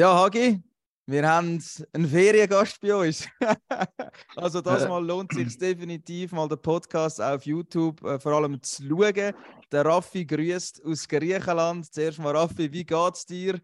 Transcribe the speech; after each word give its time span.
Ja, 0.00 0.14
Hagi, 0.14 0.58
wir 1.04 1.28
haben 1.28 1.62
einen 1.92 2.08
Feriengast 2.08 2.80
bei 2.80 2.94
uns. 2.94 3.28
also 4.34 4.62
das 4.62 4.88
Mal 4.88 5.04
lohnt 5.04 5.30
sich 5.34 5.58
definitiv 5.58 6.32
mal 6.32 6.48
den 6.48 6.56
Podcast 6.56 7.20
auf 7.20 7.44
YouTube 7.44 8.02
äh, 8.04 8.18
vor 8.18 8.32
allem 8.32 8.62
zu 8.62 8.82
schauen. 8.82 9.34
Der 9.70 9.84
Raffi 9.84 10.24
grüßt 10.24 10.82
aus 10.86 11.06
Griechenland. 11.06 11.92
Zuerst 11.92 12.18
mal 12.18 12.34
Raffi, 12.34 12.72
wie 12.72 12.82
geht's 12.82 13.26
dir 13.26 13.60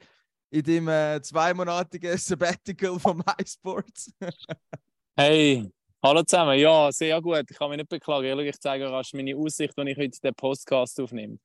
in 0.51 0.63
dem 0.63 0.89
äh, 0.89 1.23
zweimonatigen 1.23 2.19
Sabbatical 2.19 3.01
von 3.01 3.17
MySports? 3.17 4.13
hey, 5.17 5.67
hallo 6.03 6.23
zusammen. 6.23 6.59
Ja, 6.59 6.93
sehr 6.93 7.19
gut. 7.23 7.47
Ich 7.49 7.57
kann 7.57 7.71
mich 7.71 7.79
nicht 7.79 7.89
beklagen. 7.89 8.41
Ich 8.41 8.61
zeige 8.61 8.93
euch 8.93 9.15
meine 9.15 9.35
Aussicht, 9.35 9.75
wenn 9.79 9.87
ich 9.87 9.97
heute 9.97 10.21
den 10.21 10.35
Podcast 10.35 11.01
aufnehme. 11.01 11.39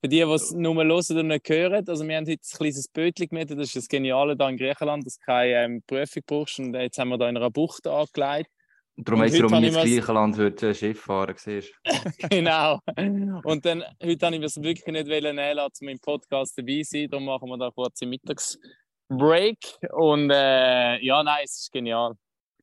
Für 0.00 0.08
die, 0.08 0.16
die 0.16 0.22
es 0.22 0.52
nur 0.52 0.74
hören 0.76 1.04
oder 1.10 1.22
nicht 1.24 1.48
hören, 1.48 1.88
also 1.88 2.06
wir 2.06 2.16
haben 2.16 2.26
heute 2.26 2.40
ein 2.40 2.56
kleines 2.56 2.88
Bötchen 2.88 3.28
gemietet, 3.28 3.58
das 3.58 3.68
ist 3.68 3.76
das 3.76 3.88
Geniale 3.88 4.36
hier 4.38 4.48
in 4.48 4.56
Griechenland, 4.56 5.04
dass 5.04 5.18
du 5.18 5.24
keine 5.24 5.64
ähm, 5.64 5.82
Prüfung 5.84 6.22
brauchst 6.24 6.60
und 6.60 6.74
jetzt 6.74 6.98
haben 6.98 7.08
wir 7.08 7.18
da 7.18 7.28
in 7.28 7.36
einer 7.36 7.50
Bucht 7.50 7.84
angelegt. 7.86 8.48
Darum 9.00 9.20
weißt 9.20 9.38
du, 9.38 9.50
warum 9.50 9.64
ich 9.64 9.74
ins 9.74 9.82
Griechenland 9.82 10.38
heute 10.38 10.74
Schiff 10.74 11.00
fahren 11.00 11.34
siehst. 11.36 11.72
genau. 12.30 12.80
Und 13.44 13.64
dann, 13.64 13.84
heute 14.02 14.26
habe 14.26 14.36
ich 14.36 14.42
es 14.42 14.60
wirklich 14.60 14.86
nicht 14.86 15.06
nehmen 15.06 15.56
lassen, 15.56 15.84
um 15.84 15.88
im 15.88 16.00
Podcast 16.00 16.58
dabei 16.58 16.82
zu 16.82 16.90
sein. 16.90 17.08
Darum 17.08 17.26
machen 17.26 17.48
wir 17.48 17.58
da 17.58 17.70
kurz 17.70 18.02
einen 18.02 18.10
Mittagsbreak. 18.10 19.58
Und 19.92 20.30
äh, 20.30 20.98
ja, 21.04 21.22
nein, 21.22 21.42
es 21.44 21.60
ist 21.60 21.72
genial. 21.72 22.14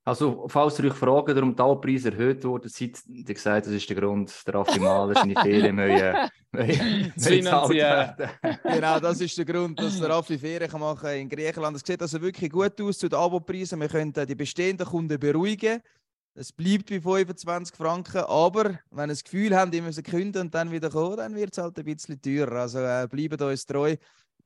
Also, 0.08 0.46
falls 0.48 0.78
ihr 0.78 0.86
euch 0.86 0.94
fragt, 0.94 1.36
warum 1.36 1.56
die 1.56 1.64
Alpreise 1.64 2.12
erhöht 2.12 2.44
wurden, 2.44 2.70
seid 2.70 3.00
ihr 3.08 3.24
gesagt, 3.24 3.66
das 3.66 3.74
ist 3.74 3.90
der 3.90 3.96
Grund, 3.96 4.32
der 4.46 4.54
Raffi 4.54 4.80
Mahler 4.80 5.16
seine 5.16 5.34
Ferien 5.34 5.76
müssen 5.76 6.30
Genau, 8.64 9.00
das 9.00 9.20
ist 9.20 9.36
der 9.36 9.46
Grund, 9.46 9.80
dass 9.80 10.00
der 10.00 10.10
Raffi 10.10 10.38
Ferien 10.38 10.70
kann 10.70 10.82
machen 10.82 11.10
in 11.10 11.28
Griechenland. 11.28 11.78
Es 11.78 11.84
sieht 11.84 12.04
also 12.04 12.22
wirklich 12.22 12.52
gut 12.52 12.80
aus 12.80 13.00
zu 13.00 13.10
den 13.10 13.18
Abo-Preisen. 13.18 13.82
Wir 13.82 13.90
können 13.90 14.14
die 14.14 14.36
bestehenden 14.36 14.86
Kunden 14.86 15.20
beruhigen. 15.20 15.82
Es 16.36 16.52
bleibt 16.52 16.90
bei 16.90 17.00
25 17.00 17.76
Franken, 17.76 18.26
aber 18.28 18.78
wenn 18.92 19.10
ihr 19.10 19.14
das 19.14 19.24
Gefühl 19.24 19.56
habt, 19.56 19.74
ihr 19.74 19.82
müsst 19.82 20.04
künden 20.04 20.42
und 20.42 20.54
dann 20.54 20.72
wieder 20.72 20.92
kommen, 20.92 21.18
dann 21.18 21.34
wird 21.34 21.54
es 21.54 21.64
halt 21.64 21.80
ein 21.80 21.86
bisschen 21.86 22.22
teurer. 22.22 22.62
Also 22.62 22.80
äh, 22.80 23.08
bleibt 23.10 23.42
uns 23.42 23.66
treu. 23.66 23.96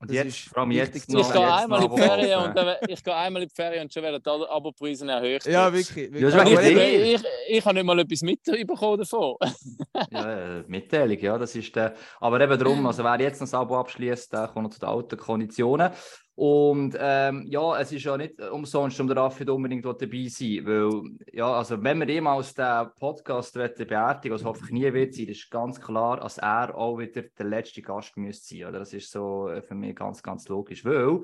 Und 0.00 0.10
jetzt, 0.10 0.48
vor 0.48 0.62
allem 0.62 0.70
jetzt 0.70 0.96
ich 0.96 1.06
gehe 1.06 1.54
einmal 1.54 1.84
in 1.84 1.90
die 1.90 2.00
Ferien 2.00 2.40
und 2.42 2.56
dann, 2.56 2.76
ich 2.88 3.04
gehe 3.04 3.14
einmal 3.14 3.42
in 3.42 3.48
die 3.48 3.54
Ferien 3.54 3.82
und 3.82 3.92
schon 3.92 4.02
werden 4.02 4.22
die 4.24 4.30
Abopreise 4.30 5.06
erhöht. 5.06 5.44
Ja, 5.44 5.70
wirklich. 5.70 6.10
wirklich. 6.10 6.34
Ja, 6.34 6.42
ich, 6.42 6.76
ich, 6.76 7.14
ich, 7.14 7.24
ich 7.48 7.64
habe 7.66 7.74
nicht 7.74 7.84
mal 7.84 7.98
etwas 7.98 8.22
mitbekommen 8.22 8.98
davon. 8.98 9.36
ja, 10.10 10.60
äh, 10.60 10.64
Mitteilung, 10.66 11.18
ja, 11.18 11.36
das 11.36 11.54
ist 11.54 11.76
der. 11.76 11.94
Aber 12.18 12.40
eben 12.40 12.58
darum, 12.58 12.86
also 12.86 13.04
wer 13.04 13.20
jetzt 13.20 13.42
noch 13.42 13.46
das 13.46 13.52
Abo 13.52 13.78
abschließt, 13.78 14.32
der 14.32 14.48
kommt 14.48 14.64
noch 14.64 14.70
zu 14.70 14.80
den 14.80 14.88
alten 14.88 15.18
Konditionen. 15.18 15.90
Und 16.36 16.96
ähm, 16.98 17.44
ja, 17.48 17.78
es 17.78 17.92
ist 17.92 18.04
ja 18.04 18.16
nicht 18.16 18.40
umsonst, 18.40 18.98
um 18.98 19.06
der 19.06 19.16
Raffi 19.18 19.44
unbedingt 19.44 19.84
dabei 19.84 20.26
sein, 20.28 20.64
weil, 20.64 21.02
ja, 21.32 21.52
also 21.52 21.82
wenn 21.82 21.98
wir 21.98 22.08
jemals 22.08 22.54
den 22.54 22.88
Podcast 22.98 23.52
beerdigen, 23.54 24.34
was 24.34 24.44
hoffentlich 24.44 24.72
nie 24.72 24.92
wird 24.92 25.14
sein, 25.14 25.26
ist 25.26 25.50
ganz 25.50 25.80
klar, 25.80 26.18
dass 26.18 26.38
er 26.38 26.74
auch 26.74 26.98
wieder 26.98 27.22
der 27.22 27.46
letzte 27.46 27.82
Gast 27.82 28.16
müsste 28.16 28.54
sein, 28.54 28.68
oder? 28.68 28.78
Das 28.78 28.94
ist 28.94 29.10
so 29.10 29.50
äh, 29.50 29.60
für 29.60 29.74
mich 29.74 29.94
ganz, 29.94 30.22
ganz 30.22 30.48
logisch, 30.48 30.84
weil... 30.84 31.20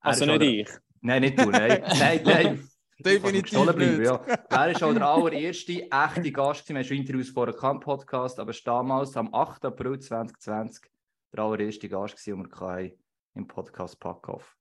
Also 0.00 0.26
nicht 0.26 0.42
der, 0.42 0.48
ich? 0.48 0.68
Nein, 1.00 1.22
nicht 1.22 1.38
du, 1.38 1.50
nein, 1.50 1.82
nein, 1.98 2.20
nein. 2.24 2.68
Definitiv 2.98 3.62
bleiben, 3.62 4.04
ja. 4.04 4.20
Er 4.50 4.70
ist 4.70 4.82
auch 4.82 4.92
der 4.92 5.06
allererste 5.06 5.88
echte 5.90 6.32
Gast, 6.32 6.68
wir 6.68 6.76
haben 6.76 6.84
schon 6.84 6.96
Interviews 6.96 7.30
vor 7.30 7.46
einem 7.46 7.80
Podcast, 7.80 8.40
aber 8.40 8.52
damals, 8.64 9.16
am 9.16 9.32
8. 9.32 9.66
April 9.66 9.98
2020, 10.00 10.84
der 11.32 11.44
allererste 11.44 11.88
Gast, 11.88 12.26
den 12.26 12.38
wir 12.38 12.48
im 13.34 13.46
Podcast 13.46 13.98
Packoff 14.00 14.58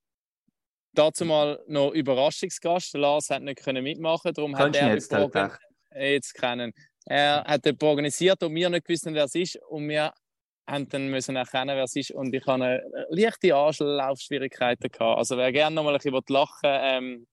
dazu 0.98 1.26
mal 1.26 1.64
noch 1.68 1.92
Überraschungsgast. 1.92 2.94
Lars 2.96 3.30
hat 3.30 3.44
nicht 3.44 3.64
können 3.64 3.84
mitmachen, 3.84 4.34
darum 4.34 4.54
Kannst 4.54 4.82
hat 4.82 4.88
er 4.88 4.94
jetzt, 4.96 5.14
halt 5.14 5.60
jetzt 5.96 6.34
kennen. 6.34 6.74
Er 7.06 7.44
hat 7.46 7.66
den 7.66 7.78
organisiert 7.82 8.44
und 8.44 8.54
wir 8.54 8.70
nicht 8.70 8.86
gewusst, 8.86 9.06
wer 9.06 9.24
es 9.24 9.36
ist 9.36 9.58
und 9.70 9.88
wir 9.88 10.14
haben 10.68 10.90
dann 10.90 11.08
müssen 11.10 11.36
erkennen, 11.38 11.76
wer 11.76 11.84
es 11.84 11.96
ist 11.96 12.12
und 12.12 12.34
ich 12.34 12.46
hatte 12.46 12.64
eine 12.64 13.08
leichte 13.10 13.56
Anlaufschwierigkeiten 13.56 14.90
gehabt. 14.92 15.18
Also 15.18 15.38
wer 15.38 15.52
gerne 15.52 15.76
noch 15.76 15.84
mal 15.84 15.94
ein 15.94 16.00
bisschen 16.00 16.22
lachen 16.28 16.58
ähm, 16.64 17.28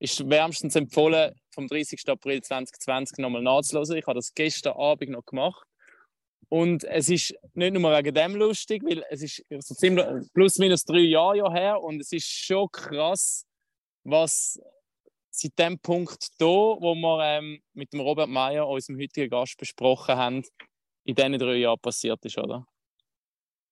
ist 0.00 0.30
wärmstens 0.30 0.76
empfohlen, 0.76 1.34
vom 1.52 1.66
30. 1.66 2.08
April 2.08 2.40
2020 2.40 3.18
nochmal 3.18 3.42
nachzulesen. 3.42 3.96
Ich 3.96 4.06
habe 4.06 4.18
das 4.18 4.32
gestern 4.32 4.74
Abend 4.74 5.10
noch 5.10 5.26
gemacht. 5.26 5.66
Und 6.50 6.84
es 6.84 7.10
ist 7.10 7.34
nicht 7.54 7.74
nur 7.74 7.92
wegen 7.92 8.14
dem 8.14 8.34
lustig, 8.34 8.82
weil 8.84 9.04
es 9.10 9.22
ist 9.22 9.44
so 9.60 9.74
ziemlich 9.74 10.06
plus 10.32 10.58
minus 10.58 10.84
drei 10.84 11.00
Jahre 11.00 11.52
her 11.52 11.82
und 11.82 12.00
es 12.00 12.10
ist 12.12 12.26
schon 12.26 12.70
krass, 12.72 13.44
was 14.04 14.58
seit 15.30 15.58
dem 15.58 15.78
Punkt 15.78 16.28
hier, 16.38 16.46
wo 16.46 16.94
wir 16.94 17.20
ähm, 17.22 17.60
mit 17.74 17.92
dem 17.92 18.00
Robert 18.00 18.28
Meyer, 18.28 18.66
unserem 18.66 18.98
heutigen 18.98 19.30
Gast, 19.30 19.58
besprochen 19.58 20.16
haben, 20.16 20.42
in 21.04 21.14
diesen 21.14 21.38
drei 21.38 21.56
Jahren 21.56 21.78
passiert 21.80 22.24
ist, 22.24 22.38
oder? 22.38 22.66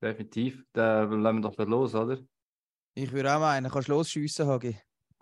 Definitiv. 0.02 0.62
Dann 0.72 1.22
lassen 1.22 1.42
wir 1.42 1.50
doch 1.50 1.66
los, 1.66 1.94
oder? 1.94 2.18
Ich 2.94 3.10
würde 3.12 3.34
auch 3.34 3.40
meinen, 3.40 3.70
kannst 3.70 3.88
du 3.88 3.92
losschiessen, 3.92 4.46
Hagi? 4.46 4.78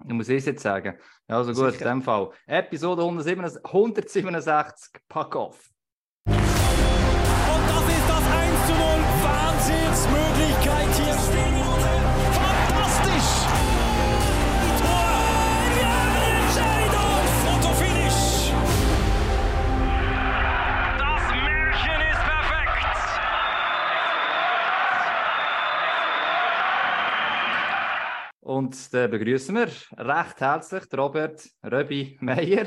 Ich 0.07 0.13
muss 0.13 0.29
es 0.29 0.45
jetzt 0.45 0.63
sagen. 0.63 0.99
Also 1.29 1.53
gut, 1.53 1.73
Sicher. 1.73 1.87
in 1.87 1.99
dem 1.99 2.03
Fall. 2.03 2.31
Episode 2.47 3.03
167, 3.03 3.65
167 3.65 4.93
Pack 7.69 7.77
off. 7.77 7.95
Wahnsinnsmöglichkeit 9.25 10.93
hier. 10.97 11.15
Fantastisch! 12.35 13.33
Tor! 14.81 15.13
Ja, 15.81 15.97
Entscheidung! 16.41 17.25
Fotofinish! 17.45 18.53
Das 20.99 21.25
Märchen 21.31 22.01
ist 22.11 22.23
perfekt! 22.29 22.95
Und 28.41 28.73
dann 28.95 29.11
begrüßen 29.11 29.55
wir 29.55 29.69
recht 29.99 30.41
herzlich 30.41 30.85
Robert 30.97 31.49
Röbi 31.65 32.19
Meyer. 32.21 32.67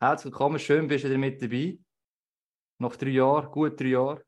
Herzlich 0.00 0.32
willkommen, 0.32 0.58
schön 0.58 0.88
bist 0.88 1.04
du 1.04 1.18
mit 1.18 1.40
dabei. 1.42 1.78
Nach 2.80 2.96
drei 2.96 3.10
Jahren, 3.10 3.50
gut 3.50 3.78
drei 3.78 3.88
Jahre. 3.88 4.24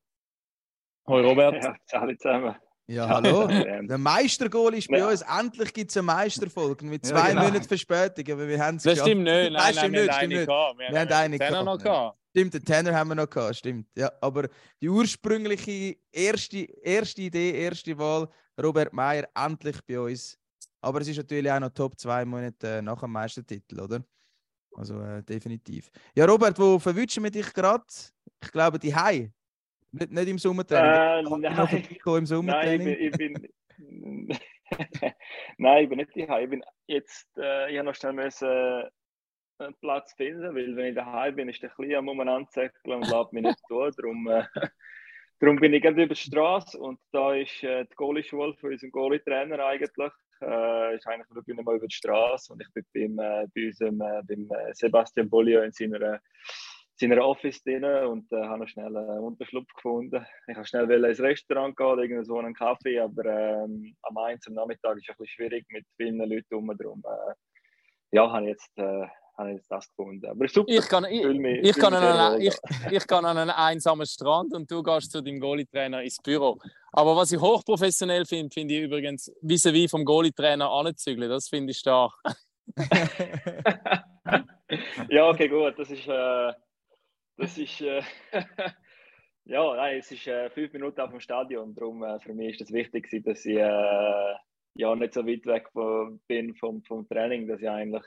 Hoi 1.09 1.23
Robert. 1.23 1.55
Ja, 1.91 2.01
alle 2.01 2.17
zusammen. 2.19 2.55
Ja, 2.87 3.09
hallo. 3.09 3.47
Der 3.89 3.97
Meistergoal 3.97 4.75
ist 4.75 4.89
bei 4.89 4.99
ja. 4.99 5.09
uns. 5.09 5.23
Endlich 5.23 5.73
gibt 5.73 5.91
es 5.91 5.97
eine 5.97 6.03
Meisterfolge 6.03 6.85
mit 6.85 7.07
zwei 7.07 7.17
ja, 7.17 7.29
genau. 7.29 7.43
Monaten 7.45 7.65
Verspätung. 7.67 8.31
Aber 8.31 8.47
wir 8.47 8.63
haben 8.63 8.77
es 8.77 8.83
Das 8.83 9.01
stimmt 9.01 9.23
nicht. 9.23 9.53
Nein, 9.53 9.53
nein, 9.55 9.75
stimmt 9.75 9.93
nicht. 9.93 10.15
Stimmt 10.15 10.33
nicht. 10.35 10.49
Wir, 10.49 10.75
wir 10.91 11.01
haben 11.01 11.13
eine 11.13 11.39
Tenor 11.39 11.65
noch 11.65 11.79
gehabt. 11.79 12.19
Stimmt, 12.29 12.55
den 12.55 12.65
Tenor 12.65 12.93
haben 12.93 13.09
wir 13.09 13.15
noch 13.15 13.31
gehabt. 13.31 13.57
Stimmt. 13.57 13.89
Ja, 13.97 14.13
aber 14.21 14.49
die 14.83 14.89
ursprüngliche 14.91 15.97
erste, 16.11 16.59
erste 16.83 17.23
Idee, 17.23 17.53
erste 17.53 17.97
Wahl, 17.97 18.29
Robert 18.63 18.93
Meyer, 18.93 19.29
endlich 19.34 19.79
bei 19.87 19.99
uns. 19.99 20.39
Aber 20.83 21.01
es 21.01 21.09
ist 21.09 21.17
natürlich 21.17 21.51
auch 21.51 21.61
noch 21.61 21.71
Top 21.71 21.99
zwei 21.99 22.27
Monate 22.27 22.83
nach 22.83 23.01
dem 23.01 23.13
Meistertitel, 23.13 23.81
oder? 23.81 24.05
Also 24.75 25.01
äh, 25.01 25.23
definitiv. 25.23 25.91
Ja, 26.15 26.25
Robert, 26.25 26.59
wo 26.59 26.79
verwünschen 26.79 27.23
wir 27.23 27.31
dich 27.31 27.53
gerade? 27.53 27.84
Ich 28.42 28.53
glaube, 28.53 28.78
die 28.78 28.94
Hai. 28.94 29.32
Nicht, 29.92 30.10
nicht 30.10 30.28
im 30.28 30.38
Sommertraining. 30.38 31.34
Äh, 31.34 31.38
nein, 31.38 31.88
im 32.04 32.26
Sommertraining. 32.26 32.86
Nein, 32.86 32.97
ich 32.98 33.12
bin, 33.12 33.34
ich 33.34 33.48
bin 33.78 34.38
nein, 35.58 35.84
ich 35.84 35.88
bin 35.88 35.98
nicht 35.98 36.16
daheim. 36.16 36.44
Ich 36.44 36.50
bin 36.50 36.64
jetzt, 36.86 37.28
äh, 37.36 37.70
ich 37.70 37.78
habe 37.78 37.86
noch 37.86 37.94
schnell 37.94 38.12
müssen, 38.12 38.48
äh, 38.48 38.88
einen 39.58 39.75
Platz 39.80 40.12
finden, 40.14 40.54
weil 40.54 40.76
wenn 40.76 40.86
ich 40.86 40.94
daheim 40.94 41.36
bin, 41.36 41.48
ist 41.48 41.62
der 41.62 41.70
Kleine 41.70 41.98
am 41.98 42.20
anzäckeln 42.20 42.97
und 42.97 43.08
lässt 43.08 43.32
mich 43.32 43.42
nicht 43.44 43.60
durch. 43.69 43.94
Darum, 43.97 44.28
äh, 44.28 44.44
darum 45.41 45.56
bin 45.56 45.72
ich 45.72 45.82
gerade 45.82 46.03
über 46.03 46.14
die 46.14 46.20
Straße 46.20 46.78
und 46.78 46.98
da 47.12 47.34
ist 47.34 47.62
äh, 47.62 47.84
die 47.84 47.94
Goalie-Schule 47.94 48.54
von 48.54 48.72
unserem 48.72 48.91
Goalie-Trainer 48.91 49.64
eigentlich. 49.64 50.12
Äh, 50.41 50.97
ist 50.97 51.06
eigentlich 51.06 51.47
nur 51.47 51.62
mal 51.62 51.77
über 51.77 51.86
die 51.86 51.95
Straße 51.95 52.53
und 52.53 52.60
ich 52.60 52.68
bin 52.72 53.16
beim, 53.16 53.18
äh, 53.18 53.47
bei 53.54 53.66
unserem, 53.66 54.00
äh, 54.00 54.22
beim 54.27 54.50
äh, 54.50 54.74
Sebastian 54.74 55.30
Bolio 55.30 55.62
in 55.62 55.71
seiner 55.71 56.21
seiner 56.97 57.24
Office 57.24 57.62
drin 57.62 57.84
und 57.84 58.30
äh, 58.33 58.44
habe 58.44 58.60
noch 58.60 58.68
schnell 58.68 58.97
einen 58.97 59.21
Unterschlupf 59.21 59.72
gefunden. 59.74 60.24
Ich 60.47 60.56
habe 60.56 60.66
schnell 60.66 61.04
ins 61.04 61.21
Restaurant 61.21 61.77
gehen 61.77 61.98
irgendwo 61.98 62.39
einen 62.39 62.54
Kaffee, 62.54 63.00
aber 63.00 63.24
ähm, 63.24 63.97
am 64.03 64.18
1 64.18 64.47
am 64.48 64.54
Nachmittag 64.54 64.97
ist 64.97 65.04
es 65.04 65.10
ein 65.10 65.16
bisschen 65.18 65.28
schwierig 65.28 65.66
mit 65.71 65.86
vielen 65.97 66.18
Leuten 66.18 66.54
um. 66.54 66.77
Darum 66.77 67.03
äh, 67.04 67.34
ja, 68.12 68.30
habe 68.30 68.44
ich, 68.44 68.50
jetzt, 68.50 68.71
äh, 68.77 69.06
habe 69.39 69.54
ich 69.54 69.62
das 69.68 69.89
gefunden. 69.89 70.27
Aber 70.27 70.47
super. 70.47 70.71
Ich 70.71 70.86
kann, 70.86 71.06
ich, 71.06 71.24
mich, 71.24 71.65
ich, 71.65 71.77
kann 71.77 71.94
an 71.94 72.04
einen, 72.04 72.42
ich, 72.42 72.54
ich 72.91 73.06
kann 73.06 73.24
an 73.24 73.38
einen 73.38 73.50
einsamen 73.50 74.06
Strand 74.06 74.53
und 74.54 74.71
du 74.71 74.83
gehst 74.83 75.10
zu 75.10 75.22
deinem 75.22 75.41
Goalie-Trainer 75.41 76.03
ins 76.03 76.18
Büro. 76.18 76.59
Aber 76.92 77.16
was 77.16 77.33
ich 77.33 77.41
hochprofessionell 77.41 78.27
finde, 78.27 78.53
finde 78.53 78.74
ich 78.74 78.83
übrigens 78.83 79.33
vis-à-vis 79.41 79.91
vom 79.91 80.04
Goalie-Trainer 80.04 80.71
anzügeln. 80.71 81.30
Das 81.30 81.48
finde 81.48 81.71
ich 81.71 81.78
stark. 81.78 82.12
ja, 85.09 85.28
okay, 85.28 85.48
gut. 85.48 85.78
Das 85.78 85.91
ist. 85.91 86.06
Äh, 86.06 86.53
das 87.37 87.59
ist, 87.59 87.81
äh, 87.81 88.03
ja, 89.45 89.77
nein, 89.77 89.99
es 89.99 90.11
ist 90.11 90.27
äh, 90.27 90.51
fünf 90.51 90.73
Minuten 90.73 91.01
auf 91.01 91.11
dem 91.11 91.21
Stadion. 91.21 91.75
Darum 91.75 92.03
äh, 92.03 92.21
für 92.21 92.34
mich 92.34 92.61
ist 92.61 92.63
es 92.63 92.73
wichtig, 92.73 93.09
dass 93.25 93.45
ich, 93.45 93.57
äh, 93.57 94.34
ja 94.75 94.95
nicht 94.97 95.15
so 95.15 95.27
weit 95.27 95.47
weg 95.47 95.69
von, 95.73 96.21
bin 96.27 96.55
vom, 96.55 96.83
vom 96.84 97.07
Training, 97.09 97.47
dass 97.47 97.61
ich 97.61 97.69
eigentlich, 97.69 98.05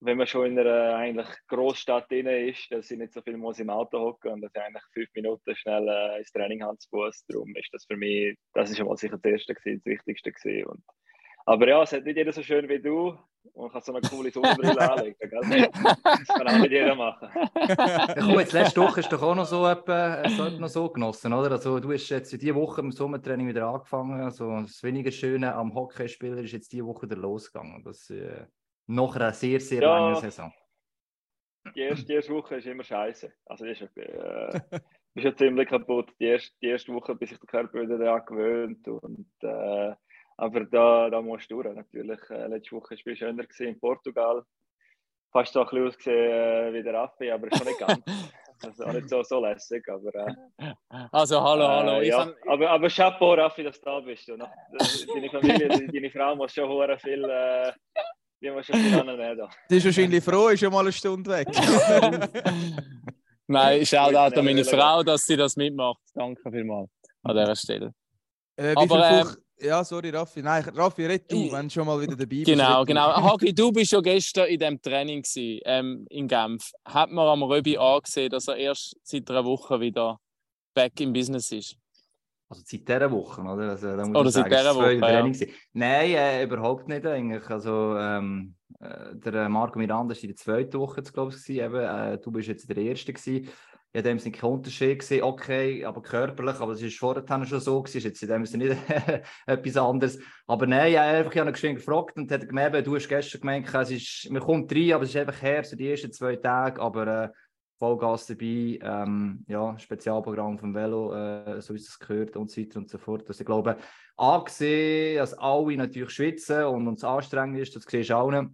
wenn 0.00 0.18
man 0.18 0.26
schon 0.26 0.46
in 0.46 0.58
einer 0.58 0.96
eigentlich 0.96 1.28
Großstadt 1.48 2.10
drin 2.10 2.26
ist, 2.26 2.70
dass 2.70 2.90
ich 2.90 2.98
nicht 2.98 3.14
so 3.14 3.22
viel 3.22 3.36
muss 3.36 3.58
im 3.58 3.70
Auto 3.70 3.98
hocken 3.98 4.32
und 4.32 4.40
dass 4.42 4.52
ich 4.54 4.60
eigentlich 4.60 4.84
fünf 4.92 5.08
Minuten 5.14 5.56
schnell 5.56 5.88
äh, 5.88 6.18
ins 6.18 6.32
Training 6.32 6.62
habe. 6.62 6.76
Darum 7.28 7.56
ist 7.56 7.72
das 7.72 7.86
für 7.86 7.96
mich, 7.96 8.36
das 8.52 8.70
ist 8.70 8.76
schon 8.76 8.86
mal 8.86 8.96
sicher 8.96 9.18
das 9.18 9.32
Erste 9.32 9.54
gewesen, 9.54 9.82
das 9.84 9.92
Wichtigste 9.92 10.32
gewesen. 10.32 10.66
Und, 10.66 10.84
aber 11.46 11.68
ja, 11.68 11.82
es 11.82 11.92
hat 11.92 12.04
nicht 12.04 12.16
jeder 12.16 12.32
so 12.32 12.42
schön 12.42 12.68
wie 12.68 12.80
du 12.80 13.16
und 13.52 13.70
kann 13.72 13.82
so 13.82 13.92
eine 13.94 14.08
coole 14.08 14.30
Sonnenbrille 14.30 14.80
anlegen. 14.90 15.16
Gell? 15.18 15.70
Das 16.02 16.28
kann 16.28 16.48
auch 16.48 16.58
nicht 16.58 16.70
jeder 16.70 16.94
machen. 16.94 17.28
Ja, 17.68 18.14
komm, 18.18 18.38
jetzt 18.40 18.52
letzte 18.52 18.80
Woche 18.80 19.00
hast 19.02 19.12
du 19.12 19.16
doch 19.16 19.22
auch 19.22 19.34
noch 19.34 19.44
so, 19.46 19.66
etwa, 19.66 20.22
du 20.22 20.58
noch 20.58 20.68
so 20.68 20.88
genossen, 20.88 21.32
oder? 21.32 21.50
Also, 21.52 21.78
du 21.80 21.92
hast 21.92 22.08
jetzt 22.08 22.32
diese 22.32 22.54
Woche 22.54 22.80
im 22.80 22.90
Sommertraining 22.92 23.48
wieder 23.48 23.66
angefangen. 23.66 24.20
Also, 24.22 24.60
das 24.62 24.82
weniger 24.82 25.10
Schöne 25.10 25.54
am 25.54 25.74
Hockeyspieler 25.74 26.38
ist 26.38 26.52
jetzt 26.52 26.72
diese 26.72 26.86
Woche 26.86 27.02
wieder 27.02 27.16
losgegangen. 27.16 27.82
Das 27.84 28.08
äh, 28.10 28.46
nach 28.86 29.14
einer 29.16 29.32
sehr, 29.32 29.60
sehr 29.60 29.82
Ja. 29.82 29.98
langen 29.98 30.20
Saison. 30.20 30.52
Die 31.74 31.80
erste, 31.80 32.04
die 32.06 32.12
erste 32.14 32.32
Woche 32.34 32.56
ist 32.56 32.66
immer 32.66 32.84
scheiße. 32.84 33.32
Also, 33.46 33.64
die 33.64 33.70
ist, 33.72 33.82
äh, 33.96 34.60
ist 35.14 35.24
ja 35.24 35.34
ziemlich 35.36 35.68
kaputt. 35.68 36.10
Die 36.18 36.24
erste, 36.26 36.54
die 36.60 36.68
erste 36.68 36.92
Woche, 36.92 37.14
bis 37.14 37.30
sich 37.30 37.38
der 37.38 37.46
Körper 37.48 37.80
wieder 37.82 37.98
daran 37.98 38.24
gewöhnt. 38.26 38.86
Und, 38.88 39.30
äh, 39.42 39.94
aber 40.36 40.64
da, 40.64 41.10
da 41.10 41.20
musst 41.22 41.50
du 41.50 41.62
durch. 41.62 41.74
Natürlich, 41.74 42.20
äh, 42.30 42.46
letzte 42.46 42.76
Woche 42.76 42.94
war 42.96 43.12
es 43.12 43.18
schöner 43.18 43.44
in 43.60 43.80
Portugal. 43.80 44.42
Fast 45.32 45.52
so 45.52 45.60
ein 45.60 45.66
bisschen 45.66 45.88
ausgesehen 45.88 46.30
äh, 46.30 46.72
wie 46.72 46.82
der 46.82 46.94
Affe, 46.94 47.32
aber 47.34 47.48
schon 47.56 47.66
nicht 47.66 47.78
ganz. 47.78 48.00
Also 48.62 48.84
auch 48.84 48.92
nicht 48.92 49.08
so, 49.10 49.20
so 49.24 49.40
lässig, 49.44 49.84
aber. 49.88 50.14
Äh, 50.14 50.72
Also, 51.10 51.42
hallo, 51.42 51.66
hallo. 51.66 51.98
Äh, 51.98 52.02
Ich 52.04 52.08
ja. 52.10 52.32
aber, 52.46 52.70
aber 52.70 52.88
Chapeau, 52.88 53.34
Raffi, 53.34 53.64
dass 53.64 53.78
du 53.80 53.84
da 53.84 54.00
bist. 54.00 54.28
Du, 54.28 54.36
ne? 54.36 54.48
Deine 55.12 55.28
Familie, 55.28 55.68
deine, 55.68 56.10
Frau 56.10 56.36
muss 56.36 56.52
schon 56.54 56.68
hure 56.68 56.96
viel, 56.98 57.24
äh, 57.24 57.72
die 58.40 58.50
muss 58.52 58.64
schon 58.64 58.76
viel 58.76 58.94
annehmen. 58.98 59.36
Da. 59.36 59.50
Die 59.70 59.76
ist 59.76 59.84
wahrscheinlich 59.84 60.22
froh, 60.24 60.48
ist 60.48 60.60
schon 60.60 60.72
mal 60.72 60.80
eine 60.80 60.92
Stunde 60.92 61.30
weg. 61.32 61.48
Nein, 63.46 63.84
Shoutout 63.84 64.38
an 64.38 64.44
meine 64.44 64.64
Frau, 64.64 65.02
dass 65.02 65.24
sie 65.24 65.36
das 65.36 65.56
mitmacht. 65.56 66.00
Danke 66.14 66.50
vielmals 66.50 66.90
an 67.24 67.36
dieser 67.36 67.56
Stelle. 67.56 67.92
äh, 68.56 68.72
wie 68.72 68.76
Aber, 68.76 68.86
viel 68.86 69.18
ähm, 69.18 69.26
Fuch- 69.26 69.36
Ja, 69.60 69.84
sorry, 69.84 70.10
Raffi. 70.10 70.42
Nein, 70.42 70.64
Raffi, 70.74 71.06
red 71.06 71.30
du, 71.30 71.36
Ich- 71.36 71.52
wenn 71.52 71.68
du 71.68 71.70
schon 71.72 71.86
mal 71.86 72.00
wieder 72.00 72.16
dabei 72.16 72.26
bist. 72.26 72.46
Genau, 72.46 72.84
genau. 72.84 73.06
Hagi, 73.34 73.54
du 73.54 73.70
bist 73.72 73.92
ja 73.92 74.00
gestern 74.00 74.48
in 74.48 74.58
dem 74.58 74.80
Training 74.82 75.22
gewesen, 75.22 75.60
ähm, 75.64 76.06
in 76.10 76.26
Genf. 76.26 76.72
Hat 76.84 77.10
man 77.10 77.26
am 77.28 77.42
Röbi 77.44 77.78
angesehen, 77.78 78.30
dass 78.30 78.48
er 78.48 78.56
erst 78.56 78.96
seit 79.02 79.30
einer 79.30 79.44
Woche 79.44 79.80
wieder 79.80 80.18
back 80.74 81.00
im 81.00 81.12
Business 81.12 81.52
ist? 81.52 81.76
Also 82.48 82.62
seit 82.66 82.86
dieser 82.86 83.10
Woche, 83.10 83.40
oder? 83.40 83.70
Also, 83.70 83.96
da 83.96 84.04
muss 84.04 84.16
Oder 84.16 84.28
ich 84.28 84.34
seit 84.34 84.50
sagen, 84.50 84.56
dieser 84.56 84.74
Woche, 84.76 84.92
ja. 84.94 85.00
Training. 85.00 85.50
Nein, 85.72 86.10
äh, 86.10 86.42
überhaupt 86.44 86.88
nicht 86.88 87.06
eigentlich. 87.06 87.48
Also, 87.48 87.96
ähm, 87.96 88.54
äh, 88.80 89.14
der 89.14 89.48
Marco 89.48 89.78
Miranda 89.78 90.14
war 90.14 90.22
in 90.22 90.28
der 90.28 90.36
zweiten 90.36 90.78
Woche, 90.78 91.00
glaube 91.02 91.32
ich. 91.34 91.48
Eben, 91.48 91.74
äh, 91.76 92.18
du 92.18 92.30
bist 92.32 92.48
jetzt 92.48 92.68
der 92.68 92.76
Erste 92.76 93.12
gewesen. 93.12 93.48
Ja, 93.94 94.02
dem 94.02 94.18
sind 94.18 94.34
kein 94.34 94.50
Unterschied 94.50 94.98
gesehen, 94.98 95.22
okay, 95.22 95.84
aber 95.84 96.02
körperlich, 96.02 96.58
aber 96.58 96.72
es 96.72 96.82
ist 96.82 96.98
vorher 96.98 97.24
schon 97.46 97.60
so 97.60 97.80
gewesen, 97.80 97.98
ist 97.98 98.04
jetzt 98.04 98.22
in 98.24 98.28
dem 98.28 98.44
Sinne 98.44 98.70
nicht 98.70 98.80
etwas 99.46 99.76
anderes. 99.76 100.18
Aber 100.48 100.66
nein, 100.66 100.90
ich 100.90 100.98
habe 100.98 101.18
einfach 101.18 101.52
geschwind 101.52 101.76
gefragt 101.76 102.16
und 102.16 102.28
hat 102.32 102.48
gemerkt, 102.48 102.86
du 102.88 102.96
hast 102.96 103.08
gestern 103.08 103.42
gemeint, 103.42 103.72
es 103.72 103.90
ist, 103.92 104.30
man 104.32 104.42
kommt 104.42 104.74
rein, 104.74 104.94
aber 104.94 105.04
es 105.04 105.10
ist 105.10 105.16
einfach 105.16 105.40
her, 105.40 105.62
so 105.62 105.76
die 105.76 105.88
ersten 105.88 106.12
zwei 106.12 106.34
Tage, 106.34 106.82
aber 106.82 107.06
äh, 107.06 107.28
Vollgas 107.78 108.26
dabei, 108.26 108.80
ähm, 108.82 109.44
ja, 109.46 109.78
Spezialprogramm 109.78 110.58
vom 110.58 110.74
Velo, 110.74 111.14
äh, 111.14 111.60
so 111.60 111.74
ist 111.74 111.88
es 111.88 111.98
gehört 111.98 112.36
und 112.36 112.50
so 112.50 112.60
weiter 112.60 112.78
und 112.80 112.90
so 112.90 112.98
fort. 112.98 113.28
Also 113.28 113.42
ich 113.42 113.46
glaube, 113.46 113.76
angesehen, 114.16 115.18
dass 115.18 115.34
alle 115.34 115.76
natürlich 115.76 116.10
schwitzen 116.10 116.64
und 116.64 116.88
uns 116.88 117.04
anstrengend 117.04 117.60
ist, 117.60 117.76
das 117.76 117.84
siehst 117.84 118.10
du 118.10 118.16
auch 118.16 118.30
nicht. 118.30 118.50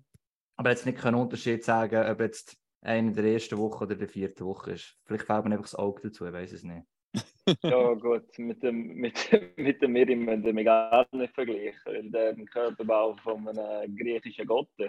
Aber 0.57 0.69
jetzt 0.69 0.85
nicht 0.85 0.99
keinen 0.99 1.15
Unterschied 1.15 1.65
sagen, 1.65 2.11
ob 2.11 2.21
jetzt 2.21 2.59
einer 2.83 3.13
der 3.13 3.25
ersten 3.25 3.59
Woche 3.59 3.85
oder 3.85 3.95
der 3.95 4.09
vierten 4.09 4.45
Woche 4.47 4.73
ist. 4.73 4.97
Vielleicht 5.05 5.25
fällt 5.25 5.45
mir 5.45 5.53
einfach 5.53 5.65
das 5.65 5.75
Auge 5.75 6.03
dazu, 6.09 6.27
ich 6.27 6.33
weiß 6.33 6.53
es 6.53 6.63
nicht. 6.65 6.85
Ja, 7.65 7.95
gut, 7.95 8.39
mit 8.39 8.63
dem, 8.63 8.95
mit, 8.95 9.15
mit 9.57 9.83
dem 9.83 9.93
Miriam 9.93 10.21
müssen 10.25 10.57
wir 10.57 10.63
gar 10.65 11.05
nicht 11.11 11.35
vergleichen, 11.35 11.81
weil 11.85 12.09
der 12.11 12.33
den 12.35 12.47
Körperbau 12.47 13.17
von 13.25 13.49
einem 13.49 13.97
griechischen 13.97 14.47
Gott. 14.47 14.69
ich, 14.79 14.89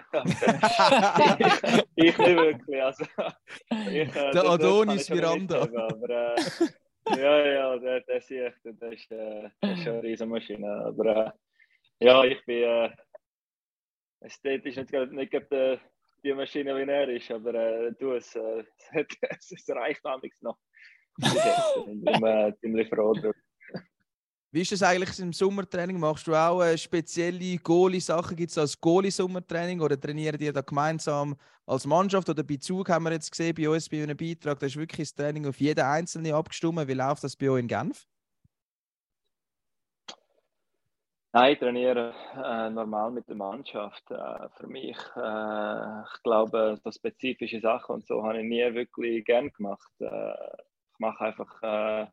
ich 1.95 2.17
nicht 2.17 2.17
wirklich. 2.19 2.81
Also, 2.83 3.03
ich, 3.87 3.87
äh, 3.87 4.05
Der 4.13 4.31
das- 4.31 4.43
das 4.43 4.45
Adonis 4.45 5.07
schon 5.07 5.15
Miranda. 5.17 5.61
mitgeben, 5.61 5.81
Aber, 5.81 6.35
äh, 6.35 7.19
ja, 7.19 7.45
ja, 7.51 7.77
der, 7.79 8.01
der 8.01 8.21
sehe 8.21 8.49
ich, 8.49 8.53
der, 8.63 8.73
der 8.73 8.91
ist, 8.93 9.11
äh, 9.11 9.49
der 9.63 9.71
ist 9.73 9.83
schon 9.83 9.93
eine 9.93 10.03
riesen 10.03 10.29
Maschine. 10.29 10.71
Aber 10.85 11.33
äh, 11.99 12.05
ja, 12.05 12.23
ich 12.25 12.45
bin 12.45 12.63
äh, 12.63 12.89
ästhetisch 14.19 14.75
nicht, 14.75 14.91
nicht 15.11 15.31
gerade, 15.31 15.73
äh, 15.73 15.77
die 16.23 16.33
Maschine, 16.33 16.75
wie 16.75 16.89
er 16.89 17.09
ist, 17.09 17.31
aber 17.31 17.53
äh, 17.53 17.93
du, 17.99 18.13
es, 18.13 18.35
äh, 18.35 18.63
es, 19.29 19.51
es 19.51 19.69
reicht 19.69 20.05
amigs 20.05 20.41
noch. 20.41 20.57
Ich 21.17 21.33
bin 21.85 22.23
äh, 22.23 22.53
ziemlich 22.61 22.89
froh 22.89 23.13
drüber. 23.13 23.33
Wie 24.53 24.61
ist 24.63 24.71
das 24.73 24.83
eigentlich 24.83 25.17
im 25.19 25.31
Sommertraining? 25.31 25.97
Machst 25.97 26.27
du 26.27 26.35
auch 26.35 26.61
äh, 26.61 26.77
spezielle 26.77 27.57
Goalie-Sachen? 27.57 28.35
Gibt 28.35 28.51
es 28.51 28.57
als 28.57 28.79
Goalie-Sommertraining 28.81 29.79
oder 29.79 29.97
trainieren 29.97 30.37
die 30.37 30.51
da 30.51 30.59
gemeinsam 30.59 31.37
als 31.65 31.85
Mannschaft? 31.85 32.27
Oder 32.27 32.43
bei 32.43 32.57
Zug 32.57 32.89
haben 32.89 33.05
wir 33.05 33.13
jetzt 33.13 33.31
gesehen, 33.31 33.55
bei 33.55 33.69
uns 33.69 33.87
bei 33.87 34.03
einem 34.03 34.17
Beitrag, 34.17 34.59
da 34.59 34.65
ist 34.65 34.75
wirklich 34.75 35.07
das 35.07 35.15
Training 35.15 35.47
auf 35.47 35.57
jeden 35.61 35.85
Einzelnen 35.85 36.33
abgestimmt. 36.33 36.85
Wie 36.85 36.93
läuft 36.93 37.23
das 37.23 37.37
bei 37.37 37.49
euch 37.49 37.61
in 37.61 37.67
Genf? 37.69 38.05
Nein, 41.33 41.53
ich 41.53 41.59
trainiere 41.59 42.13
äh, 42.35 42.69
normal 42.69 43.11
mit 43.11 43.27
der 43.29 43.37
Mannschaft. 43.37 44.03
Äh, 44.11 44.49
für 44.57 44.67
mich, 44.67 44.97
äh, 45.15 46.01
ich 46.01 46.23
glaube, 46.23 46.77
so 46.83 46.91
spezifische 46.91 47.61
Sachen 47.61 47.95
und 47.95 48.05
so 48.05 48.23
habe 48.23 48.39
ich 48.39 48.45
nie 48.45 48.73
wirklich 48.73 49.23
gern 49.23 49.49
gemacht. 49.49 49.89
Äh, 49.99 50.33
ich 50.33 50.99
mache 50.99 51.23
einfach 51.23 51.63
äh, 51.63 52.07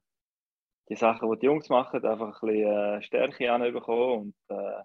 die 0.89 0.95
Sachen, 0.95 1.29
die 1.33 1.39
die 1.41 1.47
Jungs 1.47 1.69
machen, 1.69 2.05
einfach 2.05 2.43
ein 2.43 2.49
bisschen 2.49 2.73
äh, 2.73 3.03
Stärke 3.03 3.53
anbekommen 3.53 4.35
und 4.49 4.57
äh, 4.57 4.83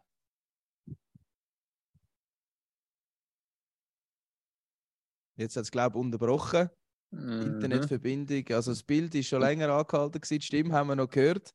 Jetzt 5.36 5.58
hat 5.58 5.64
es, 5.64 5.72
glaube 5.72 5.98
ich, 5.98 6.02
unterbrochen. 6.06 6.70
Mhm. 7.12 7.42
Internetverbindung. 7.42 8.46
Also 8.50 8.72
das 8.72 8.84
Bild 8.84 9.14
ist 9.16 9.28
schon 9.28 9.42
länger 9.42 9.70
angehalten. 9.70 10.22
Gewesen. 10.22 10.40
Die 10.40 10.46
Stimme 10.46 10.74
haben 10.74 10.88
wir 10.88 10.96
noch 10.96 11.10
gehört. 11.10 11.54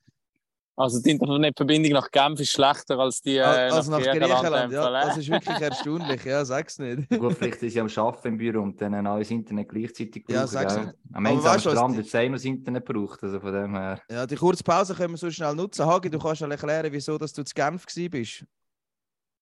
Also 0.79 1.03
die 1.03 1.11
Internetverbindung 1.11 1.91
nach 1.91 2.09
Genf 2.09 2.39
ist 2.39 2.53
schlechter 2.53 3.01
als 3.01 3.21
die 3.21 3.37
äh, 3.37 3.43
Al- 3.43 3.73
also 3.73 3.91
nach 3.91 3.99
Griechenland. 3.99 4.71
in 4.71 4.77
Ja, 4.79 4.91
das 5.05 5.17
ist 5.17 5.29
wirklich 5.29 5.61
erstaunlich. 5.61 6.25
Ja, 6.25 6.45
sag's 6.45 6.79
nicht. 6.79 7.09
Gut, 7.11 7.33
vielleicht 7.33 7.61
ist 7.65 7.73
sie 7.73 7.81
am 7.81 7.89
Arbeiten 7.97 8.29
im 8.29 8.39
Büro 8.39 8.63
und 8.63 8.81
dann 8.81 8.95
ein 8.95 9.03
neues 9.03 9.29
Internet 9.33 9.69
gleichzeitig 9.69 10.25
Ja, 10.29 10.43
brauchen, 10.43 10.53
sag's 10.53 10.75
gell? 10.75 10.85
nicht. 10.87 10.97
Am 11.13 11.27
Aber 11.27 11.35
Ende 11.35 11.49
am 11.51 11.55
weißt 11.57 11.65
du 11.65 11.71
was, 11.71 11.75
Strand 11.77 11.97
wird 11.97 12.07
es 12.07 12.13
das 12.13 12.45
Internet 12.45 12.87
gebraucht, 12.87 13.23
also 13.25 13.41
von 13.41 13.53
dem 13.53 13.75
her. 13.75 14.01
Ja, 14.09 14.25
die 14.25 14.37
kurze 14.37 14.63
Pause 14.63 14.95
können 14.95 15.15
wir 15.15 15.19
so 15.19 15.31
schnell 15.33 15.55
nutzen. 15.57 15.85
Hagi, 15.85 16.11
du 16.11 16.19
kannst 16.21 16.43
mal 16.43 16.53
erklären, 16.53 16.93
wieso 16.93 17.19
dass 17.19 17.33
du 17.33 17.43
zu 17.43 17.53
Genf 17.53 17.85
gewesen 17.85 18.11
bist. 18.11 18.45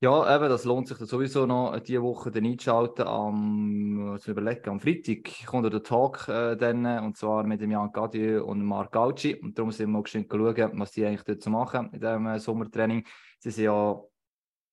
Ja, 0.01 0.37
eben, 0.37 0.51
das 0.51 0.65
lohnt 0.65 0.89
sich 0.89 0.99
sowieso 0.99 1.47
noch, 1.47 1.81
diese 1.81 2.03
Woche 2.03 2.31
dann 2.31 2.45
einzuschalten. 2.45 3.07
Am, 3.07 4.19
zu 4.21 4.31
überlegen, 4.31 4.69
am 4.69 4.79
Freitag 4.79 5.47
kommt 5.47 5.73
der 5.73 5.83
Talk 5.83 6.29
äh, 6.29 6.55
dann, 6.55 6.85
und 7.03 7.17
zwar 7.17 7.45
mit 7.45 7.63
dem 7.63 7.71
Jan 7.71 7.91
Gadieu 7.93 8.45
und 8.45 8.63
Marc 8.63 8.93
Gauci. 8.93 9.35
Und 9.37 9.57
darum 9.59 9.73
sind 9.73 9.87
wir 9.87 9.93
mal 9.95 10.03
geschwind 10.03 10.31
schauen, 10.31 10.79
was 10.79 10.91
die 10.93 11.07
eigentlich 11.07 11.23
dort 11.25 11.43
so 11.43 11.49
machen 11.49 11.89
in 11.95 12.01
diesem 12.01 12.27
äh, 12.27 12.39
Sommertraining. 12.39 13.07
Sie 13.39 13.51
sind 13.51 13.65
ja 13.65 13.99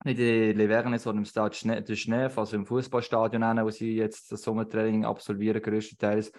nicht 0.03 0.20
in 0.20 0.58
Liverne, 0.58 1.00
sondern 1.00 1.24
im 1.24 1.25
Stade 1.25 1.56
Schnee, 1.56 2.30
also 2.36 2.56
im 2.58 2.65
Fußballstadion, 2.65 3.63
wo 3.63 3.70
sie 3.70 3.96
jetzt 3.96 4.30
das 4.30 4.42
Sommertraining 4.42 5.06
absolvieren, 5.06 5.62
größtenteils. 5.62 6.34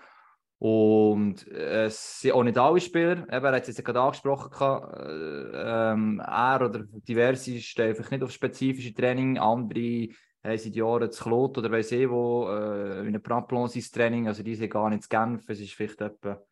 Und 0.65 1.47
äh, 1.49 1.85
es 1.85 2.23
sind 2.23 2.33
auch 2.33 2.43
nicht 2.43 2.57
alle 2.57 2.81
Spieler, 2.81 3.19
eben, 3.31 3.45
er 3.45 3.53
hat 3.53 3.69
es 3.69 3.77
jetzt 3.77 3.85
gerade 3.85 4.01
angesprochen, 4.01 4.95
äh, 4.95 5.93
ähm, 5.93 6.21
er 6.21 6.63
oder 6.65 6.85
diverse 7.07 7.61
stehen 7.61 7.91
einfach 7.91 8.11
nicht 8.11 8.23
auf 8.23 8.31
spezifische 8.31 8.95
Training, 8.95 9.37
andere 9.37 10.09
haben 10.43 10.57
seit 10.57 10.75
Jahren 10.75 11.13
zu 11.13 11.23
Klot 11.23 11.59
oder 11.59 11.71
weiss 11.71 11.93
ich 11.93 12.09
wo, 12.09 12.49
äh, 12.49 13.01
in 13.01 13.09
einem 13.09 13.23
Pramplon 13.23 13.69
sein 13.69 13.83
Training, 13.93 14.27
also 14.27 14.43
die 14.43 14.55
sind 14.55 14.71
gar 14.71 14.89
nicht 14.89 15.03
zu 15.03 15.11
Genf, 15.11 15.47
es 15.51 15.61
ist 15.61 15.75
vielleicht 15.75 16.01
etwa 16.01 16.43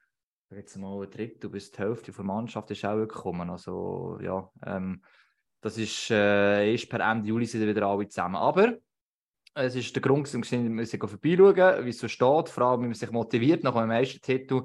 sag 0.50 0.58
jetzt 0.58 0.76
mal 0.76 1.02
ein 1.02 1.10
Drittel 1.10 1.48
bis 1.48 1.70
die 1.70 1.78
Hälfte 1.78 2.12
der 2.12 2.24
Mannschaft 2.24 2.70
ist 2.70 2.84
auch 2.84 2.98
gekommen, 2.98 3.48
also 3.48 4.18
ja, 4.20 4.46
ähm, 4.66 5.00
das 5.62 5.78
ist 5.78 6.10
äh, 6.10 6.70
erst 6.70 6.90
per 6.90 7.00
Ende 7.00 7.28
Juli 7.28 7.46
sind 7.46 7.66
wieder 7.66 7.86
alle 7.86 8.06
zusammen, 8.08 8.36
aber 8.36 8.76
es 9.54 9.74
ist 9.74 9.94
der 9.94 10.02
Grund, 10.02 10.26
dass 10.26 10.50
wir 10.50 10.58
müssen 10.60 10.98
vorbeischauen, 11.00 11.84
wie 11.84 11.90
es 11.90 11.98
so 11.98 12.08
steht, 12.08 12.48
vor 12.48 12.62
allem, 12.64 12.82
wie 12.82 12.86
man 12.86 12.94
sich 12.94 13.10
motiviert 13.10 13.62
nach 13.64 13.74
einem 13.76 13.88
Meistertitel. 13.88 14.62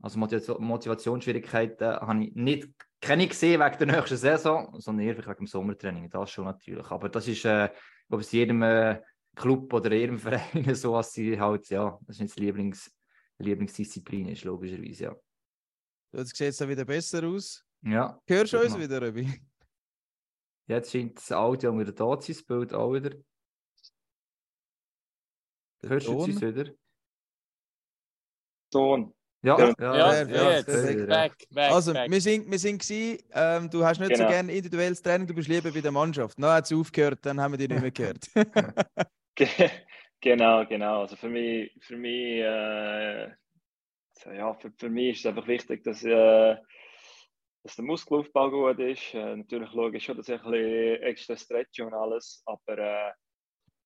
Also 0.00 0.18
Motiva- 0.18 0.60
Motivationsschwierigkeiten 0.60 1.88
habe 1.88 2.24
ich 2.24 2.34
nicht 2.34 2.68
keine 3.00 3.26
gesehen 3.26 3.60
wegen 3.60 3.78
der 3.78 3.86
nächsten 3.98 4.16
Saison, 4.16 4.78
sondern 4.80 5.06
eher 5.06 5.18
wegen 5.18 5.34
dem 5.34 5.46
Sommertraining. 5.46 6.08
Das 6.10 6.30
schon 6.30 6.44
natürlich. 6.44 6.88
Aber 6.90 7.08
das 7.08 7.26
ist, 7.26 7.44
äh, 7.44 7.66
ich 7.66 8.08
glaube, 8.08 8.22
es 8.22 8.32
jedem 8.32 8.62
äh, 8.62 9.00
Club 9.34 9.72
oder 9.72 9.92
jedem 9.92 10.18
Verein 10.18 10.74
so, 10.74 10.92
was 10.92 11.12
sie 11.12 11.38
halt, 11.40 11.68
ja, 11.68 11.98
das 12.06 12.16
ist 12.16 12.22
nicht 12.22 12.36
die 12.38 12.42
Lieblings, 12.44 12.92
Lieblingsdisziplin 13.38 14.28
ist, 14.28 14.44
logischerweise, 14.44 15.04
ja. 15.04 15.16
Jetzt 16.12 16.36
sieht 16.36 16.48
es 16.48 16.68
wieder 16.68 16.84
besser 16.84 17.24
aus. 17.24 17.64
Ja, 17.82 18.18
Hörst 18.26 18.52
du 18.52 18.58
uns 18.58 18.72
Genau. 18.74 18.84
wieder, 18.84 19.02
Röbi? 19.02 19.40
Jetzt 20.66 20.90
scheint 20.92 21.16
das 21.16 21.32
Audio 21.32 21.78
wieder 21.78 21.92
da 21.92 22.18
zu 22.18 22.32
sein, 22.32 22.36
das 22.36 22.44
Bild 22.44 22.72
auch 22.74 22.92
wieder. 22.92 23.16
Der 25.82 25.90
Hörst 25.90 26.06
du 26.06 26.12
uns 26.22 26.40
wieder? 26.42 26.72
Ton. 28.70 29.14
Ja, 29.42 29.56
Ja. 29.58 29.74
Ja, 29.78 30.26
ja, 30.26 30.52
jetzt. 30.56 30.66
Back, 31.06 31.46
back, 31.50 31.70
Also, 31.70 31.92
back. 31.92 32.10
wir 32.10 32.20
sind, 32.20 32.50
wir 32.50 32.58
sind 32.58 32.82
gewesen, 32.82 33.22
ähm, 33.32 33.70
du 33.70 33.84
hast 33.84 34.00
nicht 34.00 34.16
so 34.16 34.22
Genau. 34.24 34.30
gerne 34.30 34.52
individuelles 34.52 35.00
Training, 35.00 35.28
du 35.28 35.34
bist 35.34 35.48
lieber 35.48 35.70
bei 35.70 35.80
der 35.80 35.92
Mannschaft. 35.92 36.36
Dann 36.38 36.50
hat 36.50 36.64
es 36.64 36.72
aufgehört, 36.72 37.20
dann 37.22 37.40
haben 37.40 37.52
wir 37.52 37.58
dich 37.58 37.68
nicht 37.68 37.80
mehr 37.80 37.90
gehört. 37.92 38.28
Ge- 39.34 39.48
Genau, 40.20 40.66
genau. 40.66 41.02
Also 41.02 41.14
für 41.14 41.28
mich, 41.28 41.70
für 41.80 41.96
mich, 41.96 42.40
äh, 42.40 43.30
so, 44.14 44.32
ja, 44.32 44.52
für, 44.54 44.72
für 44.76 44.90
mich 44.90 45.10
ist 45.12 45.18
es 45.20 45.26
einfach 45.26 45.46
wichtig, 45.46 45.84
dass, 45.84 46.02
äh, 46.02 46.56
dass 47.62 47.76
der 47.76 47.84
Muskelaufbau 47.84 48.50
gut 48.50 48.80
ist. 48.80 49.14
Äh, 49.14 49.36
natürlich 49.36 49.70
schaue 49.70 49.96
ich 49.96 50.04
schon, 50.04 50.16
dass 50.16 50.28
ich 50.28 50.42
ein 50.42 50.50
bisschen 50.50 51.02
extra 51.04 51.36
stretche 51.36 51.86
und 51.86 51.94
alles, 51.94 52.42
aber 52.46 52.78
äh, 52.78 53.12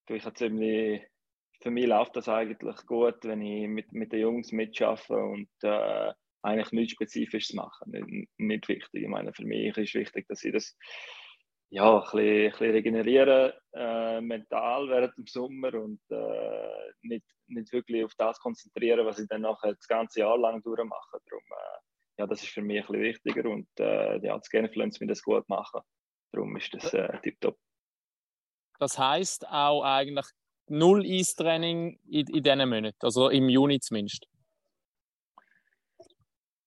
du, 0.07 0.15
ich 0.15 0.25
habe 0.25 0.33
ziemlich, 0.33 1.03
für 1.63 1.71
mich 1.71 1.85
läuft 1.85 2.17
das 2.17 2.27
eigentlich 2.27 2.75
gut, 2.85 3.23
wenn 3.23 3.41
ich 3.41 3.69
mit, 3.69 3.91
mit 3.93 4.11
den 4.11 4.19
Jungs 4.19 4.51
mitschaffe 4.51 5.15
und 5.15 5.49
äh, 5.61 6.11
eigentlich 6.41 6.73
nichts 6.73 6.93
Spezifisches 6.93 7.55
mache. 7.55 7.89
Nicht, 7.89 8.29
nicht 8.37 8.67
wichtig. 8.67 9.03
Ich 9.03 9.07
meine, 9.07 9.33
für 9.33 9.45
mich 9.45 9.75
ist 9.77 9.93
wichtig, 9.93 10.27
dass 10.27 10.43
ich 10.43 10.51
das 10.51 10.77
ja, 11.69 11.95
ein 11.95 12.01
bisschen, 12.01 12.19
ein 12.19 12.51
bisschen 12.51 12.71
regenerieren, 12.71 13.53
äh, 13.73 14.19
mental 14.19 14.89
während 14.89 15.17
dem 15.17 15.25
Sommer 15.25 15.73
und 15.73 16.01
äh, 16.09 16.91
nicht, 17.01 17.25
nicht 17.47 17.71
wirklich 17.71 18.03
auf 18.03 18.13
das 18.17 18.37
konzentrieren, 18.39 19.05
was 19.05 19.19
ich 19.19 19.27
dann 19.29 19.41
nachher 19.41 19.73
das 19.73 19.87
ganze 19.87 20.19
Jahr 20.19 20.37
lang 20.37 20.61
durchmache. 20.61 21.17
Darum, 21.25 21.43
äh, 21.49 21.79
ja, 22.19 22.27
das 22.27 22.43
ist 22.43 22.51
für 22.51 22.61
mich 22.61 22.81
ein 22.81 22.87
bisschen 22.87 23.01
wichtiger 23.03 23.49
und 23.49 23.69
äh, 23.79 24.17
ja, 24.17 24.37
das 24.37 24.49
Genfluence 24.49 24.99
mir 24.99 25.07
das 25.07 25.23
gut 25.23 25.47
machen. 25.47 25.81
Darum 26.33 26.57
ist 26.57 26.73
das 26.73 26.93
äh, 26.93 27.17
tipptopp. 27.21 27.57
Das 28.79 28.99
heisst 28.99 29.47
auch 29.47 29.83
eigentlich 29.83 30.27
null 30.67 31.03
Eistraining 31.05 31.99
in, 32.05 32.27
in 32.27 32.43
diesen 32.43 32.69
Monaten, 32.69 32.97
also 33.01 33.29
im 33.29 33.49
Juni 33.49 33.79
zumindest. 33.79 34.27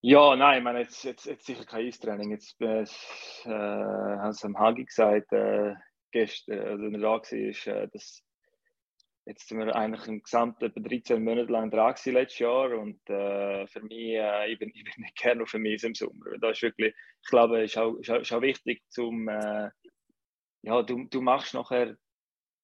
Ja, 0.03 0.37
nein, 0.37 0.59
ich 0.59 0.65
meine, 0.65 0.81
jetzt, 0.81 1.03
jetzt, 1.03 1.27
jetzt 1.27 1.47
sicher 1.47 1.65
kein 1.65 1.87
Eistraining. 1.87 2.31
Jetzt 2.31 2.61
äh, 2.61 2.83
äh, 2.83 3.49
haben 3.49 4.33
sie 4.33 4.47
am 4.47 4.59
Hagi 4.59 4.85
gesagt, 4.85 5.33
äh, 5.33 5.75
gestern, 6.13 6.61
also 6.61 6.85
wenn 6.85 6.95
er 6.95 7.01
da 7.01 7.09
war, 7.09 7.33
ist, 7.33 7.67
äh, 7.67 7.89
dass 7.89 8.23
jetzt 9.27 9.49
sind 9.49 9.59
wir 9.59 9.75
eigentlich 9.75 10.07
im 10.07 10.23
Gesamten 10.23 10.65
etwa 10.65 10.81
13 10.81 11.23
Monate 11.23 11.51
lang 11.51 11.71
dran 11.71 11.95
gewesen 11.95 12.15
letztes 12.15 12.39
Jahr 12.39 12.79
und 12.79 13.01
äh, 13.11 13.67
für 13.67 13.83
mich, 13.83 14.15
äh, 14.15 14.53
ich, 14.53 14.59
bin, 14.59 14.71
ich 14.73 14.85
bin 14.85 14.93
nicht 14.99 15.17
gerne 15.17 15.43
auf 15.43 15.53
mich 15.55 15.83
im 15.83 15.95
Sommer. 15.95 16.39
Das 16.41 16.59
ist 16.59 16.63
wirklich, 16.63 16.95
ich 17.23 17.29
glaube, 17.29 17.63
es 17.63 17.73
ist 17.73 17.79
auch, 17.79 17.97
ist 17.97 18.09
ist 18.09 18.33
auch 18.33 18.43
wichtig 18.43 18.83
zum, 18.89 19.29
äh, 19.29 19.71
ja, 20.63 20.83
du, 20.83 21.05
du 21.11 21.21
machst 21.21 21.55
nachher 21.55 21.97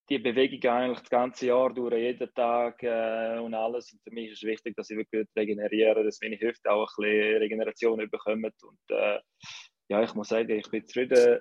die 0.08 0.18
Bewegung 0.18 0.70
eigentlich 0.70 1.00
das 1.00 1.10
ganze 1.10 1.46
Jahr 1.46 1.72
durch, 1.72 1.94
jeden 1.94 2.34
Tag 2.34 2.82
äh, 2.82 3.38
und 3.38 3.54
alles. 3.54 3.92
Und 3.92 4.02
für 4.02 4.10
mich 4.10 4.32
ist 4.32 4.42
es 4.42 4.48
wichtig, 4.48 4.76
dass 4.76 4.90
ich 4.90 4.96
wirklich 4.96 5.26
regeneriere, 5.36 6.04
dass 6.04 6.20
meine 6.20 6.38
Hüfte 6.40 6.70
auch 6.70 6.88
ein 6.98 7.02
bisschen 7.02 7.36
Regeneration 7.38 8.10
bekommen. 8.10 8.52
Und 8.62 8.96
äh, 8.96 9.20
ja, 9.88 10.02
ich 10.02 10.14
muss 10.14 10.28
sagen, 10.28 10.50
ich 10.50 10.70
bin 10.70 10.86
zufrieden. 10.86 11.40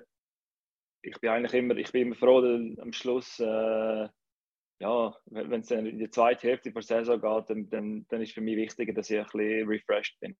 Ich 1.04 1.20
bin 1.20 1.30
eigentlich 1.30 1.54
immer, 1.54 1.76
ich 1.76 1.90
bin 1.90 2.02
immer 2.02 2.14
froh, 2.14 2.40
dass 2.40 2.78
am 2.78 2.92
Schluss, 2.92 3.40
äh, 3.40 4.08
ja, 4.80 5.16
wenn 5.26 5.60
es 5.60 5.70
in 5.70 5.98
die 5.98 6.10
zweite 6.10 6.46
Hälfte 6.46 6.70
der 6.70 6.82
Saison 6.82 7.20
geht, 7.20 7.50
dann, 7.50 7.70
dann, 7.70 8.06
dann 8.08 8.22
ist 8.22 8.32
für 8.32 8.40
mich 8.40 8.56
wichtiger, 8.56 8.92
dass 8.92 9.10
ich 9.10 9.18
ein 9.18 9.24
bisschen 9.24 9.68
refreshed 9.68 10.18
bin. 10.20 10.36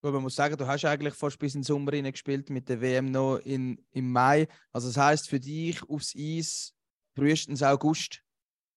Gut, 0.00 0.12
man 0.12 0.22
muss 0.22 0.34
sagen, 0.34 0.56
du 0.56 0.66
hast 0.66 0.84
eigentlich 0.84 1.14
fast 1.14 1.38
bis 1.38 1.54
in 1.54 1.60
den 1.60 1.64
Sommer 1.64 1.92
gespielt 1.92 2.50
mit 2.50 2.68
der 2.68 2.80
WM 2.80 3.06
noch 3.06 3.38
in, 3.38 3.84
im 3.92 4.10
Mai. 4.10 4.48
Also 4.72 4.88
das 4.88 4.96
heißt 4.96 5.28
für 5.28 5.38
dich 5.38 5.80
aufs 5.88 6.14
Eis 6.16 6.74
frühestens 7.14 7.62
August. 7.62 8.22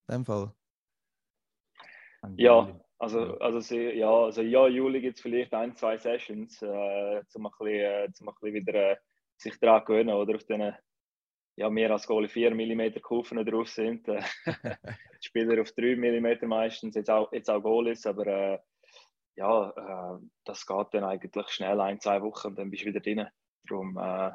In 0.08 0.16
dem 0.16 0.24
Fall. 0.24 0.52
Ja, 2.36 2.80
also, 2.98 3.38
also, 3.38 3.60
sie, 3.60 3.92
ja, 3.92 4.10
also 4.10 4.42
ja, 4.42 4.66
Juli 4.68 5.00
gibt 5.00 5.16
es 5.16 5.22
vielleicht 5.22 5.52
ein, 5.52 5.76
zwei 5.76 5.98
Sessions, 5.98 6.60
äh, 6.62 7.22
um 7.34 7.46
ein 7.46 7.52
bisschen, 7.58 7.68
äh, 7.68 8.12
zum 8.12 8.28
ein 8.28 8.34
bisschen 8.40 8.54
wieder 8.54 8.92
äh, 8.92 8.96
sich 9.36 9.58
daran 9.60 9.84
gewöhnen 9.84 10.14
oder 10.14 10.34
auf 10.34 10.44
den 10.44 10.74
ja, 11.56 11.70
mehr 11.70 11.90
als 11.90 12.06
Goalie 12.06 12.28
4 12.28 12.54
mm 12.54 13.00
Kufen 13.00 13.44
drauf 13.44 13.68
sind. 13.68 14.06
Äh, 14.08 14.22
die 15.22 15.26
Spieler 15.26 15.60
auf 15.60 15.72
3 15.72 15.96
mm 15.96 16.46
meistens, 16.48 16.94
jetzt 16.94 17.10
auch, 17.10 17.32
jetzt 17.32 17.50
auch 17.50 17.62
Goalies, 17.62 18.06
aber 18.06 18.26
äh, 18.26 18.58
ja, 19.36 19.70
äh, 19.70 20.18
das 20.44 20.66
geht 20.66 20.86
dann 20.92 21.04
eigentlich 21.04 21.48
schnell, 21.48 21.80
ein, 21.80 22.00
zwei 22.00 22.22
Wochen 22.22 22.48
und 22.48 22.58
dann 22.58 22.70
bist 22.70 22.84
du 22.84 22.88
wieder 22.88 23.00
drin. 23.00 23.26
Darum, 23.68 23.96
äh, 23.98 24.32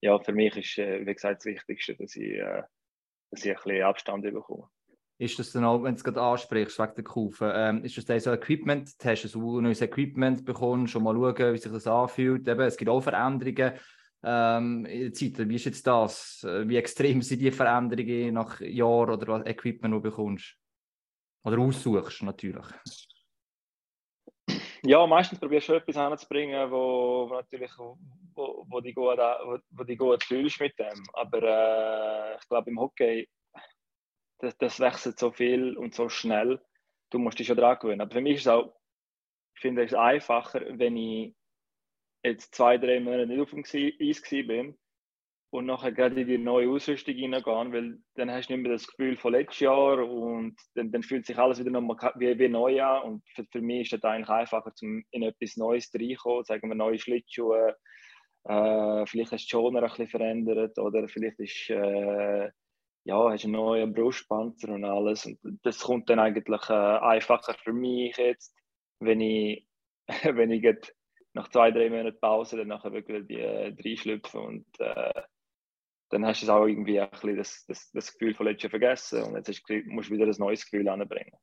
ja, 0.00 0.18
für 0.18 0.32
mich 0.32 0.56
ist, 0.56 0.78
äh, 0.78 1.06
wie 1.06 1.14
gesagt, 1.14 1.38
das 1.38 1.46
Wichtigste, 1.46 1.96
dass 1.96 2.16
ich, 2.16 2.32
äh, 2.32 2.62
dass 3.34 3.44
ich 3.44 3.56
ein 3.56 3.62
bisschen 3.62 3.82
Abstand 3.82 4.22
bekomme. 4.24 4.68
Ist 5.16 5.38
das 5.38 5.52
dann 5.52 5.64
auch, 5.64 5.82
wenn 5.82 5.94
du 5.94 5.98
es 5.98 6.04
gerade 6.04 6.20
ansprichst, 6.20 6.78
wegen 6.78 6.94
der 6.96 7.04
Kufen, 7.04 7.50
ähm, 7.54 7.84
ist 7.84 7.96
das 7.96 8.04
dann 8.04 8.18
so 8.18 8.32
Equipment-Test, 8.32 9.24
dass 9.24 9.32
du 9.32 9.60
neues 9.60 9.80
Equipment 9.80 10.44
bekommst, 10.44 10.92
schon 10.92 11.04
mal 11.04 11.14
schauen, 11.14 11.54
wie 11.54 11.58
sich 11.58 11.70
das 11.70 11.86
anfühlt? 11.86 12.48
Eben, 12.48 12.60
es 12.62 12.76
gibt 12.76 12.90
auch 12.90 13.00
Veränderungen 13.00 13.74
ähm, 14.24 14.86
in 14.86 15.00
der 15.02 15.12
Zeit. 15.12 15.48
Wie 15.48 15.54
ist 15.54 15.66
jetzt 15.66 15.86
das? 15.86 16.42
Äh, 16.42 16.68
Wie 16.68 16.76
extrem 16.76 17.22
sind 17.22 17.40
die 17.40 17.52
Veränderungen 17.52 18.34
nach 18.34 18.60
Jahren 18.60 19.10
oder 19.10 19.28
was 19.28 19.46
Equipment, 19.46 19.94
du 19.94 20.00
bekommst? 20.00 20.56
Oder 21.44 21.58
aussuchst, 21.58 22.22
natürlich. 22.22 22.66
Ja, 24.86 25.06
meistens 25.06 25.40
probierst 25.40 25.68
du 25.70 25.74
etwas 25.74 25.96
anzubringen, 25.96 26.70
wo, 26.70 27.26
wo 27.30 27.34
natürlich 27.34 27.70
wo, 27.78 27.96
wo, 28.68 28.80
die 28.80 28.92
gut, 28.92 29.16
wo, 29.16 29.58
wo 29.70 29.84
die 29.84 29.96
gut 29.96 30.22
fühlst 30.22 30.60
mit 30.60 30.78
dem. 30.78 31.02
Aber 31.14 31.42
äh, 31.42 32.36
ich 32.36 32.48
glaube 32.48 32.70
im 32.70 32.78
Hockey, 32.78 33.26
das, 34.40 34.56
das 34.58 34.80
wechselt 34.80 35.18
so 35.18 35.32
viel 35.32 35.76
und 35.78 35.94
so 35.94 36.10
schnell. 36.10 36.60
Du 37.08 37.18
musst 37.18 37.38
dich 37.38 37.46
schon 37.46 37.56
dran 37.56 37.78
gewöhnen. 37.78 38.02
Aber 38.02 38.12
für 38.12 38.20
mich 38.20 38.34
ist 38.34 38.40
es 38.42 38.48
auch, 38.48 38.76
ich 39.54 39.62
finde 39.62 39.84
es 39.84 39.94
einfacher, 39.94 40.60
wenn 40.78 40.98
ich 40.98 41.34
jetzt 42.22 42.54
zwei, 42.54 42.76
drei 42.76 43.00
Monate 43.00 43.26
nicht 43.26 43.40
auf 43.40 43.50
dem 43.50 43.64
Eis 43.64 44.20
bin 44.22 44.76
und 45.54 45.66
nachher 45.66 45.92
gerade 45.92 46.20
in 46.20 46.26
die 46.26 46.36
neue 46.36 46.68
Ausrüstung 46.68 47.14
hineingehen, 47.14 47.72
weil 47.72 47.98
dann 48.16 48.28
hast 48.28 48.48
du 48.48 48.54
nicht 48.54 48.64
mehr 48.64 48.72
das 48.72 48.88
Gefühl 48.88 49.16
von 49.16 49.34
letztes 49.34 49.60
Jahr 49.60 50.04
und 50.04 50.56
dann, 50.74 50.90
dann 50.90 51.04
fühlt 51.04 51.26
sich 51.26 51.38
alles 51.38 51.60
wieder 51.60 51.70
nochmal 51.70 51.96
wie, 52.16 52.36
wie 52.36 52.48
neu 52.48 52.82
an. 52.82 53.02
Und 53.04 53.28
für, 53.36 53.44
für 53.52 53.60
mich 53.60 53.82
ist 53.82 53.92
das 53.92 54.02
eigentlich 54.02 54.28
einfacher, 54.28 54.74
zum 54.74 55.04
in 55.12 55.22
etwas 55.22 55.56
Neues 55.56 55.92
reinkommen, 55.94 56.42
sagen 56.44 56.68
wir 56.68 56.74
neue 56.74 56.98
Schlittschuhe, 56.98 57.76
äh, 58.48 59.06
vielleicht 59.06 59.30
hast 59.30 59.46
du 59.46 59.50
Schoner 59.50 59.84
ein 59.84 59.88
bisschen 59.90 60.08
verändert 60.08 60.76
oder 60.76 61.06
vielleicht 61.06 61.38
ist, 61.38 61.70
äh, 61.70 62.50
ja, 63.04 63.30
hast 63.30 63.44
einen 63.44 63.52
neuen 63.52 63.92
Brustpanzer 63.92 64.70
und 64.70 64.84
alles. 64.84 65.24
Und 65.24 65.38
das 65.62 65.78
kommt 65.78 66.10
dann 66.10 66.18
eigentlich 66.18 66.68
äh, 66.68 66.72
einfacher 66.72 67.54
für 67.62 67.72
mich 67.72 68.16
jetzt, 68.16 68.56
wenn 68.98 69.20
ich, 69.20 69.68
wenn 70.24 70.50
ich 70.50 70.64
nach 71.32 71.48
zwei, 71.50 71.70
drei 71.70 71.90
Monaten 71.90 72.18
Pause 72.18 72.56
dann 72.56 72.68
nachher 72.68 72.92
wirklich 72.92 73.24
die 73.28 73.38
äh, 73.38 73.72
reinschlüpfe 73.84 74.40
und 74.40 74.66
äh, 74.80 75.22
dann 76.10 76.24
hast 76.26 76.42
du 76.42 76.46
es 76.46 76.50
auch 76.50 76.66
irgendwie 76.66 77.00
ein 77.00 77.10
bisschen 77.10 77.36
das, 77.36 77.64
das, 77.66 77.90
das 77.92 78.12
Gefühl 78.12 78.34
von 78.34 78.46
letztes 78.46 78.64
Jahr 78.64 78.70
vergessen 78.70 79.22
und 79.22 79.36
jetzt 79.36 79.48
hast 79.48 79.62
musst 79.86 80.10
du 80.10 80.14
wieder 80.14 80.26
ein 80.26 80.34
neues 80.38 80.64
Gefühl 80.64 80.88
anbringen. 80.88 81.36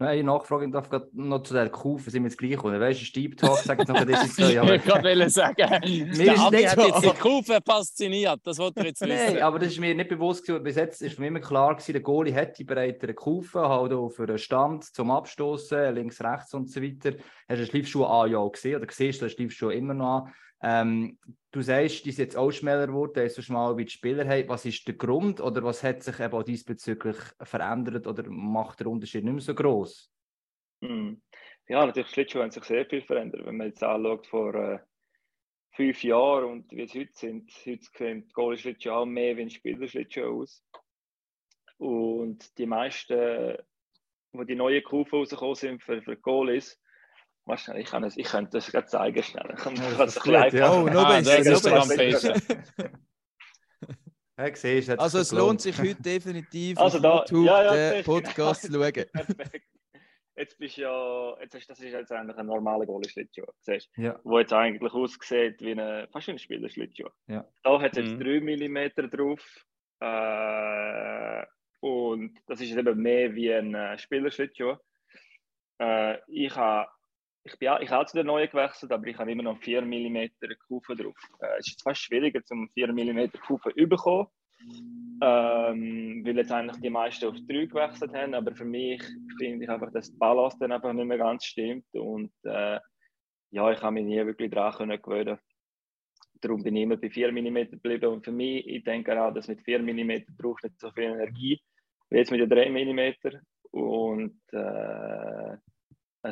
Eine 0.00 0.24
Nachfrage 0.24 0.68
darf 0.70 0.90
gerade 0.90 1.08
noch 1.12 1.44
zu 1.44 1.54
der 1.54 1.70
Kufen, 1.70 2.10
sind 2.10 2.24
wir 2.24 2.28
jetzt 2.28 2.36
gleich 2.36 2.56
kommen. 2.56 2.80
Weißt 2.80 3.00
du, 3.00 3.04
Steep 3.04 3.36
Talk, 3.36 3.58
sag 3.58 3.78
jetzt 3.78 3.88
noch, 3.88 4.04
das 4.04 4.24
ist 4.24 4.36
so, 4.36 4.48
Ich 4.48 4.54
ja, 4.54 4.66
wollte 4.66 4.92
aber, 4.92 5.02
gerade 5.02 5.30
sagen, 5.30 5.84
ist 5.84 6.18
der 6.18 6.36
Adi 6.36 6.56
nicht 6.56 6.76
hat 6.76 6.88
jetzt 6.88 7.04
die 7.04 7.20
Kurve 7.20 7.60
fasziniert, 7.64 8.40
das 8.42 8.58
wollte 8.58 8.80
ich 8.80 8.86
jetzt 8.86 9.02
wissen. 9.02 9.34
Nein, 9.34 9.42
aber 9.42 9.60
das 9.60 9.68
ist 9.68 9.78
mir 9.78 9.94
nicht 9.94 10.08
bewusst 10.08 10.44
gewesen. 10.44 10.64
Bis 10.64 10.74
jetzt 10.74 11.00
ist 11.00 11.20
mir 11.20 11.28
immer 11.28 11.38
klar 11.38 11.76
gewesen, 11.76 11.92
der 11.92 12.02
Goalie 12.02 12.34
hätte 12.34 12.64
bereits 12.64 13.04
eine 13.04 13.14
Kufe, 13.14 13.68
halt 13.68 13.92
auch 13.92 14.08
für 14.08 14.24
einen 14.24 14.38
Stand 14.38 14.82
zum 14.82 15.12
Abstoßen, 15.12 15.94
links, 15.94 16.20
rechts 16.20 16.52
und 16.54 16.68
so 16.68 16.82
weiter. 16.82 17.16
Hast 17.48 17.60
du 17.60 17.64
den 17.64 17.66
Schleifschuh 17.66 18.04
an 18.04 18.32
ja 18.32 18.38
auch 18.38 18.50
gesehen 18.50 18.82
oder 18.82 18.90
siehst 18.90 19.22
du 19.22 19.26
den 19.26 19.30
Schleifschuh 19.30 19.70
immer 19.70 19.94
noch 19.94 20.24
an? 20.24 20.34
Ähm, 20.66 21.18
du 21.52 21.60
sagst, 21.60 22.06
die 22.06 22.10
sind 22.10 22.24
jetzt 22.24 22.36
auch 22.38 22.50
schneller 22.50 22.86
geworden, 22.86 23.18
als 23.18 23.34
du 23.34 23.42
schon 23.42 23.54
mal 23.54 23.76
wie 23.76 23.84
die 23.84 23.90
Spieler 23.90 24.26
haben. 24.26 24.48
Was 24.48 24.64
ist 24.64 24.86
der 24.88 24.94
Grund 24.94 25.38
oder 25.42 25.62
was 25.62 25.82
hat 25.82 26.02
sich 26.02 26.18
eben 26.18 26.32
auch 26.32 26.42
diesbezüglich 26.42 27.16
verändert 27.42 28.06
oder 28.06 28.24
macht 28.30 28.80
der 28.80 28.86
Unterschied 28.86 29.24
nicht 29.24 29.34
mehr 29.34 29.42
so 29.42 29.54
groß? 29.54 30.10
Hm. 30.80 31.20
Ja, 31.68 31.84
natürlich, 31.84 32.08
Schlittschuhe 32.08 32.42
haben 32.42 32.50
sich 32.50 32.64
sehr 32.64 32.86
viel 32.86 33.02
verändert. 33.02 33.44
Wenn 33.44 33.58
man 33.58 33.66
jetzt 33.66 33.82
anschaut, 33.82 34.26
vor 34.26 34.54
äh, 34.54 34.78
fünf 35.72 36.02
Jahren 36.02 36.44
und 36.44 36.72
wie 36.72 36.82
es 36.82 36.94
heute 36.94 37.12
sind, 37.12 37.50
heute 37.66 37.84
sehen 37.98 38.26
die 38.26 38.32
Goalie-Schlittschuhe 38.32 38.94
auch 38.94 39.06
mehr 39.06 39.36
wie 39.36 39.42
ein 39.42 39.50
Spielerschlittschuh 39.50 40.40
aus. 40.40 40.64
Und 41.76 42.56
die 42.56 42.66
meisten, 42.66 43.58
wo 44.32 44.44
die 44.44 44.54
neuen 44.54 44.82
Kufen 44.82 45.18
rausgekommen 45.18 45.56
sind 45.56 45.82
für, 45.82 46.00
für 46.00 46.16
Goalies, 46.16 46.80
weißt 47.46 47.68
du, 47.68 47.72
ich, 47.74 47.86
kann 47.86 48.04
es, 48.04 48.16
ich 48.16 48.26
könnte 48.26 48.52
das 48.52 48.70
gerade 48.70 48.86
zeigen 48.86 49.22
schnell. 49.22 49.50
Ich 49.56 49.62
kann 49.62 49.76
Ja, 49.76 49.90
das 49.90 50.00
ein 50.00 50.08
ist 50.08 50.20
gut, 50.22 50.32
ja. 50.32 50.40
einfacher- 50.42 50.82
Oh, 50.82 50.86
noch 50.88 51.04
Ah, 51.04 51.16
besser. 51.20 51.44
das 51.44 51.64
ist 51.64 51.96
besser. 51.96 52.90
Ja, 54.36 54.54
siehst, 54.56 54.90
Also 54.90 55.18
es 55.20 55.30
gelohnt. 55.30 55.48
lohnt 55.48 55.60
sich 55.60 55.78
heute 55.78 56.02
definitiv 56.02 56.76
Also 56.78 56.96
auf 56.98 57.02
da- 57.02 57.18
YouTube 57.18 57.46
ja, 57.46 57.62
ja, 57.64 57.92
den 57.92 58.04
Podcast 58.04 58.62
zu 58.62 58.72
schauen. 58.72 58.92
Perfekt. 58.92 59.66
Jetzt 60.36 60.36
jetzt 60.36 60.58
bist 60.58 60.76
du 60.78 60.82
ja, 60.82 61.36
jetzt 61.40 61.54
hast, 61.54 61.66
das 61.70 61.78
ist 61.78 61.92
jetzt 61.92 62.10
eigentlich 62.10 62.36
ein 62.36 62.46
normaler 62.46 62.84
Goalie-Schlittschuh, 62.86 63.44
siehst 63.60 63.90
du? 63.96 64.02
Ja. 64.02 64.18
Wo 64.24 64.40
jetzt 64.40 64.52
eigentlich 64.52 64.92
aussieht 64.92 65.60
wie 65.60 65.70
eine, 65.70 66.08
fast 66.10 66.26
wie 66.26 66.32
ein 66.32 66.38
Spielerschlittschuh. 66.40 67.08
Ja. 67.28 67.46
Da 67.62 67.80
hat 67.80 67.92
es 67.96 67.98
jetzt 67.98 68.18
Mhm. 68.18 68.20
3 68.20 68.40
mm 68.40 69.10
drauf. 69.10 69.64
Äh, 70.00 71.46
und 71.80 72.36
das 72.48 72.60
ist 72.60 72.76
eben 72.76 73.00
mehr 73.00 73.32
wie 73.36 73.52
ein 73.54 73.72
äh, 73.76 73.96
Spielerschlittschuh. 73.98 74.74
Äh, 75.80 76.18
ich 76.26 76.54
habe 76.56 76.90
ich 77.44 77.58
bin 77.58 77.68
auch, 77.68 77.80
ich 77.80 77.90
habe 77.90 78.06
zu 78.06 78.16
der 78.16 78.24
neuen 78.24 78.48
gewechselt, 78.48 78.90
aber 78.90 79.06
ich 79.06 79.18
habe 79.18 79.30
immer 79.30 79.42
noch 79.42 79.58
4 79.58 79.82
mm 79.82 80.30
Kufen 80.66 80.96
drauf. 80.96 81.14
Äh, 81.40 81.58
es 81.58 81.68
ist 81.68 81.82
fast 81.82 82.00
schwieriger, 82.00 82.42
zum 82.44 82.70
4 82.74 82.92
mm 82.92 83.30
Kufen 83.46 83.72
zu 83.76 83.86
bekommen. 83.86 84.26
Ähm, 85.20 86.22
weil 86.24 86.36
jetzt 86.38 86.50
eigentlich 86.50 86.80
die 86.80 86.90
meisten 86.90 87.26
auf 87.26 87.36
3 87.36 87.66
gewechselt 87.66 88.14
haben, 88.14 88.34
aber 88.34 88.54
für 88.54 88.64
mich 88.64 89.02
finde 89.38 89.64
ich 89.64 89.70
einfach, 89.70 89.92
dass 89.92 90.10
die 90.10 90.16
Balance 90.16 90.56
dann 90.58 90.72
einfach 90.72 90.92
nicht 90.92 91.06
mehr 91.06 91.18
ganz 91.18 91.44
stimmt 91.44 91.86
und 91.92 92.32
äh, 92.44 92.80
ja, 93.50 93.70
ich 93.70 93.80
habe 93.82 93.92
mich 93.92 94.04
nie 94.04 94.24
wirklich 94.24 94.50
daran 94.50 94.88
gewöhnen. 94.88 95.38
Darum 96.40 96.62
bin 96.62 96.76
ich 96.76 96.82
immer 96.82 96.96
bei 96.96 97.10
4 97.10 97.30
mm 97.30 97.70
geblieben 97.70 98.06
und 98.06 98.24
für 98.24 98.32
mich, 98.32 98.66
ich 98.66 98.84
denke 98.84 99.22
auch, 99.22 99.32
dass 99.32 99.48
mit 99.48 99.60
4 99.62 99.80
mm 99.80 100.36
braucht 100.36 100.64
nicht 100.64 100.80
so 100.80 100.90
viel 100.92 101.04
Energie 101.04 101.60
wie 102.10 102.16
jetzt 102.16 102.30
mit 102.30 102.40
den 102.40 102.48
3 102.48 102.70
mm 102.70 103.38
und 103.70 104.40
äh, 104.52 105.56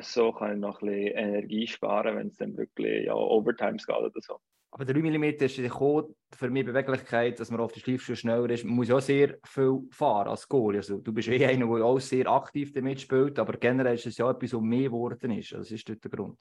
so 0.00 0.32
kann 0.32 0.54
ich 0.54 0.58
noch 0.58 0.80
ein 0.80 0.88
bisschen 0.88 1.16
Energie 1.18 1.66
sparen, 1.66 2.16
wenn 2.16 2.28
es 2.28 2.36
dann 2.36 2.56
wirklich 2.56 3.04
ja, 3.04 3.14
Overtimes 3.14 3.86
geht 3.86 3.96
oder 3.96 4.20
so. 4.20 4.38
Aber 4.74 4.86
3 4.86 5.00
mm 5.00 5.24
ist 5.24 5.58
der 5.58 5.70
für 6.34 6.48
mich 6.48 6.64
Beweglichkeit, 6.64 7.38
dass 7.38 7.50
man 7.50 7.60
auf 7.60 7.72
der 7.72 7.80
Schleifschuhe 7.80 8.16
schneller 8.16 8.48
ist. 8.48 8.64
Man 8.64 8.74
muss 8.74 8.88
ja 8.88 8.96
auch 8.96 9.02
sehr 9.02 9.36
viel 9.44 9.80
fahren 9.90 10.28
als 10.28 10.48
Goalie. 10.48 10.78
Also, 10.78 10.98
du 10.98 11.12
bist 11.12 11.28
eh 11.28 11.44
einer, 11.44 11.66
der 11.66 11.84
auch 11.84 11.98
sehr 11.98 12.26
aktiv 12.26 12.72
damit 12.72 13.02
spielt, 13.02 13.38
aber 13.38 13.52
generell 13.58 13.96
ist 13.96 14.06
es 14.06 14.16
ja 14.16 14.30
etwas, 14.30 14.54
was 14.54 14.62
mehr 14.62 14.84
geworden 14.84 15.30
ist. 15.32 15.52
Das 15.52 15.70
ist 15.70 15.86
dort 15.86 16.02
der 16.02 16.10
Grund. 16.10 16.40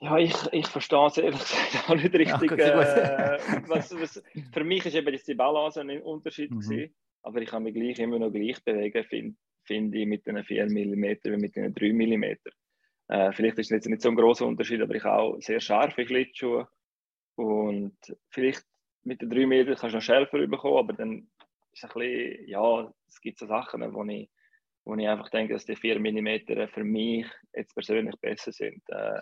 Ja, 0.00 0.18
ich, 0.18 0.34
ich 0.52 0.66
verstehe 0.66 1.06
es 1.06 1.16
ehrlich 1.16 1.40
gesagt 1.40 1.88
auch 1.88 1.94
nicht 1.94 2.14
richtig. 2.14 2.50
gut. 2.50 2.58
äh, 2.58 3.38
was, 3.66 3.98
was, 3.98 4.22
für 4.52 4.64
mich 4.64 4.84
ist 4.84 4.94
eben 4.96 5.18
die 5.26 5.34
Balance 5.34 5.80
ein 5.80 6.02
Unterschied 6.02 6.50
Mhm. 6.50 6.60
gewesen, 6.60 6.94
aber 7.22 7.40
ich 7.40 7.48
kann 7.48 7.62
mich 7.62 7.72
gleich 7.72 7.98
immer 8.00 8.18
noch 8.18 8.30
gleich 8.30 8.62
bewegen, 8.62 9.02
finde 9.04 9.36
find 9.64 9.94
ich, 9.94 10.06
mit 10.06 10.26
den 10.26 10.42
4 10.42 10.66
mm 10.66 11.04
wie 11.24 11.36
mit 11.36 11.56
den 11.56 11.74
3 11.74 11.92
mm. 11.92 12.24
Äh, 13.08 13.32
vielleicht 13.32 13.58
ist 13.58 13.66
es 13.66 13.70
jetzt 13.70 13.88
nicht 13.88 14.00
so 14.00 14.08
ein 14.08 14.16
großer 14.16 14.46
Unterschied, 14.46 14.80
aber 14.80 14.94
ich 14.94 15.04
habe 15.04 15.22
auch 15.22 15.40
sehr 15.40 15.60
scharfe 15.60 16.06
Schlittschuhe 16.06 16.68
und 17.36 17.96
vielleicht 18.30 18.64
mit 19.02 19.20
den 19.20 19.30
3 19.30 19.46
mm 19.46 19.66
kannst 19.66 19.82
du 19.82 19.88
noch 19.88 20.02
schärfer 20.02 20.46
bekommen, 20.46 20.78
aber 20.78 20.92
dann 20.94 21.30
ist 21.72 21.84
es 21.84 21.84
ein 21.84 22.00
bisschen, 22.00 22.48
ja, 22.48 22.94
es 23.06 23.20
gibt 23.20 23.38
so 23.38 23.46
Sachen, 23.46 23.94
wo 23.94 24.04
ich, 24.04 24.30
wo 24.84 24.94
ich 24.94 25.08
einfach 25.08 25.28
denke, 25.28 25.52
dass 25.52 25.66
die 25.66 25.76
4 25.76 26.00
mm 26.00 26.68
für 26.72 26.84
mich 26.84 27.26
jetzt 27.52 27.74
persönlich 27.74 28.18
besser 28.20 28.52
sind. 28.52 28.82
Äh, 28.88 29.20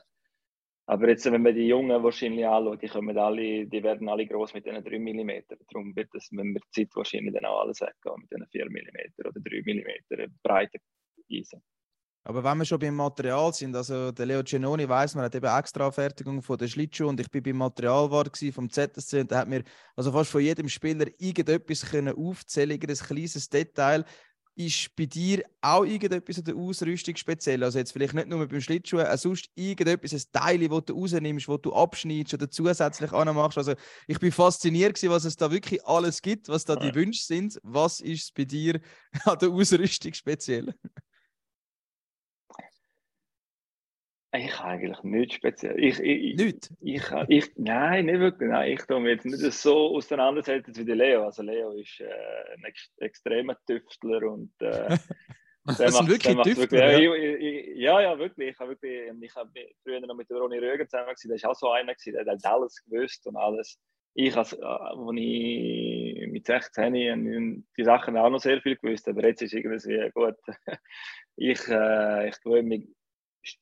aber 0.87 1.09
jetzt, 1.09 1.31
wenn 1.31 1.43
man 1.43 1.55
die 1.55 1.69
Jungen 1.69 2.03
wahrscheinlich 2.03 2.47
anschaut, 2.47 2.83
die, 2.83 2.89
kommen 2.89 3.17
alle, 3.17 3.67
die 3.67 3.83
werden 3.83 4.09
alle 4.09 4.27
groß 4.27 4.55
mit 4.55 4.67
diesen 4.67 4.83
3 4.83 4.99
mm. 4.99 5.57
Darum 5.71 5.95
wird 5.95 6.09
das 6.12 6.31
mit 6.33 6.57
der 6.57 6.62
Zeit 6.71 6.89
wahrscheinlich 6.95 7.35
dann 7.35 7.45
auch 7.45 7.61
alles 7.61 7.81
weggehen 7.81 8.21
mit 8.21 8.31
diesen 8.31 8.47
4 8.47 8.67
mm 8.67 9.27
oder 9.27 9.41
3 9.41 9.62
mm 9.65 10.33
breiten 10.43 10.81
Eisen. 11.31 11.62
Aber 12.25 12.45
wenn 12.45 12.59
wir 12.59 12.65
schon 12.65 12.79
beim 12.79 12.95
Material 12.95 13.53
sind, 13.53 13.75
also 13.75 14.12
der 14.12 14.27
Leo 14.27 14.43
Genoni 14.45 14.89
weiß, 14.89 15.17
man 15.17 15.25
hat 15.25 15.35
eben 15.35 15.59
extra 15.59 15.91
Fertigung 15.91 16.41
von 16.41 16.57
den 16.57 16.69
Schlittschuhen 16.69 17.11
und 17.11 17.21
ich 17.21 17.31
bin 17.31 17.43
beim 17.43 17.57
Materialwart 17.57 18.37
vom 18.53 18.71
ZSC 18.71 19.21
und 19.23 19.33
da 19.33 19.39
hat 19.39 19.49
mir 19.49 19.65
also 19.97 20.12
fast 20.12 20.31
von 20.31 20.41
jedem 20.41 20.69
Spieler 20.69 21.07
irgendetwas 21.19 21.91
können 21.91 22.15
aufzählen, 22.15 22.81
ein 22.81 22.97
kleines 22.97 23.49
Detail. 23.49 24.05
Ist 24.54 24.94
bei 24.97 25.06
dir 25.06 25.42
auch 25.62 25.85
irgendetwas 25.85 26.38
an 26.38 26.44
der 26.44 26.56
Ausrüstung 26.56 27.16
speziell? 27.16 27.64
Also 27.64 27.78
jetzt 27.78 27.92
vielleicht 27.92 28.12
nicht 28.14 28.28
nur 28.28 28.47
beim 28.47 28.61
Schlittschuh, 28.61 29.00
auch 29.00 29.16
sonst 29.16 29.49
irgendetwas, 29.54 30.12
ein 30.12 30.23
Teil, 30.30 30.68
das 30.68 30.85
du 30.85 30.92
rausnimmst, 30.92 31.49
das 31.49 31.61
du 31.62 31.73
abschneidest 31.73 32.35
oder 32.35 32.50
zusätzlich 32.50 33.12
anmachst. 33.12 33.56
Also 33.59 33.75
ich 34.06 34.18
bin 34.18 34.30
fasziniert 34.30 34.94
gewesen, 34.94 35.11
was 35.11 35.25
es 35.25 35.37
da 35.37 35.50
wirklich 35.50 35.85
alles 35.87 36.21
gibt, 36.21 36.49
was 36.49 36.64
da 36.64 36.76
die. 36.76 36.94
Wünsche 36.94 37.23
sind. 37.23 37.59
Was 37.62 38.00
ist 38.00 38.35
bei 38.35 38.44
dir 38.44 38.80
an 39.25 39.38
der 39.38 39.50
Ausrüstung 39.50 40.12
speziell? 40.12 40.74
Ich 44.35 44.59
habe 44.59 44.68
eigentlich 44.71 45.03
nichts 45.03 45.35
speziell. 45.35 45.79
Ich, 45.79 46.01
ich, 46.01 46.37
Nichts? 46.37 46.75
Ich, 46.81 47.03
ich, 47.29 47.53
nein, 47.57 48.07
nicht 48.07 48.18
wirklich. 48.18 48.49
Nein, 48.49 48.73
ich 48.73 48.83
tue 48.87 48.99
mich 49.01 49.12
jetzt 49.12 49.27
nicht 49.27 49.53
so 49.53 49.95
auseinandersetzen 49.97 50.75
wie 50.75 50.85
der 50.87 50.97
Leo. 50.97 51.25
Also 51.25 51.42
Leo 51.42 51.73
ist 51.73 52.01
äh, 52.01 52.07
ein 52.57 52.64
ex 52.64 52.90
extremer 52.99 53.59
Tüftler 53.66 54.23
und 54.31 54.53
äh, 54.61 54.97
Das 55.64 55.77
der 55.77 55.90
sind 55.92 56.01
macht- 56.01 56.11
wirklich 56.11 56.35
macht 56.37 56.47
Tüftler, 56.49 56.99
ja, 56.99 57.14
ja, 57.14 58.01
ja, 58.01 58.18
wirklich. 58.18 58.49
Ich 58.49 58.59
habe 58.59 58.71
wirklich, 58.71 59.12
ich 59.21 59.37
habe 59.37 59.51
früher 59.85 60.01
noch 60.01 60.14
mit 60.16 60.29
Ronny 60.31 60.59
Röger 60.59 60.88
zusammen 60.88 61.11
gewesen. 61.11 61.29
Der 61.29 61.37
ist 61.37 61.45
auch 61.47 61.55
so 61.55 61.71
einer 61.71 61.95
gewesen, 61.95 62.25
der 62.25 62.33
hat 62.35 62.45
alles 62.47 62.83
gewusst 62.85 63.27
und 63.27 63.37
alles. 63.37 63.79
Ich, 64.14 64.37
als, 64.37 64.55
äh, 64.55 64.62
als 64.64 64.99
ich 65.14 66.27
mit 66.29 66.47
16 66.47 66.85
habe, 66.85 67.62
die 67.79 67.85
Sachen 67.85 68.16
auch 68.16 68.29
noch 68.31 68.40
sehr 68.40 68.61
viel 68.61 68.77
gewusst, 68.77 69.07
aber 69.09 69.25
jetzt 69.25 69.42
ist 69.42 69.53
irgendwie 69.55 70.11
gut. 70.14 70.35
ich, 71.37 71.68
äh, 71.68 72.29
ich 72.29 72.40
gewöhne 72.42 72.62
mich 72.68 72.88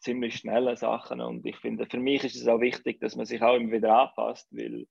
ziemlich 0.00 0.36
schnell 0.36 0.68
an 0.68 0.76
Sachen 0.76 1.20
und 1.20 1.44
ich 1.46 1.56
finde, 1.56 1.86
für 1.86 1.98
mich 1.98 2.24
ist 2.24 2.36
es 2.36 2.48
auch 2.48 2.60
wichtig, 2.60 3.00
dass 3.00 3.16
man 3.16 3.26
sich 3.26 3.42
auch 3.42 3.56
immer 3.56 3.72
wieder 3.72 3.98
anpasst, 3.98 4.48
weil, 4.50 4.86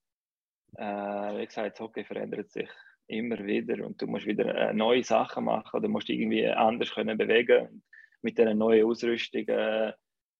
äh, 0.77 1.39
wie 1.39 1.45
gesagt, 1.45 1.79
Hockey 1.79 2.03
verändert 2.03 2.51
sich 2.51 2.69
immer 3.07 3.43
wieder 3.43 3.85
und 3.85 4.01
du 4.01 4.07
musst 4.07 4.25
wieder 4.25 4.53
äh, 4.55 4.73
neue 4.73 5.03
Sachen 5.03 5.45
machen 5.45 5.77
oder 5.77 5.87
musst 5.87 6.09
irgendwie 6.09 6.47
anders 6.47 6.93
können 6.93 7.17
bewegen. 7.17 7.83
Mit 8.21 8.37
dieser 8.37 8.53
neuen 8.53 8.85
Ausrüstung 8.85 9.47
äh, 9.47 9.93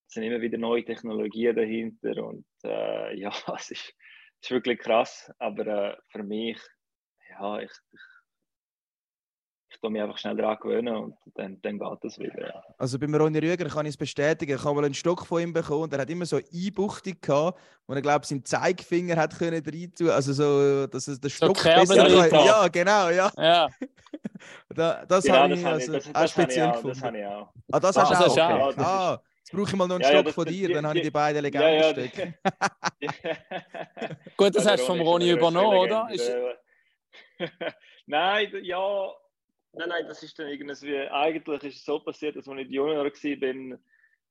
sind 0.08 0.24
immer 0.24 0.42
wieder 0.42 0.58
neue 0.58 0.86
Technologien 0.86 1.56
dahinter 1.56 2.24
und 2.24 2.46
äh, 2.64 3.16
ja, 3.20 3.32
es 3.56 3.72
ist, 3.72 3.94
ist 4.42 4.52
wirklich 4.52 4.80
krass, 4.80 5.32
aber 5.40 5.68
äh, 5.68 5.98
für 6.10 6.24
mich, 6.24 6.60
ja, 7.30 7.60
ich, 7.60 7.72
ich, 7.92 8.02
ich 9.80 9.82
tue 9.82 9.92
mich 9.92 10.02
einfach 10.02 10.18
schnell 10.18 10.36
daran 10.36 10.58
gewöhnen 10.62 10.94
und 10.94 11.16
dann, 11.36 11.58
dann 11.62 11.80
geht 11.80 11.98
das 12.04 12.20
wieder. 12.20 12.48
Ja. 12.48 12.64
Also 12.78 13.00
beim 13.00 13.16
Ronny 13.16 13.40
Rüger 13.40 13.64
kann 13.70 13.86
ich 13.86 13.92
es 13.92 13.98
bestätigen. 13.98 14.54
Ich 14.58 14.64
habe 14.66 14.76
mal 14.76 14.84
einen 14.84 14.94
Stock 14.94 15.26
von 15.26 15.42
ihm 15.42 15.54
bekommen 15.54 15.84
und 15.84 15.94
er 15.94 16.00
hat 16.02 16.10
immer 16.10 16.26
so 16.26 16.36
eine 16.36 16.46
Einbuchtung 16.54 17.14
gehabt, 17.22 17.58
wo 17.88 17.94
er, 17.94 18.02
glaube 18.02 18.20
ich, 18.24 18.28
seinen 18.28 18.44
Zeigefinger 18.44 19.16
hat 19.16 19.38
können 19.40 19.64
rein 19.66 19.94
tun. 19.98 20.10
Also 20.10 20.34
so, 20.34 20.86
dass 20.88 21.08
es 21.08 21.22
der 21.22 21.30
Stock 21.30 21.56
Kerben 21.58 21.88
besser 21.88 22.30
da. 22.30 22.46
Ja, 22.46 22.68
genau, 22.68 23.08
ja. 23.10 23.32
Ja, 23.38 23.70
Da, 24.76 25.06
das 25.06 25.24
Genau, 25.24 25.38
habe 25.38 25.50
das 25.52 25.60
ich 25.60 25.66
also 25.66 25.94
ich, 25.94 25.98
das, 26.04 26.08
auch 26.08 26.14
das 26.14 26.26
ich 26.26 26.32
speziell 26.32 26.68
auch. 26.68 26.74
gefunden. 26.74 26.94
Das 27.00 27.04
habe 27.04 27.18
ich 27.20 27.26
auch. 27.26 27.54
Ah, 27.72 27.80
das 27.80 27.98
Ah, 27.98 28.02
hast 28.02 28.10
du 28.10 28.14
das 28.16 28.24
auch. 28.24 28.32
Okay. 28.32 28.60
Ja, 28.60 28.72
das 28.74 28.86
ah, 28.86 29.22
jetzt 29.38 29.52
brauche 29.54 29.70
ich 29.70 29.76
mal 29.76 29.88
noch 29.88 29.96
einen 29.96 30.04
Ja, 30.04 30.10
ja, 30.10 30.14
Stock 30.16 30.26
das- 30.26 30.36
von 30.36 30.46
das- 30.46 30.54
dir, 30.54 30.68
die- 30.68 30.74
dann 30.74 30.88
habe 30.88 30.98
ich 30.98 31.04
die 31.06 31.12
beiden 31.12 31.54
Ja, 31.54 31.70
ja, 31.70 31.94
gut, 34.36 34.56
das 34.56 34.66
Ja, 34.66 34.72
hast 34.72 34.82
du 34.82 34.86
vom 34.88 35.00
Ronny 35.02 35.30
übernommen, 35.30 35.78
oder? 35.78 36.08
Ist, 36.12 36.32
nein, 38.08 38.48
ja. 38.64 39.10
Nein, 39.74 39.90
nein, 39.90 40.08
das 40.08 40.24
ist 40.24 40.38
dann 40.40 40.48
irgendwie. 40.48 40.98
Eigentlich 41.10 41.64
ist 41.64 41.78
es 41.78 41.86
so 41.86 42.00
passiert, 42.00 42.36
dass 42.36 42.48
als 42.48 42.60
ich 42.62 42.70
Junior 42.70 43.06
war, 43.06 43.80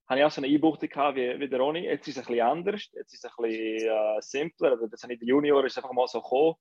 habe 0.09 0.20
ich 0.20 0.24
auch 0.24 0.31
so 0.31 0.40
eine 0.40 0.53
Einbuchtung 0.53 0.88
wie, 1.14 1.38
wie 1.38 1.48
der 1.48 1.61
Ronny. 1.61 1.85
Jetzt 1.85 2.09
ist 2.09 2.16
es 2.16 2.27
ein 2.27 2.33
bisschen 2.33 2.46
anders, 2.46 2.88
jetzt 2.92 3.12
ist 3.12 3.24
es 3.24 3.31
ein 3.31 3.42
bisschen 3.42 3.88
äh, 3.88 4.20
simpler. 4.20 4.72
Aber 4.72 4.88
das 4.88 5.03
habe 5.03 5.12
ich 5.12 5.18
der 5.18 5.29
Junior 5.29 5.64
ist 5.64 5.77
einfach 5.77 5.92
mal 5.92 6.09
so 6.09 6.20
gekommen, 6.22 6.55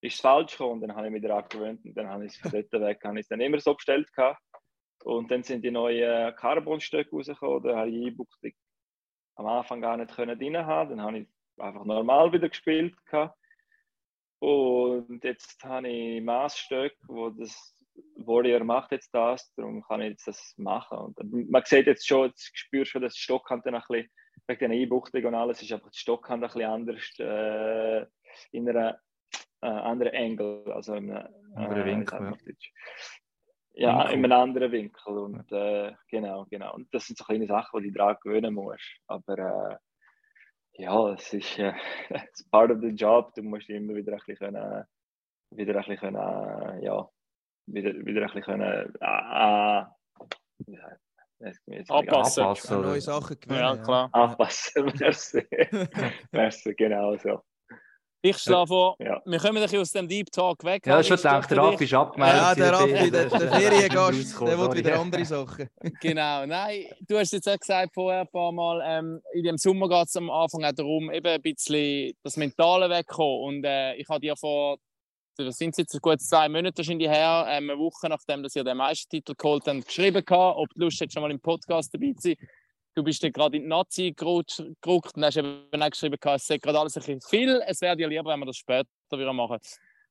ist 0.00 0.20
falsch 0.20 0.52
gekommen 0.52 0.74
und 0.74 0.80
dann 0.82 0.96
habe 0.96 1.06
ich 1.06 1.12
mich 1.12 1.22
daran 1.22 1.44
gewöhnt 1.48 1.84
und 1.84 1.94
dann 1.94 2.08
habe 2.08 2.24
ich 2.24 2.32
es 2.32 2.38
von 2.38 2.50
dort 2.50 2.72
weg, 2.72 3.00
habe 3.04 3.18
ich 3.18 3.24
es 3.24 3.28
dann 3.28 3.40
immer 3.40 3.60
so 3.60 3.74
bestellt 3.74 4.12
gehabt. 4.12 4.40
Und 5.02 5.30
dann 5.30 5.42
sind 5.42 5.62
die 5.62 5.70
neuen 5.70 6.34
Carbon-Stöcke 6.36 7.10
rausgekommen, 7.10 7.62
da 7.62 7.76
habe 7.76 7.90
ich 7.90 7.94
die 7.94 8.06
Einbuchtung 8.06 8.52
am 9.36 9.46
Anfang 9.46 9.80
gar 9.80 9.96
nicht 9.96 10.14
können 10.14 10.38
drin 10.38 10.56
haben. 10.56 10.90
Dann 10.90 11.02
habe 11.02 11.18
ich 11.18 11.28
einfach 11.58 11.84
normal 11.84 12.32
wieder 12.32 12.48
gespielt 12.48 12.96
gehabt. 13.04 13.36
Und 14.38 15.22
jetzt 15.24 15.62
habe 15.64 15.88
ich 15.88 16.22
Maßstöcke, 16.22 16.96
wo 17.08 17.30
das 17.30 17.76
Warrior 18.16 18.64
macht 18.64 18.92
jetzt 18.92 19.14
das, 19.14 19.52
darum 19.54 19.82
kann 19.82 20.00
ich 20.00 20.10
jetzt 20.10 20.26
das 20.26 20.54
machen. 20.56 20.98
Und 20.98 21.50
man 21.50 21.62
sieht 21.64 21.86
jetzt 21.86 22.06
schon, 22.06 22.28
jetzt 22.28 22.50
spürst 22.54 22.92
schon, 22.92 23.02
dass 23.02 23.14
die 23.14 23.20
Stockhand 23.20 23.66
dann 23.66 23.74
ein 23.74 23.82
bisschen, 23.86 24.08
wegen 24.46 24.70
der 24.70 24.80
Einbuchtung 24.80 25.24
und 25.24 25.34
alles, 25.34 25.62
ist 25.62 25.72
einfach 25.72 25.90
die 25.90 25.98
Stockhand 25.98 26.42
ein 26.42 26.48
bisschen 26.48 26.70
anders 26.70 27.18
äh, 27.18 28.06
in 28.50 28.68
einer 28.68 28.98
äh, 29.62 29.66
anderen 29.66 30.14
Angle, 30.14 30.64
also 30.74 30.94
in 30.94 31.10
einem 31.10 31.28
Anderen 31.54 31.84
wie 31.84 31.90
Winkel, 31.90 32.20
ja. 32.20 32.30
Winkel. 32.30 34.14
in 34.14 34.24
einem 34.24 34.32
anderen 34.32 34.72
Winkel. 34.72 35.18
Und 35.18 35.52
äh, 35.52 35.92
genau, 36.08 36.46
genau. 36.50 36.74
Und 36.74 36.92
das 36.92 37.06
sind 37.06 37.18
so 37.18 37.24
kleine 37.24 37.46
Sachen, 37.46 37.82
die 37.82 37.90
du 37.90 37.98
daran 37.98 38.16
gewöhnen 38.22 38.54
musst. 38.54 38.98
Aber 39.06 39.38
äh, 39.38 40.82
ja, 40.82 41.12
es 41.12 41.32
ist 41.32 41.58
äh, 41.58 41.72
part 42.50 42.70
of 42.70 42.80
the 42.80 42.88
job. 42.88 43.32
Du 43.34 43.42
musst 43.42 43.70
immer 43.70 43.94
wieder 43.94 44.12
ein 44.12 44.18
bisschen 44.18 44.36
können, 44.36 44.84
wieder 45.50 45.74
ein 45.74 45.78
bisschen 45.78 45.96
können, 45.98 46.16
äh, 46.16 46.84
ja, 46.84 47.08
wieder, 47.66 47.92
wieder 48.04 48.22
ein 48.22 48.26
bisschen 48.28 48.42
können, 48.42 48.94
äh, 49.00 49.84
jetzt- 51.68 51.90
Anpassen. 51.90 52.44
Anpassen. 52.44 52.76
An 52.76 52.82
neue? 52.82 53.00
Sachen 53.00 53.40
gewöhnen. 53.40 53.60
ja, 53.60 53.76
klar. 53.76 54.08
Anpassen, 54.12 54.84
merci. 55.00 55.46
merci, 56.32 56.74
genau 56.74 57.16
so. 57.16 57.40
Ich 58.26 58.38
schlage 58.38 58.68
vor, 58.68 58.96
Ja. 59.00 59.20
wir 59.26 59.38
kommen 59.38 59.58
ein 59.58 59.62
bisschen 59.64 59.80
aus 59.82 59.90
dem 59.92 60.08
Deep 60.08 60.30
Talk 60.32 60.64
weg. 60.64 60.86
Ja, 60.86 61.02
schon 61.02 61.18
gedacht, 61.18 61.50
der 61.50 61.58
Raffi 61.58 61.84
ist 61.84 61.92
abgemeldet. 61.92 62.40
Ja, 62.40 62.54
der 62.54 62.72
Raffi, 62.72 63.10
der, 63.10 63.26
der 63.28 63.52
Feriengast, 63.52 64.40
der 64.40 64.58
will 64.58 64.72
wieder 64.78 64.98
andere 64.98 65.24
Sachen. 65.26 65.68
Genau, 66.00 66.46
nein, 66.46 66.86
du 67.06 67.18
hast 67.18 67.34
jetzt 67.34 67.46
auch 67.46 67.58
gesagt 67.58 67.92
vorher 67.92 68.22
ein 68.22 68.28
paar 68.28 68.50
Mal, 68.50 68.80
ähm, 68.82 69.20
in 69.34 69.42
dem 69.42 69.58
Sommer 69.58 69.90
geht 69.90 70.06
es 70.06 70.16
am 70.16 70.30
Anfang 70.30 70.64
auch 70.64 70.72
darum, 70.72 71.10
eben 71.10 71.26
ein 71.26 71.42
bisschen 71.42 72.14
das 72.22 72.38
Mentale 72.38 72.88
wegkommen. 72.88 73.40
Und 73.58 73.64
äh, 73.66 73.94
ich 73.96 74.08
habe 74.08 74.20
dir 74.20 74.36
vor, 74.36 74.78
das 75.36 75.56
sind 75.56 75.76
jetzt 75.76 76.00
gut 76.00 76.20
zwei 76.20 76.48
Monate 76.48 76.78
wahrscheinlich 76.78 77.08
her, 77.08 77.46
ähm, 77.48 77.70
eine 77.70 77.78
Woche 77.78 78.08
nachdem 78.08 78.42
dass 78.42 78.54
ihr 78.56 78.64
den 78.64 78.76
Meistertitel 78.76 79.34
geholt 79.36 79.64
habt, 79.66 79.86
geschrieben 79.86 80.24
gehabt, 80.24 80.58
ob 80.58 80.68
du 80.74 80.82
Lust 80.82 81.00
hättest, 81.00 81.14
schon 81.14 81.22
mal 81.22 81.30
im 81.30 81.40
Podcast 81.40 81.92
dabei 81.92 82.12
zu 82.12 82.28
sein. 82.28 82.36
Du 82.94 83.02
bist 83.02 83.22
dann 83.24 83.32
gerade 83.32 83.56
in 83.56 83.64
die 83.64 83.68
Nazi 83.68 84.14
geruckt 84.16 84.60
und 85.16 85.24
hast 85.24 85.36
eben 85.36 85.66
auch 85.72 85.90
geschrieben, 85.90 86.16
gehabt, 86.20 86.40
es 86.40 86.46
sei 86.46 86.58
gerade 86.58 86.78
alles 86.78 86.96
ein 86.96 87.00
bisschen 87.00 87.20
viel. 87.20 87.62
Es 87.66 87.80
wäre 87.80 87.96
dir 87.96 88.08
lieber, 88.08 88.30
wenn 88.30 88.38
wir 88.38 88.46
das 88.46 88.56
später 88.56 88.88
wieder 89.10 89.32
machen. 89.32 89.58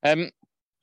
Ähm, 0.02 0.32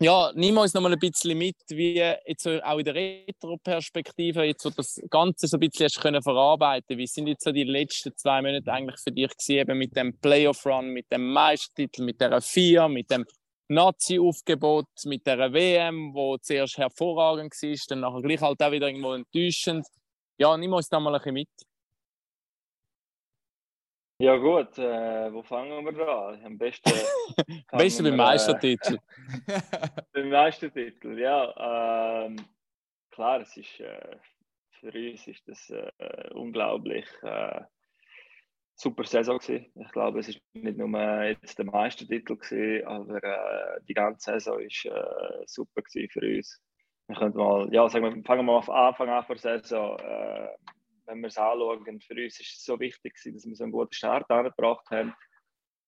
ja, 0.03 0.33
nimm 0.35 0.57
uns 0.57 0.73
noch 0.73 0.81
mal 0.81 0.95
ein 0.95 0.99
bisschen 0.99 1.37
mit, 1.37 1.57
wie 1.69 1.97
jetzt 1.97 2.47
auch 2.47 2.79
in 2.79 2.85
der 2.87 2.95
Retro-Perspektive, 2.95 4.45
jetzt 4.45 4.65
wo 4.65 4.71
das 4.71 4.99
Ganze 5.11 5.47
so 5.47 5.59
ein 5.59 5.61
bisschen 5.61 5.85
hast 5.85 6.01
können 6.01 6.23
verarbeiten 6.23 6.97
Wie 6.97 7.07
sind 7.07 7.27
jetzt 7.27 7.45
so 7.45 7.53
die 7.53 7.65
letzten 7.65 8.17
zwei 8.17 8.41
Monate 8.41 8.73
eigentlich 8.73 8.99
für 8.99 9.13
dich 9.13 9.29
gewesen, 9.29 9.59
eben 9.59 9.77
mit 9.77 9.95
dem 9.95 10.19
Playoff-Run, 10.19 10.89
mit 10.89 11.13
dem 11.13 11.31
Meistertitel, 11.31 12.03
mit 12.03 12.19
der 12.19 12.41
Vier, 12.41 12.89
mit 12.89 13.11
dem 13.11 13.27
Nazi-Aufgebot, 13.71 14.89
mit 15.05 15.27
der 15.27 15.53
WM, 15.53 16.13
wo 16.13 16.37
zuerst 16.39 16.77
hervorragend 16.77 17.53
war, 17.53 17.77
dann 17.89 18.01
nachher 18.01 18.23
gleich 18.23 18.41
halt 18.41 18.61
auch 18.63 18.73
wieder 18.73 18.89
irgendwo 18.89 19.13
enttäuschend. 19.13 19.87
Ja, 20.39 20.57
nimm 20.57 20.73
uns 20.73 20.89
da 20.89 20.99
mal 20.99 21.15
ein 21.15 21.19
bisschen 21.19 21.35
mit. 21.35 21.49
Ja 24.19 24.37
gut, 24.37 24.77
äh, 24.77 25.33
wo 25.33 25.43
fangen 25.43 25.85
wir 25.85 25.93
da 25.93 26.29
an? 26.29 26.45
Am 26.45 26.59
besten 26.59 26.91
Am 27.69 27.79
besten 27.79 28.05
beim 28.05 28.13
äh, 28.13 28.17
Meistertitel. 28.17 28.99
beim 30.13 30.29
Meistertitel, 30.29 31.19
ja. 31.19 32.27
Ähm, 32.27 32.37
klar, 33.11 33.41
es 33.41 33.57
ist, 33.57 33.81
äh, 33.81 34.17
für 34.73 34.93
uns 34.93 35.27
ist 35.27 35.47
das 35.47 35.71
äh, 35.71 36.29
unglaublich 36.35 37.07
äh, 37.23 37.63
super 38.81 39.05
Saison 39.05 39.39
gewesen. 39.39 39.67
Ich 39.75 39.93
glaube, 39.93 40.21
es 40.21 40.29
ist 40.29 40.41
nicht 40.55 40.79
nur 40.79 41.23
jetzt 41.25 41.59
der 41.59 41.67
Meistertitel 41.67 42.37
gewesen, 42.37 42.87
aber 42.87 43.23
äh, 43.23 43.81
die 43.87 43.95
ganze 43.95 44.33
Saison 44.33 44.59
ist 44.61 44.87
äh, 44.87 45.43
super 45.47 45.83
gewesen 45.83 46.09
für 46.11 46.37
uns. 46.37 46.61
Wir 47.07 47.17
können 47.17 47.37
mal, 47.37 47.69
ja, 47.73 47.89
sagen 47.89 48.05
wir, 48.05 48.25
fangen 48.25 48.41
wir 48.41 48.53
mal 48.53 48.59
auf 48.59 48.71
Anfang 48.71 49.11
an 49.11 49.25
der 49.29 49.39
Saison. 49.39 49.99
Äh, 49.99 50.49
wenn 51.07 51.21
wir 51.21 51.27
es 51.27 51.37
anschauen, 51.37 52.01
für 52.01 52.15
uns 52.15 52.41
ist 52.41 52.57
es 52.57 52.65
so 52.65 52.79
wichtig 52.81 53.15
gewesen, 53.15 53.35
dass 53.35 53.47
wir 53.47 53.57
so 53.57 53.65
einen 53.65 53.73
guten 53.73 53.93
Start 53.93 54.31
angebracht 54.31 54.89
haben. 54.91 55.13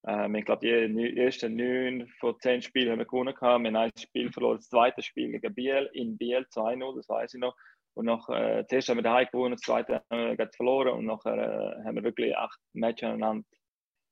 Ähm, 0.05 0.35
ich 0.35 0.45
glaube, 0.45 0.67
die 0.67 1.17
ersten 1.17 1.55
neun 1.55 2.07
von 2.19 2.39
zehn 2.41 2.61
Spielen 2.61 2.91
haben 2.91 2.99
wir 2.99 3.05
gewonnen. 3.05 3.33
Wir 3.39 3.49
haben 3.49 3.75
ein 3.75 3.91
Spiel 3.97 4.31
verloren, 4.31 4.57
das 4.57 4.69
zweite 4.69 5.01
Spiel 5.01 5.31
gegen 5.31 5.55
Biel, 5.55 5.89
in 5.93 6.17
Biel 6.17 6.45
2-0, 6.51 6.95
das 6.95 7.09
weiß 7.09 7.33
ich 7.33 7.39
noch. 7.39 7.55
Und 7.95 8.05
nach, 8.05 8.27
äh, 8.29 8.65
zuerst 8.67 8.89
haben 8.89 8.97
wir 8.97 9.03
daheim 9.03 9.27
gewonnen, 9.31 9.53
das 9.53 9.61
zweite 9.61 10.03
haben 10.09 10.37
wir 10.37 10.49
verloren 10.55 10.93
und 10.93 11.05
nachher 11.05 11.37
äh, 11.37 11.83
haben 11.83 11.95
wir 11.95 12.03
wirklich 12.03 12.35
acht 12.35 12.59
Matches 12.73 13.07
aneinander 13.07 13.45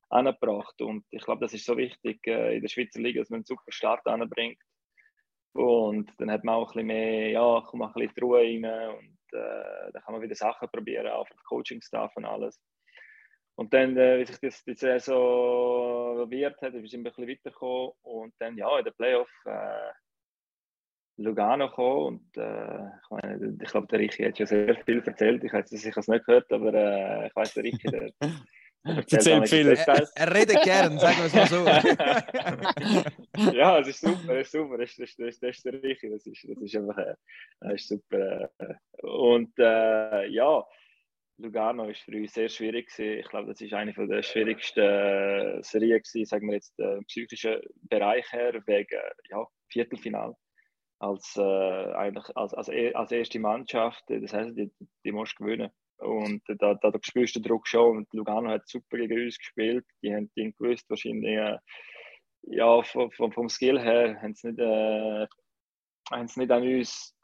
angebracht. 0.08 0.80
Und 0.80 1.04
ich 1.10 1.22
glaube, 1.24 1.40
das 1.40 1.54
ist 1.54 1.64
so 1.64 1.76
wichtig 1.76 2.24
äh, 2.26 2.56
in 2.56 2.62
der 2.62 2.68
Schweizer 2.68 3.00
Liga, 3.00 3.20
dass 3.20 3.30
man 3.30 3.38
einen 3.38 3.44
super 3.44 3.72
Start 3.72 4.06
anbringt. 4.06 4.60
Und 5.54 6.10
dann 6.18 6.30
hat 6.30 6.44
man 6.44 6.54
auch 6.54 6.70
ein 6.70 6.74
bisschen 6.74 6.86
mehr, 6.86 7.30
ja, 7.30 7.60
kommt 7.66 7.82
auch 7.82 7.94
ein 7.94 8.06
bisschen 8.06 8.22
Ruhe 8.22 8.40
rein 8.40 8.64
und 8.64 9.38
äh, 9.38 9.92
dann 9.92 10.02
kann 10.02 10.14
man 10.14 10.22
wieder 10.22 10.34
Sachen 10.34 10.68
probieren, 10.70 11.08
auch 11.08 11.26
für 11.26 11.34
den 11.34 11.44
Coaching-Staff 11.44 12.16
und 12.16 12.24
alles. 12.24 12.60
Und 13.56 13.74
dann, 13.74 13.96
äh, 13.98 14.18
wie 14.18 14.24
sich 14.24 14.38
das 14.40 14.64
die 14.64 14.74
Saison 14.74 16.30
wird 16.30 16.60
hat, 16.62 16.74
ist 16.74 16.94
ein 16.94 17.02
bisschen 17.02 17.28
weitergekommen 17.28 17.92
und 18.02 18.34
dann, 18.38 18.56
ja, 18.56 18.78
in 18.78 18.84
der 18.84 18.92
Playoff 18.92 19.30
äh, 19.44 19.92
Lugano 21.16 21.68
gekommen 21.68 22.06
und 22.06 22.36
äh, 22.36 22.86
ich, 22.86 23.10
meine, 23.10 23.58
ich 23.62 23.70
glaube, 23.70 23.86
der 23.88 23.98
Richi 23.98 24.24
hat 24.24 24.38
schon 24.38 24.46
sehr 24.46 24.74
viel 24.84 25.02
erzählt. 25.04 25.44
Ich 25.44 25.52
habe 25.52 25.62
es 25.62 25.70
sicher 25.70 26.00
nicht 26.06 26.26
gehört, 26.26 26.50
aber 26.52 26.72
äh, 26.72 27.26
ich 27.26 27.36
weiß, 27.36 27.54
der 27.54 27.64
Richi, 27.64 27.88
der, 27.88 28.10
der 28.84 28.94
Erzählt 29.10 29.48
viel. 29.48 29.64
Details. 29.64 30.10
Er 30.16 30.34
redet 30.34 30.62
gern, 30.62 30.98
sagen 30.98 31.18
wir 31.18 31.26
es 31.26 31.34
mal 31.34 31.46
so. 31.46 31.64
ja, 33.56 33.78
es 33.78 33.88
ist 33.88 34.00
super, 34.00 34.38
es 34.38 34.46
ist 34.46 34.52
super, 34.52 34.78
das, 34.78 34.96
das, 34.96 35.14
das, 35.16 35.38
das 35.38 35.56
ist 35.56 35.64
der 35.64 35.82
Richi, 35.82 36.10
das 36.10 36.26
ist, 36.26 36.44
das 36.48 36.62
ist 36.62 36.76
einfach 36.76 36.98
äh, 36.98 37.14
das 37.60 37.74
ist 37.74 37.88
super. 37.88 38.50
Äh, 38.58 38.74
und 39.06 39.52
äh, 39.58 40.26
ja, 40.28 40.64
Lugano 41.36 41.88
ist 41.88 42.00
für 42.00 42.16
uns 42.16 42.32
sehr 42.32 42.48
schwierig 42.48 42.88
gewesen. 42.88 43.20
Ich 43.20 43.28
glaube, 43.28 43.48
das 43.48 43.60
ist 43.60 43.72
eine 43.72 43.92
von 43.92 44.08
der 44.08 44.22
schwierigsten 44.22 44.80
äh, 44.80 45.62
Serien 45.62 46.02
gewesen, 46.02 46.24
sagen 46.24 46.46
wir 46.48 46.54
jetzt 46.54 46.78
im 46.78 47.04
psychischen 47.04 47.60
Bereich 47.82 48.32
her, 48.32 48.60
wegen 48.66 49.00
ja, 49.30 49.46
Viertelfinal. 49.68 50.34
Als, 51.02 51.36
äh, 51.36 51.92
eigentlich 51.94 52.36
als, 52.36 52.54
als, 52.54 52.68
e- 52.68 52.94
als 52.94 53.10
erste 53.10 53.40
Mannschaft, 53.40 54.04
das 54.06 54.32
heißt, 54.32 54.56
die, 54.56 54.70
die 55.04 55.10
musst 55.10 55.34
du 55.38 55.44
gewinnen. 55.44 55.72
Und 55.98 56.42
da, 56.46 56.74
da, 56.74 56.90
da 56.90 56.98
spürst 57.02 57.34
du 57.34 57.40
den 57.40 57.48
Druck 57.48 57.66
schon. 57.66 57.96
Und 57.96 58.12
Lugano 58.12 58.50
hat 58.50 58.68
super 58.68 58.98
gegen 58.98 59.24
uns 59.24 59.36
gespielt. 59.36 59.84
Die 60.00 60.14
haben, 60.14 60.30
haben 60.38 60.54
gewusst, 60.56 60.88
wahrscheinlich, 60.88 61.36
äh, 61.36 61.58
ja, 62.42 62.82
vom, 62.82 63.10
vom, 63.10 63.48
Skill 63.48 63.80
her, 63.80 64.20
haben 64.22 64.34
sie 64.34 64.48
nicht, 64.48 64.60
äh, 64.60 65.26
haben 66.10 66.28
sie 66.28 66.40
nicht 66.40 66.52
an 66.52 66.62
uns 66.62 67.16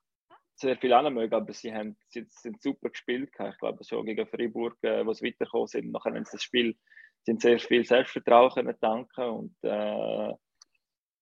sehr 0.56 0.76
viel 0.76 0.92
anmögen, 0.92 1.34
aber 1.34 1.52
sie 1.52 1.72
haben 1.72 1.96
sie 2.08 2.24
sind 2.28 2.60
super 2.60 2.90
gespielt. 2.90 3.30
Ich 3.30 3.58
glaube, 3.58 3.84
schon 3.84 4.06
gegen 4.06 4.26
Freiburg, 4.26 4.76
äh, 4.82 5.06
wo 5.06 5.12
sie 5.12 5.26
weitergekommen 5.26 5.68
sind. 5.68 5.92
Nachher 5.92 6.14
haben 6.14 6.24
sie 6.24 6.32
das 6.32 6.42
Spiel, 6.42 6.76
haben 7.28 7.38
sehr 7.38 7.60
viel 7.60 7.84
Selbstvertrauen 7.84 8.74
tanken 8.80 9.24
und 9.24 9.56
äh, 9.62 10.34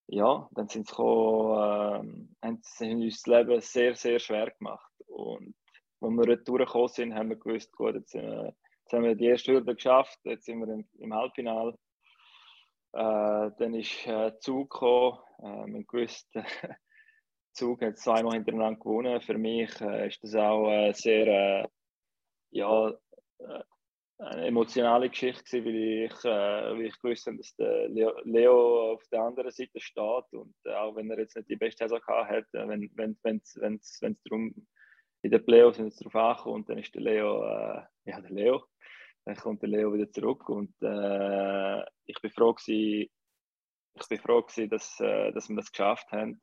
ja, 0.08 0.48
dann 0.52 0.68
sind 0.68 0.86
sie 0.86 0.92
gekommen, 0.92 2.36
äh, 2.42 2.46
haben 2.46 2.60
uns 3.02 3.22
das 3.22 3.26
Leben 3.26 3.60
sehr, 3.60 3.94
sehr 3.94 4.18
schwer 4.18 4.50
gemacht. 4.58 4.92
Und 5.06 5.54
als 6.00 6.12
wir 6.12 6.26
dort 6.26 6.48
durchgekommen 6.48 6.88
sind, 6.88 7.14
haben 7.14 7.28
wir 7.30 7.36
gewusst, 7.36 7.72
gut, 7.72 7.94
jetzt, 7.94 8.14
äh, 8.14 8.46
jetzt 8.46 8.92
haben 8.92 9.04
wir 9.04 9.14
die 9.14 9.26
erste 9.26 9.52
Hürde 9.52 9.74
geschafft, 9.74 10.18
jetzt 10.24 10.44
sind 10.46 10.60
wir 10.60 10.72
im, 10.72 10.88
im 10.98 11.14
Halbfinale. 11.14 11.76
Äh, 12.92 13.50
dann 13.58 13.74
ist 13.74 14.06
äh, 14.06 14.38
Zug 14.38 14.70
gekommen, 14.70 15.18
äh, 15.38 15.66
wir 15.66 15.84
gewusst, 15.84 16.28
Zug 17.52 17.82
hat 17.82 17.98
zweimal 17.98 18.34
hintereinander 18.34 18.78
gewonnen. 18.78 19.20
Für 19.20 19.38
mich 19.38 19.80
äh, 19.80 20.08
ist 20.08 20.22
das 20.22 20.34
auch 20.34 20.70
äh, 20.70 20.92
sehr 20.92 21.26
äh, 21.26 21.68
ja, 22.50 22.90
äh, 23.38 23.62
eine 24.18 24.46
emotionale 24.46 25.10
Geschichte 25.10 25.64
weil 25.64 26.06
ich, 26.06 26.24
äh, 26.24 26.28
weil 26.28 26.86
ich 26.86 26.98
gewusst 27.00 27.26
habe, 27.26 27.36
dass 27.36 27.54
der 27.56 27.88
Leo, 27.88 28.92
auf 28.92 29.06
der 29.12 29.22
anderen 29.22 29.50
Seite 29.50 29.80
steht 29.80 30.32
und 30.32 30.54
äh, 30.64 30.74
auch 30.74 30.96
wenn 30.96 31.10
er 31.10 31.18
jetzt 31.18 31.36
nicht 31.36 31.50
die 31.50 31.56
beste 31.56 31.84
Saison 31.84 32.00
gehabt 32.00 32.30
hat, 32.30 32.54
äh, 32.54 32.68
wenn 32.68 32.90
wenn 32.94 33.16
wenn's, 33.22 33.56
wenn's, 33.60 33.98
wenn's 34.00 34.22
darum 34.22 34.54
in 35.22 35.30
den 35.30 35.44
Playoffs 35.44 35.78
wenn 35.78 35.88
es 35.88 35.96
darauf 35.96 36.14
ankommt, 36.38 36.68
dann 36.68 36.78
ist 36.78 36.94
der 36.94 37.02
Leo 37.02 37.44
äh, 37.44 37.82
ja 38.04 38.20
der 38.20 38.30
Leo. 38.30 38.64
Dann 39.24 39.36
kommt 39.36 39.60
der 39.62 39.68
Leo 39.68 39.92
wieder 39.92 40.10
zurück 40.10 40.48
und 40.48 40.72
äh, 40.82 41.82
ich 42.06 42.20
bin 42.22 42.30
froh 42.30 42.54
gewesen, 42.54 43.10
ich 43.98 44.08
bin 44.08 44.18
froh 44.18 44.42
gewesen, 44.42 44.70
dass, 44.70 45.00
äh, 45.00 45.32
dass 45.32 45.48
wir 45.48 45.56
das 45.56 45.72
geschafft 45.72 46.10
haben. 46.12 46.40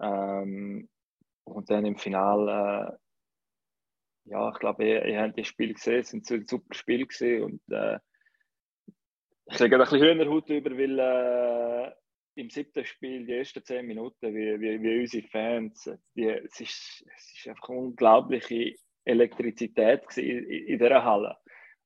Ähm, 0.00 0.88
und 1.44 1.70
dann 1.70 1.84
im 1.84 1.98
Finale, 1.98 2.98
ja, 4.24 4.50
ich 4.50 4.58
glaube, 4.58 4.84
ihr, 4.84 5.04
ihr 5.04 5.20
habt 5.20 5.38
das 5.38 5.46
Spiel 5.46 5.74
gesehen, 5.74 6.00
es 6.00 6.10
so 6.10 6.34
ein 6.34 6.46
super 6.46 6.74
Spiel 6.74 7.06
und 7.42 7.60
äh, 7.70 7.98
ich 9.46 9.58
lege 9.58 9.76
ein 9.76 9.80
bisschen 9.80 10.00
Hühnerhaut 10.00 10.48
über, 10.50 10.70
weil 10.70 10.98
äh, 10.98 11.92
im 12.40 12.48
siebten 12.48 12.84
Spiel, 12.84 13.26
die 13.26 13.34
ersten 13.34 13.64
zehn 13.64 13.86
Minuten, 13.86 14.34
wie, 14.34 14.60
wie, 14.60 14.82
wie 14.82 15.00
unsere 15.00 15.26
Fans, 15.28 15.90
die, 16.14 16.28
es, 16.28 16.60
ist, 16.60 17.04
es 17.16 17.38
ist 17.38 17.48
einfach 17.48 17.68
unglaubliche 17.68 18.74
Elektrizität 19.04 20.04
in, 20.16 20.44
in 20.44 20.78
dieser 20.78 21.04
Halle. 21.04 21.36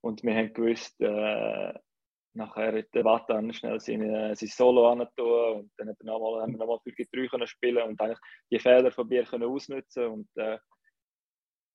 Und 0.02 0.22
wir 0.22 0.34
haben 0.34 0.52
gewusst, 0.52 1.00
äh, 1.00 1.72
nachher 2.34 2.78
hat 2.78 2.94
der 2.94 3.04
Watan 3.04 3.52
schnell 3.52 3.80
seine, 3.80 4.36
sein 4.36 4.48
Solo 4.48 4.90
angetan 4.90 5.54
und 5.56 5.72
dann 5.78 5.88
hat 5.88 5.96
er 5.98 6.06
nochmal, 6.06 6.42
haben 6.42 6.52
wir 6.52 6.58
nochmal 6.58 6.78
5-3 6.86 7.28
können 7.30 7.46
spielen 7.46 7.82
und 7.82 8.00
eigentlich 8.00 8.18
die 8.50 8.58
Fehler 8.58 8.92
von 8.92 9.08
Bier 9.08 9.24
können 9.24 9.48
ausnutzen 9.48 10.06
und 10.06 10.28
äh, 10.36 10.58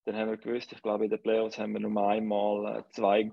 dann 0.06 0.16
haben 0.16 0.30
wir 0.30 0.38
gewusst, 0.38 0.72
ich 0.74 0.82
glaube 0.82 1.06
in 1.06 1.12
den 1.12 1.22
Playoffs 1.22 1.58
haben 1.58 1.74
wir 1.74 1.80
nur 1.80 2.08
einmal 2.08 2.80
äh, 2.80 2.84
zwei, 2.90 3.32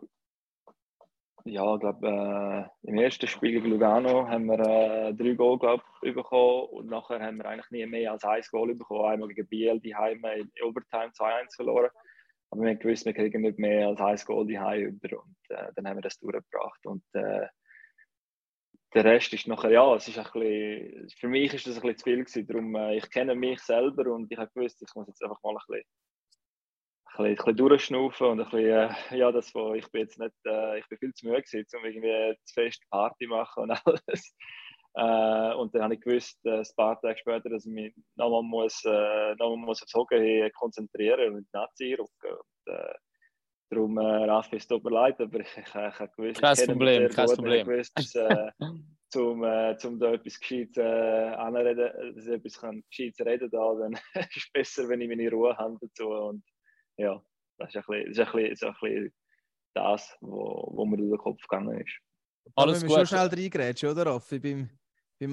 ja, 1.44 1.74
ich 1.74 1.80
glaube 1.80 2.70
äh, 2.82 2.88
im 2.88 2.98
ersten 2.98 3.26
Spiel 3.26 3.52
gegen 3.52 3.70
Lugano 3.70 4.28
haben 4.28 4.46
wir 4.46 4.58
äh, 4.58 5.14
drei 5.14 5.34
Goal 5.34 5.58
glaub, 5.58 5.82
bekommen 6.02 6.68
und 6.70 6.86
nachher 6.88 7.20
haben 7.20 7.38
wir 7.38 7.46
eigentlich 7.46 7.70
nie 7.70 7.86
mehr 7.86 8.12
als 8.12 8.24
ein 8.24 8.42
Goal 8.50 8.74
bekommen, 8.74 9.06
einmal 9.06 9.28
gegen 9.28 9.48
Biel 9.48 9.80
die 9.80 9.96
Heime 9.96 10.34
in 10.34 10.50
Overtime 10.62 11.12
2-1 11.12 11.56
verloren. 11.56 11.90
Aber 12.50 12.62
wir 12.62 12.70
haben 12.70 12.78
gewusst, 12.78 13.04
wir 13.04 13.12
kriegen 13.12 13.42
nicht 13.42 13.58
mehr 13.58 13.88
als 13.88 14.00
ein 14.00 14.16
Goal 14.26 14.46
die 14.46 14.54
über 14.54 15.22
und 15.22 15.36
äh, 15.50 15.70
dann 15.74 15.86
haben 15.86 15.96
wir 15.96 16.02
das 16.02 16.18
durchgebracht. 16.18 16.86
Und 16.86 17.04
äh, 17.12 17.46
der 18.94 19.04
Rest 19.04 19.32
ist 19.34 19.46
nachher, 19.46 19.70
ja, 19.70 19.94
es 19.94 20.08
ist 20.08 20.18
ein 20.18 20.24
bisschen, 20.32 21.08
für 21.18 21.28
mich 21.28 21.52
ist 21.52 21.66
das 21.66 21.76
ein 21.76 21.82
bisschen 21.82 21.98
zu 21.98 22.04
viel 22.04 22.24
gewesen. 22.24 22.46
Darum, 22.46 22.74
äh, 22.74 22.96
ich 22.96 23.10
kenne 23.10 23.34
mich 23.34 23.60
selber 23.60 24.10
und 24.12 24.30
ich 24.32 24.38
habe 24.38 24.50
gewusst, 24.54 24.82
ich 24.82 24.94
muss 24.94 25.08
jetzt 25.08 25.22
einfach 25.22 25.42
mal 25.42 25.50
ein 25.50 25.58
bisschen, 25.66 25.84
ein 27.18 27.34
bisschen, 27.34 27.56
durchschnaufen 27.56 28.26
und 28.26 28.40
ein 28.40 28.50
bisschen, 28.50 28.90
äh, 29.10 29.16
ja, 29.16 29.32
das, 29.32 29.54
wo 29.54 29.74
ich 29.74 29.90
bin 29.90 30.02
jetzt 30.02 30.18
nicht, 30.18 30.34
äh, 30.46 30.78
ich 30.78 30.88
bin 30.88 30.98
viel 30.98 31.14
zu 31.14 31.26
müde 31.26 31.42
gewesen, 31.42 31.66
um 31.76 31.84
irgendwie 31.84 32.36
zu 32.44 32.54
fest 32.54 32.82
Party 32.90 33.26
machen 33.26 33.64
und 33.64 33.70
alles. 33.84 34.34
Äh, 34.94 35.54
und 35.54 35.74
dann 35.74 35.82
habe 35.82 35.94
ich 35.94 36.00
gewusst, 36.00 36.38
äh, 36.44 36.58
ein 36.58 36.66
paar 36.76 37.00
Tage 37.00 37.18
später, 37.18 37.48
dass 37.50 37.66
ich 37.66 37.72
mich 37.72 37.94
nochmal 38.16 38.42
muss, 38.42 38.84
äh, 38.84 39.34
nochmal 39.36 39.58
muss 39.58 39.82
aufs 39.82 39.94
Hockey 39.94 40.50
konzentrieren 40.54 41.34
und 41.34 41.44
die 41.44 41.56
Nazi 41.56 41.94
rücken. 41.94 42.36
Und, 42.36 42.72
äh, 42.74 42.94
darum, 43.70 43.98
äh, 43.98 44.24
Raffi, 44.24 44.56
es 44.56 44.66
tut 44.66 44.82
mir 44.82 44.90
leid, 44.90 45.20
aber 45.20 45.40
ich, 45.40 45.56
ich, 45.56 45.74
habe 45.74 46.10
gewusst, 46.16 46.40
Kein 46.40 46.54
ich 46.54 46.66
Problem, 46.66 47.08
kein 47.10 47.26
gut, 47.26 47.36
Problem. 47.36 47.66
Gewusst, 47.66 47.92
dass, 47.96 48.14
äh, 48.14 48.50
zum, 49.10 49.44
äh, 49.44 49.76
zum 49.76 49.98
da 49.98 50.12
etwas 50.12 50.40
Gescheites 50.40 50.76
äh, 50.76 51.34
anreden, 51.36 52.14
dass 52.14 52.26
ich 52.26 52.32
etwas 52.32 52.58
kann 52.58 52.82
Gescheites 52.90 53.24
reden 53.24 53.50
da, 53.50 53.74
dann 53.74 53.92
ist 54.14 54.36
es 54.36 54.50
besser, 54.52 54.88
wenn 54.88 55.00
ich 55.00 55.08
meine 55.08 55.30
Ruhe 55.30 55.56
habe 55.56 55.78
dazu. 55.80 56.08
Und 56.08 56.42
ja, 56.98 57.22
das 57.58 57.74
ist 57.74 57.76
ein 57.76 57.82
bisschen 57.86 58.14
das, 58.14 58.18
ist 58.18 58.26
ein 58.26 58.32
bisschen, 58.32 58.50
das, 58.50 58.62
ist 58.62 58.64
ein 58.64 58.74
bisschen 58.80 59.14
das 59.74 60.16
wo, 60.20 60.70
wo 60.74 60.84
mir 60.84 60.96
durch 60.96 61.10
den 61.10 61.18
Kopf 61.18 61.42
gegangen 61.48 61.80
ist. 61.80 61.98
Alles 62.54 62.82
wir 62.82 62.88
schon 62.88 62.98
gut. 62.98 63.08
schnell 63.08 63.26
reingrätschen, 63.28 63.88
oder 63.90 64.06
Raffi? 64.06 64.38
Beim, 64.38 64.70
beim 65.18 65.32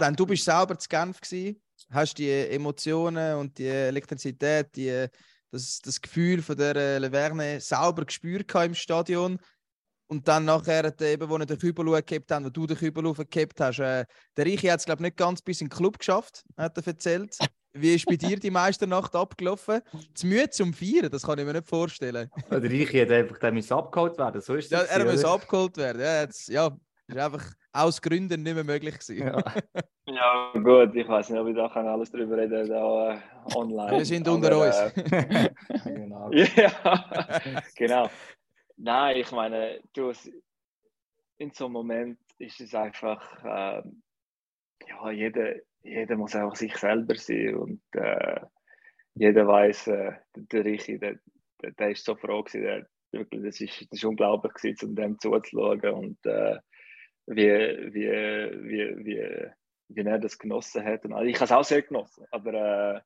dann, 0.00 0.16
du 0.16 0.26
bist 0.26 0.44
selber 0.44 0.78
zu 0.78 0.88
Genf 0.88 1.20
gewesen, 1.20 1.60
hast 1.90 2.18
die 2.18 2.30
Emotionen 2.30 3.36
und 3.36 3.56
die 3.58 3.66
Elektrizität, 3.66 4.74
die, 4.76 5.06
das, 5.50 5.78
das 5.80 6.00
Gefühl 6.00 6.42
von 6.42 6.56
der 6.56 7.00
Leverne 7.00 7.60
sauber 7.60 8.04
gespürt 8.04 8.52
im 8.54 8.74
Stadion. 8.74 9.38
Und 10.06 10.28
dann 10.28 10.44
nachher, 10.44 10.84
er 10.84 11.00
eben, 11.00 11.28
wo 11.28 11.36
er 11.36 11.46
den 11.46 11.58
Kübel 11.58 11.86
gehabt 11.86 12.30
hat, 12.30 12.44
wo 12.44 12.50
du 12.50 12.66
den 12.66 12.76
Kübel 12.76 13.06
aufgehabt 13.06 13.58
hast, 13.58 13.78
äh, 13.78 14.04
der 14.36 14.46
Reiche 14.46 14.70
hat 14.70 14.80
es, 14.80 14.84
glaube 14.84 15.00
ich, 15.00 15.06
nicht 15.06 15.16
ganz 15.16 15.40
bis 15.40 15.62
in 15.62 15.68
den 15.68 15.76
Club 15.76 15.98
geschafft, 15.98 16.44
hat 16.58 16.76
er 16.76 16.86
erzählt. 16.86 17.38
Wie 17.76 17.94
ist 17.94 18.06
bei 18.06 18.16
dir 18.16 18.38
die 18.38 18.50
Meisternacht 18.50 19.14
abgelaufen? 19.16 19.80
Zu 20.14 20.26
müde 20.28 20.48
zum 20.50 20.72
Feiern, 20.72 21.10
das 21.10 21.22
kann 21.22 21.38
ich 21.40 21.44
mir 21.44 21.54
nicht 21.54 21.68
vorstellen. 21.68 22.30
Der 22.48 22.62
Reiche 22.62 23.02
hat 23.02 23.10
einfach 23.10 23.38
der 23.38 23.52
muss 23.52 23.72
abgeholt 23.72 24.16
werden. 24.16 24.40
So 24.40 24.54
ist 24.54 24.70
Ja, 24.70 24.80
das. 24.80 24.90
er 24.90 25.04
muss 25.04 25.24
abgeholt 25.24 25.76
werden. 25.76 26.00
Ja, 26.00 26.20
jetzt, 26.22 26.48
ja, 26.48 26.70
ist 27.08 27.18
einfach 27.18 27.44
aus 27.72 28.00
Gründen 28.00 28.42
nicht 28.44 28.54
mehr 28.54 28.64
möglich 28.64 28.98
gewesen. 28.98 29.26
Ja. 29.26 29.38
Ja, 30.06 30.52
gut, 30.52 30.94
ich 30.94 31.08
weiß 31.08 31.30
nicht, 31.30 31.40
ob 31.40 31.48
ich 31.48 31.56
da 31.56 31.66
kann 31.66 31.86
alles 31.88 32.10
drüber 32.10 32.36
reden 32.36 32.68
da, 32.68 33.14
äh, 33.14 33.18
online. 33.54 33.96
Wir 33.96 34.04
sind 34.04 34.28
Aber, 34.28 34.36
unter 34.36 34.58
uns. 34.66 34.76
Äh, 34.96 35.50
genau. 35.84 36.30
ja, 36.30 37.32
genau. 37.74 38.10
Nein, 38.76 39.16
ich 39.16 39.32
meine, 39.32 39.80
du, 39.94 40.12
in 41.38 41.50
so 41.52 41.64
einem 41.64 41.72
Moment 41.72 42.18
ist 42.38 42.60
es 42.60 42.74
einfach, 42.74 43.22
ähm, 43.44 44.02
ja, 44.86 45.10
jeder, 45.10 45.54
jeder 45.84 46.16
muss 46.16 46.34
einfach 46.34 46.56
sich 46.56 46.76
selber 46.76 47.14
sein 47.16 47.54
und 47.54 47.82
äh, 47.92 48.40
jeder 49.14 49.46
weiß, 49.46 49.88
äh, 49.88 50.12
der, 50.34 50.64
Richi, 50.64 50.98
der, 50.98 51.18
der, 51.62 51.72
der 51.72 51.90
ist 51.90 52.04
so 52.04 52.16
froh 52.16 52.42
gewesen, 52.42 52.62
der, 52.62 52.86
wirklich, 53.12 53.42
das 53.44 53.60
ist, 53.60 53.92
das 53.92 53.98
ist 53.98 54.04
unglaublich 54.04 54.54
gewesen, 54.54 54.88
um 54.88 54.96
dem 54.96 55.18
zuzuschauen 55.20 55.90
und 55.90 56.26
äh, 56.26 56.58
wie, 57.26 57.46
wie, 57.94 58.10
wie, 58.10 59.06
wie, 59.06 59.50
wie 59.88 60.00
er 60.00 60.18
das 60.18 60.38
genossen 60.38 60.84
hat. 60.84 61.04
Und, 61.04 61.12
also 61.12 61.26
ich 61.26 61.36
habe 61.36 61.44
es 61.44 61.52
auch 61.52 61.64
sehr 61.64 61.82
genossen, 61.82 62.26
aber 62.30 62.54
äh, 62.54 63.00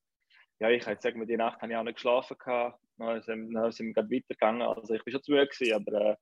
ja, 0.61 0.71
ich 0.71 0.87
jetzt 0.87 1.03
sagen, 1.03 1.25
die 1.27 1.37
Nacht 1.37 1.61
habe 1.61 1.73
ich 1.73 1.79
auch 1.79 1.85
nicht 1.85 1.97
geschlafen. 1.97 2.37
Gehabt. 2.39 2.81
Dann 2.97 3.23
sind 3.23 3.53
wir 3.53 3.93
gerade 3.93 4.11
weitergegangen. 4.11 4.63
Also 4.63 4.95
ich 4.95 5.05
bin 5.05 5.13
schon 5.13 5.23
zu 5.23 5.33
müde 5.33 5.47
gewesen, 5.47 5.75
aber 5.75 6.01
äh, 6.01 6.17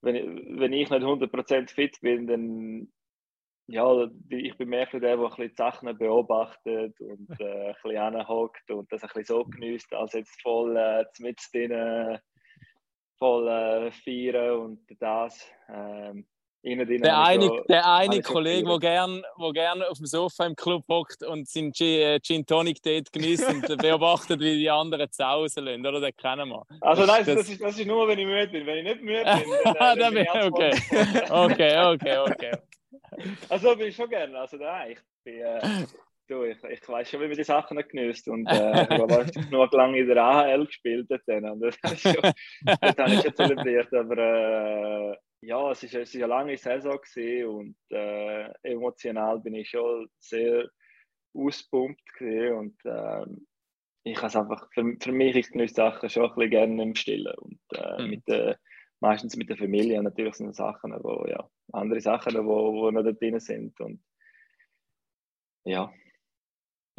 wenn, 0.00 0.14
ich, 0.14 0.24
wenn 0.58 0.72
ich 0.72 0.90
nicht 0.90 1.02
100% 1.02 1.70
fit 1.70 2.00
bin, 2.00 2.26
dann 2.26 2.92
ja, 3.68 4.08
ich 4.30 4.56
bin 4.56 4.68
mehr 4.70 4.86
für 4.86 4.98
den, 4.98 5.18
der 5.18 5.18
ein 5.18 5.28
bisschen 5.28 5.48
die 5.48 5.54
Sachen 5.56 5.98
beobachtet 5.98 6.98
und 7.00 7.28
äh, 7.38 7.68
ein 7.68 7.74
bisschen 7.82 7.98
anhockt 7.98 8.70
und 8.70 8.90
das 8.90 9.02
ein 9.02 9.08
bisschen 9.14 9.24
so 9.36 9.44
genießt, 9.44 9.92
als 9.94 10.14
jetzt 10.14 10.40
voll 10.42 10.76
äh, 10.76 11.04
mit 11.20 11.38
drin 11.52 12.18
voll 13.18 13.48
äh, 13.48 13.90
feiern 13.90 14.58
und 14.60 14.80
das. 15.00 15.46
Ähm, 15.68 16.26
innen 16.62 16.86
Der 16.88 17.18
eine, 17.24 17.46
schon- 17.46 17.64
der 17.68 17.86
eine 17.86 18.20
Kollege, 18.22 18.64
der 18.68 18.78
gefeiert. 18.78 18.80
gern, 18.80 19.22
wo 19.36 19.50
gern 19.52 19.82
auf 19.82 19.96
dem 19.98 20.06
Sofa 20.06 20.46
im 20.46 20.54
Club 20.56 20.84
hockt 20.88 21.22
und 21.24 21.48
seinen 21.48 21.72
Gin, 21.72 22.00
äh, 22.00 22.20
Gin 22.20 22.44
Tonic 22.46 22.82
dort 22.82 23.12
genießt 23.12 23.48
und 23.50 23.62
beobachtet, 23.82 24.40
wie 24.40 24.58
die 24.58 24.70
anderen 24.70 25.10
Zausen 25.10 25.64
lassen, 25.64 25.86
oder? 25.86 26.00
Den 26.00 26.16
kennen 26.16 26.48
wir. 26.48 26.64
Also 26.80 27.06
nein, 27.06 27.24
Das- 27.24 27.36
das, 27.36 27.48
ist, 27.48 27.60
das 27.60 27.78
ist 27.78 27.86
nur, 27.86 28.06
wenn 28.08 28.18
ich 28.18 28.26
müde 28.26 28.48
bin. 28.48 28.66
Wenn 28.66 28.78
ich 28.78 28.84
nicht 28.84 29.02
müde 29.02 29.24
bin, 29.24 29.50
dann, 29.74 29.74
Dann 29.74 29.98
dann 29.98 30.14
bin 30.14 30.22
ich 30.22 30.30
okay. 30.30 30.74
Okay, 31.28 31.78
okay, 31.94 32.18
okay. 32.18 32.58
Also 33.48 33.76
bin 33.76 33.88
ich 33.88 33.96
schon 33.96 34.08
gerne. 34.08 34.38
Also 34.38 34.56
nein, 34.56 34.92
ich 34.92 34.98
bin, 35.24 35.40
äh, 35.40 35.86
du, 36.28 36.44
ich, 36.44 36.62
ich 36.64 36.88
weiß 36.88 37.10
schon, 37.10 37.20
wie 37.20 37.28
man 37.28 37.36
die 37.36 37.44
Sachen 37.44 37.76
genießt. 37.76 38.28
Und 38.28 38.46
äh, 38.46 38.84
ich 38.84 38.90
habe 38.90 39.30
genug 39.50 39.72
lange 39.72 39.98
in 39.98 40.08
der 40.08 40.22
AHL 40.22 40.66
gespielt 40.66 41.06
dort. 41.10 41.26
Und 41.28 41.60
das, 41.60 41.76
schon, 42.00 42.32
das 42.80 42.96
habe 42.98 43.14
ich 43.14 43.22
schon 43.22 43.34
zelebriert. 43.34 43.92
Aber 43.94 44.16
äh, 44.18 45.16
ja, 45.40 45.70
es 45.70 45.82
ist 45.82 46.14
eine 46.16 46.26
lange 46.26 46.56
Saison 46.56 46.98
gewesen 47.00 47.48
und 47.48 47.76
äh, 47.90 48.50
emotional 48.62 49.38
bin 49.40 49.54
ich 49.54 49.70
schon 49.70 50.08
sehr 50.18 50.68
auspumpt 51.34 52.04
gewesen. 52.18 52.56
Und 52.56 52.80
ähm, 52.84 53.46
ich 54.04 54.20
habe 54.22 54.38
einfach, 54.38 54.68
für, 54.72 54.96
für 55.00 55.12
mich, 55.12 55.36
ich 55.36 55.50
genieße 55.50 55.74
Sachen 55.74 56.08
schon 56.08 56.24
ein 56.24 56.34
bisschen 56.34 56.50
gerne 56.50 56.82
im 56.82 56.94
Stillen. 56.94 57.34
Und 57.38 57.60
äh, 57.74 58.02
Mhm. 58.02 58.10
mit 58.10 58.28
der, 58.28 58.58
meistens 59.00 59.36
mit 59.36 59.48
der 59.48 59.56
Familie. 59.56 60.02
Natürlich 60.02 60.34
sind 60.34 60.50
es 60.50 60.56
Sachen, 60.56 60.92
wo, 61.02 61.26
ja, 61.26 61.48
andere 61.72 62.00
Sachen, 62.00 62.32
die 62.32 62.44
wo, 62.44 62.74
wo 62.74 62.90
noch 62.90 63.02
da 63.02 63.12
drin 63.12 63.40
sind. 63.40 63.78
Und 63.80 64.02
ja. 65.64 65.92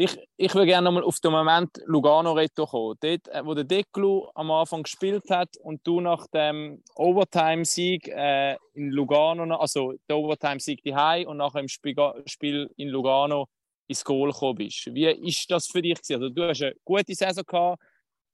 Ich, 0.02 0.18
ich 0.38 0.56
will 0.56 0.66
gerne 0.66 0.86
nochmal 0.86 1.04
auf 1.04 1.20
den 1.20 1.32
Moment 1.32 1.72
Lugano 1.86 2.32
Reto 2.32 2.66
kommen. 2.66 2.96
Dort, 3.02 3.28
äh, 3.28 3.46
wo 3.46 3.54
der 3.54 3.66
Declu 3.66 4.30
am 4.34 4.50
Anfang 4.50 4.84
gespielt 4.84 5.30
hat 5.30 5.58
und 5.58 5.86
du 5.86 6.00
nach 6.00 6.26
dem 6.28 6.82
Overtime-Sieg 6.96 8.08
äh, 8.08 8.56
in 8.76 8.92
Lugano, 8.92 9.58
also 9.58 9.96
der 10.08 10.18
Overtime-Sieg 10.18 10.84
die 10.84 11.26
und 11.26 11.36
nachher 11.36 11.60
im 11.60 11.68
Spiel, 11.68 12.70
in 12.78 12.88
Lugano 12.88 13.48
ins 13.88 14.06
Goal 14.06 14.32
gekommen 14.32 14.56
bist. 14.56 14.86
Wie 14.94 15.06
ist 15.06 15.52
das 15.52 15.68
für 15.68 15.82
dich? 15.82 15.98
Also, 16.10 16.30
du 16.30 16.44
hast 16.44 16.62
eine 16.62 16.76
gute 16.86 17.14
Saison 17.14 17.44
gehabt, 17.46 17.84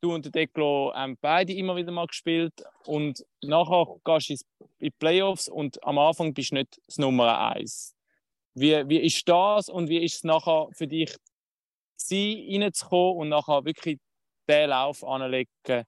du 0.05 0.13
und 0.13 0.25
der 0.25 0.31
Declo 0.31 0.93
haben 0.93 1.17
beide 1.19 1.53
immer 1.53 1.75
wieder 1.75 1.91
mal 1.91 2.07
gespielt 2.07 2.63
und 2.85 3.25
nachher 3.41 3.87
gehst 4.05 4.29
du 4.29 4.33
in 4.33 4.39
die 4.79 4.91
Playoffs 4.91 5.47
und 5.47 5.83
am 5.83 5.97
Anfang 5.97 6.33
bist 6.33 6.51
du 6.51 6.55
nicht 6.55 6.79
das 6.85 6.97
Nummer 6.97 7.39
eins. 7.39 7.95
Wie, 8.53 8.87
wie 8.87 8.99
ist 8.99 9.27
das 9.27 9.67
und 9.67 9.89
wie 9.89 10.03
ist 10.03 10.15
es 10.15 10.23
nachher 10.23 10.67
für 10.71 10.87
dich, 10.87 11.15
gewesen, 11.97 12.63
reinzukommen 12.63 13.17
und 13.17 13.29
nachher 13.29 13.65
wirklich 13.65 13.99
den 14.47 14.69
Lauf 14.69 15.03
anlegen, 15.03 15.83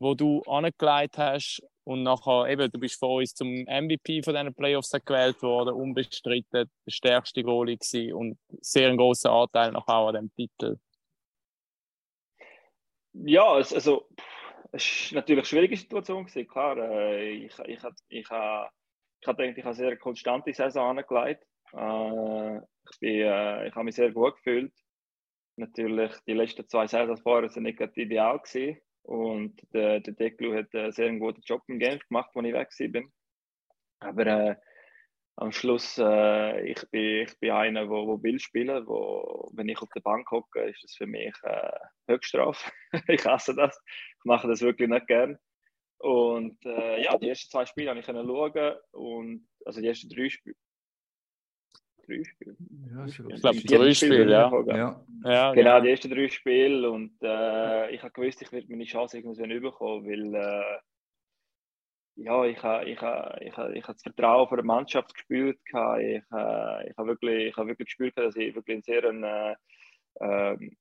wo 0.00 0.14
du 0.14 0.42
angelegt 0.42 1.18
hast 1.18 1.62
und 1.84 2.02
nachher 2.02 2.48
eben, 2.48 2.70
du 2.70 2.78
bist 2.78 2.98
von 2.98 3.18
uns 3.18 3.34
zum 3.34 3.48
MVP 3.48 4.22
von 4.22 4.34
diesen 4.34 4.54
Playoffs 4.54 4.90
gewählt 4.90 5.40
worden, 5.42 5.74
unbestritten, 5.74 6.68
der 6.86 6.92
stärkste 6.92 7.42
Goalie 7.42 7.76
gewesen 7.76 8.12
und 8.14 8.38
sehr 8.60 8.90
ein 8.90 8.96
großer 8.96 9.30
Anteil 9.30 9.72
nachher 9.72 9.96
auch 9.96 10.08
an 10.08 10.14
dem 10.14 10.34
Titel. 10.34 10.78
Ja, 13.12 13.58
es, 13.58 13.72
also, 13.72 14.08
es 14.72 15.12
war 15.12 15.16
natürlich 15.20 15.40
eine 15.40 15.46
schwierige 15.46 15.76
Situation. 15.76 16.24
Gewesen, 16.26 16.48
klar, 16.48 16.76
äh, 16.78 17.30
ich, 17.46 17.58
ich, 17.66 17.82
hab- 17.82 17.94
ich, 18.08 18.28
ha- 18.30 18.70
ich 19.20 19.26
habe 19.28 19.42
eine 19.44 19.74
sehr 19.74 19.96
konstante 19.98 20.52
Saison 20.54 20.98
angelegt. 20.98 21.44
Äh, 21.72 22.56
ich 23.00 23.02
äh, 23.02 23.68
ich 23.68 23.74
habe 23.74 23.84
mich 23.84 23.94
sehr 23.96 24.12
gut 24.12 24.36
gefühlt. 24.36 24.72
Natürlich, 25.56 26.12
die 26.26 26.34
letzten 26.34 26.68
zwei 26.68 26.86
Saisons 26.86 27.20
vorher 27.22 27.50
sind 27.50 27.64
nicht 27.64 27.80
ideal 27.96 28.40
gewesen. 28.40 28.78
Und 29.04 29.56
der, 29.74 30.00
der 30.00 30.14
Declu 30.14 30.54
hat 30.56 30.74
einen 30.74 30.92
sehr 30.92 31.12
guten 31.18 31.42
Job 31.42 31.62
im 31.68 31.78
Genf 31.78 32.06
gemacht, 32.08 32.30
als 32.36 32.46
ich 32.46 32.54
weg 32.54 32.92
bin. 32.92 33.12
Aber 34.00 34.26
äh, 34.26 34.56
am 35.36 35.52
Schluss, 35.52 35.98
äh, 35.98 36.70
ich, 36.70 36.84
bin, 36.90 37.26
ich 37.26 37.38
bin 37.38 37.50
einer, 37.50 37.80
der 37.80 37.90
wo, 37.90 38.06
wo 38.06 38.22
will 38.22 38.38
spielen. 38.38 38.86
Wo, 38.86 39.50
wenn 39.54 39.68
ich 39.68 39.80
auf 39.80 39.88
der 39.94 40.00
Bank 40.00 40.30
hocke, 40.30 40.60
ist 40.64 40.84
das 40.84 40.94
für 40.94 41.06
mich 41.06 41.34
äh, 41.42 41.78
Höchststrafe. 42.08 42.70
ich 43.08 43.24
hasse 43.24 43.54
das. 43.54 43.80
Ich 44.18 44.24
mache 44.24 44.48
das 44.48 44.60
wirklich 44.60 44.88
nicht 44.88 45.06
gern. 45.06 45.38
Und 45.98 46.58
äh, 46.66 47.02
ja, 47.02 47.16
die 47.16 47.28
ersten 47.28 47.50
zwei 47.50 47.64
Spiele 47.64 47.90
habe 47.90 48.00
ich 48.00 48.06
können 48.06 48.26
schauen. 48.26 48.74
Und, 48.90 49.48
also 49.64 49.80
die 49.80 49.86
ersten 49.86 50.08
drei 50.08 50.28
Spiele. 50.28 50.56
Drei 52.06 52.24
Spiele? 52.24 52.56
Ja, 52.92 53.04
ist 53.04 53.18
Ich 53.18 53.40
glaube, 53.40 53.56
Die 53.58 53.66
drei 53.66 53.94
Spiele, 53.94 54.24
ich 54.24 54.30
ja. 54.30 54.76
Ja. 54.76 55.06
Ja, 55.24 55.52
Genau, 55.52 55.80
die 55.80 55.90
ersten 55.90 56.10
drei 56.10 56.28
Spiele 56.28 56.90
und 56.90 57.16
äh, 57.22 57.90
ich 57.94 58.02
habe 58.02 58.12
gewusst, 58.12 58.42
ich 58.42 58.50
werde 58.50 58.66
meine 58.68 58.84
Chance 58.84 59.18
irgendwann 59.18 59.60
bekommen, 59.60 60.04
weil 60.04 60.34
äh, 60.34 60.78
ja, 62.16 62.44
ich 62.44 62.62
habe 62.62 62.84
ich 62.88 63.00
ha, 63.00 63.36
ich 63.40 63.56
ha, 63.56 63.70
ich 63.70 63.86
ha 63.86 63.92
das 63.92 64.02
Vertrauen 64.02 64.48
von 64.48 64.56
der 64.58 64.64
Mannschaft 64.64 65.14
gespürt. 65.14 65.58
Ich, 65.66 65.74
äh, 65.74 66.20
ich 66.20 66.96
habe 66.96 67.08
wirklich, 67.08 67.48
ich 67.48 67.56
ha 67.56 67.66
wirklich 67.66 67.86
gespürt, 67.86 68.16
dass 68.16 68.36
ich 68.36 68.54
wirklich 68.54 68.76
in 68.76 68.82
sehr 68.82 69.08
eine, 69.08 69.56
ähm, 70.20 70.76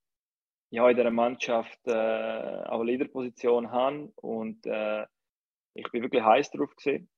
ja, 0.72 0.89
in 0.89 0.96
dieser 0.96 1.12
Mannschaft 1.12 1.80
äh, 1.86 1.91
auch 1.91 2.82
eine 2.82 2.91
Leaderposition 2.91 3.72
habe 3.72 4.12
und 4.15 4.65
äh, 4.65 5.06
ich 5.74 5.89
bin 5.91 6.04
wirklich 6.04 6.24
heiß 6.24 6.52
drauf 6.52 6.76
gewesen. 6.76 7.10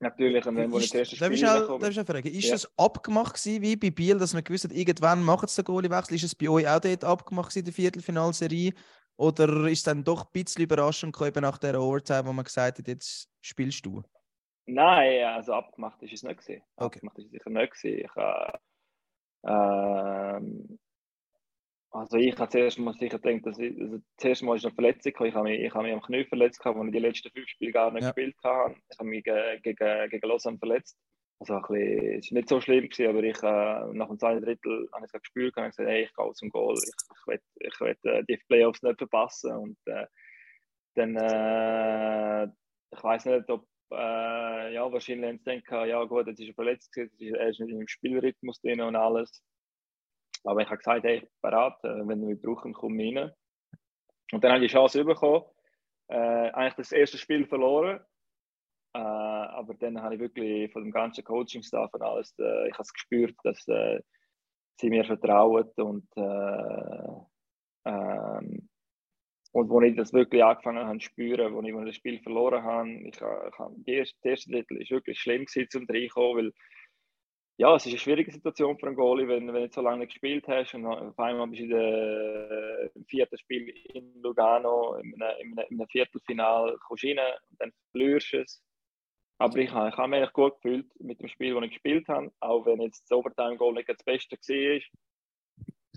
Natürlich, 0.00 0.44
und 0.44 0.56
dann, 0.56 0.70
wo 0.70 0.78
ich 0.78 0.90
das 0.90 0.94
erste 1.10 1.16
Darf 1.16 1.30
ich 1.30 1.38
Spiel 1.38 1.48
bekomme- 1.48 1.78
darf 1.80 1.88
ich 1.88 1.94
schnell 1.94 2.04
fragen, 2.06 2.28
ist 2.28 2.44
Ja. 2.44 2.52
das 2.52 2.78
abgemacht 2.78 3.34
gewesen, 3.34 3.62
wie 3.62 3.76
bei 3.76 3.90
Biel, 3.90 4.18
dass 4.18 4.34
man 4.34 4.44
gewusst 4.44 4.64
hat, 4.64 4.72
irgendwann 4.72 5.22
macht 5.22 5.48
es 5.48 5.54
den 5.54 5.64
Goaliewechsel? 5.64 6.16
Ist 6.16 6.24
es 6.24 6.34
bei 6.34 6.48
euch 6.48 6.68
auch 6.68 6.80
dort 6.80 7.04
abgemacht 7.04 7.48
gewesen, 7.50 7.60
in 7.60 7.64
der 7.66 7.74
Viertelfinalserie? 7.74 8.72
Oder 9.16 9.48
ist 9.68 9.78
es 9.78 9.82
dann 9.84 10.02
doch 10.04 10.24
ein 10.24 10.32
bisschen 10.32 10.64
überraschend 10.64 11.12
gekommen, 11.12 11.28
eben 11.28 11.42
nach 11.42 11.58
der 11.58 11.80
Overtime, 11.80 12.26
wo 12.26 12.32
man 12.32 12.44
gesagt 12.44 12.78
hat, 12.78 12.88
jetzt 12.88 13.30
spielst 13.40 13.86
du? 13.86 14.02
Nein, 14.66 15.24
also 15.24 15.52
abgemacht 15.52 16.02
ist 16.02 16.14
es 16.14 16.22
nicht 16.22 16.40
gewesen. 16.40 16.62
Okay. 16.76 16.96
Abgemacht 16.96 17.18
ist 17.18 17.26
es 17.26 17.30
sicher 17.32 17.50
nicht 17.50 17.72
gewesen. 17.74 18.04
Ich, 18.04 18.16
äh, 18.16 18.58
ähm, 19.46 20.78
also 21.90 22.16
ich 22.16 22.36
habe 22.36 22.50
zuerst 22.50 22.78
mal 22.78 22.94
sicher 22.94 23.18
gedacht, 23.20 23.46
dass 23.46 23.58
ich, 23.58 23.78
also 23.80 23.98
zuerst 24.16 24.42
mal 24.42 24.56
ist 24.56 24.64
eine 24.64 24.74
Verletzung. 24.74 25.12
Ich 25.24 25.34
habe 25.34 25.44
mich, 25.48 25.60
ich 25.60 25.72
habe 25.74 25.84
mich 25.84 25.92
am 25.92 26.02
Knie 26.02 26.24
verletzt, 26.24 26.64
als 26.64 26.76
ich 26.86 26.92
die 26.92 26.98
letzten 26.98 27.30
fünf 27.30 27.48
Spiele 27.48 27.72
gar 27.72 27.92
nicht 27.92 28.02
Ja. 28.02 28.10
gespielt 28.10 28.36
habe. 28.42 28.74
Ich 28.90 28.98
habe 28.98 29.08
mich 29.08 29.22
ge- 29.22 29.60
gegen, 29.60 30.08
gegen 30.10 30.28
Lausanne 30.28 30.58
verletzt. 30.58 30.98
Also 31.46 31.56
ein 31.56 31.62
bisschen, 31.62 32.18
es 32.18 32.30
war 32.30 32.36
nicht 32.38 32.48
so 32.48 32.60
schlimm, 32.62 32.88
gewesen, 32.88 33.08
aber 33.08 33.22
ich, 33.22 33.42
äh, 33.42 33.94
nach 33.94 34.08
dem 34.08 34.18
zweiten 34.18 34.42
Drittel 34.42 34.88
habe 34.92 35.04
ich 35.04 35.12
es 35.12 35.20
gespürt 35.20 35.54
und 35.58 35.64
gesagt, 35.64 35.88
hey, 35.88 36.04
ich 36.04 36.14
gehe 36.14 36.32
zum 36.32 36.48
Goal. 36.48 36.74
Ich, 36.74 36.94
ich 37.10 37.26
will, 37.26 37.40
ich 37.56 37.80
will 37.80 37.96
äh, 38.04 38.24
die 38.24 38.38
Playoffs 38.48 38.82
nicht 38.82 38.96
verpassen. 38.96 39.52
Und 39.52 39.78
äh, 39.84 40.06
dann, 40.94 41.16
äh, 41.16 42.44
ich 42.44 43.04
weiß 43.04 43.26
nicht, 43.26 43.50
ob, 43.50 43.66
äh, 43.92 44.72
ja, 44.72 44.90
wahrscheinlich 44.90 45.28
haben 45.28 45.40
sie 45.44 45.60
gedacht, 45.60 45.86
ja 45.86 46.02
gut, 46.04 46.26
jetzt 46.28 46.40
ist 46.40 46.48
er 46.48 46.54
verletzt, 46.54 46.96
er 46.96 47.48
ist 47.48 47.60
nicht 47.60 47.72
im 47.72 47.88
Spielrhythmus 47.88 48.60
drin 48.62 48.80
und 48.80 48.96
alles. 48.96 49.42
Aber 50.44 50.62
ich 50.62 50.68
habe 50.68 50.78
gesagt, 50.78 51.04
hey, 51.04 51.16
ich 51.16 51.22
bin 51.22 51.30
bereit, 51.42 51.74
wenn 51.82 52.08
wir 52.08 52.16
mich 52.16 52.40
brauchen, 52.40 52.72
komm 52.72 52.98
rein. 52.98 53.30
Und 54.32 54.42
dann 54.42 54.52
habe 54.52 54.64
ich 54.64 54.70
die 54.70 54.76
Chance 54.76 55.04
bekommen. 55.04 55.44
Äh, 56.08 56.16
eigentlich 56.16 56.74
das 56.74 56.92
erste 56.92 57.18
Spiel 57.18 57.46
verloren. 57.46 58.00
Äh, 58.94 58.98
aber 58.98 59.74
dann 59.74 60.00
habe 60.02 60.14
ich 60.14 60.20
wirklich 60.20 60.72
von 60.72 60.84
dem 60.84 60.92
ganzen 60.92 61.24
Coaching-Staff 61.24 61.92
und 61.94 62.02
alles, 62.02 62.34
äh, 62.38 62.68
ich 62.68 62.74
habe 62.74 62.82
es 62.82 62.92
gespürt, 62.92 63.34
dass 63.44 63.66
äh, 63.68 64.00
sie 64.80 64.90
mir 64.90 65.04
vertrauen 65.04 65.68
und 65.76 66.06
äh, 66.16 67.08
ähm, 67.86 68.68
und 69.52 69.70
wo 69.70 69.80
ich 69.82 69.96
das 69.96 70.12
wirklich 70.12 70.44
angefangen 70.44 70.86
habe 70.86 70.98
zu 70.98 71.06
spüren, 71.06 71.54
wo 71.54 71.62
ich, 71.62 71.68
ich 71.74 71.86
das 71.86 71.96
Spiel 71.96 72.20
verloren 72.22 72.62
habe, 72.64 72.90
ich, 72.90 73.16
ich, 73.16 73.22
habe- 73.22 73.74
die 73.78 73.92
erste, 73.94 74.16
das 74.22 74.30
erste 74.30 74.50
Drittel 74.52 74.78
war 74.80 74.90
wirklich 74.90 75.20
schlimm 75.20 75.46
zum 75.48 75.86
reinkommen, 75.88 76.36
weil 76.46 76.52
ja, 77.56 77.74
es 77.76 77.86
ist 77.86 77.92
eine 77.92 77.98
schwierige 77.98 78.32
Situation 78.32 78.76
für 78.78 78.86
einen 78.88 78.96
Goalie, 78.96 79.28
wenn, 79.28 79.52
wenn 79.52 79.66
du 79.68 79.72
so 79.72 79.80
lange 79.80 79.98
nicht 79.98 80.08
gespielt 80.12 80.46
hast 80.48 80.74
und 80.74 80.86
auf 80.86 81.18
einmal 81.18 81.46
bist 81.46 81.60
du 81.60 81.64
in 81.66 81.70
der, 81.70 82.90
im 82.96 83.04
vierten 83.06 83.38
Spiel 83.38 83.68
in 83.94 84.20
Lugano, 84.22 84.96
in 84.96 85.22
einem, 85.22 85.56
in 85.70 85.86
Viertelfinal, 85.88 86.76
kommst 86.80 87.04
rein 87.04 87.18
und 87.50 87.60
dann 87.60 87.72
verlierst 87.92 88.32
du 88.32 88.38
es. 88.40 88.62
Aber 89.38 89.58
ich, 89.58 89.70
habe- 89.72 89.88
ich 89.88 89.96
habe 89.96 90.08
mich 90.08 90.32
gut 90.32 90.54
gefühlt 90.56 90.86
mit 91.00 91.20
dem 91.20 91.28
Spiel, 91.28 91.54
das 91.54 91.64
ich 91.64 91.70
gespielt 91.70 92.08
habe, 92.08 92.30
auch 92.40 92.66
wenn 92.66 92.80
jetzt 92.80 93.02
das 93.02 93.16
Overtime-Goal 93.18 93.74
nicht 93.74 93.88
das 93.88 94.02
Beste 94.04 94.36
war. 94.36 94.80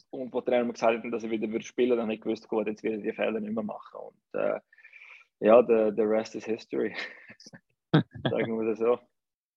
Und 0.09 0.33
wo 0.33 0.41
der 0.41 0.53
Trainer 0.53 0.65
mir 0.65 0.73
gesagt 0.73 1.03
hat, 1.03 1.13
dass 1.13 1.23
ich 1.23 1.29
wieder 1.29 1.61
spielen 1.61 1.89
würde, 1.89 1.97
dann 1.97 2.05
habe 2.07 2.15
ich 2.15 2.21
gewusst, 2.21 2.47
gut, 2.47 2.67
jetzt 2.67 2.83
werde 2.83 2.97
ich 2.97 3.03
die 3.03 3.13
Fehler 3.13 3.39
nicht 3.39 3.53
mehr 3.53 3.63
machen. 3.63 3.99
Und 3.99 4.39
äh, 4.39 4.59
ja, 5.39 5.61
the, 5.61 5.91
the 5.95 6.03
rest 6.03 6.35
is 6.35 6.45
history. 6.45 6.95
Sagen 7.93 8.59
wir 8.59 8.69
das 8.69 8.79
so. 8.79 8.99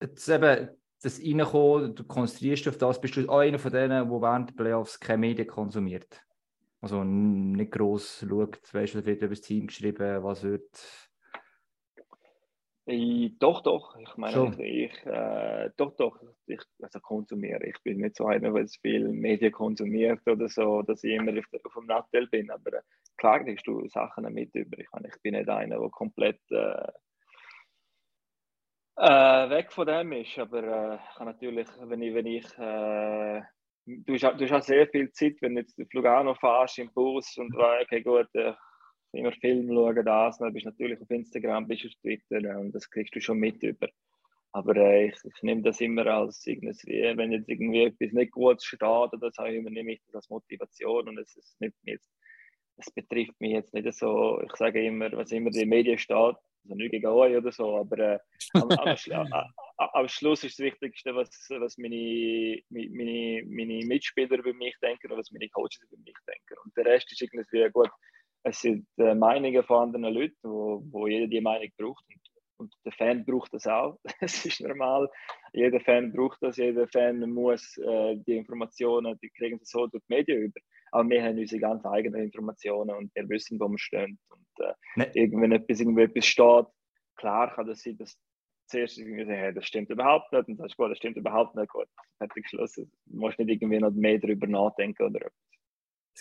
Jetzt 0.01 0.29
eben 0.29 0.71
das 1.03 1.21
Reinkommen, 1.21 1.95
du 1.95 2.05
konzentrierst 2.05 2.69
auf 2.69 2.79
das, 2.79 3.01
bist 3.01 3.17
du 3.17 3.29
auch 3.29 3.39
einer 3.39 3.59
von 3.59 3.73
denen, 3.73 4.09
der 4.09 4.21
während 4.21 4.51
der 4.51 4.55
Playoffs 4.55 5.01
keine 5.01 5.19
Medien 5.19 5.49
konsumiert. 5.49 6.23
Also 6.83 7.05
nicht 7.05 7.73
gross 7.73 8.25
schaut, 8.27 8.73
weißt 8.73 8.95
du, 8.95 9.05
wird 9.07 9.23
über 9.23 9.29
das 9.29 9.41
Team 9.43 9.67
geschrieben, 9.67 10.23
was 10.23 10.43
wird. 10.43 11.10
Ich, 12.91 13.39
doch, 13.39 13.63
doch. 13.63 13.97
Ich 13.97 14.17
meine, 14.17 14.33
Schon. 14.33 14.53
ich, 14.61 14.93
ich 14.93 15.07
äh, 15.07 15.71
doch, 15.77 15.95
doch. 15.97 16.19
Ich 16.47 16.61
also 16.83 16.99
konsumiere. 17.01 17.65
Ich 17.67 17.81
bin 17.85 17.99
nicht 17.99 18.17
so 18.17 18.27
einer, 18.27 18.53
der 18.53 18.67
viel 18.67 19.09
Medien 19.09 19.53
konsumiert 19.53 20.27
oder 20.27 20.49
so, 20.49 20.83
dass 20.83 21.05
ich 21.05 21.13
immer 21.13 21.39
auf, 21.39 21.45
auf 21.65 21.75
dem 21.75 21.87
Nattel 21.87 22.27
bin. 22.27 22.51
Aber 22.51 22.73
äh, 22.73 22.83
klar 23.17 23.45
kriegst 23.45 23.67
du 23.69 23.87
Sachen 23.89 24.33
mit 24.35 24.55
über. 24.57 24.79
Ich, 24.79 24.89
meine, 24.93 25.09
ich 25.09 25.23
bin 25.23 25.35
nicht 25.35 25.49
einer, 25.49 25.79
der 25.79 25.89
komplett 25.91 26.41
äh, 26.51 26.89
äh, 28.97 29.51
weg 29.51 29.73
von 29.73 29.87
dem 29.87 30.11
ist. 30.13 30.37
Aber 30.39 30.63
äh, 30.63 30.95
ich 30.97 31.17
kann 31.17 31.27
natürlich, 31.27 31.69
wenn 31.81 32.03
ich, 32.03 32.15
wenn 32.15 32.27
ich 32.27 32.59
äh, 32.59 33.43
du, 33.87 34.15
hast, 34.15 34.41
du 34.41 34.45
hast 34.45 34.53
auch 34.53 34.63
sehr 34.63 34.89
viel 34.89 35.13
Zeit, 35.13 35.37
wenn 35.43 35.55
du 35.55 35.61
jetzt 35.61 35.81
auf 35.81 35.93
Lugano 35.93 36.35
fährst 36.35 36.79
im 36.79 36.93
Bus 36.93 37.37
und 37.39 37.55
okay, 37.83 38.03
gut, 38.03 38.29
äh, 38.35 38.53
immer 39.13 39.33
Film 39.33 39.69
schauen, 39.69 40.05
das, 40.05 40.39
dann 40.39 40.53
bist 40.53 40.67
du 40.67 40.71
natürlich 40.71 41.01
auf 41.01 41.11
Instagram, 41.11 41.67
bist 41.67 41.87
auf 41.87 41.93
Twitter 42.03 42.59
und 42.59 42.73
das 42.73 42.89
kriegst 42.91 43.15
du 43.15 43.21
schon 43.21 43.39
mit 43.39 43.63
über. 43.63 43.89
Aber 44.53 44.75
äh, 44.77 45.09
ich, 45.09 45.15
ich 45.25 45.43
nehme 45.43 45.63
das 45.63 45.81
immer 45.81 46.07
als 46.07 46.45
irgendwie, 46.47 47.17
wenn 47.17 47.33
jetzt 47.33 47.49
irgendwie 47.49 47.85
etwas 47.85 48.13
nicht 48.13 48.33
gut 48.33 48.63
steht 48.63 48.83
oder 48.83 49.31
so, 49.31 49.47
übernehme 49.47 49.93
ich 49.93 50.01
das 50.07 50.15
als 50.17 50.29
Motivation 50.31 51.09
und 51.09 51.19
es, 51.19 51.37
es 51.37 51.57
nimmt 51.61 51.75
mich 51.85 51.95
jetzt, 51.95 52.11
es 52.77 52.91
betrifft 52.91 53.41
mich 53.41 53.53
jetzt 53.53 53.75
nicht 53.75 53.93
so, 53.93 54.41
ich 54.43 54.55
sage 54.57 54.85
immer, 54.85 55.13
was 55.13 55.31
immer 55.33 55.49
in 55.49 55.53
den 55.53 55.69
Medien 55.69 55.99
steht, 55.99 56.17
also 56.17 56.75
nicht 56.75 56.91
gegen 56.91 57.07
euch 57.07 57.37
oder 57.37 57.53
so, 57.53 57.77
aber 57.77 57.99
äh, 57.99 58.19
am, 58.55 58.71
am, 58.71 58.89
Schlu- 58.97 59.33
a- 59.33 59.51
a- 59.79 60.01
am 60.01 60.09
Schluss 60.09 60.43
ist 60.45 60.59
das 60.59 60.65
Wichtigste, 60.65 61.15
was, 61.15 61.29
was 61.51 61.79
meine, 61.79 62.61
meine, 62.71 63.43
meine 63.47 63.87
Mitspieler 63.87 64.39
über 64.39 64.53
mich 64.55 64.75
denken 64.83 65.13
und 65.13 65.19
was 65.19 65.31
meine 65.31 65.49
Coaches 65.51 65.81
über 65.91 65.97
mich 66.03 66.17
denken. 66.27 66.61
Und 66.65 66.77
der 66.77 66.87
Rest 66.87 67.11
ist 67.13 67.23
irgendwie 67.23 67.71
gut, 67.71 67.91
es 68.43 68.61
sind 68.61 68.87
äh, 68.99 69.15
Meinungen 69.15 69.63
von 69.65 69.83
anderen 69.95 70.15
Leuten, 70.15 70.37
wo, 70.43 70.83
wo 70.91 71.07
jeder 71.07 71.27
die 71.27 71.41
Meinung 71.41 71.69
braucht. 71.79 72.05
Und, 72.09 72.21
und 72.59 72.75
der 72.85 72.93
Fan 72.93 73.25
braucht 73.25 73.53
das 73.55 73.67
auch. 73.67 73.99
Das 74.21 74.45
ist 74.47 74.61
normal. 74.61 75.09
Jeder 75.53 75.81
Fan 75.81 76.13
braucht 76.13 76.39
das. 76.43 76.57
Jeder 76.57 76.87
Fan 76.89 77.21
muss 77.31 77.77
äh, 77.79 78.17
die 78.27 78.37
Informationen, 78.37 79.19
die 79.23 79.31
kriegen 79.31 79.59
sie 79.59 79.65
so 79.67 79.87
durch 79.87 80.03
die 80.09 80.15
Medien 80.15 80.43
über. 80.43 80.61
Aber 80.93 81.09
wir 81.09 81.23
haben 81.23 81.39
unsere 81.39 81.61
ganz 81.61 81.85
eigenen 81.87 82.23
Informationen 82.23 82.91
und 82.97 83.15
wir 83.15 83.29
wissen, 83.29 83.59
wo 83.61 83.69
wir 83.69 83.79
stehen. 83.79 84.19
Und 84.31 84.65
äh, 84.67 84.73
Ne. 84.97 85.11
irgend- 85.15 85.41
wenn 85.43 85.53
etwas, 85.53 85.81
irgendwo 85.81 86.01
etwas 86.01 86.27
steht, 86.27 86.67
klar 87.17 87.55
kann 87.55 87.67
das 87.67 87.83
sein, 87.83 87.97
dass 87.99 88.19
zuerst 88.67 88.99
irgendwie 88.99 89.25
sagen, 89.25 89.39
hey, 89.39 89.55
das 89.55 89.67
stimmt 89.67 89.91
überhaupt 89.91 90.33
nicht. 90.33 90.49
Und 90.49 90.59
dann 90.59 90.69
sagst 90.69 90.79
du, 90.79 90.89
das 90.89 90.99
stimmt 90.99 91.17
überhaupt 91.17 91.55
nicht. 91.57 91.69
Gut, 91.71 91.89
fertig 92.19 92.45
geschlossen. 92.45 92.91
Du 93.07 93.19
musst 93.19 93.39
nicht 93.39 93.51
irgendwie 93.51 93.79
noch 93.79 93.91
mehr 93.93 94.19
darüber 94.19 94.47
nachdenken 94.47 95.03
oder 95.05 95.21
etwas. 95.27 95.60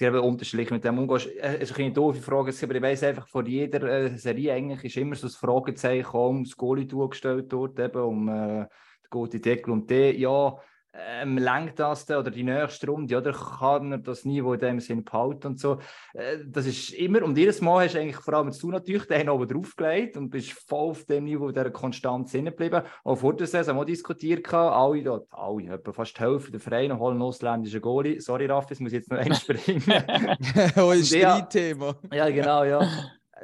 Es 0.01 0.07
eben 0.07 0.19
unterschiedlich 0.19 0.71
mit 0.71 0.83
dem 0.83 0.97
umgehst. 0.97 1.27
Äh, 1.27 1.57
Es 1.59 1.71
ist 1.71 1.79
eine 1.79 1.91
doofe 1.91 2.21
Frage, 2.21 2.53
aber 2.63 2.75
ich 2.75 2.81
weiss 2.81 3.03
einfach, 3.03 3.27
vor 3.27 3.45
jeder 3.45 3.83
äh, 3.83 4.17
Serie 4.17 4.53
eigentlich 4.53 4.85
ist 4.85 4.97
immer 4.97 5.15
so 5.15 5.27
ein 5.27 5.31
Fragezeichen 5.31 6.15
um 6.15 6.43
das 6.43 6.55
Goalie 6.55 6.87
gestellt 6.87 7.51
dort, 7.51 7.77
eben 7.79 8.01
um 8.01 8.29
äh, 8.29 8.59
den 8.61 8.67
guten 9.09 9.41
Deckel 9.41 9.71
und 9.73 9.89
der, 9.89 10.17
ja, 10.17 10.57
ähm, 10.93 11.37
lenkt 11.37 11.79
das 11.79 12.05
denn, 12.05 12.17
oder 12.17 12.31
die 12.31 12.43
nächste 12.43 12.87
Runde, 12.87 13.17
oder 13.17 13.31
kann 13.31 13.91
er 13.91 13.97
das 13.99 14.25
Niveau 14.25 14.53
in 14.53 14.59
dem 14.59 14.79
Sinn 14.79 15.03
behalten 15.03 15.47
und 15.47 15.59
so. 15.59 15.79
Äh, 16.13 16.39
das 16.45 16.65
ist 16.65 16.91
immer, 16.93 17.23
und 17.23 17.37
jedes 17.37 17.61
Mal 17.61 17.85
hast 17.85 17.95
du 17.95 17.99
eigentlich 17.99 18.17
vor 18.17 18.33
allem 18.33 18.51
du 18.51 18.71
natürlich 18.71 19.05
den 19.05 19.29
oben 19.29 19.47
draufgelegt 19.47 20.17
und 20.17 20.29
bist 20.29 20.51
voll 20.51 20.89
auf 20.91 21.05
dem 21.05 21.25
Niveau 21.25 21.51
der 21.51 21.71
Konstanz 21.71 22.31
hinten 22.31 22.51
geblieben. 22.51 22.81
Auch 23.03 23.15
vor 23.15 23.35
der 23.35 23.47
Saison 23.47 23.75
haben 23.75 23.81
wir 23.81 23.85
diskutiert, 23.85 24.51
alle, 24.53 25.03
dort, 25.03 25.27
alle, 25.31 25.73
etwa 25.73 25.91
fast 25.93 26.17
die 26.17 26.21
Hälfte 26.21 26.51
der 26.51 26.59
Vereine 26.59 26.97
holen 26.97 27.13
einen 27.13 27.21
ausländischen 27.21 27.81
Goalie. 27.81 28.19
Sorry, 28.19 28.47
Raffi, 28.47 28.73
es 28.73 28.79
muss 28.79 28.91
jetzt 28.91 29.11
noch 29.11 29.19
einspringen. 29.19 29.83
Euer 30.75 30.87
Und 30.87 31.11
ja- 31.11 31.37
Streitthema. 31.37 31.95
Ja, 32.11 32.29
genau, 32.29 32.63
ja. 32.63 32.81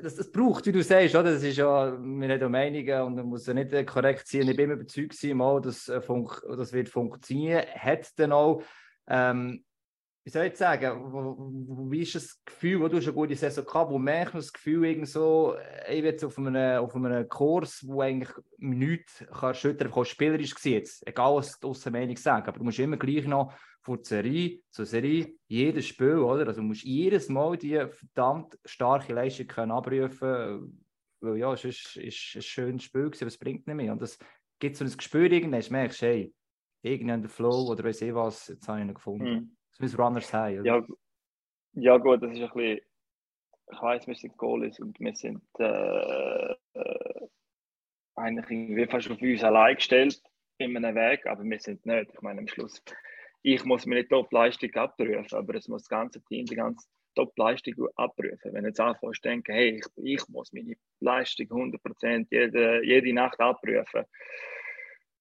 Das, 0.02 0.16
das 0.16 0.32
braucht, 0.32 0.66
wie 0.66 0.72
du 0.72 0.84
sagst, 0.84 1.16
oder? 1.16 1.32
Das 1.34 1.44
ist 1.44 1.58
ja, 1.58 1.92
wir 1.92 2.30
haben 2.30 2.42
ja 2.42 2.50
Meinungen 2.50 3.02
und 3.02 3.16
man 3.16 3.26
muss 3.26 3.46
ja 3.46 3.54
nicht 3.54 3.72
äh, 3.72 3.86
korrekt 3.86 4.28
sein. 4.28 4.48
Ich 4.48 4.58
bin 4.58 4.72
überzeugt 4.72 5.14
sein, 5.14 5.38
mal, 5.38 5.62
dass 5.62 5.88
äh, 5.88 6.02
funk, 6.02 6.42
das 6.58 6.74
wird 6.74 6.90
funktionieren. 6.90 7.64
Hat 7.76 8.08
dann 8.18 8.32
auch, 8.32 8.62
ähm, 9.08 9.64
wie 10.24 10.30
soll 10.32 10.46
ich 10.46 10.58
sagen, 10.58 11.92
wie 11.92 12.02
ist 12.02 12.16
das 12.16 12.42
Gefühl, 12.44 12.82
wo 12.82 12.88
du 12.88 13.00
schon 13.00 13.14
eine 13.14 13.22
gute 13.22 13.36
Saison 13.36 13.64
gehabt 13.64 13.92
wo 13.92 14.00
merkst 14.00 14.34
du 14.34 14.38
das 14.40 14.54
Gefühl, 14.54 14.86
irgend 14.86 15.08
so, 15.08 15.56
äh, 15.56 15.96
ich 15.96 16.02
bin 16.02 16.12
jetzt 16.12 16.26
auf 16.26 16.38
einem, 16.38 16.84
auf 16.84 16.96
einem 16.96 17.30
Kurs, 17.30 17.86
wo 17.88 18.02
eigentlich 18.02 18.32
nichts 18.58 19.24
kann 19.32 19.50
erschüttern 19.50 19.92
kann, 19.92 20.06
spielerisch 20.06 20.56
gesehen, 20.56 20.84
egal 21.06 21.36
was 21.36 21.60
die 21.60 21.68
Aussenmeinung 21.68 22.18
sagen, 22.18 22.48
aber 22.48 22.58
du 22.58 22.66
musst 22.66 22.80
immer 22.80 22.98
gleich 22.98 23.28
noch 23.28 23.54
von 23.86 24.04
Serie 24.04 24.62
zu 24.72 24.84
Serie, 24.84 25.36
jedes 25.48 25.86
Spiel, 25.86 26.18
oder? 26.18 26.48
Also 26.48 26.62
du 26.62 26.68
musst 26.68 26.84
jedes 26.84 27.30
Mal 27.30 27.56
die 27.56 27.78
verdammt 27.92 28.58
starke 28.66 29.14
Leistung 29.14 29.46
können 29.46 29.72
abrufen, 29.72 30.84
weil 31.22 31.38
ja, 31.38 31.54
es 31.54 31.66
ist, 31.66 31.96
ist 31.98 32.36
ein 32.36 32.42
schönes 32.42 32.84
Spiel 32.84 33.04
gewesen, 33.04 33.26
aber 33.26 33.28
es 33.28 33.38
bringt 33.38 33.68
nicht 33.68 33.76
mehr. 33.76 33.92
Und 33.92 34.02
das 34.02 34.18
gibt 34.58 34.76
so 34.76 34.84
ein 34.84 34.92
Gespür 34.92 35.32
irgendwann, 35.32 35.62
du 35.62 35.72
merkst, 35.72 36.02
hey, 36.02 36.34
irgendein 36.82 37.22
der 37.22 37.30
Flow 37.30 37.68
oder 37.70 37.84
weiß 37.84 38.02
ich 38.02 38.16
was, 38.16 38.48
jetzt 38.48 38.68
habe 38.68 38.80
ich 38.80 38.88
ihn 38.88 38.94
gefunden. 38.94 39.34
Mhm. 39.34 39.58
Das 39.70 39.80
müssen 39.80 40.02
Runners 40.02 40.28
sein, 40.30 40.60
oder? 40.60 40.66
Ja, 40.66 40.88
ja 41.74 41.98
gut, 41.98 42.24
das 42.24 42.32
ist 42.32 42.42
ein 42.42 42.50
bisschen, 42.50 42.80
ich 43.72 43.82
weiß, 43.82 44.08
wir 44.08 44.16
sind 44.16 44.38
Goalies 44.38 44.80
und 44.80 45.00
wir 45.00 45.16
sind 45.16 45.44
äh, 45.60 46.52
äh, 46.74 47.28
eigentlich 48.16 48.50
irgendwie 48.50 48.88
fast 48.88 49.12
auf 49.12 49.22
uns 49.22 49.44
allein 49.44 49.76
gestellt 49.76 50.20
in 50.58 50.76
einem 50.76 50.96
Weg, 50.96 51.28
aber 51.28 51.44
wir 51.44 51.60
sind 51.60 51.86
nicht. 51.86 52.12
Ich 52.14 52.22
meine, 52.22 52.40
am 52.40 52.48
Schluss, 52.48 52.82
ich 53.48 53.64
muss 53.64 53.86
meine 53.86 54.08
Top-Leistung 54.08 54.74
abprüfen, 54.74 55.38
aber 55.38 55.54
es 55.54 55.68
muss 55.68 55.84
das 55.84 55.90
ganze 55.90 56.20
Team 56.24 56.48
die 56.48 56.56
ganze 56.56 56.88
Top-Leistung 57.14 57.76
abprüfen. 57.96 58.52
Wenn 58.52 58.64
du 58.64 58.70
jetzt 58.70 58.80
anfängst 58.80 59.22
zu 59.22 59.30
denken, 59.30 59.54
hey, 59.54 59.80
ich, 59.80 59.86
ich 60.04 60.28
muss 60.30 60.52
meine 60.52 60.76
Leistung 61.00 61.46
100% 61.48 62.26
jede, 62.32 62.84
jede 62.84 63.14
Nacht 63.14 63.40
abprüfen. 63.40 64.04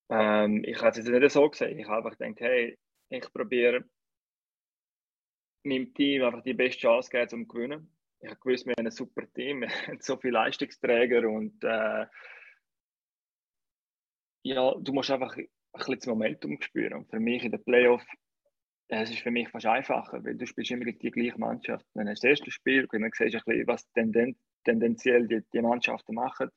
Ähm, 0.09 0.65
ich 0.65 0.79
habe 0.79 0.89
es 0.89 0.97
jetzt 0.97 1.09
nicht 1.11 1.33
so 1.33 1.51
gesehen. 1.51 1.79
Ich 1.79 1.87
habe 1.87 1.99
einfach 1.99 2.17
gedacht, 2.17 2.41
hey, 2.41 2.79
ich 3.11 3.31
probiere 3.31 3.85
meinem 5.63 5.93
Team 5.93 6.25
einfach 6.25 6.43
die 6.43 6.55
beste 6.55 6.81
Chance 6.81 7.11
geben, 7.11 7.41
um 7.41 7.43
zu 7.43 7.49
gewinnen. 7.49 7.95
ich 8.21 8.31
habe 8.31 8.41
gewusst, 8.41 8.65
wir 8.65 8.73
haben 8.79 8.87
ein 8.87 8.91
super 8.91 9.31
Team, 9.35 9.61
wir 9.61 9.69
haben 9.69 10.01
so 10.01 10.17
viele 10.17 10.33
Leistungsträger 10.33 11.29
und 11.29 11.63
äh, 11.63 12.07
ja, 14.45 14.75
du 14.79 14.93
musst 14.95 15.11
einfach 15.11 15.37
ein 15.37 15.47
bisschen 15.79 15.97
das 15.97 16.07
Momentum 16.07 16.61
spüren. 16.61 16.95
Und 16.95 17.11
für 17.11 17.21
mich 17.21 17.45
in 17.45 17.53
den 17.53 17.63
Playoff, 17.63 18.05
äh, 18.89 19.03
es 19.03 19.11
ist 19.11 19.21
für 19.21 19.31
mich 19.31 19.49
fast 19.49 19.67
einfacher, 19.67 20.25
weil 20.25 20.37
du 20.37 20.47
spielst 20.47 20.71
immer 20.71 20.85
die 20.85 21.11
gleiche 21.11 21.39
Mannschaft. 21.39 21.85
Dann 21.95 22.09
hast 22.09 22.23
du 22.23 22.29
das 22.29 22.39
erste 22.39 22.51
Spiel 22.51 22.87
dann 22.91 23.11
siehst 23.13 23.35
du 23.35 23.39
ein 23.39 23.43
bisschen, 23.45 23.67
was 23.67 23.91
tenden, 23.93 24.37
tendenziell 24.65 25.27
die, 25.27 25.43
die 25.53 25.63
Mannschaften 25.63 26.15
machen. 26.15 26.51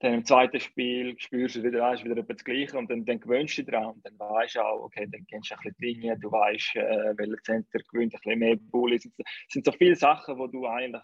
Dann 0.00 0.14
im 0.14 0.24
zweiten 0.24 0.58
Spiel 0.58 1.14
spürst 1.16 1.54
du 1.54 1.62
wieder, 1.62 1.94
ist 1.94 2.04
wieder 2.04 2.20
das 2.20 2.42
Gleiche 2.42 2.76
und 2.76 2.90
dann, 2.90 3.04
dann 3.04 3.20
gewöhnst 3.20 3.56
du 3.56 3.62
dich 3.62 3.72
dran. 3.72 3.92
Und 3.92 4.04
dann 4.04 4.18
weißt 4.18 4.56
du 4.56 4.60
auch, 4.60 4.82
okay, 4.82 5.06
dann 5.08 5.24
kennst 5.26 5.52
du 5.52 5.54
ein 5.54 5.60
bisschen 5.62 5.76
die 5.78 5.84
Linie, 5.84 6.18
du 6.18 6.32
weißt, 6.32 6.74
äh, 6.74 7.16
welcher 7.16 7.42
Center 7.44 7.78
gewinnt, 7.88 8.12
ein 8.12 8.20
bisschen 8.20 8.38
mehr 8.40 8.56
Bullies. 8.56 9.06
Es 9.06 9.52
sind 9.52 9.64
so 9.64 9.70
viele 9.70 9.94
Sachen, 9.94 10.38
wo 10.38 10.48
du 10.48 10.66
eigentlich, 10.66 11.02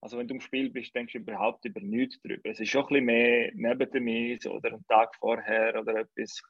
also 0.00 0.18
wenn 0.18 0.28
du 0.28 0.34
im 0.34 0.40
Spiel 0.40 0.70
bist, 0.70 0.94
denkst 0.94 1.12
du 1.12 1.18
überhaupt 1.18 1.64
über 1.64 1.80
nichts 1.80 2.20
drüber. 2.20 2.48
Es 2.50 2.60
ist 2.60 2.70
schon 2.70 2.82
ein 2.84 2.88
bisschen 2.88 3.04
mehr 3.06 3.50
neben 3.54 3.90
dem 3.90 4.08
Eis 4.08 4.46
oder 4.46 4.72
einen 4.72 4.86
Tag 4.86 5.14
vorher 5.16 5.78
oder 5.78 5.96
etwas. 5.96 6.40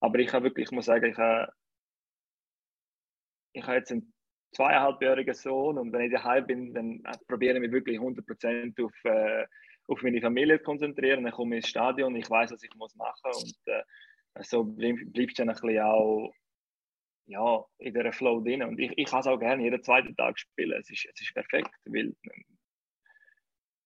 Aber 0.00 0.18
ich 0.18 0.32
habe 0.32 0.44
wirklich, 0.44 0.66
ich 0.66 0.72
muss 0.72 0.86
sagen, 0.86 1.10
ich 1.10 1.16
habe, 1.18 1.52
ich 3.52 3.62
habe 3.62 3.76
jetzt 3.76 3.92
einen 3.92 4.12
zweieinhalbjährigen 4.52 5.34
Sohn 5.34 5.78
und 5.78 5.92
wenn 5.92 6.02
ich 6.02 6.12
daheim 6.12 6.46
bin, 6.46 6.74
dann 6.74 7.02
probiere 7.26 7.56
ich 7.56 7.60
mich 7.60 7.72
wirklich 7.72 7.98
100% 7.98 8.84
auf, 8.84 9.04
äh, 9.04 9.46
auf 9.88 10.02
meine 10.02 10.20
Familie 10.20 10.58
zu 10.58 10.64
konzentrieren. 10.64 11.24
Dann 11.24 11.32
komme 11.32 11.56
ich 11.56 11.64
ins 11.64 11.68
Stadion, 11.68 12.16
ich 12.16 12.30
weiß, 12.30 12.52
was 12.52 12.62
ich 12.62 12.74
muss 12.76 12.94
machen 12.94 13.32
und 13.34 13.56
äh, 13.66 13.82
so 14.40 14.64
bleib, 14.64 14.96
bleibst 15.12 15.38
du 15.38 15.42
dann 15.42 15.50
ein 15.50 15.60
bisschen 15.60 15.82
auch 15.82 16.32
ja, 17.26 17.62
in 17.78 17.92
dieser 17.92 18.12
Flow 18.12 18.40
drin. 18.40 18.62
Und 18.62 18.78
ich, 18.78 18.92
ich 18.96 19.06
kann 19.06 19.20
es 19.20 19.26
auch 19.26 19.38
gerne 19.38 19.62
jeden 19.62 19.82
zweiten 19.82 20.16
Tag 20.16 20.38
spielen. 20.38 20.80
Es 20.80 20.88
ist, 20.88 21.06
es 21.12 21.20
ist 21.20 21.34
perfekt, 21.34 21.70
weil 21.84 22.14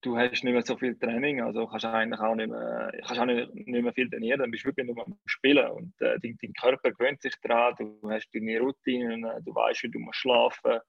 du 0.03 0.17
hast 0.17 0.45
nicht 0.45 0.53
mehr 0.53 0.63
so 0.63 0.77
viel 0.77 0.99
Training, 0.99 1.41
also 1.41 1.67
kannst 1.67 1.87
eigentlich 1.87 2.21
auch 2.21 2.35
nicht 2.35 2.51
mehr, 2.51 2.93
kannst 3.07 3.21
auch 3.21 3.25
nicht, 3.25 3.55
nicht 3.55 3.83
mehr 3.83 3.93
viel 3.93 4.11
trainieren, 4.11 4.41
dann 4.41 4.51
bist 4.51 4.65
du 4.65 4.69
wirklich 4.69 4.87
nur 4.87 5.07
am 5.07 5.17
Spielen 5.27 5.71
und 5.71 5.95
äh, 6.01 6.19
dein, 6.21 6.37
dein, 6.41 6.53
Körper 6.53 6.91
gewöhnt 6.91 7.23
sich 7.23 7.35
daran, 7.43 7.75
du 7.79 8.11
hast 8.11 8.29
deine 8.35 8.61
Routinen, 8.61 9.23
du 9.45 9.55
weißt, 9.55 9.85
wie 9.85 9.91
du 9.91 10.01
musst 10.01 10.19
schlafen 10.19 10.81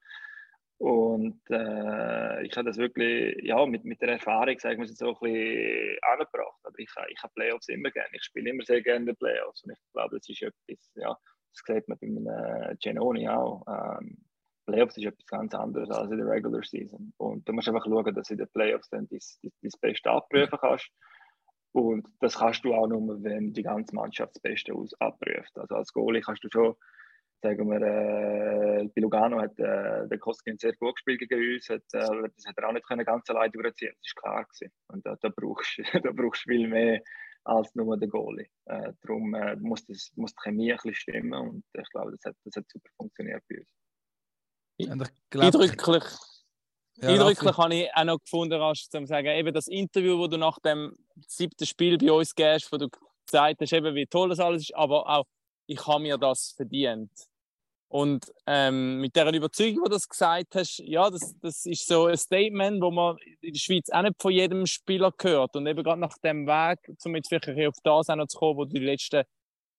und 0.79 1.39
äh, 1.49 2.45
ich 2.45 2.57
habe 2.57 2.67
das 2.67 2.77
wirklich, 2.77 3.37
ja, 3.43 3.65
mit, 3.65 3.85
mit 3.85 4.01
der 4.01 4.09
Erfahrung, 4.09 4.57
sagen 4.59 4.81
wir 4.81 4.87
so 4.87 5.07
ein 5.07 5.17
bisschen 5.21 5.97
angebracht, 6.01 6.59
aber 6.63 6.79
ich, 6.79 6.89
ich 7.09 7.23
habe 7.23 7.33
Playoffs 7.35 7.69
immer 7.69 7.91
gerne, 7.91 8.09
ich 8.13 8.23
spiele 8.23 8.49
immer 8.49 8.65
sehr 8.65 8.81
gerne 8.81 9.13
Playoffs 9.13 9.63
und 9.63 9.71
ich 9.71 9.79
glaube, 9.93 10.17
das 10.17 10.27
ist 10.27 10.41
etwas, 10.41 10.91
ja, 10.95 11.15
das 11.51 11.61
sieht 11.65 11.87
man 11.87 11.97
bei 11.99 12.07
einem 12.07 12.27
äh, 12.27 12.75
Genoni 12.81 13.29
auch, 13.29 13.63
ähm, 13.67 14.17
Playoffs 14.65 14.97
ist 14.97 15.05
etwas 15.05 15.25
ganz 15.25 15.53
anderes 15.53 15.89
als 15.89 16.11
in 16.11 16.17
der 16.17 16.27
Regular 16.27 16.63
Season. 16.63 17.13
Und 17.17 17.47
du 17.47 17.53
musst 17.53 17.67
einfach 17.67 17.85
schauen, 17.85 18.13
dass 18.13 18.27
du 18.27 18.33
in 18.33 18.37
den 18.39 18.49
Playoffs 18.49 18.89
dann 18.89 19.07
dein, 19.09 19.71
Beste 19.81 20.09
abprüfen 20.09 20.57
kannst. 20.59 20.89
Und 21.73 22.07
das 22.19 22.37
kannst 22.37 22.63
du 22.63 22.73
auch 22.73 22.87
nur, 22.87 23.23
wenn 23.23 23.51
die 23.51 23.63
ganze 23.63 23.95
Mannschaft 23.95 24.35
das 24.35 24.41
Beste 24.41 24.73
aus 24.73 24.93
abprüft. 24.99 25.57
Also 25.57 25.75
als 25.75 25.91
Goalie 25.91 26.21
kannst 26.21 26.43
du 26.43 26.49
schon, 26.51 26.75
sagen 27.41 27.69
wir, 27.69 27.81
äh, 27.81 28.87
bei 28.95 29.01
Lugano 29.01 29.41
hat 29.41 29.57
äh, 29.59 30.07
der 30.07 30.19
Koskin 30.19 30.57
sehr 30.57 30.73
gut 30.73 30.95
gespielt 30.95 31.19
gegen 31.19 31.55
uns, 31.55 31.67
hat, 31.69 31.81
äh, 31.93 32.29
das 32.35 32.45
hat 32.47 32.57
er 32.57 32.69
auch 32.69 32.73
nicht 32.73 32.87
können 32.87 33.03
ganz 33.03 33.27
allein 33.29 33.51
durchziehen 33.51 33.91
das 33.97 34.07
ist 34.07 34.15
klar 34.15 34.45
gewesen. 34.45 34.71
Und 34.87 35.05
da, 35.05 35.15
da, 35.19 35.29
brauchst, 35.35 35.77
da 36.03 36.11
brauchst 36.11 36.45
du 36.45 36.51
viel 36.51 36.67
mehr 36.67 37.01
als 37.43 37.73
nur 37.75 37.97
der 37.97 38.07
Goalie. 38.07 38.47
Äh, 38.65 38.93
darum 39.01 39.33
äh, 39.33 39.55
muss, 39.57 39.83
das, 39.85 40.11
muss 40.15 40.33
die 40.35 40.41
Chemie 40.43 40.71
ein 40.71 40.77
bisschen 40.77 40.95
stimmen 40.95 41.33
und 41.33 41.63
ich 41.73 41.89
glaube, 41.89 42.11
das 42.11 42.23
hat, 42.23 42.35
das 42.45 42.55
hat 42.55 42.69
super 42.69 42.89
funktioniert 42.97 43.43
bei 43.49 43.57
uns. 43.57 43.67
Eindrücklich. 45.45 46.03
Ja, 46.97 47.09
Eindrücklich 47.09 47.57
habe 47.57 47.75
ich 47.75 47.89
auch 47.95 48.03
noch 48.03 48.19
gefunden, 48.19 48.59
Rasch, 48.59 48.87
zu 48.87 49.05
sagen, 49.05 49.27
eben 49.27 49.53
das 49.53 49.67
Interview, 49.67 50.19
das 50.21 50.29
du 50.29 50.37
nach 50.37 50.59
dem 50.59 50.95
siebten 51.27 51.65
Spiel 51.65 51.97
bei 51.97 52.11
uns 52.11 52.35
gehst, 52.35 52.71
wo 52.71 52.77
du 52.77 52.89
gesagt 53.25 53.61
hast, 53.61 53.73
eben, 53.73 53.95
wie 53.95 54.05
toll 54.05 54.29
das 54.29 54.39
alles 54.39 54.63
ist, 54.63 54.75
aber 54.75 55.09
auch, 55.09 55.25
ich 55.65 55.85
habe 55.87 56.01
mir 56.01 56.17
das 56.17 56.53
verdient. 56.55 57.11
Und 57.93 58.25
ähm, 58.47 59.01
mit 59.01 59.15
der 59.15 59.31
Überzeugung, 59.31 59.81
wo 59.81 59.85
du 59.85 59.91
das 59.91 60.09
gesagt 60.09 60.55
hast, 60.55 60.79
ja, 60.79 61.11
das, 61.11 61.35
das 61.41 61.63
ist 61.67 61.85
so 61.87 62.07
ein 62.07 62.17
Statement, 62.17 62.81
wo 62.81 62.89
man 62.89 63.17
in 63.39 63.53
der 63.53 63.59
Schweiz 63.59 63.87
auch 63.91 64.01
nicht 64.01 64.19
von 64.19 64.31
jedem 64.31 64.65
Spieler 64.65 65.11
gehört. 65.15 65.55
Und 65.55 65.67
eben 65.67 65.83
gerade 65.83 66.01
nach 66.01 66.17
dem 66.17 66.47
Weg, 66.47 66.79
um 67.05 67.15
jetzt 67.15 67.29
vielleicht 67.29 67.49
auf 67.49 67.75
das 67.83 68.09
auch 68.09 68.15
noch 68.15 68.25
zu 68.25 68.39
kommen, 68.39 68.57
wo 68.57 68.65
du 68.65 68.73
die 68.73 68.79
letzten 68.79 69.23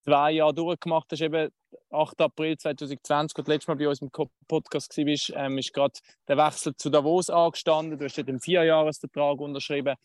zwei 0.04 0.32
Jahre 0.32 0.54
durchgemacht 0.54 1.10
hast, 1.10 1.20
eben 1.20 1.50
8. 1.90 2.20
April 2.20 2.56
2020, 2.56 3.36
als 3.36 3.44
du 3.44 3.50
letztes 3.50 3.68
Mal 3.68 3.76
bei 3.76 3.88
uns 3.88 4.02
im 4.02 4.10
Podcast 4.48 4.96
warst, 4.96 5.32
ähm, 5.34 5.58
ist 5.58 5.72
gerade 5.72 5.94
der 6.28 6.36
Wechsel 6.36 6.76
zu 6.76 6.90
Davos 6.90 7.30
angestanden. 7.30 7.98
Du 7.98 8.04
hast 8.04 8.18
dort 8.18 8.28
einen 8.28 8.40
Vierjahresvertrag 8.40 9.40
unterschrieben. 9.40 9.96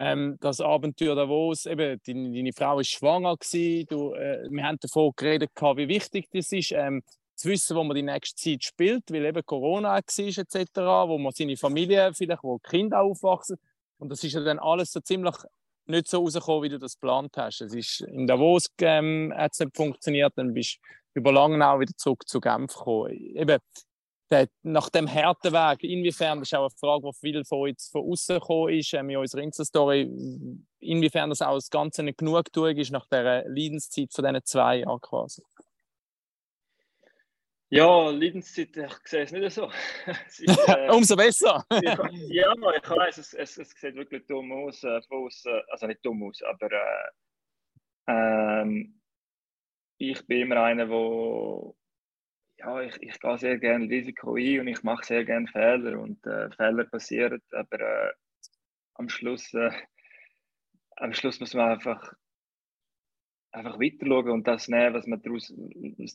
Ähm, 0.00 0.36
das 0.40 0.60
Abenteuer 0.60 1.16
Davos, 1.16 1.66
eben, 1.66 2.00
deine, 2.06 2.32
deine 2.32 2.52
Frau 2.52 2.76
war 2.76 2.84
schwanger. 2.84 3.36
Gewesen. 3.36 3.86
Du, 3.88 4.14
äh, 4.14 4.46
wir 4.50 4.64
haben 4.64 4.78
davon 4.80 5.12
geredet, 5.16 5.50
wie 5.56 5.88
wichtig 5.88 6.28
das 6.32 6.52
ist, 6.52 6.72
ähm, 6.72 7.02
zu 7.34 7.48
wissen, 7.48 7.76
wo 7.76 7.84
man 7.84 7.96
die 7.96 8.02
nächste 8.02 8.36
Zeit 8.36 8.64
spielt, 8.64 9.10
weil 9.10 9.24
eben 9.24 9.44
Corona 9.44 9.90
war 9.90 9.98
etc., 9.98 10.76
wo 10.76 11.18
man 11.18 11.32
seine 11.32 11.56
Familie 11.56 12.12
vielleicht, 12.14 12.42
wo 12.42 12.58
Kinder 12.58 13.00
aufwachsen. 13.00 13.58
Und 13.98 14.10
das 14.10 14.22
ist 14.22 14.34
ja 14.34 14.40
dann 14.40 14.58
alles 14.58 14.92
so 14.92 15.00
ziemlich 15.00 15.34
nicht 15.88 16.08
so 16.08 16.22
rausgekommen, 16.22 16.62
wie 16.62 16.68
du 16.68 16.78
das 16.78 16.94
geplant 16.94 17.36
hast. 17.36 17.60
Es 17.60 17.74
ist 17.74 18.00
in 18.02 18.26
Davos 18.26 18.68
ähm, 18.80 19.32
hat 19.36 19.52
es 19.52 19.60
nicht 19.60 19.76
funktioniert, 19.76 20.32
dann 20.36 20.54
bist 20.54 20.78
du 21.14 21.20
über 21.20 21.32
Langenau 21.32 21.80
wieder 21.80 21.94
zurück 21.96 22.28
zu 22.28 22.40
Genf 22.40 22.74
gekommen. 22.74 23.12
Eben, 23.12 23.58
der, 24.30 24.48
nach 24.62 24.90
dem 24.90 25.12
harten 25.12 25.52
Weg, 25.52 25.84
inwiefern, 25.84 26.38
das 26.38 26.48
ist 26.48 26.54
auch 26.54 26.68
eine 26.68 26.70
Frage, 26.78 27.10
die 27.10 27.18
viel 27.18 27.44
von 27.44 27.70
uns 27.70 27.88
von 27.88 28.10
außen 28.10 28.38
gekommen 28.38 28.74
ist, 28.74 28.92
ähm, 28.92 29.10
in 29.10 29.16
unserer 29.16 29.42
Insta-Story, 29.42 30.10
inwiefern 30.80 31.30
das 31.30 31.42
auch 31.42 31.54
das 31.54 31.70
Ganze 31.70 32.02
nicht 32.02 32.18
genug 32.18 32.44
ist 32.54 32.90
nach 32.90 33.06
dieser 33.06 33.48
Leidenszeit 33.48 34.12
von 34.12 34.24
diesen 34.24 34.44
zwei 34.44 34.76
Jahren 34.80 35.00
quasi. 35.00 35.42
Ja, 37.70 38.10
Leidenszeit, 38.10 38.74
ich 38.76 38.92
sehe 39.04 39.24
es 39.24 39.32
nicht 39.32 39.52
so. 39.52 39.70
es 40.26 40.40
ist, 40.40 40.68
äh, 40.68 40.88
Umso 40.90 41.16
besser. 41.16 41.64
ich, 41.70 41.82
ja, 42.30 42.52
ich 42.52 42.90
weiß, 42.90 43.18
es, 43.18 43.34
es, 43.34 43.58
es 43.58 43.70
sieht 43.72 43.94
wirklich 43.94 44.26
dumm 44.26 44.52
aus, 44.52 44.82
äh, 44.84 45.00
aus 45.10 45.44
also 45.68 45.86
nicht 45.86 46.04
dumm 46.04 46.22
aus, 46.22 46.42
aber 46.42 46.72
äh, 46.72 47.10
ähm, 48.06 49.00
ich 49.98 50.26
bin 50.26 50.42
immer 50.42 50.62
einer, 50.62 50.88
wo 50.88 51.76
ja, 52.58 52.80
ich, 52.80 52.96
ich 53.02 53.20
gehe 53.20 53.38
sehr 53.38 53.58
gerne 53.58 53.88
Risiko 53.88 54.36
ein 54.36 54.60
und 54.60 54.68
ich 54.68 54.82
mache 54.82 55.04
sehr 55.04 55.24
gerne 55.24 55.46
Fehler 55.48 56.00
und 56.00 56.26
äh, 56.26 56.50
Fehler 56.52 56.84
passieren, 56.84 57.42
aber 57.52 57.80
äh, 57.80 58.12
am 58.94 59.08
Schluss 59.10 59.52
äh, 59.52 59.70
am 60.96 61.12
Schluss 61.12 61.38
muss 61.38 61.54
man 61.54 61.70
einfach 61.70 62.12
einfach 63.50 63.80
weiter 63.80 64.06
schauen 64.06 64.30
und 64.30 64.46
das 64.46 64.68
nehmen, 64.68 64.94
was 64.94 65.06
man 65.06 65.22
daraus, 65.22 65.52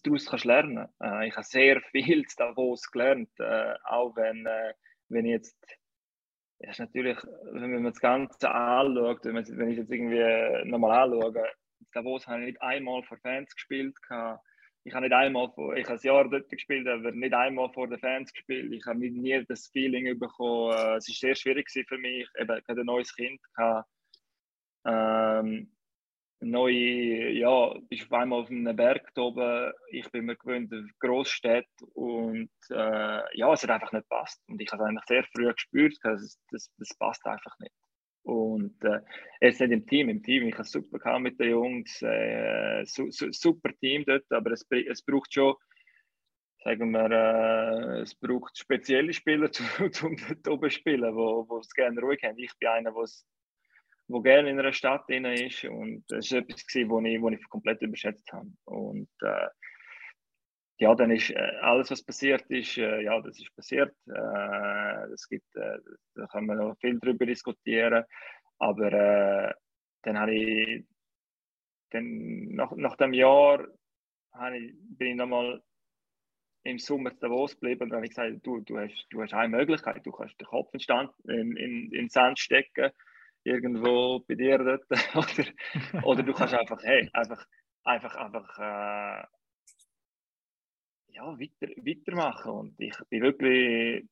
daraus 0.03 0.25
kannst 0.25 0.45
lernen 0.45 0.87
äh, 1.01 1.27
Ich 1.27 1.35
habe 1.35 1.45
sehr 1.45 1.81
viel 1.91 2.25
Davos 2.37 2.91
gelernt, 2.91 3.29
äh, 3.39 3.73
auch 3.85 4.15
wenn, 4.15 4.45
äh, 4.45 4.73
wenn 5.09 5.25
ich 5.25 5.31
jetzt, 5.31 5.77
ist 6.59 6.79
natürlich, 6.79 7.17
wenn 7.51 7.73
man 7.73 7.83
das 7.83 7.99
Ganze 7.99 8.49
anschaut, 8.49 9.25
wenn, 9.25 9.33
man, 9.33 9.45
wenn 9.57 9.69
ich 9.69 9.77
jetzt 9.77 9.91
irgendwie 9.91 10.69
nochmal 10.69 11.03
anschaue, 11.03 11.47
Davos 11.91 12.25
habe 12.27 12.41
ich 12.41 12.45
nicht 12.47 12.61
einmal 12.61 13.03
vor 13.03 13.17
Fans 13.17 13.53
gespielt, 13.53 13.95
ich 14.85 14.93
habe 14.93 15.05
nicht 15.05 15.13
einmal 15.13 15.49
vor, 15.51 15.75
ich 15.75 15.85
habe 15.85 15.97
ein 15.97 16.05
Jahr 16.05 16.29
dort 16.29 16.49
gespielt, 16.49 16.87
aber 16.87 17.11
nicht 17.11 17.33
einmal 17.33 17.71
vor 17.71 17.87
den 17.87 17.99
Fans 17.99 18.33
gespielt. 18.33 18.71
Ich 18.73 18.85
habe 18.85 18.99
nie 18.99 19.43
das 19.47 19.67
Feeling 19.67 20.19
bekommen. 20.19 20.73
Äh, 20.73 20.97
es 20.97 21.07
war 21.07 21.15
sehr 21.15 21.35
schwierig 21.35 21.69
für 21.71 21.97
mich. 21.97 22.27
Eben, 22.37 22.57
ich 22.57 22.67
hatte 22.67 22.81
ein 22.81 22.85
neues 22.85 23.15
Kind. 23.15 23.39
Ähm, 24.85 25.71
neue, 26.43 27.31
ja, 27.31 27.73
bist 27.89 28.03
auf 28.03 28.13
einmal 28.13 28.41
auf 28.41 28.49
einem 28.49 28.75
Berg 28.75 29.11
oben. 29.17 29.71
Ich 29.89 30.09
bin 30.11 30.25
mir 30.25 30.35
gewöhnt 30.35 30.73
auf 30.73 30.85
Großstädte 30.99 31.85
und 31.93 32.51
äh, 32.69 33.37
ja, 33.37 33.53
es 33.53 33.63
hat 33.63 33.69
einfach 33.69 33.91
nicht 33.91 34.07
passt. 34.09 34.41
Und 34.47 34.61
ich 34.61 34.71
habe 34.71 34.83
es 34.83 34.89
eigentlich 34.89 35.05
sehr 35.07 35.23
früh 35.35 35.51
gespürt, 35.53 35.97
das, 36.03 36.39
das, 36.51 36.71
das 36.77 36.97
passt 36.97 37.25
einfach 37.25 37.57
nicht. 37.59 37.73
Und 38.23 38.81
äh, 38.85 39.01
jetzt 39.41 39.59
nicht 39.59 39.71
im 39.71 39.85
Team, 39.85 40.09
im 40.09 40.23
Team, 40.23 40.47
ich 40.47 40.53
habe 40.55 40.63
super 40.63 41.19
mit 41.19 41.39
den 41.39 41.49
Jungs, 41.49 42.01
äh, 42.01 42.85
su, 42.85 43.11
su, 43.11 43.31
super 43.31 43.71
Team 43.79 44.05
dort, 44.05 44.31
aber 44.31 44.51
es, 44.51 44.65
es 44.69 45.01
braucht 45.01 45.33
schon, 45.33 45.55
sagen 46.63 46.91
wir, 46.91 47.11
äh, 47.11 48.01
es 48.01 48.15
braucht 48.15 48.57
spezielle 48.57 49.11
Spieler, 49.11 49.49
um 50.03 50.15
dort 50.15 50.47
oben 50.47 50.69
zu 50.69 50.77
spielen, 50.77 51.13
wo, 51.15 51.45
wo 51.49 51.59
es 51.59 51.73
gerne 51.73 51.99
ruhig 51.99 52.23
haben. 52.23 52.37
Ich 52.37 52.57
bin 52.59 52.69
einer, 52.69 52.93
der 52.93 53.07
wo 54.07 54.21
gerne 54.21 54.49
in 54.49 54.59
einer 54.59 54.73
Stadt 54.73 55.07
drin 55.07 55.25
ist. 55.25 55.63
Und 55.65 56.03
das 56.07 56.31
war 56.31 56.39
etwas, 56.39 56.65
gewesen, 56.65 56.89
wo, 56.89 56.99
ich, 57.01 57.21
wo 57.21 57.29
ich 57.29 57.49
komplett 57.49 57.81
überschätzt 57.81 58.31
habe. 58.31 58.49
Und 58.65 59.09
äh, 59.21 59.47
ja, 60.79 60.95
dann 60.95 61.11
ist 61.11 61.29
äh, 61.29 61.57
alles, 61.61 61.91
was 61.91 62.03
passiert 62.03 62.43
ist, 62.49 62.77
äh, 62.77 63.01
ja, 63.01 63.19
das 63.21 63.39
ist 63.39 63.55
passiert. 63.55 63.95
Äh, 64.07 65.09
das 65.09 65.27
gibt, 65.29 65.55
äh, 65.55 65.77
da 66.15 66.27
kann 66.27 66.45
man 66.45 66.57
noch 66.57 66.77
viel 66.79 66.99
darüber 66.99 67.25
diskutieren. 67.25 68.03
Aber 68.59 68.91
äh, 68.91 69.53
dann 70.03 70.19
habe 70.19 70.33
ich, 70.33 70.85
dann, 71.91 72.55
nach, 72.55 72.71
nach 72.75 72.97
dem 72.97 73.13
Jahr 73.13 73.67
ich, 74.53 74.73
bin 74.97 75.11
ich 75.11 75.15
nochmal 75.15 75.61
im 76.63 76.79
Sommer 76.79 77.11
zu 77.13 77.19
Davos 77.19 77.53
geblieben 77.53 77.83
und 77.83 77.89
dann 77.89 77.97
habe 77.97 78.05
ich 78.05 78.11
gesagt, 78.11 78.45
du, 78.45 78.61
du, 78.61 78.79
hast, 78.79 79.05
du 79.09 79.21
hast 79.21 79.33
eine 79.33 79.55
Möglichkeit, 79.55 80.05
du 80.05 80.11
kannst 80.11 80.39
den 80.39 80.47
Kopf 80.47 80.73
in, 80.73 80.81
in, 81.27 81.55
in 81.57 81.91
den 81.91 82.09
Sand 82.09 82.39
stecken, 82.39 82.91
irgendwo 83.43 84.19
bei 84.19 84.35
dir 84.35 84.57
dort, 84.57 84.85
oder, 85.15 86.03
oder 86.03 86.23
du 86.23 86.33
kannst 86.33 86.53
einfach, 86.53 86.81
hey, 86.83 87.09
einfach, 87.13 87.45
einfach, 87.83 88.15
einfach, 88.15 88.59
äh, 88.59 89.25
ja, 91.13 91.39
weiter, 91.39 91.73
weitermachen 91.77 92.51
und 92.51 92.79
ich 92.79 92.95
bin 93.09 93.21
wirklich, 93.21 94.07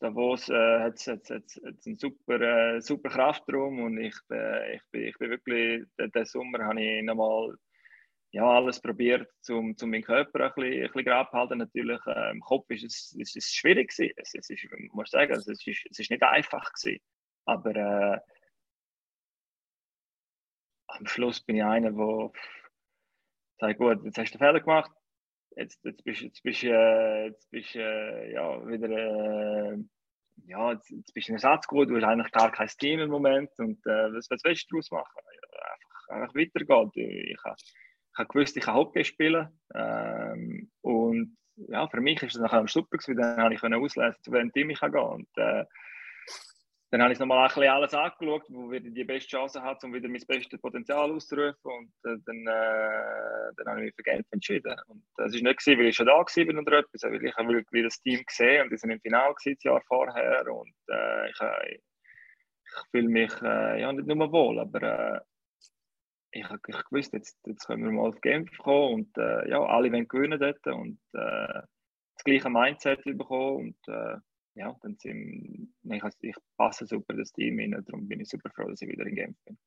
Davos 0.00 0.48
äh, 0.48 0.80
hat 0.80 0.94
es 0.94 1.08
einen 1.08 1.98
super, 1.98 2.40
äh, 2.40 2.80
super 2.80 3.10
Kraftraum 3.10 3.80
und 3.80 3.98
ich, 3.98 4.16
äh, 4.30 4.76
ich, 4.76 4.82
bin, 4.90 5.02
ich 5.08 5.18
bin 5.18 5.30
wirklich, 5.30 5.84
den, 5.98 6.10
den 6.10 6.24
Sommer 6.24 6.64
habe 6.64 6.80
ich 6.80 7.02
nochmal 7.02 7.54
ja, 8.32 8.44
alles 8.44 8.80
probiert, 8.80 9.28
um, 9.48 9.74
um 9.80 9.90
meinen 9.90 10.04
Körper 10.04 10.44
ein 10.44 10.52
bisschen, 10.54 10.72
ein 10.72 10.86
bisschen 10.86 11.04
gerade 11.04 11.32
halten. 11.32 11.58
Natürlich, 11.58 12.00
äh, 12.06 12.30
im 12.30 12.40
Kopf 12.40 12.70
ist 12.70 12.84
es, 12.84 13.14
ist 13.18 13.36
es 13.36 13.52
schwierig 13.52 13.90
gewesen. 13.90 14.12
Es, 14.16 14.34
es 14.34 14.50
ist, 14.50 14.64
ich 14.64 14.92
muss 14.92 15.10
sagen, 15.10 15.32
es 15.32 15.46
ist, 15.46 15.66
es 15.66 15.98
ist 15.98 16.10
nicht 16.10 16.22
einfach 16.22 16.72
gewesen. 16.72 17.00
Aber 17.50 17.74
äh, 17.74 18.20
am 20.86 21.06
Schluss 21.06 21.40
bin 21.40 21.56
ich 21.56 21.64
einer, 21.64 21.90
der 21.90 22.30
sagt, 23.58 23.78
gut, 23.78 24.04
jetzt 24.04 24.18
hast 24.18 24.32
du 24.32 24.38
Fehler 24.38 24.60
gemacht, 24.60 24.92
jetzt, 25.56 25.84
jetzt 25.84 26.04
bist 26.04 26.20
du 26.20 26.26
jetzt 26.26 26.42
bist, 26.44 26.62
äh, 26.62 27.26
jetzt 27.26 27.50
bist, 27.50 27.74
äh, 27.74 28.32
ja, 28.32 28.64
wieder, 28.68 28.88
äh, 28.88 29.78
ja, 30.46 30.72
jetzt, 30.72 30.90
jetzt 30.90 31.12
bist 31.12 31.28
ein 31.28 31.34
Ersatz 31.34 31.66
gut, 31.66 31.90
du 31.90 31.96
hast 31.96 32.04
eigentlich 32.04 32.30
gar 32.30 32.52
kein 32.52 32.68
Team 32.68 33.00
im 33.00 33.10
Moment 33.10 33.50
und 33.58 33.84
äh, 33.84 34.12
was, 34.14 34.30
was 34.30 34.44
willst 34.44 34.70
du 34.70 34.76
daraus 34.76 34.90
machen? 34.92 35.20
Einfach, 35.72 36.08
einfach 36.08 36.34
weitergehen. 36.36 36.90
Ich, 36.94 37.32
ich, 37.32 37.72
ich 38.12 38.18
habe 38.18 38.28
gewusst, 38.28 38.56
ich 38.56 38.62
kann 38.62 38.74
Hockey 38.76 39.04
spielen. 39.04 39.60
Ähm, 39.74 40.70
und 40.82 41.36
ja, 41.56 41.88
für 41.88 42.00
mich 42.00 42.22
ist 42.22 42.36
es 42.36 42.40
nachher 42.40 42.66
super 42.68 42.96
gewesen, 42.96 43.16
dann 43.16 43.38
habe 43.38 43.54
ich 43.54 43.62
auslesen, 43.62 44.22
zu 44.22 44.30
welchem 44.30 44.52
Team 44.52 44.70
ich 44.70 44.80
gehen 44.80 44.92
kann. 44.92 45.04
Und 45.04 45.28
äh, 45.36 45.64
dann 46.90 47.02
habe 47.02 47.12
ich 47.12 47.20
nochmal 47.20 47.38
ein 47.38 47.48
bisschen 47.48 47.68
alles 47.70 47.94
angeschaut, 47.94 48.42
wo 48.48 48.70
wieder 48.70 48.90
die 48.90 49.04
beste 49.04 49.30
Chance 49.30 49.62
hat, 49.62 49.82
um 49.84 49.94
wieder 49.94 50.08
mein 50.08 50.22
bestes 50.26 50.60
Potenzial 50.60 51.12
auszurufen. 51.12 51.58
Und 51.62 51.92
äh, 52.04 52.16
dann, 52.26 52.46
äh, 52.46 53.52
dann 53.56 53.66
habe 53.66 53.78
ich 53.80 53.84
mich 53.86 53.94
für 53.94 54.02
Genf 54.02 54.26
entschieden. 54.32 54.76
Und 54.88 55.04
das 55.16 55.32
war 55.32 55.40
nicht, 55.40 55.66
weil 55.66 55.86
ich 55.86 55.94
schon 55.94 56.06
da 56.06 56.14
war 56.14 56.22
oder 56.24 56.78
etwas, 56.78 57.02
weil 57.04 57.24
ich 57.24 57.36
habe 57.36 57.54
wirklich 57.54 57.84
das 57.84 58.00
Team 58.00 58.24
gesehen 58.26 58.64
und 58.64 58.70
wir 58.70 58.78
sind 58.78 58.90
im 58.90 59.00
Finale 59.00 59.34
das 59.44 59.62
Jahr 59.62 59.80
vorher. 59.86 60.44
Und 60.52 60.74
äh, 60.88 61.30
ich, 61.30 61.40
äh, 61.40 61.74
ich 61.74 61.82
fühle 62.90 63.08
mich 63.08 63.32
äh, 63.40 63.80
ja, 63.80 63.92
nicht 63.92 64.08
nur 64.08 64.32
wohl, 64.32 64.58
aber 64.58 64.82
äh, 64.82 65.20
ich 66.32 66.44
habe 66.48 66.58
gewusst, 66.58 67.12
jetzt, 67.12 67.38
jetzt 67.46 67.66
können 67.66 67.84
wir 67.84 67.92
mal 67.92 68.08
auf 68.08 68.20
Genf 68.20 68.56
kommen 68.58 68.94
und 68.94 69.18
äh, 69.18 69.48
ja, 69.48 69.62
alle 69.62 69.92
wollen 69.92 70.08
gewinnen 70.08 70.38
dort 70.38 70.64
und 70.66 71.00
äh, 71.12 71.62
das 72.14 72.24
gleiche 72.24 72.50
Mindset 72.50 73.02
bekommen 73.04 73.56
und 73.56 73.88
äh, 73.88 74.16
ja, 74.60 74.76
dann 74.82 74.96
sind 74.96 75.72
ich, 75.82 76.02
ich 76.20 76.36
passe 76.56 76.86
super 76.86 77.14
das 77.14 77.32
Team 77.32 77.58
rein, 77.58 77.82
darum 77.86 78.06
bin 78.06 78.20
ich 78.20 78.28
super 78.28 78.50
froh, 78.50 78.68
dass 78.68 78.82
ich 78.82 78.88
wieder 78.88 79.06
in 79.06 79.14
Genf 79.14 79.36
bin. 79.44 79.58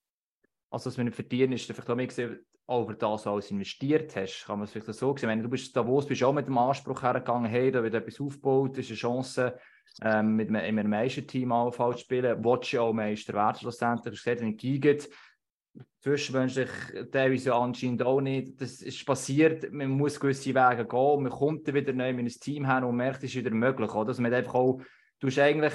Also, 0.69 0.89
was 0.89 0.97
wir 0.97 1.03
nicht 1.03 1.15
verdienen, 1.15 1.53
ist 1.53 1.65
vielleicht 1.65 1.89
auch 1.89 1.95
mehr 1.95 2.07
gesehen, 2.07 2.39
over 2.65 2.93
das, 2.93 3.25
was 3.25 3.47
du 3.47 3.55
investiert 3.55 4.15
hast. 4.15 4.45
Kann 4.45 4.59
man 4.59 4.65
es 4.65 4.71
vielleicht 4.71 4.93
so 4.93 5.15
sehen? 5.17 5.29
Wenn 5.29 5.43
du 5.43 5.49
bist 5.49 5.75
Davos 5.75 6.07
bist 6.07 6.23
auch 6.23 6.33
mit 6.33 6.47
dem 6.47 6.57
Anspruch 6.57 7.01
hergegangen, 7.01 7.49
hey, 7.49 7.71
da 7.71 7.83
wird 7.83 7.93
etwas 7.93 8.21
aufgebaut, 8.21 8.77
ist 8.77 8.89
eine 8.89 8.97
Chance, 8.97 9.59
ähm, 10.01 10.35
mit 10.35 10.49
einem, 10.49 10.61
einem 10.63 10.89
Meisterteam 10.89 11.51
zu 11.71 11.97
spielen. 11.97 12.43
Willst 12.43 12.73
du 12.73 12.81
auch 12.81 12.93
Meister 12.93 13.33
werden 13.33 13.59
schlussendlich? 13.59 14.05
Du 14.05 14.11
hast 14.11 14.23
gesehen, 14.23 14.47
in 14.47 14.57
Giget 14.57 15.09
zwischenmenschlich 16.01 16.69
teilweise 17.11 17.55
anscheinend 17.55 18.03
auch 18.03 18.21
nicht. 18.21 18.59
Das 18.61 18.82
ist 18.82 19.05
passiert, 19.05 19.71
man 19.71 19.89
muss 19.89 20.19
gewisse 20.19 20.53
Wege 20.53 20.86
gehen, 20.86 21.24
man 21.24 21.32
kommt 21.32 21.67
dann 21.67 21.76
wieder 21.76 21.93
neu 21.93 22.09
in 22.09 22.19
ein 22.19 22.28
Team 22.28 22.65
her 22.65 22.86
und 22.86 22.95
merkt, 22.95 23.19
es 23.19 23.32
ist 23.32 23.36
wieder 23.36 23.51
möglich. 23.51 23.93
Oder? 23.93 24.09
Also 24.09 24.21
man 24.21 24.34
einfach 24.34 24.53
auch, 24.53 24.82
du 25.19 25.28
hast 25.28 25.39
eigentlich, 25.39 25.74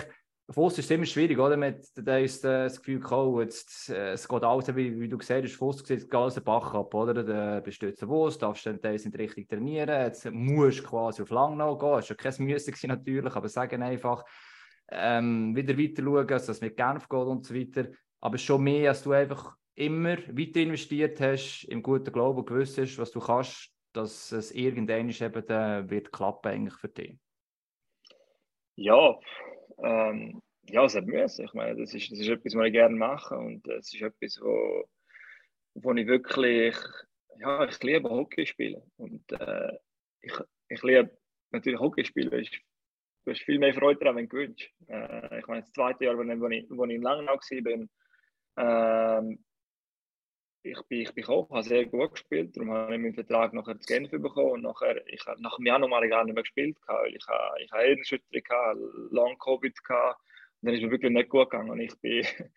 Fuss 0.51 0.79
ist 0.79 0.91
immer 0.91 1.05
schwierig, 1.05 1.39
oder? 1.39 1.59
Man 1.59 1.75
hat 1.75 1.85
das 1.95 2.79
Gefühl, 2.79 3.05
oh, 3.11 3.41
jetzt, 3.43 3.91
äh, 3.91 4.13
es 4.13 4.27
geht 4.27 4.43
alles, 4.43 4.75
wie, 4.75 4.99
wie 4.99 5.09
du 5.09 5.19
gesagt 5.19 5.45
hast, 5.45 5.57
Fuss 5.57 5.85
sieht 5.87 6.15
alles 6.15 6.35
den 6.35 6.45
Bach 6.45 6.73
ab, 6.73 6.95
oder? 6.95 7.13
Du 7.13 7.63
bist 7.63 7.83
du 7.83 7.93
Fuss, 8.07 8.39
darfst 8.39 8.65
dann 8.65 8.79
in 8.79 9.11
die 9.11 9.17
Richtung 9.17 9.47
trainieren, 9.47 10.07
jetzt 10.07 10.31
musst 10.31 10.79
du 10.81 10.85
quasi 10.85 11.23
auf 11.23 11.31
Langnau 11.31 11.77
gehen, 11.77 11.97
das 11.97 12.09
war 12.09 12.17
kein 12.17 12.47
Müssen 12.47 12.89
natürlich, 12.89 13.37
aber 13.37 13.49
sagen 13.49 13.83
einfach, 13.83 14.25
ähm, 14.91 15.55
wieder 15.55 15.77
weiter 15.77 16.03
schauen, 16.03 16.27
dass 16.27 16.49
es 16.49 16.61
mit 16.61 16.77
Genf 16.77 17.09
geht 17.09 17.21
und 17.21 17.45
so 17.45 17.55
weiter. 17.55 17.89
Aber 18.21 18.39
schon 18.39 18.63
mehr, 18.63 18.91
als 18.91 19.03
du 19.03 19.13
einfach 19.13 19.55
immer 19.79 20.19
weiter 20.37 20.61
investiert 20.61 21.21
hast, 21.21 21.65
im 21.65 21.83
guten 21.83 22.13
Glauben 22.13 22.45
gewusst 22.45 22.79
hast, 22.79 22.99
was 22.99 23.13
du 23.13 23.21
kannst, 23.21 23.73
dass 23.93 24.33
es 24.33 24.51
irgendwann 24.51 25.09
eben 25.09 25.47
dann 25.47 25.89
wird 25.89 26.13
klappen 26.13 26.51
eigentlich 26.51 26.75
für 26.75 26.89
dich? 26.89 27.17
Ja, 28.75 29.19
ähm, 29.83 30.43
ja, 30.69 30.85
es 30.85 30.97
hat 30.97 31.07
müssen. 31.07 31.45
Ich 31.45 31.55
meine, 31.55 31.81
das 31.81 31.95
ist, 31.95 32.11
das 32.11 32.19
ist 32.19 32.29
etwas, 32.29 32.55
was 32.55 32.67
ich 32.67 32.73
gerne 32.73 32.97
mache 32.97 33.37
und 33.37 33.67
es 33.69 33.95
ist 33.95 34.03
etwas, 34.03 34.39
wo, 34.43 34.89
wo 35.75 35.95
ich 35.95 36.07
wirklich, 36.07 36.77
ja, 37.39 37.65
ich 37.65 37.83
liebe 37.83 38.11
Hockey 38.11 38.47
spielen 38.47 38.83
und 38.97 39.31
äh, 39.33 39.73
ich, 40.21 40.33
ich 40.69 40.83
liebe 40.83 41.17
natürlich 41.53 41.81
Hockey 41.81 42.05
spielen. 42.05 42.31
du 42.31 43.31
hast 43.31 43.43
viel 43.43 43.59
mehr 43.59 43.75
Freude 43.75 44.01
daran, 44.01 44.17
wenn 44.17 44.29
du 44.29 44.37
gewinnst. 44.37 44.69
Äh, 44.89 45.39
ich 45.39 45.47
meine, 45.47 45.63
das 45.63 45.73
zweite 45.73 46.05
Jahr, 46.05 46.19
wo 46.19 46.23
ich, 46.23 46.67
wo 46.69 46.85
ich 46.85 46.95
in 46.95 47.03
Langnau 47.03 47.35
war, 47.35 49.19
ähm, 49.19 49.45
ich 50.71 50.83
bin, 50.83 51.01
ich 51.01 51.13
bin 51.15 51.23
gekommen, 51.23 51.49
habe 51.51 51.63
sehr 51.63 51.87
gut 51.87 52.13
gespielt, 52.13 52.57
darum 52.57 52.73
habe 52.73 52.95
ich 52.95 53.01
meinen 53.01 53.15
Vertrag 53.15 53.53
nachher 53.53 53.79
zu 53.79 53.87
Genf 53.87 54.11
bekommen 54.11 54.51
und 54.51 54.63
nachher, 54.63 55.07
ich 55.09 55.25
habe 55.27 55.41
nach 55.43 55.57
dem 55.57 55.67
Januar 55.67 56.07
gar 56.09 56.25
nicht 56.25 56.35
mehr 56.35 56.43
gespielt, 56.43 56.77
weil 56.87 57.15
ich 57.15 57.27
habe, 57.27 57.63
ich 57.63 57.73
habe 57.73 57.85
Hirnerschütterung, 57.85 59.09
Long 59.11 59.39
Covid 59.39 59.85
gehabt, 59.85 60.21
und 60.61 60.67
dann 60.67 60.75
ist 60.75 60.83
mir 60.83 60.91
wirklich 60.91 61.13
nicht 61.13 61.29
gut 61.29 61.51
gegangen 61.51 61.71
und 61.71 61.81
ich 61.81 61.95
bin 62.01 62.25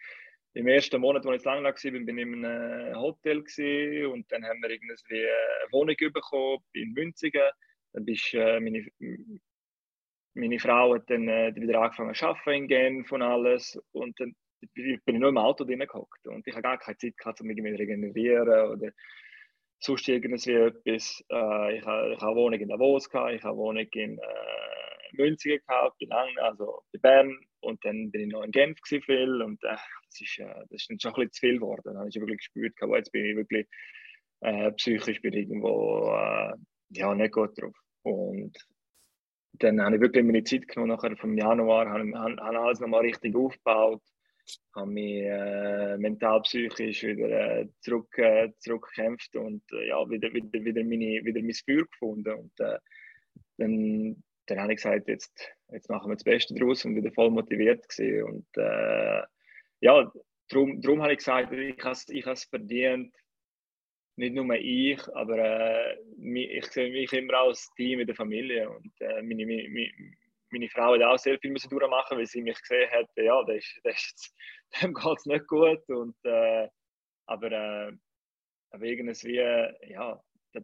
im 0.54 0.68
ersten 0.68 1.00
Monat, 1.00 1.26
als 1.26 1.42
ich 1.42 1.46
lang 1.46 1.64
war, 1.64 1.74
bin, 1.74 2.18
ich 2.18 2.26
in 2.26 2.46
einem 2.46 2.96
Hotel 3.00 3.40
und 4.08 4.32
dann 4.32 4.44
haben 4.44 4.62
wir 4.62 4.70
irgendwie 4.70 4.94
eine 5.12 5.72
Wohnung 5.72 5.96
bekommen 6.14 6.64
in 6.74 6.94
Münzigen, 6.94 7.50
dann 7.94 8.06
bist 8.06 8.34
äh, 8.34 8.60
meine, 8.60 8.88
meine 10.34 10.60
Frau 10.60 10.96
hat 10.96 11.10
dann 11.10 11.28
äh, 11.28 11.54
wieder 11.56 11.82
angefangen 11.82 12.16
zu 12.16 12.26
arbeiten 12.26 12.64
in 12.64 12.68
Genf 12.68 13.12
und 13.12 13.22
alles 13.22 13.80
und 13.92 14.20
dann 14.20 14.36
bin 14.74 15.00
ich 15.16 15.20
nur 15.20 15.30
im 15.30 15.38
Auto 15.38 15.64
drin 15.64 15.80
gehockt 15.80 16.28
und 16.28 16.46
ich 16.48 16.54
habe 16.54 16.64
gar 16.64 16.78
keine 16.78 16.98
Zeit 16.98 17.18
gehabt, 17.18 17.42
um 17.42 17.48
zu 17.48 17.64
regenerieren 17.64 18.72
oder 18.72 18.92
sonst 19.80 20.08
irgendwie 20.08 20.52
etwas. 20.52 21.24
Äh, 21.32 21.78
ich 21.78 21.86
habe 21.86 22.18
eine 22.20 22.36
Wohnung 22.36 22.60
in 22.60 22.70
Davos 22.70 23.10
gehabt, 23.10 23.34
ich 23.34 23.44
habe 23.44 23.58
Wohnung 23.58 23.88
in 23.92 24.18
äh, 24.18 25.14
Münzigen 25.14 25.60
gehabt, 25.68 25.98
bei 26.00 26.08
Lang, 26.08 26.30
also 26.40 26.82
bei 26.94 27.00
Bern 27.00 27.38
und 27.62 27.84
dann 27.86 28.12
bin 28.12 28.22
ich 28.22 28.28
noch 28.28 28.44
in 28.44 28.52
Genf 28.52 28.78
viel 28.86 29.42
und 29.42 29.64
äh, 29.64 29.78
das, 30.06 30.22
ist, 30.22 30.40
äh, 30.40 30.46
das 30.70 30.88
ist 30.88 31.02
schon 31.02 31.12
ein 31.12 31.16
bisschen 31.16 31.32
zu 31.32 31.40
viel 31.40 31.56
geworden. 31.56 31.82
Dann 31.86 31.98
habe 31.98 32.10
ich 32.10 32.16
wirklich 32.16 32.40
gespürt, 32.40 32.74
aber 32.82 32.98
jetzt 32.98 33.12
bin 33.12 33.26
ich 33.26 33.36
wirklich 33.36 33.68
äh, 34.42 34.72
psychisch 34.74 35.22
bin 35.22 35.34
irgendwo 35.34 36.12
äh, 36.14 36.54
ja, 36.90 37.16
nicht 37.16 37.34
gut 37.34 37.60
drauf. 37.60 37.76
Und 38.04 38.58
dann 39.54 39.82
habe 39.82 39.96
ich 39.96 40.02
wirklich 40.02 40.24
meine 40.24 40.44
Zeit 40.44 40.68
genommen, 40.68 40.92
nachher 40.92 41.16
vom 41.18 41.38
Januar, 41.38 41.90
habe, 41.90 42.12
habe, 42.18 42.42
habe 42.42 42.60
alles 42.60 42.80
nochmal 42.80 43.02
richtig 43.02 43.36
aufgebaut 43.36 44.02
habe 44.76 44.92
mich 44.92 45.24
äh, 45.24 45.98
mental, 45.98 46.42
psychisch 46.42 47.04
wieder 47.04 47.60
äh, 47.60 47.68
zurück, 47.80 48.18
äh, 48.18 48.52
zurückgekämpft 48.60 49.36
und 49.36 49.64
äh, 49.74 49.90
ja, 49.90 50.10
wieder, 50.10 50.34
wieder, 50.34 50.64
wieder, 50.64 50.84
meine, 50.84 51.24
wieder 51.24 51.42
mein 51.42 51.54
Feuer 51.54 51.86
gefunden. 51.86 52.34
Und 52.34 52.60
äh, 52.60 52.80
dann, 53.58 54.24
dann 54.48 54.60
habe 54.60 54.74
ich 54.74 54.78
gesagt, 54.78 55.08
jetzt, 55.08 55.52
jetzt 55.72 55.90
machen 55.90 56.10
wir 56.10 56.16
das 56.16 56.24
Beste 56.24 56.54
daraus 56.54 56.86
und 56.86 56.96
wieder 56.96 57.12
voll 57.12 57.32
motiviert 57.32 57.88
gewesen. 57.90 58.24
Und 58.24 58.48
äh, 58.58 59.22
ja, 59.82 60.12
darum, 60.50 60.82
darum 60.82 61.02
habe 61.02 61.14
ich 61.14 61.20
gesagt, 61.20 61.52
ich 61.52 61.84
habe 61.84 61.94
es 61.94 62.10
ich 62.10 62.50
verdient, 62.50 63.14
nicht 64.18 64.36
nur 64.36 64.54
ich, 64.56 65.00
aber 65.16 65.38
äh, 65.38 65.98
ich 66.20 66.66
sehe 66.68 66.92
mich 66.92 67.12
immer 67.14 67.34
als 67.40 67.72
Team 67.76 68.00
in 68.00 68.08
der 68.08 68.16
Familie 68.16 68.70
und 68.70 68.92
äh, 69.00 69.22
meine, 69.22 69.46
meine, 69.46 69.92
meine 70.52 70.70
Frau 70.70 70.94
hat 70.94 71.02
auch 71.04 71.18
sehr 71.18 71.40
viel 71.40 71.52
müssen 71.52 71.70
durchmachen, 71.70 72.18
weil 72.18 72.26
sie 72.26 72.42
mich 72.42 72.60
gesehen 72.60 72.90
hat, 72.92 73.10
ja, 73.16 73.44
das 73.44 73.58
ist, 73.58 73.80
das 73.84 73.96
ist, 73.96 74.36
dem 74.82 74.94
geht 74.94 75.18
es 75.18 75.26
nicht 75.26 75.48
gut. 75.48 75.90
Und, 75.90 76.16
äh, 76.24 76.68
aber, 77.26 77.52
äh, 77.52 77.92
aber 78.72 78.84
irgendwie, 78.84 79.36
ja, 79.36 80.22
da, 80.54 80.60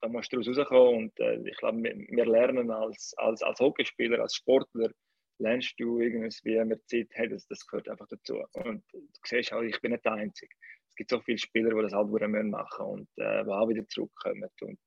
da, 0.00 0.08
musst 0.08 0.32
du 0.32 0.38
rauskommen. 0.38 1.04
Und 1.04 1.20
äh, 1.20 1.40
ich 1.48 1.56
glaube, 1.56 1.82
wir, 1.82 2.26
lernen 2.26 2.70
als, 2.70 3.14
als, 3.16 3.42
als 3.42 3.60
Hockeyspieler, 3.60 4.20
als 4.20 4.36
Sportler, 4.36 4.90
lernst 5.38 5.74
du 5.78 6.00
irgendwie 6.00 6.64
mit 6.64 6.88
Zeit, 6.88 7.08
hey, 7.12 7.28
das, 7.28 7.46
das 7.46 7.66
gehört 7.66 7.88
einfach 7.88 8.06
dazu. 8.08 8.44
Und 8.52 8.84
du 8.92 9.00
siehst 9.24 9.52
auch, 9.52 9.62
ich 9.62 9.80
bin 9.80 9.92
nicht 9.92 10.04
der 10.04 10.12
Einzige. 10.12 10.54
Es 10.88 10.94
gibt 10.94 11.10
so 11.10 11.20
viele 11.20 11.38
Spieler, 11.38 11.70
die 11.70 11.82
das 11.82 11.92
halt 11.92 12.10
machen 12.10 12.30
müssen 12.30 12.54
und 12.80 13.08
äh, 13.16 13.44
die 13.44 13.50
auch 13.50 13.68
wieder 13.68 13.86
zurückkommen. 13.88 14.48
Und 14.60 14.78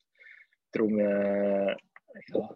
darum, 0.72 1.00
äh, 1.00 1.72
ja, 2.28 2.56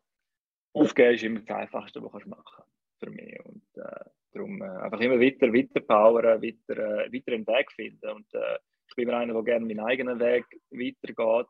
aufgeben 0.74 1.16
ist 1.16 1.24
immer 1.24 1.40
das 1.42 1.58
Einfachste, 1.58 2.02
was 2.02 2.24
du 2.24 2.30
machen 2.30 2.44
kannst 2.56 2.70
für 3.00 3.10
mich. 3.10 3.40
Und 3.46 3.64
äh, 3.76 4.06
darum 4.34 4.62
äh, 4.62 4.66
einfach 4.66 5.00
immer 5.00 5.20
weiter, 5.20 5.54
weiter 5.54 5.82
powern, 5.82 6.42
weiter, 6.42 7.06
äh, 7.06 7.12
weiter 7.12 7.34
einen 7.34 7.48
Weg 7.48 7.72
finden. 7.72 8.10
Und 8.10 8.34
äh, 8.34 8.58
ich 8.88 8.96
bin 8.96 9.08
immer 9.08 9.18
einer, 9.18 9.34
der 9.34 9.44
gerne 9.44 9.66
meinen 9.66 9.80
eigenen 9.80 10.20
Weg 10.20 10.46
weitergeht. 10.72 11.48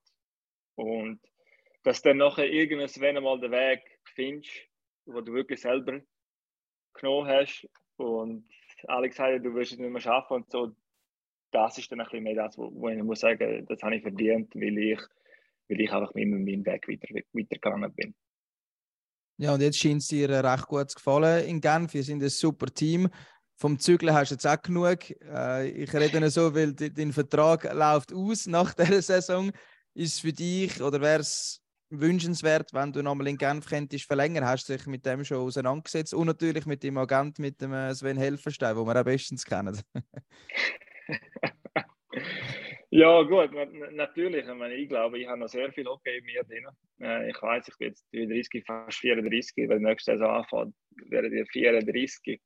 Und 0.75 1.19
dass 1.83 2.01
dann 2.01 2.17
nachher 2.17 2.49
irgendwann 2.49 3.17
einmal 3.17 3.39
den 3.39 3.51
Weg 3.51 3.81
findest, 4.15 4.51
wo 5.05 5.21
du 5.21 5.33
wirklich 5.33 5.61
selber 5.61 6.01
genommen 6.93 7.27
hast 7.27 7.67
und 7.97 8.45
alle 8.87 9.09
gesagt 9.09 9.33
haben, 9.33 9.43
du 9.43 9.53
wirst 9.55 9.73
es 9.73 9.79
nicht 9.79 9.89
mehr 9.89 10.01
schaffen 10.01 10.35
und 10.35 10.51
so, 10.51 10.75
das 11.51 11.77
ist 11.77 11.91
dann 11.91 11.99
ein 11.99 12.05
bisschen 12.05 12.23
mehr 12.23 12.35
das, 12.35 12.57
wo, 12.57 12.71
wo 12.73 12.89
ich 12.89 13.01
muss 13.01 13.21
sagen, 13.21 13.65
das 13.67 13.81
habe 13.81 13.95
ich 13.95 14.01
verdient, 14.01 14.53
weil 14.55 14.77
ich, 14.77 14.99
weil 15.67 15.81
ich 15.81 15.91
einfach 15.91 16.11
immer 16.15 16.37
meinen 16.37 16.65
Weg 16.65 16.87
weiter, 16.87 17.07
weitergegangen 17.33 17.93
bin. 17.93 18.15
Ja, 19.41 19.53
und 19.53 19.61
jetzt 19.61 19.77
scheint 19.79 20.01
es 20.01 20.07
dir 20.09 20.29
äh, 20.29 20.39
recht 20.39 20.67
gut 20.67 20.89
zu 20.91 20.95
gefallen 20.95 21.45
in 21.45 21.61
Genf. 21.61 21.93
Wir 21.93 22.03
sind 22.03 22.21
ein 22.21 22.29
super 22.29 22.65
Team. 22.67 23.07
Vom 23.55 23.79
Zügeln 23.79 24.13
hast 24.13 24.31
du 24.31 24.35
jetzt 24.35 24.45
auch 24.45 24.61
genug. 24.61 25.09
Äh, 25.21 25.69
ich 25.69 25.93
rede 25.93 26.19
nicht 26.19 26.33
so, 26.33 26.53
weil 26.53 26.73
de- 26.73 26.89
dein 26.89 27.13
Vertrag 27.13 27.63
läuft 27.73 28.11
aus 28.13 28.47
nach 28.47 28.73
dieser 28.73 29.01
Saison. 29.01 29.49
Ist 29.93 30.15
es 30.15 30.19
für 30.19 30.33
dich 30.33 30.81
oder 30.81 30.99
wäre 30.99 31.21
es 31.21 31.61
wünschenswert, 31.89 32.73
wenn 32.73 32.91
du 32.91 33.01
nochmal 33.01 33.27
in 33.29 33.37
Genf 33.37 33.65
könntest 33.65 34.05
verlängern? 34.07 34.45
Hast 34.45 34.67
du 34.67 34.75
dich 34.75 34.85
mit 34.87 35.05
dem 35.05 35.23
schon 35.23 35.37
auseinandergesetzt? 35.37 36.13
Und 36.13 36.27
natürlich 36.27 36.65
mit 36.65 36.83
dem 36.83 36.97
Agent, 36.97 37.39
mit 37.39 37.61
dem 37.61 37.71
äh, 37.71 37.95
Sven 37.95 38.17
Helferstein, 38.17 38.75
den 38.75 38.85
wir 38.85 38.99
auch 38.99 39.05
bestens 39.05 39.45
kennen. 39.45 39.79
Ja, 42.91 43.21
gut, 43.23 43.51
na- 43.53 43.65
na- 43.65 43.91
natürlich. 43.91 44.47
Ich, 44.47 44.53
meine, 44.55 44.73
ich 44.75 44.89
glaube, 44.89 45.19
ich 45.19 45.27
habe 45.27 45.39
noch 45.39 45.47
sehr 45.47 45.71
viel 45.71 45.85
Hockey 45.85 46.17
in 46.17 46.25
mir 46.25 46.43
drin. 46.43 46.65
Äh, 47.01 47.29
ich 47.29 47.41
weiß, 47.41 47.67
ich 47.67 47.77
bin 47.77 47.87
jetzt 47.89 48.05
33, 48.11 48.63
fast 48.65 48.97
34, 48.99 49.69
wenn 49.69 49.83
nächste 49.83 50.13
Saison 50.13 50.29
anfängt, 50.37 50.75
werde 51.09 51.27
ich 51.39 51.49
34. 51.51 52.41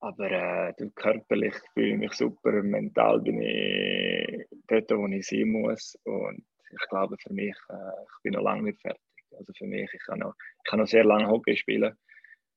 Aber 0.00 0.30
äh, 0.30 0.74
körperlich 0.94 1.54
fühle 1.74 1.88
ich 1.94 1.98
mich 1.98 2.12
super, 2.12 2.52
mental 2.62 3.20
bin 3.20 3.40
ich 3.42 4.46
dort, 4.68 4.90
wo 4.92 5.06
ich 5.08 5.26
sein 5.26 5.48
muss. 5.48 5.96
Und 6.04 6.44
ich 6.70 6.88
glaube, 6.90 7.16
für 7.20 7.32
mich, 7.32 7.54
äh, 7.70 7.74
ich 8.02 8.22
bin 8.22 8.34
noch 8.34 8.42
lange 8.42 8.64
nicht 8.64 8.80
fertig. 8.82 9.00
Also 9.38 9.52
für 9.56 9.66
mich, 9.66 9.90
ich 9.92 10.02
kann 10.06 10.20
noch, 10.20 10.34
ich 10.64 10.70
kann 10.70 10.80
noch 10.80 10.86
sehr 10.86 11.04
lange 11.04 11.26
Hockey 11.28 11.56
spielen. 11.56 11.96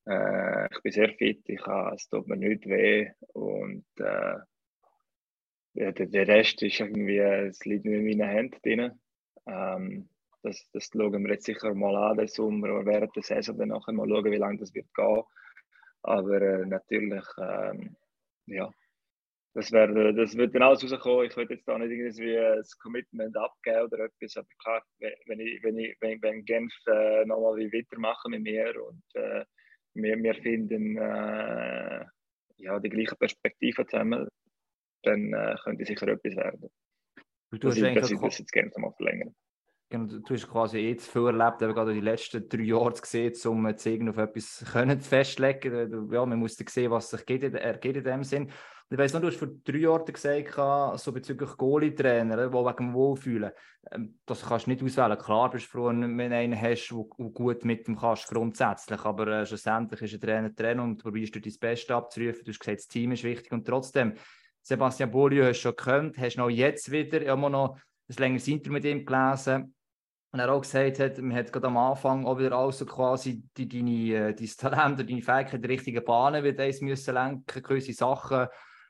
Äh, 0.06 0.66
ich 0.74 0.82
bin 0.82 0.92
sehr 0.92 1.10
fit, 1.14 1.42
ich 1.48 1.60
kann, 1.62 1.94
es 1.94 2.08
tut 2.08 2.28
mir 2.28 2.36
nicht 2.36 2.66
weh. 2.68 3.10
Und 3.34 3.86
äh, 3.98 4.36
ja, 5.78 5.92
der, 5.92 6.06
der 6.06 6.26
Rest 6.26 6.60
ist 6.62 6.80
irgendwie, 6.80 7.18
es 7.18 7.64
liegt 7.64 7.84
nicht 7.84 7.94
in 7.98 8.18
meinen 8.18 8.28
Händen 8.28 8.60
drin. 8.62 9.00
Ähm, 9.46 10.08
das, 10.42 10.68
das 10.72 10.90
schauen 10.92 11.24
wir 11.24 11.32
jetzt 11.32 11.46
sicher 11.46 11.72
mal 11.74 11.94
an, 11.96 12.16
den 12.16 12.26
Sommer 12.26 12.74
oder 12.74 12.86
während 12.86 13.14
der 13.14 13.22
Saison 13.22 13.56
dann 13.56 13.68
nachher 13.68 13.92
mal 13.92 14.08
schauen, 14.08 14.24
wie 14.24 14.36
lange 14.36 14.58
das 14.58 14.74
wird 14.74 14.92
gehen. 14.94 15.22
Aber 16.02 16.42
äh, 16.42 16.66
natürlich, 16.66 17.24
ähm, 17.40 17.96
ja, 18.46 18.72
das, 19.54 19.70
wär, 19.70 20.12
das 20.12 20.36
wird 20.36 20.54
dann 20.54 20.62
alles 20.62 20.82
rauskommen. 20.82 21.26
Ich 21.26 21.36
würde 21.36 21.54
jetzt 21.54 21.68
da 21.68 21.78
nicht 21.78 21.90
irgendwie 21.90 22.38
ein 22.38 22.62
Commitment 22.82 23.36
abgeben 23.36 23.82
oder 23.82 24.04
etwas, 24.06 24.36
aber 24.36 24.48
klar, 24.60 24.82
wenn 24.98 25.12
wenn 25.26 25.40
ich, 25.40 25.62
wenn 25.62 25.78
ich, 25.78 25.96
wenn, 26.00 26.22
wenn 26.22 26.44
Genf 26.44 26.72
äh, 26.86 27.24
nochmal 27.24 27.56
wie 27.56 27.72
weitermachen 27.72 28.32
mit 28.32 28.42
mir 28.42 28.74
und 28.84 29.02
äh, 29.14 29.44
wir, 29.94 30.16
wir 30.18 30.34
finden 30.34 30.96
äh, 30.96 32.04
ja, 32.56 32.80
die 32.80 32.88
gleiche 32.88 33.16
Perspektive 33.16 33.86
zusammen, 33.86 34.28
dann 35.02 35.32
äh, 35.32 35.56
könnte 35.62 35.84
sicher 35.84 36.08
etwas 36.08 36.36
werden. 36.36 36.70
Du 37.50 37.68
hast 37.68 37.78
dass 37.80 37.82
eigentlich 37.82 38.10
ich 38.12 38.20
das 38.20 38.38
jetzt 38.38 38.52
gerne 38.52 38.70
mal 38.76 38.92
verlängern. 38.92 39.34
Genau, 39.90 40.04
du, 40.18 40.34
hast 40.34 40.46
quasi 40.46 40.78
eh 40.80 40.96
zu 40.96 41.10
viel 41.10 41.26
erlebt, 41.28 41.62
eben 41.62 41.72
gerade 41.72 41.94
die 41.94 42.00
letzten 42.00 42.46
drei 42.46 42.60
Jahre 42.60 42.92
zu 42.92 43.02
sehen, 43.06 43.32
um 43.46 43.66
jetzt 43.68 43.86
irgendwie 43.86 44.10
auf 44.10 44.18
etwas 44.18 44.64
können 44.70 45.00
zu 45.00 45.08
festlegen. 45.08 46.10
Ja, 46.12 46.26
man 46.26 46.38
muss 46.38 46.56
dann 46.56 46.66
sehen, 46.66 46.90
was 46.90 47.08
sich 47.08 47.24
geht, 47.24 47.42
in- 47.42 47.54
ergibt 47.54 47.96
in 47.96 48.04
dem 48.04 48.22
Sinn. 48.22 48.42
Und 48.44 48.94
ich 48.94 48.98
weiss 48.98 49.14
noch, 49.14 49.22
du 49.22 49.28
hast 49.28 49.38
vor 49.38 49.48
drei 49.64 49.78
Jahren 49.78 50.04
gesagt, 50.04 51.00
so 51.00 51.12
bezüglich 51.12 51.56
Goalie-Trainer, 51.56 52.48
die 52.48 52.52
wegen 52.52 52.76
dem 52.76 52.94
Wohlfühlen, 52.94 53.52
ähm, 53.90 54.18
das 54.26 54.44
kannst 54.46 54.66
du 54.66 54.70
nicht 54.70 54.82
auswählen. 54.82 55.18
Klar 55.18 55.50
bist 55.50 55.66
du 55.66 55.70
froh, 55.70 55.86
wenn 55.86 56.00
du 56.00 56.34
einen 56.36 56.60
hast, 56.60 56.88
der 56.90 57.28
gut 57.30 57.64
mit 57.64 57.86
dem 57.86 57.96
kannst, 57.96 58.28
grundsätzlich, 58.28 59.02
aber 59.04 59.26
äh, 59.26 59.46
schlussendlich 59.46 60.02
ist 60.02 60.14
ein 60.14 60.20
Trainer 60.20 60.54
Trainer 60.54 60.82
und 60.82 60.98
du 60.98 61.04
probierst 61.04 61.34
du 61.34 61.40
dein 61.40 61.54
Bestes 61.58 61.94
abzurufen. 61.94 62.44
Du 62.44 62.50
hast 62.50 62.60
gesagt, 62.60 62.78
das 62.78 62.88
Team 62.88 63.12
ist 63.12 63.24
wichtig 63.24 63.52
und 63.52 63.66
trotzdem, 63.66 64.14
Sebastian 64.62 65.10
Bolio 65.10 65.44
hast 65.44 65.58
du 65.58 65.62
schon 65.62 65.76
gekannt, 65.76 66.18
hast 66.18 66.36
noch 66.36 66.50
jetzt 66.50 66.90
wieder 66.90 67.22
immer 67.22 67.50
noch 67.50 67.78
ein 68.08 68.16
längeres 68.16 68.48
Interview 68.48 68.72
mit 68.72 68.84
ihm 68.84 69.04
gelesen. 69.04 69.74
Und 70.30 70.40
er 70.40 70.52
auch 70.52 70.60
gesagt 70.60 70.98
hat, 70.98 71.18
man 71.18 71.34
hat 71.34 71.52
gerade 71.52 71.68
am 71.68 71.78
Anfang 71.78 72.26
auch 72.26 72.38
wieder 72.38 72.52
alles 72.52 72.78
so 72.78 72.84
quasi 72.84 73.42
die, 73.56 73.66
deine, 73.66 74.30
äh, 74.30 74.34
dein 74.34 74.46
Talent 74.46 74.94
oder 75.00 75.04
deine 75.04 75.22
Fähigkeit 75.22 75.64
die 75.64 75.68
richtigen 75.68 76.04
Bahnen 76.04 76.44
wird 76.44 76.60
eins 76.60 76.82
müssen 76.82 77.14
lenken, 77.14 77.62
gewisse 77.62 77.94
Sachen 77.94 78.46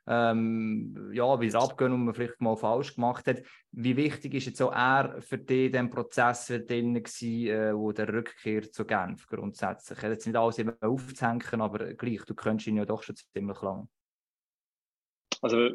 ähm, 0.09 1.11
ja, 1.13 1.39
wieder 1.39 1.61
abgehen 1.61 1.93
und 1.93 2.07
man 2.07 2.15
vielleicht 2.15 2.41
mal 2.41 2.57
falsch 2.57 2.95
gemacht 2.95 3.27
hat. 3.27 3.43
Wie 3.73 3.97
wichtig 3.97 4.35
ist 4.35 4.47
jetzt 4.47 4.63
auch 4.63 4.73
er 4.73 5.21
für 5.21 5.39
dich 5.39 5.67
in 5.67 5.73
diesem 5.73 5.91
Prozess 5.91 6.47
drin 6.47 6.95
gewesen, 6.95 7.47
äh, 7.47 7.77
wo 7.77 7.93
der 7.93 8.13
Rückkehr 8.13 8.63
zu 8.73 8.87
Genf 8.87 9.27
grundsätzlich? 9.27 9.99
Ich 9.99 10.03
hätte 10.03 10.15
jetzt 10.15 10.27
nicht 10.27 10.37
alles 10.37 10.59
immer 10.59 10.75
aufzuhängen, 10.81 11.61
aber 11.61 11.93
gleich, 11.95 12.25
du 12.25 12.35
kennst 12.35 12.67
ihn 12.67 12.79
ja 12.79 12.87
doch 12.87 13.03
schon 13.03 13.17
ziemlich 13.17 13.61
lang. 13.61 13.89
Also, 15.41 15.69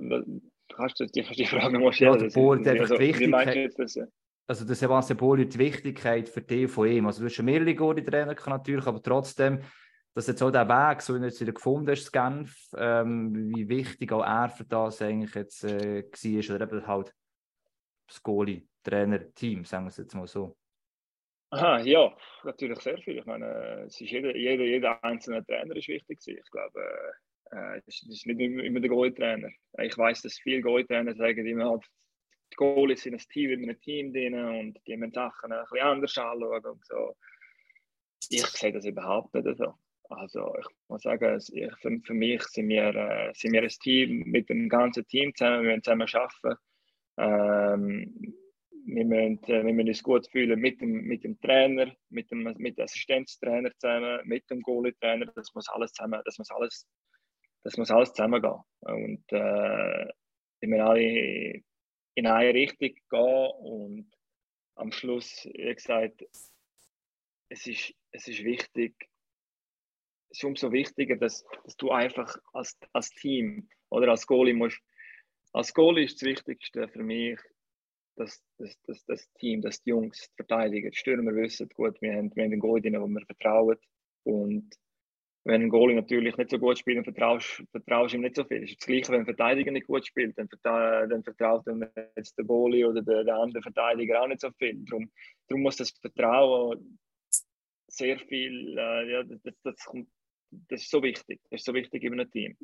kannst 0.76 1.00
du 1.00 1.06
die, 1.06 1.22
die 1.22 1.46
Frage 1.46 1.74
nochmal 1.74 1.90
Ja, 1.90 1.94
stellen. 1.94 2.14
der 2.14 2.24
Das- 2.26 2.34
Board, 2.34 2.68
einfach 2.68 2.82
also, 2.82 2.96
du 2.96 3.00
Wichtigkeit- 3.02 3.80
das? 3.80 4.00
also 4.48 4.66
der 4.66 4.76
Sebastian 4.76 5.18
Poli, 5.18 5.48
die 5.48 5.60
Wichtigkeit 5.60 6.28
für 6.30 6.42
dich 6.42 6.70
von 6.70 6.88
ihm. 6.88 7.06
Also 7.08 7.22
du 7.22 7.26
hast 7.28 7.34
schon 7.36 7.46
mehrere 7.46 7.74
gute 7.76 8.04
Trainer 8.04 8.36
natürlich, 8.46 8.86
aber 8.86 9.02
trotzdem, 9.02 9.62
dass 10.14 10.28
jetzt 10.28 10.42
auch 10.44 10.52
der 10.52 10.68
Weg, 10.68 11.02
so 11.02 11.16
wie 11.16 11.20
du 11.20 11.26
jetzt 11.26 11.40
wieder 11.42 11.54
gefunden 11.54 11.90
hast, 11.90 12.12
Genf, 12.12 12.56
ähm, 12.78 13.34
wie 13.56 13.68
wichtig 13.70 14.12
auch 14.12 14.24
er 14.24 14.50
für 14.50 14.66
das 14.66 15.02
eigentlich 15.02 15.34
jetzt 15.34 15.64
äh, 15.64 16.04
war, 16.04 16.56
oder 16.56 16.66
eben 16.66 16.88
halt 16.88 17.14
das 18.08 18.22
Goalie, 18.22 18.68
Trainer, 18.84 19.34
Team, 19.34 19.64
sagen 19.66 19.86
wir 19.86 19.90
es 19.90 19.98
jetzt 19.98 20.14
mal 20.14 20.28
so. 20.28 20.58
Aha, 21.52 21.80
ja, 21.82 22.12
natürlich 22.44 22.80
sehr 22.80 22.98
viel. 22.98 23.20
Ich 23.20 23.26
meine, 23.26 23.84
es 23.86 24.02
ist 24.02 24.10
jeder, 24.12 24.36
jeder, 24.36 24.64
jeder 24.64 25.04
einzelne 25.04 25.44
Trainer 25.46 25.76
ist 25.76 25.88
wichtig. 25.88 26.20
Ich 26.28 26.52
glaube, 26.52 26.80
äh, 26.82 27.12
es 27.86 28.04
ist 28.04 28.26
nicht 28.26 28.40
immer, 28.40 28.80
der 28.80 28.90
Goalie-Trainer. 28.90 29.50
Ich 29.82 29.98
weiß, 29.98 30.22
dass 30.22 30.40
viele 30.40 30.62
Goalie-Trainer 30.62 31.16
sagen 31.16 31.46
immer, 31.46 31.70
halt, 31.70 31.86
die 32.54 32.56
Goalies 32.56 33.02
sind 33.02 33.16
ein 33.16 33.20
Team 33.20 33.52
in 33.52 33.64
einem 33.64 33.80
Team 33.82 34.14
drin 34.14 34.36
und 34.36 34.80
die 34.86 34.98
müssen 34.98 35.14
Sachen 35.14 35.52
ein 35.52 35.64
bisschen 35.64 35.86
anders 35.86 36.18
anschauen 36.18 36.66
und 36.66 36.86
so. 36.86 37.16
Ich 38.30 38.46
sehe 38.46 38.72
das 38.72 38.86
überhaupt 38.86 39.34
nicht 39.34 39.58
so. 39.58 39.74
Also 40.10 40.56
ich 40.60 40.68
muss 40.88 41.02
sagen, 41.04 41.40
ich, 41.52 41.76
für, 41.78 42.00
für 42.04 42.14
mich 42.14 42.44
sind 42.44 42.70
wir, 42.70 42.94
äh, 42.94 43.32
sind 43.34 43.54
wir 43.54 43.64
ein 43.64 43.70
Team 43.70 44.24
mit 44.26 44.50
dem 44.50 44.70
ganzen 44.70 45.06
Team 45.08 45.34
zusammen, 45.36 45.64
wir 45.64 45.72
müssen 45.72 45.84
zusammen 45.84 46.08
arbeiten. 46.14 46.60
Ähm, 47.18 48.36
wir 48.86 49.06
müssen, 49.06 49.44
äh, 49.46 49.66
wir 49.66 49.74
müssen 49.74 49.88
uns 49.88 50.04
gut 50.04 50.28
fühlen 50.30 50.60
mit 50.60 50.82
dem, 50.82 51.04
mit 51.06 51.24
dem 51.24 51.40
Trainer, 51.40 51.92
mit 52.10 52.30
dem, 52.32 52.44
mit 52.44 52.78
dem 52.78 52.84
Assistenztrainer 52.84 53.72
zusammen, 53.78 54.20
mit 54.26 54.50
dem 54.50 54.62
Goalie-Trainer. 54.62 55.26
Das 55.36 55.54
muss 55.56 55.70
alles 55.70 55.94
zusammen, 55.94 56.22
das 56.26 56.38
muss 56.38 56.52
alles, 56.52 56.88
das 57.64 57.78
muss 57.78 57.92
alles 57.92 58.14
zusammengehen. 58.14 58.62
Und 58.82 59.24
äh, 59.32 60.08
wir 60.60 60.70
müssen 60.70 60.82
alle 60.82 61.64
in 62.16 62.28
eine 62.28 62.54
Richtung 62.54 62.94
gehen 63.10 63.52
und 63.62 64.12
am 64.76 64.92
Schluss, 64.92 65.46
wie 65.54 65.74
gesagt, 65.74 66.24
es 67.50 67.68
ist, 67.68 67.94
es 68.12 68.28
ist 68.28 68.44
wichtig, 68.44 68.96
es 70.30 70.40
ist 70.40 70.44
umso 70.44 70.72
wichtiger, 70.72 71.16
dass, 71.16 71.44
dass 71.64 71.76
du 71.78 71.92
einfach 71.92 72.36
als, 72.54 72.78
als 72.92 73.10
Team 73.12 73.70
oder 73.90 74.10
als 74.10 74.26
Goalie 74.26 74.54
musst, 74.54 74.82
als 75.54 75.74
Goalie 75.74 76.06
ist 76.06 76.22
das 76.22 76.28
Wichtigste 76.28 76.88
für 76.88 77.04
mich, 77.04 77.40
dass, 78.16 78.44
dass, 78.58 78.80
dass 78.84 79.06
das 79.06 79.32
Team, 79.34 79.62
dass 79.62 79.82
die 79.84 79.92
Jungs, 79.92 80.30
die 80.30 80.36
Verteidiger, 80.36 80.90
die 80.90 80.98
Stürmer 80.98 81.36
wissen, 81.36 81.70
gut, 81.70 82.02
wir 82.02 82.14
haben, 82.14 82.36
wir 82.36 82.44
haben 82.44 82.52
einen 82.52 82.60
Goalie, 82.60 83.00
wo 83.00 83.08
wir 83.08 83.26
vertrauen 83.26 83.78
und 84.24 84.76
wenn 85.46 85.62
ein 85.62 85.70
Goalie 85.70 85.96
natürlich 85.96 86.38
nicht 86.38 86.50
so 86.50 86.58
gut 86.58 86.78
spielt, 86.78 86.98
dann 86.98 87.04
vertraust, 87.04 87.64
vertraust 87.72 88.14
ihm 88.14 88.22
nicht 88.22 88.36
so 88.36 88.46
viel. 88.46 88.64
Es 88.64 88.72
ist 88.72 88.82
das 88.82 88.88
Gleiche, 88.88 89.12
wenn 89.12 89.22
ein 89.22 89.26
Verteidiger 89.26 89.72
nicht 89.72 89.88
gut 89.88 90.06
spielt, 90.06 90.38
dann, 90.38 90.48
dann 90.64 91.24
vertraut 91.24 91.68
ihm 91.68 91.86
jetzt 92.16 92.38
der 92.38 92.46
Goalie 92.46 92.88
oder 92.88 93.02
der, 93.02 93.24
der 93.26 93.36
andere 93.36 93.62
Verteidiger 93.62 94.22
auch 94.22 94.28
nicht 94.28 94.42
so 94.42 94.52
viel. 94.58 94.84
Darum, 94.86 95.12
darum 95.48 95.64
muss 95.64 95.76
das 95.76 95.92
Vertrauen 95.92 96.98
sehr 97.88 98.18
viel, 98.20 98.78
äh, 98.78 99.12
ja, 99.12 99.24
das, 99.24 99.40
das, 99.64 99.76
das 100.50 100.82
ist 100.82 100.90
so 100.90 101.04
wichtig. 101.04 101.42
Das 101.50 101.62
ist 101.62 101.66
so 101.66 101.74
wichtig 101.74 102.04
in 102.04 102.14
einem 102.14 102.32
Team. 102.32 102.58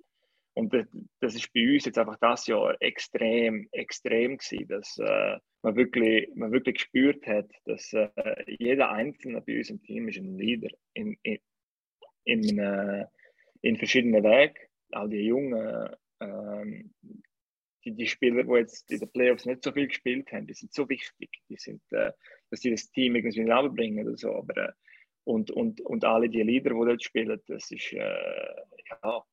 Und 0.54 0.74
das, 0.74 0.88
das 1.20 1.36
ist 1.36 1.52
bei 1.54 1.74
uns 1.74 1.86
jetzt 1.86 1.98
einfach 1.98 2.18
das 2.20 2.48
Jahr 2.48 2.76
extrem, 2.82 3.68
extrem 3.72 4.38
gewesen, 4.38 4.68
dass 4.68 4.98
äh, 4.98 5.38
man, 5.62 5.76
wirklich, 5.76 6.30
man 6.36 6.52
wirklich 6.52 6.76
gespürt 6.76 7.26
hat, 7.28 7.50
dass 7.66 7.94
äh, 7.94 8.10
jeder 8.48 8.90
Einzelne 8.92 9.42
bei 9.42 9.58
uns 9.58 9.70
im 9.70 9.82
Team 9.82 10.08
ist 10.08 10.18
ein 10.18 10.38
Leader 10.38 10.70
in, 10.94 11.18
in, 11.24 11.38
in, 12.24 12.60
äh, 12.60 13.06
in 13.62 13.78
verschiedenen 13.78 14.24
Wegen. 14.24 14.56
Auch 14.92 15.08
die 15.08 15.26
Jungen, 15.26 15.96
ähm, 16.20 16.94
die, 17.86 17.92
die 17.96 18.08
Spieler, 18.08 18.44
die 18.44 18.54
jetzt 18.54 18.92
in 18.92 19.00
den 19.00 19.12
Playoffs 19.12 19.46
nicht 19.46 19.64
so 19.64 19.72
viel 19.72 19.88
gespielt 19.88 20.32
haben, 20.32 20.48
die 20.48 20.54
sind 20.54 20.74
so 20.74 20.88
wichtig. 20.90 21.30
Die 21.50 21.58
sind, 21.58 21.82
äh, 21.92 22.12
dass 22.50 22.62
sie 22.62 22.72
das 22.72 22.90
Team 22.92 23.16
irgendwie 23.16 23.42
zusammenbringen 23.42 24.08
oder 24.08 24.18
so. 24.18 24.34
Aber, 24.36 24.58
äh, 24.58 24.72
und, 25.24 25.52
und, 25.52 25.82
und 25.82 26.06
alle 26.06 26.30
die 26.30 26.42
Leader, 26.42 26.72
die 26.72 26.86
dort 26.86 27.04
spielen, 27.04 27.40
das 27.48 27.72
ist, 27.72 27.94
äh, 27.94 28.56
ja, 29.04 29.24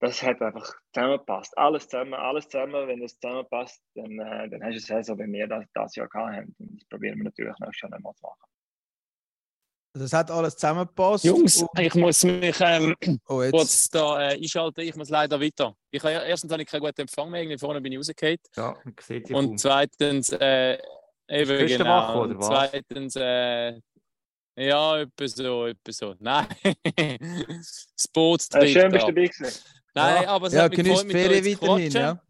das 0.00 0.22
hat 0.22 0.42
einfach 0.42 0.74
zusammengepasst. 0.92 1.56
Alles 1.56 1.88
zusammen, 1.88 2.14
alles 2.14 2.48
zusammen. 2.48 2.88
Wenn 2.88 3.00
das 3.00 3.18
zusammenpasst, 3.18 3.82
dann, 3.94 4.18
äh, 4.18 4.48
dann 4.50 4.62
hast 4.62 4.72
du 4.72 4.78
es 4.78 4.86
Saison, 4.86 5.18
wie 5.18 5.32
wir 5.32 5.46
das, 5.46 5.64
das 5.72 5.96
Jahr 5.96 6.08
gehabt 6.08 6.36
haben. 6.36 6.54
Und 6.58 6.80
das 6.80 6.88
probieren 6.88 7.18
wir 7.18 7.24
natürlich 7.24 7.58
noch 7.58 7.72
schon 7.72 7.92
einmal 7.92 8.14
zu 8.14 8.22
machen. 8.26 8.53
Also 9.94 10.06
es 10.06 10.12
hat 10.12 10.28
alles 10.28 10.54
zusammengepasst. 10.56 11.24
Jungs, 11.24 11.64
ich 11.78 11.94
muss 11.94 12.24
mich 12.24 12.56
ähm, 12.60 12.96
oh, 13.28 13.42
kurz 13.50 13.88
da 13.90 14.20
äh, 14.30 14.34
einschalten. 14.34 14.80
Ich 14.80 14.96
muss 14.96 15.08
leider 15.08 15.40
weiter. 15.40 15.76
Ich, 15.92 16.02
habe- 16.02 16.14
erstens 16.26 16.50
habe 16.50 16.62
ich 16.62 16.68
keinen 16.68 16.80
guten 16.80 17.02
Empfang 17.02 17.30
mehr. 17.30 17.42
Irgendwie 17.42 17.58
vorne 17.58 17.80
bin 17.80 17.92
ich 17.92 17.98
rausgefallen. 17.98 18.38
Ja, 18.56 18.76
man 18.84 18.94
sieht 19.00 19.28
dich 19.28 19.36
Und 19.36 19.58
zweitens, 19.60 20.30
äh, 20.32 20.78
eben 21.28 21.66
genau. 21.68 21.84
wach, 21.84 22.14
oder 22.16 22.36
was? 22.38 22.46
zweitens, 22.48 23.14
äh, 23.16 23.80
ja, 24.56 24.98
etwa 25.00 25.28
so, 25.28 25.66
etwa 25.66 25.92
so. 25.92 26.14
Nein, 26.18 26.46
das 26.96 28.08
Boot 28.12 28.40
Äh, 28.54 28.66
schön, 28.66 28.90
bist 28.90 29.02
du 29.04 29.08
ab. 29.08 29.14
dabei 29.14 29.26
gewesen. 29.28 29.64
Nein, 29.94 30.22
Ja. 30.24 30.28
aber 30.28 30.46
es 30.48 30.52
ja, 30.54 30.62
hat 30.64 30.76
mich 30.76 30.86
gefreut, 30.86 31.06
mit 31.06 31.14
dir 31.16 31.30
weiterhin, 31.30 31.58
quatschen. 31.58 31.92
ja. 31.92 32.20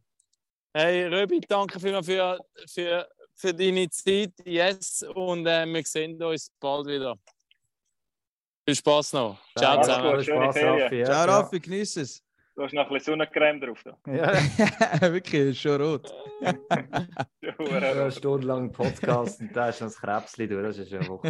Hey, 0.77 1.07
Röbi, 1.07 1.41
danke 1.41 1.81
vielmals 1.81 2.05
für, 2.05 2.39
für, 2.69 3.09
für 3.37 3.55
deine 3.55 3.89
Zeit. 3.89 4.33
Yes, 4.45 5.03
und 5.15 5.47
äh, 5.47 5.65
wir 5.65 5.83
sehen 5.85 6.23
uns 6.23 6.51
bald 6.61 6.87
wieder. 6.89 7.17
Viel 8.67 8.77
Spaß 8.77 9.13
noch. 9.13 9.39
Ciao 9.59 9.83
zusammen. 9.83 10.17
gut, 10.17 10.25
schöne 10.25 10.53
Ferien. 10.53 11.01
Ja, 11.01 11.05
Ciao. 11.05 11.27
Raffi, 11.27 11.61
genieß 11.61 11.97
es. 11.99 12.23
Du 12.57 12.63
hast 12.63 12.73
noch 12.73 12.87
ein 12.87 12.93
bisschen 12.95 13.13
Sonnencreme 13.13 13.61
drauf. 13.61 13.83
Da. 13.85 13.99
Ja, 14.11 14.33
Wirklich, 15.13 15.51
ist 15.51 15.61
schon 15.61 15.83
rot. 15.83 16.15
eine 17.59 18.11
Stunde 18.11 18.47
lang 18.47 18.73
Podcast 18.73 19.41
und 19.41 19.55
da 19.55 19.69
ist 19.69 19.81
noch 19.81 19.89
das 19.89 19.99
Krebsli 19.99 20.49
durch, 20.49 20.63
das 20.63 20.79
ist 20.79 20.93
ja 20.93 21.01
du. 21.01 21.21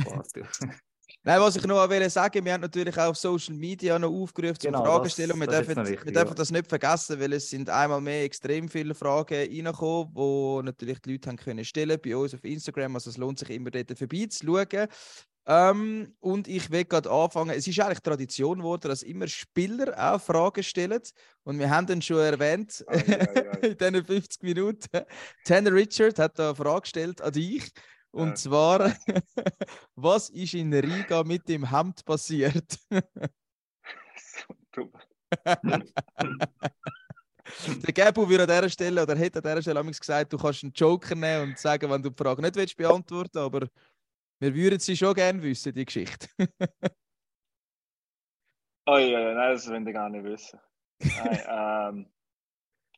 Nein, 1.26 1.40
was 1.40 1.56
ich 1.56 1.66
noch 1.66 1.76
wollte 1.88 2.10
sagen, 2.10 2.44
wir 2.44 2.52
haben 2.52 2.60
natürlich 2.60 2.96
auch 2.98 3.08
auf 3.08 3.16
Social 3.16 3.54
Media 3.54 3.98
noch 3.98 4.10
aufgerufen 4.10 4.60
zum 4.60 4.72
Genau, 4.72 4.84
Fragen 4.84 5.08
stellen. 5.08 5.32
Und 5.32 5.40
wir 5.40 5.46
dürfen, 5.46 5.76
wichtig, 5.76 6.04
wir 6.04 6.12
dürfen 6.12 6.28
ja. 6.28 6.34
das 6.34 6.50
nicht 6.50 6.66
vergessen, 6.66 7.18
weil 7.18 7.32
es 7.32 7.48
sind 7.48 7.70
einmal 7.70 8.02
mehr 8.02 8.24
extrem 8.24 8.68
viele 8.68 8.94
Fragen 8.94 9.34
reingekommen, 9.34 10.10
wo 10.12 10.60
natürlich 10.62 11.00
die 11.00 11.12
Leute 11.12 11.30
haben 11.30 11.36
können 11.38 11.64
stellen 11.64 11.98
bei 12.04 12.14
uns 12.14 12.34
auf 12.34 12.44
Instagram. 12.44 12.94
Also 12.96 13.08
es 13.08 13.16
lohnt 13.16 13.38
sich 13.38 13.50
immer 13.50 13.70
dort 13.70 13.96
vorbeizuschauen. 13.96 14.88
Ähm, 15.46 16.14
und 16.20 16.48
ich 16.48 16.70
will 16.70 16.84
gerade 16.84 17.10
anfangen. 17.10 17.50
Es 17.50 17.66
ist 17.66 17.78
eigentlich 17.80 18.00
Tradition 18.00 18.58
geworden, 18.58 18.88
dass 18.88 19.02
immer 19.02 19.28
Spieler 19.28 19.94
auch 20.14 20.20
Fragen 20.20 20.62
stellen. 20.62 21.02
Und 21.42 21.58
wir 21.58 21.68
haben 21.68 21.86
dann 21.86 22.00
schon 22.00 22.18
erwähnt 22.18 22.82
Ei, 22.86 22.96
ei, 22.96 23.50
ei. 23.50 23.66
in 23.68 23.76
diesen 23.76 24.04
50 24.04 24.42
Minuten. 24.42 24.88
Tanner 25.44 25.72
Richard 25.72 26.18
hat 26.18 26.38
da 26.38 26.48
eine 26.48 26.54
Frage 26.56 26.80
gestellt 26.82 27.20
an 27.20 27.32
dich. 27.32 27.70
Und 28.10 28.28
Ja. 28.28 28.34
zwar, 28.36 28.94
was 29.96 30.30
ist 30.30 30.54
in 30.54 30.72
Riga 30.72 31.24
mit 31.24 31.48
dem 31.48 31.68
Hemd 31.70 32.04
passiert? 32.04 32.78
So 32.90 34.54
dumm. 34.72 34.92
Der 37.66 37.92
Gabu 37.92 38.28
würde 38.28 38.44
an 38.44 38.48
dieser 38.48 38.70
Stelle 38.70 39.02
oder 39.02 39.16
hätte 39.16 39.38
an 39.38 39.42
dieser 39.42 39.62
Stelle 39.62 39.84
gesagt, 39.84 40.32
du 40.32 40.38
kannst 40.38 40.62
einen 40.62 40.72
Joker 40.72 41.14
nehmen 41.14 41.50
und 41.50 41.58
sagen, 41.58 41.90
wenn 41.90 42.02
du 42.02 42.10
die 42.10 42.22
Frage 42.22 42.40
nicht 42.40 42.56
willst 42.56 42.76
beantworten 42.76 43.38
aber 43.38 43.68
wir 44.44 44.54
würden 44.54 44.78
sie 44.78 44.96
schon 44.96 45.14
gerne 45.14 45.42
wissen, 45.42 45.72
die 45.72 45.84
Geschichte. 45.84 46.28
Oh 48.86 48.98
ja, 48.98 49.32
nein, 49.32 49.52
das 49.52 49.66
will 49.66 49.88
ich 49.88 49.94
gar 49.94 50.10
nicht 50.10 50.24
wissen. 50.24 50.60
Nein, 51.00 51.40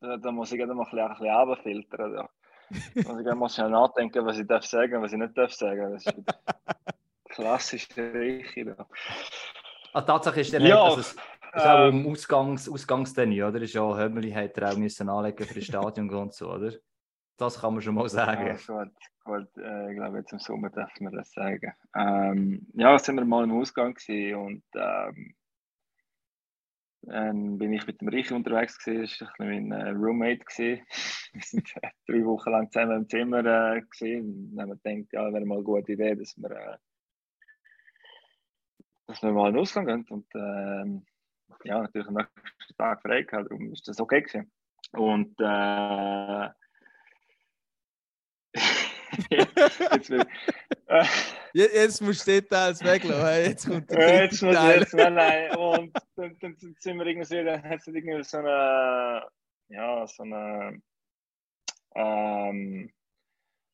ähm, 0.01 0.21
da, 0.21 0.33
muss 0.33 0.51
ich 0.51 0.59
gerade 0.59 0.75
mal 0.75 0.83
ein 0.83 0.91
bisschen, 0.91 0.99
ein 0.99 1.17
bisschen 1.17 1.31
runterfiltern. 1.31 2.13
Da. 2.13 2.29
Da 3.05 3.13
muss 3.13 3.21
ich 3.25 3.35
mal 3.35 3.49
schnell 3.49 3.71
nachdenken, 3.71 4.27
was 4.27 4.39
ich 4.39 4.49
darf 4.49 4.65
sagen 4.67 4.97
und 4.97 5.03
was 5.03 5.13
ich 5.13 5.19
nicht 5.19 5.39
darf 5.39 5.53
sagen. 5.53 5.93
Das 5.93 6.05
ist 6.05 6.17
wieder 6.17 6.35
klassisch 7.29 7.87
Reiche. 7.97 8.65
Da. 8.65 8.89
Ah, 9.93 10.03
Tatsache 10.03 10.41
ist 10.41 10.53
dann 10.53 10.65
Ja, 10.65 10.85
nicht, 10.85 10.99
dass 10.99 11.07
es 11.15 11.17
es 11.57 11.65
ist 11.65 11.71
auch 11.71 11.89
ähm, 11.89 12.05
um 12.05 12.13
Ausgangs, 12.13 12.69
Ausgangstermin, 12.69 13.45
oder? 13.45 13.63
Ist 13.63 13.73
ja 13.73 13.97
Hömmeli 13.97 14.31
hat 14.31 14.59
er 14.59 14.73
auch 14.73 14.77
müssen 14.77 15.09
anlegen 15.09 15.47
für 15.47 15.55
das 15.55 15.65
Stadion 15.65 16.11
und 16.11 16.35
so, 16.35 16.51
oder? 16.53 16.73
Das 17.39 17.61
kann 17.61 17.73
man 17.73 17.83
schon 17.83 17.95
mal 17.95 18.03
Ja, 18.03 18.09
sagen. 18.09 18.59
gut, 18.67 18.91
gut 19.27 19.49
äh, 19.59 19.91
ich 19.91 19.97
glaube, 19.97 20.19
jetzt 20.19 20.33
im 20.33 20.39
Sommer 20.39 20.71
dürfen 20.71 21.11
wir 21.11 21.11
das 21.11 21.33
sagen. 21.33 21.73
Ähm, 21.95 22.67
ja, 22.75 22.99
sind 22.99 23.17
wir 23.17 23.25
mal 23.25 23.45
im 23.45 23.53
Ausgang 23.53 23.95
gewesen 23.95 24.37
und 24.37 24.65
ähm, 24.75 25.35
dann 27.03 27.59
bin 27.59 27.73
ich 27.73 27.87
mit 27.87 28.01
dem 28.01 28.09
Reiche 28.09 28.35
unterwegs 28.35 28.79
gewesen, 28.79 29.17
das 29.21 29.39
war 29.39 29.47
mein 29.47 29.71
äh, 29.71 29.91
Roommate 29.91 30.45
gewesen. 30.45 30.85
Wir 31.33 31.43
sind 31.43 31.77
äh, 31.83 31.91
drei 32.09 32.25
Wochen 32.25 32.51
lang 32.51 32.71
zusammen 32.71 32.97
im 32.97 33.09
Zimmer 33.09 33.45
äh, 33.45 33.83
gewesen. 33.83 34.51
und 34.51 34.57
dann 34.57 34.71
haben 34.71 34.81
wir 34.83 34.95
gedacht, 34.95 35.13
ja, 35.13 35.33
wäre 35.33 35.45
mal 35.45 35.57
eine 35.57 35.65
gute 35.65 35.93
Idee, 35.93 36.15
dass 36.15 36.37
wir, 36.37 36.51
äh, 36.51 36.77
dass 39.07 39.23
wir 39.23 39.33
mal 39.33 39.49
in 39.49 39.55
den 39.55 39.61
Ausgang 39.61 39.87
gehen 39.87 40.07
und 40.09 40.27
ähm, 40.35 41.07
ja, 41.65 41.81
natürlich 41.81 42.09
am 42.09 42.15
nächsten 42.15 42.77
Tag 42.77 43.03
frei 43.03 43.23
gehabt, 43.23 43.51
darum 43.51 43.73
ist 43.73 43.87
das 43.87 44.01
okay 44.01 44.23
gewesen. 44.23 44.51
Und 44.93 45.35
äh, 45.41 46.49
jetzt 49.31 50.11
will, 50.11 50.27
äh, 50.87 51.05
Je- 51.53 51.71
Jetzt 51.75 52.03
musst 52.03 52.27
du 52.27 52.33
Details 52.33 52.83
weglassen. 52.85 53.45
Jetzt 53.51 53.67
kommt 53.69 53.91
der 53.91 53.99
äh, 53.99 54.23
jetzt 54.25 54.43
muss 54.43 54.55
Teil. 54.55 54.81
jetzt, 54.81 54.95
nein, 54.95 55.15
nein. 55.15 55.57
Und 55.57 55.93
dann, 56.17 56.37
dann 56.41 56.57
sind 56.79 56.99
wir 56.99 57.07
irgendwie, 57.07 57.45
dann 57.45 57.63
hat 57.63 57.81
es 57.81 57.87
irgendwie 57.87 58.23
so 58.25 58.39
eine, 58.39 59.27
ja, 59.69 60.07
so 60.07 60.23
eine, 60.23 60.81
ähm, 61.95 62.93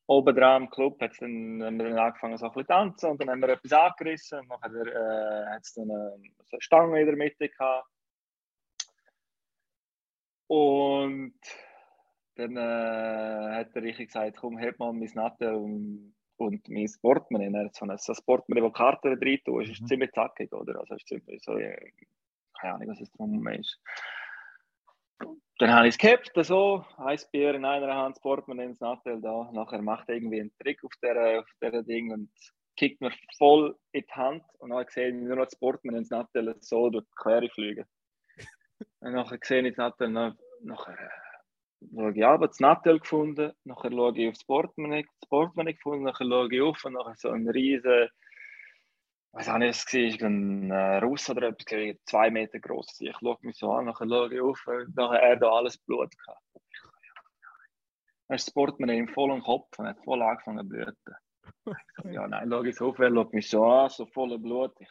oben 0.07 0.35
dran 0.35 0.63
im 0.63 0.69
Club 0.69 1.01
hat's 1.01 1.17
dann, 1.19 1.61
haben 1.63 1.77
wir 1.77 1.89
dann 1.89 1.99
angefangen 1.99 2.37
so 2.37 2.45
ein 2.45 2.51
bisschen 2.53 2.65
zu 2.65 2.73
tanzen 2.73 3.09
und 3.11 3.21
dann 3.21 3.29
haben 3.29 3.41
wir 3.41 3.49
etwas 3.49 3.71
angerissen 3.73 4.39
und 4.39 4.47
nachher 4.49 4.71
äh, 4.85 5.45
hat 5.55 5.61
es 5.63 5.73
dann 5.73 5.89
eine, 5.91 6.15
so 6.49 6.55
eine 6.55 6.61
Stange 6.61 6.99
in 7.01 7.05
der 7.07 7.15
Mitte 7.15 7.49
gehabt. 7.49 7.87
Und 10.47 11.33
dann 12.35 12.57
äh, 12.57 13.55
hat 13.55 13.75
der 13.75 13.83
Richie 13.83 14.05
gesagt, 14.05 14.37
komm, 14.37 14.57
heb 14.57 14.79
mal 14.79 14.93
mein 14.93 15.11
Natte 15.13 15.55
und, 15.55 16.15
und 16.37 16.67
mein 16.67 16.89
Portemonnaie. 17.01 17.53
Er 17.53 17.65
hat 17.65 17.75
so 17.75 17.85
ein, 17.85 17.97
so 17.97 18.13
ein 18.13 18.25
Portemonnaie, 18.25 18.63
wo 18.63 18.71
Karten 18.71 19.19
drin 19.19 19.39
tun. 19.45 19.61
Ist 19.61 19.81
Mhm. 19.81 19.87
ziemlich 19.87 20.11
zackig, 20.11 20.51
oder? 20.53 20.79
Also 20.79 20.95
ist 20.95 21.07
ziemlich 21.07 21.43
so, 21.43 21.57
äh, 21.57 21.91
keine 22.59 22.75
Ahnung, 22.75 22.89
was 22.89 23.01
es 23.01 23.11
drum 23.11 23.47
ist. 23.47 23.79
Dann 25.59 25.71
habe 25.71 25.87
ich 25.87 25.93
es 25.93 25.97
gehabt, 25.99 26.31
so, 26.45 26.83
ein 26.97 27.19
Bier 27.31 27.53
in 27.53 27.63
einer 27.65 27.95
Hand, 27.95 28.15
das 28.15 28.21
Portemonnaie 28.21 28.65
ins 28.65 28.79
Nattel 28.79 29.21
da. 29.21 29.49
Nachher 29.53 29.81
macht 29.81 30.09
er 30.09 30.15
irgendwie 30.15 30.41
einen 30.41 30.57
Trick 30.57 30.83
auf 30.83 30.91
der, 31.01 31.41
auf 31.41 31.49
der 31.61 31.83
Ding 31.83 32.11
und 32.11 32.29
kickt 32.75 32.99
mir 33.01 33.11
voll 33.37 33.77
in 33.91 34.03
die 34.03 34.11
Hand. 34.13 34.43
Und 34.57 34.71
dann 34.71 34.85
sehe 34.89 35.09
ich 35.09 35.13
nur 35.13 35.35
noch 35.35 35.45
das 35.45 35.55
Portemonnaie 35.55 35.99
ins 35.99 36.09
Nattel 36.09 36.55
so 36.59 36.89
durch 36.89 37.05
die 37.05 37.15
Quere 37.15 37.49
fliegen. 37.49 37.85
Und 38.99 39.13
nachher 39.13 39.37
sehe 39.43 39.61
ich 39.61 39.75
das 39.75 39.77
Nattel, 39.77 40.09
nach, 40.09 40.35
nachher 40.61 40.99
äh, 40.99 41.22
schaue 41.93 42.13
ich 42.15 42.25
ab, 42.25 42.41
das 42.41 42.59
Nattel 42.59 42.99
gefunden, 42.99 43.51
nachher 43.63 43.91
schaue 43.91 44.17
ich 44.17 44.29
aufs 44.29 44.43
Portemonnaie, 44.43 45.05
das 45.19 45.29
Portemonnaie 45.29 45.73
gefunden, 45.73 46.03
nachher 46.03 46.25
schaue 46.25 46.53
ich 46.53 46.61
auf 46.61 46.85
und 46.85 46.93
nachher 46.93 47.15
so 47.15 47.29
ein 47.29 47.47
riesen, 47.49 48.09
weiß 49.33 49.49
auch 49.49 49.57
nicht, 49.57 49.69
was 49.69 49.85
es 49.85 49.93
war, 49.93 49.99
irgendein 49.99 50.71
äh, 50.71 50.97
Russ 50.99 51.29
oder 51.29 51.47
etwas, 51.49 51.97
zwei 52.05 52.29
Meter 52.29 52.59
groß. 52.59 53.01
Ich 53.01 53.17
schaue 53.17 53.37
mich 53.41 53.57
so 53.57 53.71
an, 53.71 53.85
nachher 53.85 54.07
schaue 54.07 54.33
ich 54.33 54.41
auf 54.41 54.67
und 54.67 54.95
nachher 54.95 55.21
er 55.21 55.37
da 55.37 55.51
alles 55.51 55.77
Blut 55.77 56.15
gehabt. 56.17 56.41
Dann 58.27 58.35
ist 58.35 58.47
das 58.47 58.53
Portemonnaie 58.53 58.99
im 58.99 59.07
vollen 59.07 59.41
Kopf 59.41 59.77
und 59.77 59.87
hat 59.87 60.03
voll 60.03 60.21
angefangen 60.21 60.59
zu 60.59 60.69
bluten. 60.69 61.15
Ich 61.65 61.73
so, 62.03 62.09
ja, 62.09 62.27
nein, 62.27 62.49
schaue 62.49 62.69
ich 62.69 62.75
so 62.75 62.89
auf, 62.89 62.99
er 62.99 63.13
schaut 63.13 63.33
mich 63.33 63.49
so 63.49 63.65
an, 63.65 63.89
so 63.89 64.05
voller 64.05 64.37
Blut. 64.37 64.73
Ich. 64.79 64.89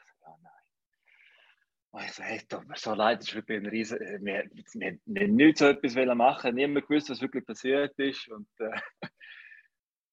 Und 1.92 2.04
ich 2.04 2.12
so, 2.12 2.22
hey, 2.22 2.40
tut 2.48 2.66
mir 2.66 2.76
so 2.76 2.94
leid, 2.94 3.20
das 3.20 3.28
ist 3.28 3.34
wirklich 3.34 3.58
ein 3.58 3.66
riesen, 3.66 4.00
äh, 4.00 4.18
wir, 4.22 4.48
wir, 4.74 4.98
wir 5.04 5.28
nichts 5.28 5.60
so 5.60 5.66
etwas 5.66 5.94
machen, 5.94 6.54
niemand 6.54 6.88
gewusst, 6.88 7.10
was 7.10 7.20
wirklich 7.20 7.44
passiert 7.44 7.92
ist. 7.98 8.28
Und 8.28 8.48
äh, 8.60 8.80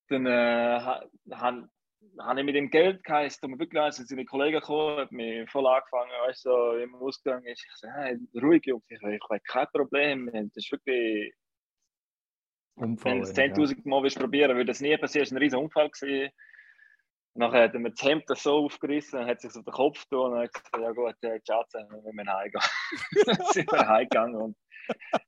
dann 0.09 0.25
äh, 0.25 0.81
habe 0.81 2.39
ich 2.39 2.45
mit 2.45 2.55
dem 2.55 2.69
Geld 2.69 3.01
geheißen, 3.05 3.49
mir 3.49 3.59
wirklich 3.59 3.93
sind 3.93 4.09
seine 4.09 4.25
Kollegen 4.25 4.59
gekommen, 4.59 4.97
hat 4.97 5.11
mich 5.13 5.49
voll 5.49 5.67
angefangen, 5.67 6.11
weißt 6.27 6.45
du, 6.45 6.49
so 6.49 6.73
im 6.73 6.95
Ausgang 6.95 7.43
ist. 7.45 7.65
Ich 7.65 7.75
so, 7.75 7.87
hey, 7.87 8.17
ruhig, 8.41 8.65
Jungs, 8.65 8.83
ich, 8.89 9.01
ich 9.01 9.21
habe 9.21 9.39
kein 9.47 9.67
Problem, 9.71 10.29
das 10.33 10.57
ist 10.57 10.71
wirklich, 10.73 11.33
Unfall. 12.75 13.13
wenn 13.13 13.21
du 13.21 13.29
es 13.29 13.37
ja. 13.37 13.45
10.000 13.45 13.87
Mal 13.87 14.03
willst 14.03 14.19
probieren, 14.19 14.57
würde 14.57 14.65
das 14.65 14.81
nie 14.81 14.97
passieren, 14.97 15.23
es 15.23 15.31
war 15.31 15.37
ein 15.37 15.43
riesen 15.43 15.59
Unfall. 15.59 15.89
Gewesen. 15.89 16.29
Nachher 17.39 17.63
hat 17.63 17.73
er 17.73 17.79
mir 17.79 17.91
das 17.91 18.03
Hemd 18.03 18.25
so 18.35 18.65
aufgerissen, 18.65 19.25
hat 19.25 19.39
sich 19.39 19.55
auf 19.55 19.63
den 19.63 19.71
Kopf 19.71 20.03
getan 20.09 20.33
und 20.33 20.39
hat 20.39 20.53
gesagt, 20.53 20.77
ja 20.77 20.91
gut, 20.91 21.15
ja, 21.21 21.39
ciao 21.39 21.63
zusammen, 21.69 22.03
wir 22.03 22.13
müssen 22.13 22.33
heimgehen. 22.33 22.61
Dann 23.25 23.45
sind 23.53 23.71
wir 23.71 23.87
heimgegangen 23.87 24.35
und 24.35 24.57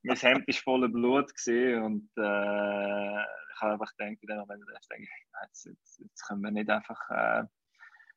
mein 0.03 0.17
Hemd 0.17 0.45
war 0.45 0.55
voller 0.55 0.89
Blut 0.89 1.31
und 1.47 2.09
äh, 2.17 3.21
ich 3.21 3.61
habe 3.61 3.73
einfach 3.73 3.95
gedacht, 3.95 4.17
in 4.19 4.27
dem 4.27 4.37
Moment, 4.39 4.61
ich 4.81 4.87
denke, 4.89 5.07
jetzt, 5.41 5.65
jetzt, 5.65 5.99
jetzt 5.99 6.27
können 6.27 6.41
wir 6.41 6.51
nicht 6.51 6.69
einfach, 6.69 6.99
äh, 7.11 7.43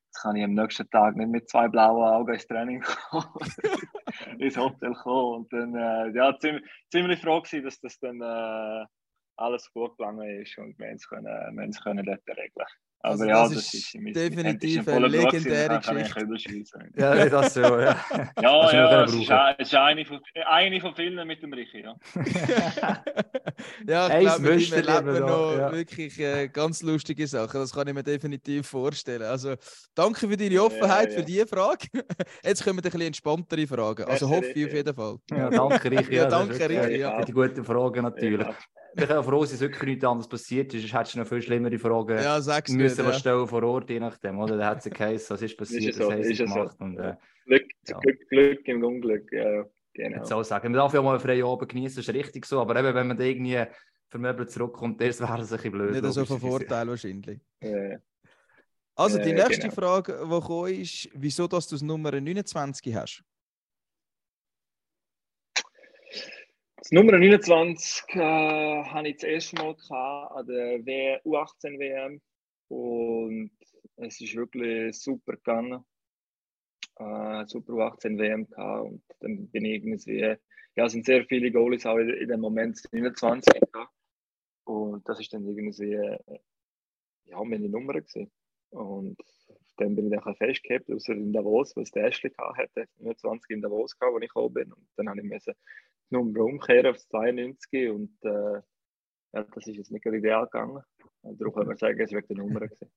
jetzt 0.07 0.21
kann 0.21 0.35
ich 0.35 0.43
am 0.43 0.55
nächsten 0.55 0.89
Tag 0.89 1.15
nicht 1.15 1.29
mit 1.29 1.49
zwei 1.49 1.69
blauen 1.69 2.03
Augen 2.03 2.33
ins 2.33 2.47
Training 2.47 2.81
kommen, 2.81 3.29
ins 4.39 4.57
Hotel 4.57 4.93
kommen 4.93 5.35
und 5.35 5.53
dann, 5.53 5.73
äh, 5.73 6.09
ja, 6.13 6.37
ziemlich, 6.37 6.69
ziemlich 6.91 7.21
froh 7.21 7.39
gewesen, 7.39 7.63
dass 7.63 7.79
das 7.79 7.97
dann 7.99 8.19
äh, 8.19 8.85
alles 9.37 9.71
gut 9.71 9.97
gegangen 9.97 10.41
ist 10.41 10.57
und 10.57 10.77
wir 10.77 10.89
es 10.89 11.07
können, 11.07 11.57
wir 11.57 11.81
können 11.81 12.05
dort 12.05 12.27
regeln. 12.27 12.67
Aber 13.05 13.11
Also 13.11 13.25
ja, 13.25 13.43
das 13.43 13.53
das, 13.53 13.73
ist 13.73 13.95
ist, 13.95 14.15
definitiv 14.15 14.87
eine 14.87 15.07
legendäre 15.07 15.79
Geschichte. 15.79 16.79
Ja, 16.97 17.29
das 17.29 17.53
so, 17.53 17.61
ja. 17.61 17.95
Ja, 18.41 18.71
ja, 18.71 19.05
können 19.05 19.23
es 19.59 19.67
ist, 19.67 19.75
eine, 19.75 20.05
von, 20.05 20.19
eine 20.47 20.81
von 20.81 20.95
vielen 20.95 21.27
mit 21.27 21.41
dem 21.43 21.53
Richi, 21.53 21.83
ja. 21.83 21.95
ja, 23.87 24.19
ich 24.19 24.25
glaube, 24.25 24.41
mit 24.41 24.61
ihm 24.61 24.85
man 24.85 25.05
lieber 25.05 25.19
noch, 25.19 25.57
ja. 25.57 25.71
wirklich 25.71 26.19
äh, 26.19 26.47
ganz 26.47 26.81
lustige 26.81 27.27
Sachen. 27.27 27.59
Das 27.59 27.73
kann 27.73 27.87
ich 27.87 27.93
mir 27.93 28.03
definitiv 28.03 28.67
vorstellen. 28.67 29.23
Also, 29.23 29.55
danke 29.93 30.27
für 30.27 30.35
deine 30.35 30.63
Offenheit 30.63 31.11
ja. 31.11 31.19
für 31.19 31.23
diese 31.23 31.47
Frage. 31.47 31.87
Jetzt 32.43 32.63
kommen 32.63 32.79
ein 32.79 32.81
bisschen 32.81 33.01
entspanntere 33.01 33.67
Fragen. 33.67 34.05
Also 34.05 34.27
hoffe 34.29 34.51
ich 34.53 34.65
auf 34.65 34.73
jeden 34.73 34.95
Fall. 34.95 35.17
Ja, 35.29 35.49
danke, 35.49 35.91
Richi. 35.91 36.15
Ja, 36.15 36.25
danke, 36.27 36.59
wirklich, 36.59 36.79
Richi, 36.79 36.93
äh, 36.93 36.99
ja. 36.99 37.19
Für 37.19 37.25
die 37.25 37.33
guten 37.33 37.63
Fragen 37.63 38.03
natürlich. 38.03 38.47
Ja. 38.47 38.55
Ich 38.97 39.05
bin 39.05 39.17
auch 39.17 39.25
froh, 39.25 39.41
dass 39.41 39.51
es 39.51 39.59
wirklich 39.59 39.83
nichts 39.83 40.05
anderes 40.05 40.29
passiert 40.29 40.73
ist. 40.73 40.81
Sonst 40.81 40.93
hättest 40.93 41.15
du 41.15 41.19
noch 41.19 41.27
viel 41.27 41.41
schlimmere 41.41 41.77
Fragen 41.77 42.17
Ja, 42.17 42.39
sag's 42.39 42.71
nicht. 42.71 42.94
Müssen 42.95 43.03
Ja. 43.05 43.09
was 43.11 43.19
stellen 43.19 43.47
vor 43.47 43.63
Ort, 43.63 43.89
je 43.89 43.99
nachdem. 43.99 44.39
Oder? 44.39 44.57
Da 44.57 44.67
hat 44.67 44.85
es 44.85 44.91
geheißen, 44.91 45.33
was 45.33 45.41
ist 45.41 45.57
passiert, 45.57 45.83
Ist 45.83 45.97
so, 45.97 46.05
was 46.07 46.13
haben 46.13 46.23
sie 46.23 46.31
ist 46.33 46.39
es 46.39 46.49
so. 46.49 46.55
gemacht. 46.55 46.75
Und, 46.79 46.97
äh, 46.97 47.15
Glück, 47.45 47.65
Ja. 47.87 47.99
Glück, 47.99 48.29
Glück 48.29 48.67
im 48.67 48.83
Unglück, 48.83 49.31
ja, 49.31 49.65
genau. 49.93 50.17
jetzt 50.17 50.33
auch 50.33 50.43
sagen. 50.43 50.71
Man 50.71 50.79
darf 50.79 50.93
ja 50.93 51.01
mal 51.01 51.11
einen 51.11 51.19
freien 51.19 51.45
Abend 51.45 51.69
genießen, 51.69 51.97
das 51.97 52.07
ist 52.07 52.13
richtig 52.13 52.45
so. 52.45 52.59
Aber 52.61 52.75
eben, 52.77 52.93
wenn 52.95 53.07
man 53.07 53.17
da 53.17 53.23
irgendwie 53.23 53.63
vermöbelt 54.09 54.49
zurückkommt, 54.51 54.99
das 55.01 55.19
wäre 55.19 55.41
es 55.41 55.51
ein 55.51 55.57
bisschen 55.57 55.71
blöd. 55.71 55.91
Nicht 56.01 56.13
so 56.13 56.25
von. 56.25 56.39
Vorteil 56.39 56.87
wahrscheinlich. 56.87 57.39
Äh, 57.59 57.97
Also, 58.97 59.17
die 59.19 59.31
Äh, 59.31 59.33
nächste 59.33 59.67
genau. 59.67 59.73
Frage, 59.73 60.13
die 60.23 60.29
gekommen 60.29 60.73
ist, 60.73 61.09
wieso 61.13 61.47
dass 61.47 61.67
du 61.67 61.75
das 61.75 61.81
Nummer 61.81 62.11
29 62.11 62.95
hast? 62.95 63.23
Das 66.77 66.91
Nummer 66.91 67.13
29 67.13 68.03
äh, 68.15 68.19
habe 68.19 69.07
ich 69.09 69.15
das 69.15 69.23
erste 69.23 69.55
Mal 69.57 69.75
gehabt 69.75 70.31
an 70.37 70.45
der 70.47 70.85
w 70.85 71.17
U18 71.25 71.79
WM 71.79 72.21
und 72.67 73.51
es 73.97 74.21
ist 74.21 74.35
wirklich 74.35 74.99
super 74.99 75.33
gegangen. 75.33 75.83
Äh, 76.97 77.45
super 77.47 77.73
U18 77.73 78.17
WM 78.17 78.47
gehabt 78.47 78.85
und 78.85 79.03
dann 79.19 79.47
bin 79.49 79.65
ich 79.65 79.83
irgendwie, 79.83 80.19
ja, 80.75 80.85
es 80.85 80.93
sind 80.93 81.05
sehr 81.05 81.25
viele 81.25 81.51
Goalies 81.51 81.85
auch 81.85 81.97
in, 81.97 82.09
in 82.09 82.29
dem 82.29 82.39
Moment 82.39 82.81
29 82.91 83.53
gehabt 83.71 83.93
und 84.63 85.07
das 85.07 85.19
ist 85.19 85.33
dann 85.33 85.45
irgendwie, 85.45 85.93
äh, 85.93 86.39
ja, 87.25 87.43
meine 87.43 87.69
Nummer 87.69 87.93
gewesen. 87.93 88.31
Und 88.69 89.17
dem 89.79 89.95
bin 89.95 90.11
ich 90.11 90.19
dann 90.19 90.35
festgehabt, 90.35 90.89
außer 90.89 91.13
in 91.13 91.33
Davos, 91.33 91.75
was 91.75 91.91
der 91.91 92.05
Ashley 92.05 92.31
hatte, 92.37 92.87
29 92.97 93.49
in 93.51 93.61
Davos 93.61 93.97
gehabt, 93.97 94.13
wo 94.13 94.19
ich 94.19 94.27
gekommen 94.27 94.53
bin 94.53 94.73
und 94.73 94.87
dann 94.95 95.09
habe 95.09 95.21
ich 95.21 95.43
die 95.43 95.51
Nummer 96.09 96.39
umkehren 96.41 96.87
auf 96.87 96.97
92 96.97 97.89
und 97.89 98.17
äh, 98.23 98.61
ja, 99.35 99.43
das 99.43 99.67
ist 99.67 99.75
jetzt 99.75 99.91
nicht 99.91 100.03
gerade 100.03 100.17
ideal 100.17 100.45
gegangen. 100.45 100.81
Und 101.21 101.41
darum 101.41 101.53
können 101.53 101.69
wir 101.69 101.77
sagen, 101.77 101.99
es 101.99 102.11
war 102.11 102.19
wegen 102.19 102.27
der 102.27 102.37
Nummer. 102.37 102.59
Gewesen. 102.61 102.89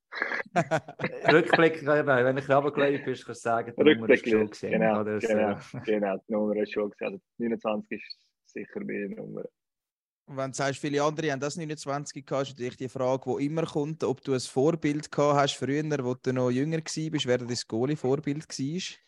Rückblick, 1.32 1.82
eben, 1.82 2.06
wenn 2.06 2.38
ich 2.38 2.48
runtergelegt 2.48 3.04
bist, 3.04 3.26
kannst 3.26 3.44
du 3.44 3.48
sagen, 3.48 3.74
die 3.76 3.94
Nummer 3.94 4.10
ist 4.10 4.28
schon 4.28 4.50
gesehen. 4.50 4.72
genau, 4.72 5.00
oder? 5.00 5.14
Das, 5.18 5.28
genau, 5.28 5.50
äh, 5.50 5.80
genau, 5.84 6.16
die 6.16 6.32
Nummer 6.32 6.56
ist 6.56 6.72
schon 6.72 6.90
gewesen. 6.90 7.04
Also 7.04 7.20
29 7.38 7.92
ist 7.92 8.18
sicher 8.44 8.80
meine 8.80 9.08
Nummer. 9.08 9.42
Wenn 10.30 10.50
du 10.50 10.56
sagst, 10.56 10.78
viele 10.78 11.02
andere 11.02 11.32
haben 11.32 11.40
das 11.40 11.56
29 11.56 12.24
gehabt, 12.24 12.48
ist 12.48 12.50
natürlich 12.50 12.76
die 12.76 12.88
Frage, 12.88 13.34
die 13.38 13.46
immer 13.46 13.64
kommt, 13.64 14.04
ob 14.04 14.22
du 14.22 14.34
ein 14.34 14.40
Vorbild 14.40 15.10
gehabt 15.10 15.38
hast 15.38 15.54
früher, 15.54 16.04
wo 16.04 16.14
du 16.14 16.32
noch 16.32 16.50
jünger 16.50 16.78
warst, 16.78 17.26
wer 17.26 17.38
dein 17.38 17.58
Goalie-Vorbild 17.66 18.46
war. 18.46 18.98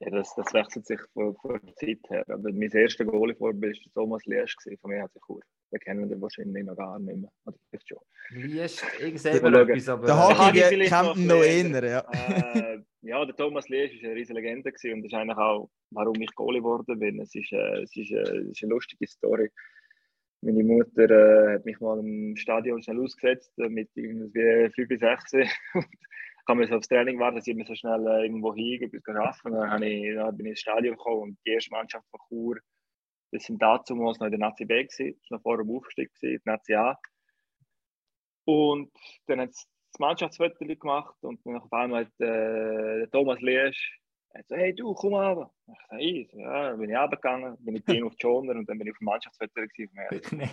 Ja, 0.00 0.10
das, 0.10 0.34
das 0.34 0.52
wechselt 0.52 0.86
sich 0.86 1.00
von, 1.14 1.34
von 1.36 1.60
der 1.62 1.74
Zeit 1.76 2.00
her. 2.10 2.24
Aber 2.28 2.52
mein 2.52 2.70
erster 2.70 3.04
Goalie-Vorbild 3.04 3.78
war 3.78 3.92
Thomas 3.94 4.24
Liesch 4.26 4.56
von 4.80 4.90
mir 4.90 5.04
hat 5.04 5.12
sich 5.12 5.22
Kur. 5.22 5.40
Den 5.72 5.80
kennen 5.80 6.08
wir 6.08 6.20
wahrscheinlich 6.20 6.64
noch 6.64 6.76
gar 6.76 6.98
nicht 6.98 7.16
mehr. 7.16 7.30
Oder 7.44 7.56
vielleicht 7.68 7.88
schon. 7.88 7.98
Wie 8.30 8.60
ist 8.60 8.82
Mal 8.82 9.06
irgendwann 9.06 9.54
schauen. 9.54 9.70
etwas, 9.70 9.88
aber... 9.88 10.06
Der 10.06 10.14
äh, 10.14 10.34
Hagi 10.34 10.88
kennt 10.88 11.26
noch 11.26 11.44
ihn 11.44 11.74
eher, 11.74 11.84
ja. 11.84 12.06
äh, 12.12 12.82
ja, 13.02 13.24
der 13.24 13.36
Thomas 13.36 13.68
Liesch 13.68 14.02
war 14.02 14.10
eine 14.10 14.18
riesige 14.18 14.38
Legende 14.40 14.72
gewesen 14.72 14.94
und 14.94 15.02
das 15.02 15.12
ist 15.12 15.18
eigentlich 15.18 15.38
auch, 15.38 15.70
warum 15.90 16.20
ich 16.20 16.34
Goalie 16.34 16.60
geworden 16.60 16.98
bin. 16.98 17.20
Es 17.20 17.34
ist, 17.34 17.52
äh, 17.52 17.82
es 17.82 17.96
ist, 17.96 18.10
äh, 18.10 18.20
es 18.20 18.50
ist 18.50 18.62
eine 18.62 18.72
lustige 18.72 19.06
Story. 19.06 19.50
Meine 20.42 20.62
Mutter 20.62 21.10
äh, 21.10 21.54
hat 21.54 21.64
mich 21.64 21.80
mal 21.80 21.98
im 21.98 22.36
Stadion 22.36 22.82
schnell 22.82 23.00
ausgesetzt, 23.00 23.52
äh, 23.58 23.68
mit 23.68 23.90
irgendwie 23.94 24.70
5 24.74 24.88
bis 24.88 25.00
6. 25.00 25.32
Ich 26.46 26.48
kann 26.48 26.58
mir 26.58 26.68
so 26.68 26.76
aufs 26.76 26.86
Training 26.86 27.18
warten, 27.18 27.38
dass 27.38 27.48
ich 27.48 27.56
mir 27.56 27.66
so 27.66 27.74
schnell 27.74 28.06
äh, 28.06 28.22
irgendwo 28.22 28.54
hingehe, 28.54 28.88
bis 28.88 29.02
arbeiten. 29.08 29.50
Dann, 29.50 29.68
habe 29.68 29.84
ich, 29.84 30.14
dann 30.14 30.36
bin 30.36 30.46
ich 30.46 30.50
ins 30.50 30.60
Stadion 30.60 30.96
gekommen 30.96 31.22
und 31.22 31.38
die 31.44 31.50
erste 31.50 31.72
Mannschaft 31.72 32.06
von 32.08 32.20
Chur, 32.28 32.58
das 33.36 33.44
sind 33.46 33.60
damals 33.60 33.88
noch 33.90 34.26
in 34.26 34.30
der 34.30 34.38
Nazi 34.38 34.64
B 34.64 34.84
gewesen, 34.84 35.18
das 35.20 35.30
war 35.30 35.36
noch 35.36 35.42
vor 35.42 35.58
dem 35.58 35.76
Aufstieg, 35.76 36.14
gewesen, 36.14 36.42
die 36.44 36.48
Nazi 36.48 36.74
A. 36.74 36.98
Und 38.44 38.92
dann 39.26 39.40
hat 39.40 39.50
es 39.50 39.66
das 39.92 39.98
Mannschaftsfoto 39.98 40.64
gemacht 40.64 41.16
und 41.22 41.44
dann 41.44 41.56
auf 41.56 41.72
einmal 41.72 42.06
hat 42.06 42.20
äh, 42.20 43.06
Thomas 43.08 43.40
Liesch 43.40 44.00
hat 44.36 44.48
so, 44.48 44.56
hey 44.56 44.74
du, 44.74 44.94
komm 44.94 45.14
runter. 45.14 45.50
Ich 45.66 45.78
so, 45.90 45.96
ich, 45.96 46.30
so, 46.30 46.38
ja, 46.40 46.70
dann 46.70 46.78
bin 46.78 46.90
ich 46.90 46.96
runtergegangen, 46.96 47.56
bin 47.64 47.76
ich 47.76 47.84
bei 47.84 47.94
ihm 47.94 48.06
auf 48.06 48.14
die 48.14 48.20
Schoner 48.20 48.52
und 48.52 48.68
dann 48.68 48.78
bin 48.78 48.86
ich 48.86 48.92
auf 48.92 48.98
dem 48.98 49.04
Mannschaftsfoto 49.06 49.52
gewesen. 49.54 50.36
Nee. 50.36 50.50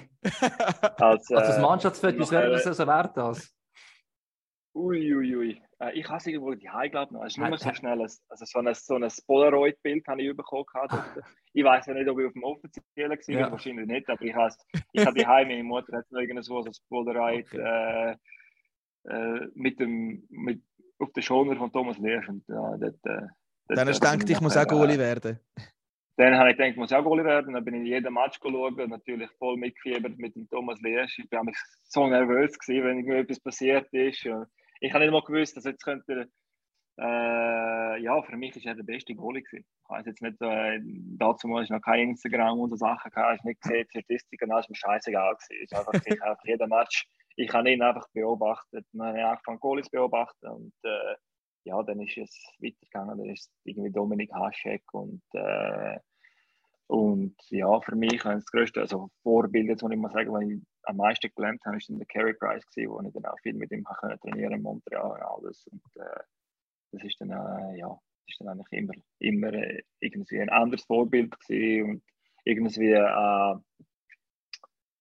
Als, 0.98 1.32
Also 1.32 1.36
das 1.36 1.58
äh, 1.58 1.62
Mannschaftsfoto, 1.62 2.20
was 2.20 2.32
wäre 2.32 2.52
das 2.52 2.64
so 2.64 2.88
wert 2.88 3.18
als? 3.18 3.56
Uiuiui. 4.76 5.34
Ui, 5.34 5.36
ui. 5.36 5.62
Äh, 5.84 6.00
ich 6.00 6.08
habe 6.08 6.18
es 6.18 6.28
irgendwo 6.28 6.54
die 6.54 6.70
Heim 6.70 6.92
glaube 6.92 7.16
ich. 7.16 7.22
Es 7.22 7.28
ist 7.34 7.38
nur 7.38 7.50
Hat- 7.52 7.60
so 7.60 7.74
schnell. 7.74 7.94
ein- 8.02 8.02
Also 8.30 8.46
so 8.46 8.60
ein, 8.60 8.74
so 8.74 8.96
ein 8.96 9.08
Polaroid-Bild 9.28 10.08
habe 10.08 10.22
ich 10.22 10.36
bekommen. 10.36 10.66
Ich 11.56 11.64
weiß 11.64 11.86
ja 11.86 11.94
nicht, 11.94 12.10
ob 12.10 12.20
ich 12.20 12.26
auf 12.26 12.34
dem 12.34 12.44
offiziellen 12.44 13.12
war, 13.12 13.36
Ja. 13.36 13.52
wahrscheinlich 13.52 13.86
nicht, 13.86 14.10
aber 14.10 14.22
ich 14.24 14.34
habe 14.34 14.52
ich 14.92 15.06
die 15.14 15.28
Heim, 15.28 15.48
meine 15.50 15.64
Mutter 15.64 15.98
hat 15.98 16.12
noch 16.12 16.20
irgendwo 16.20 16.42
so 16.64 16.64
ein 16.70 16.72
Polaroid 16.90 17.46
Okay. 17.46 17.62
äh, 17.62 18.16
äh, 19.10 19.48
mit 19.54 19.80
dem, 19.80 20.24
mit, 20.30 20.64
auf 20.98 21.12
den 21.14 21.22
Schoner 21.22 21.56
von 21.56 21.72
Thomas 21.72 22.00
Leers. 22.00 22.28
Und, 22.28 22.44
ja, 22.48 22.74
äh, 22.76 22.80
dort 22.80 22.98
Dann 23.68 23.88
hast 23.88 24.04
du 24.04 24.10
gedacht, 24.10 24.30
ich 24.30 24.42
muss 24.42 24.58
auch 24.58 24.66
Goalie 24.68 24.96
äh, 24.96 25.00
werden. 25.00 25.40
Dann 26.18 26.36
habe 26.38 26.50
ich 26.52 26.58
gedacht, 26.58 26.72
ich 26.72 26.78
muss 26.78 26.92
auch 26.94 27.04
Goalie 27.04 27.24
werden. 27.26 27.54
Dann 27.54 27.64
bin 27.66 27.76
ich 27.76 27.82
in 27.82 27.86
jeden 27.86 28.14
Match 28.14 28.40
geschaut 28.40 28.80
und 28.80 28.90
natürlich 28.90 29.30
voll 29.38 29.58
mitgefiebert 29.58 30.18
mit 30.18 30.36
dem 30.36 30.50
Thomas 30.50 30.82
Leers. 30.82 31.14
Ich 31.20 31.32
war 31.32 31.44
so 31.84 32.08
nervös, 32.08 32.58
gewesen, 32.58 32.84
wenn 32.86 32.98
irgendwie 33.00 33.18
etwas 33.18 33.40
passiert 33.40 33.94
ist. 33.94 34.26
Und 34.26 34.48
ich 34.84 34.94
habe 34.94 35.06
nicht 35.06 35.14
mal 35.14 35.22
gewusst, 35.22 35.56
dass 35.56 35.64
jetzt 35.64 35.84
könnte 35.84 36.30
äh, 37.00 38.02
ja, 38.02 38.22
für 38.22 38.36
mich 38.36 38.56
ist 38.56 38.66
er 38.66 38.76
der 38.76 38.84
beste 38.84 39.16
Goalie 39.16 39.42
gewesen. 39.42 39.66
Ich 39.84 39.90
weiß 39.90 40.06
jetzt 40.06 40.22
nicht, 40.22 40.40
äh, 40.42 40.80
dazu 41.18 41.48
war 41.48 41.66
noch 41.68 41.82
kein 41.82 42.10
Instagram 42.10 42.60
und 42.60 42.70
so 42.70 42.76
Sachen 42.76 43.10
gehabt, 43.10 43.40
ich 43.40 43.44
nicht 43.46 43.62
gesehen, 43.62 43.88
die 43.94 44.00
Statistiken, 44.00 44.50
das 44.50 44.66
ist 44.66 44.70
mir 44.70 44.76
scheißegal 44.76 45.36
gewesen. 45.36 45.64
Ist 45.64 45.74
einfach, 45.74 45.94
ich 45.94 46.22
habe 46.22 46.40
jeden 46.44 46.70
Match, 46.70 47.08
ich 47.36 47.52
habe 47.52 47.72
ihn 47.72 47.82
einfach 47.82 48.08
beobachtet, 48.14 48.86
dann 48.92 49.08
habe 49.08 49.18
ich 49.18 49.24
angefangen 49.24 49.60
Goalies 49.60 49.90
beobachten 49.90 50.48
und 50.48 50.74
äh, 50.84 51.16
ja, 51.64 51.82
dann 51.82 52.02
ist 52.02 52.18
es 52.18 52.46
weitergegangen, 52.60 53.18
dann 53.18 53.30
ist 53.30 53.50
irgendwie 53.64 53.92
Dominik 53.92 54.32
Haschek 54.34 54.84
und 54.94 55.24
äh, 55.34 55.98
und 56.88 57.36
ja, 57.50 57.80
für 57.82 57.96
mich 57.96 58.22
das 58.24 58.46
größte, 58.46 58.82
also 58.82 59.10
Vorbild, 59.24 59.68
jetzt 59.68 59.82
muss 59.82 59.92
ich 59.92 59.98
mal 59.98 60.12
sagen, 60.12 60.32
was 60.32 60.44
ich 60.44 60.62
am 60.84 60.98
meisten 60.98 61.32
gelernt 61.36 61.64
habe, 61.66 61.78
ist 61.78 61.90
der 61.90 62.06
Carey 62.06 62.34
Price 62.34 62.66
gewesen, 62.70 62.92
wo 62.92 63.02
ich 63.02 63.14
dann 63.14 63.26
auch 63.26 63.40
viel 63.42 63.54
mit 63.54 63.72
ihm 63.72 63.86
habe 63.88 64.20
trainieren 64.20 64.54
in 64.54 64.62
Montreal 64.62 65.12
und 65.12 65.22
alles. 65.22 65.66
Und 65.68 65.82
äh, 65.96 66.24
das 66.92 67.04
ist 67.04 67.20
dann, 67.22 67.32
äh, 67.32 67.78
ja, 67.78 67.88
das 67.88 68.28
ist 68.28 68.42
dann 68.42 68.50
eigentlich 68.50 68.72
immer, 68.72 68.94
immer 69.20 69.54
äh, 69.54 69.82
irgendwie 70.00 70.42
ein 70.42 70.50
anderes 70.50 70.86
Vorbild 70.86 71.40
gewesen 71.40 71.90
und 71.90 72.04
irgendwie 72.44 72.92
äh, 72.92 73.56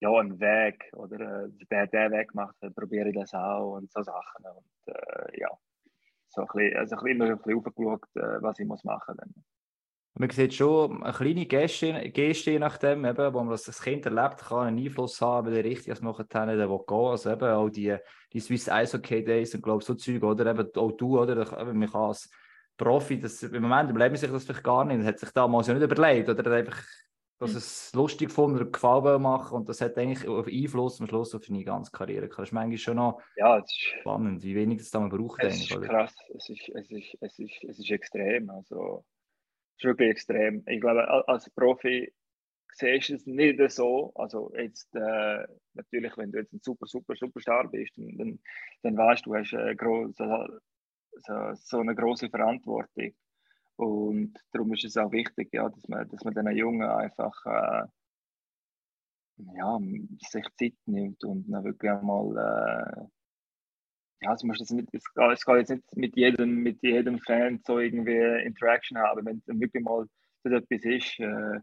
ja, 0.01 0.11
ein 0.19 0.41
Weg 0.41 0.91
oder 0.95 1.45
äh, 1.45 1.49
der, 1.71 1.87
der 1.89 2.11
Weg 2.11 2.29
gemacht 2.29 2.57
hat, 2.63 2.75
probiere 2.75 3.09
ich 3.09 3.15
das 3.15 3.35
auch 3.35 3.77
und 3.77 3.91
so 3.91 4.03
Sachen. 4.03 4.45
Und 4.45 4.95
äh, 4.95 5.41
ja, 5.41 5.49
so 6.29 6.43
ein 6.43 6.47
bisschen, 6.47 6.77
also 6.77 6.97
ein 6.97 7.03
bisschen 7.03 7.17
immer 7.17 7.31
ein 7.31 7.39
bisschen 7.39 7.59
aufgeschaut, 7.59 8.09
was 8.15 8.59
ich 8.59 8.67
muss 8.67 8.85
machen 8.85 9.17
muss. 9.35 9.52
Man 10.15 10.29
sieht 10.29 10.53
schon 10.53 11.03
eine 11.03 11.13
kleine 11.13 11.47
Geste, 11.47 12.11
Geste 12.11 12.51
je 12.51 12.59
nachdem, 12.59 13.05
eben, 13.07 13.33
wo 13.33 13.39
man 13.39 13.51
das, 13.51 13.81
Kind 13.81 14.05
erlebt, 14.05 14.39
kann 14.39 14.67
einen 14.67 14.79
Einfluss 14.79 15.21
haben, 15.23 15.47
wenn 15.47 15.55
der 15.55 15.65
richtig 15.65 15.91
was 15.91 16.03
machen 16.03 16.29
kann, 16.29 16.49
der 16.49 16.69
will 16.69 16.81
gehen. 16.87 16.97
Also 16.97 17.31
eben 17.31 17.49
auch 17.49 17.71
die, 17.71 17.97
die 18.33 18.41
Swiss 18.41 18.69
Eishockey 18.69 19.25
Days 19.25 19.55
und 19.55 19.63
glaube 19.63 19.83
so 19.83 19.95
Zeug, 19.95 20.23
oder 20.23 20.51
eben 20.51 20.69
auch 20.77 20.93
du, 20.93 21.19
oder? 21.19 21.61
Eben, 21.61 21.79
man 21.79 21.91
kann 21.91 22.03
als 22.03 22.31
Profi, 22.77 23.19
das, 23.19 23.43
im 23.43 23.63
Moment 23.63 23.91
überlegt 23.91 24.13
man 24.13 24.21
sich 24.21 24.31
das 24.31 24.45
vielleicht 24.45 24.65
gar 24.65 24.85
nicht, 24.85 25.01
das 25.01 25.07
hat 25.07 25.19
sich 25.19 25.31
damals 25.31 25.67
ja 25.67 25.75
nicht 25.75 25.83
überlegt, 25.83 26.29
oder 26.29 26.51
einfach, 26.53 26.83
dass 27.39 27.55
es 27.55 27.93
lustig 27.95 28.29
gefunden 28.29 28.57
oder 28.57 28.71
gefallen 28.71 29.21
machen 29.21 29.57
und 29.57 29.69
das 29.69 29.81
hat 29.81 29.99
eigentlich 29.99 30.29
auf 30.29 30.47
Einfluss 30.47 31.01
am 31.01 31.09
Schluss 31.09 31.35
auf 31.35 31.43
deine 31.45 31.65
ganze 31.65 31.91
Karriere. 31.91 32.29
Das 32.29 32.39
ist 32.39 32.53
manchmal 32.53 32.79
schon 32.79 32.97
noch 32.97 33.21
Ja, 33.37 33.59
es 33.59 33.65
ist, 33.65 34.01
spannend, 34.01 34.43
wie 34.43 34.55
wenig 34.55 34.79
das 34.79 34.91
da 34.91 35.01
man 35.01 35.09
braucht, 35.09 35.43
es 35.43 35.55
eigentlich, 35.55 35.71
ist 35.71 35.77
oder? 35.77 35.89
krass, 35.89 36.15
es 36.35 36.49
ist, 36.49 36.69
es, 36.69 36.91
ist, 36.91 37.17
es, 37.21 37.39
ist, 37.39 37.65
es 37.65 37.79
ist 37.79 37.91
extrem. 37.91 38.49
Also, 38.51 39.05
es 39.09 39.12
ist 39.83 39.89
wirklich 39.89 40.11
extrem. 40.11 40.63
Ich 40.67 40.81
glaube, 40.81 41.09
als 41.29 41.51
Profi 41.51 42.13
siehst 42.73 43.11
du 43.11 43.15
es 43.15 43.27
nicht 43.27 43.61
so. 43.73 44.13
Also, 44.15 44.53
jetzt 44.57 44.95
äh, 44.95 45.47
natürlich, 45.75 46.17
wenn 46.17 46.33
du 46.33 46.39
jetzt 46.39 46.53
ein 46.53 46.61
super, 46.63 46.87
super, 46.87 47.15
Superstar 47.17 47.69
bist, 47.69 47.97
dann, 47.97 48.17
dann, 48.17 48.39
dann 48.83 48.97
weißt 48.97 49.27
du, 49.27 49.31
du 49.33 49.37
hast 49.39 49.53
äh, 49.53 49.75
gro- 49.75 50.11
so, 50.13 50.47
so, 51.55 51.79
eine 51.81 51.95
große 51.95 52.31
Verantwortung. 52.31 53.13
Und 53.77 54.35
darum 54.53 54.73
ist 54.75 54.85
es 54.85 54.97
auch 54.97 55.13
wichtig, 55.13 55.51
ja, 55.53 55.69
dass 55.69 55.89
man, 55.89 56.09
dass 56.09 56.25
man 56.25 56.35
den 56.35 56.57
Jungen 56.57 56.89
einfach 56.89 57.35
äh, 57.47 57.87
ja, 59.57 59.79
sich 60.31 60.45
Zeit 60.57 60.75
nimmt 60.87 61.25
und 61.25 61.51
dann 61.51 61.65
wirklich 61.65 61.91
einmal 61.91 63.09
ja, 64.23 64.35
es, 64.35 64.43
muss 64.45 64.59
jetzt 64.59 64.71
geht, 64.71 65.33
es 65.33 65.45
geht 65.45 65.57
jetzt 65.57 65.71
nicht 65.71 65.97
mit 65.97 66.17
jedem, 66.17 66.63
mit 66.63 66.81
jedem 66.83 67.19
Fan 67.19 67.61
so 67.67 67.79
irgendwie 67.79 68.45
Interaction 68.45 68.99
haben. 68.99 69.27
Wenn 69.27 69.39
es 69.39 69.47
wirklich 69.49 69.83
mal 69.83 70.07
so 70.45 70.51
etwas 70.51 70.85
ist, 70.85 71.19
äh, 71.19 71.59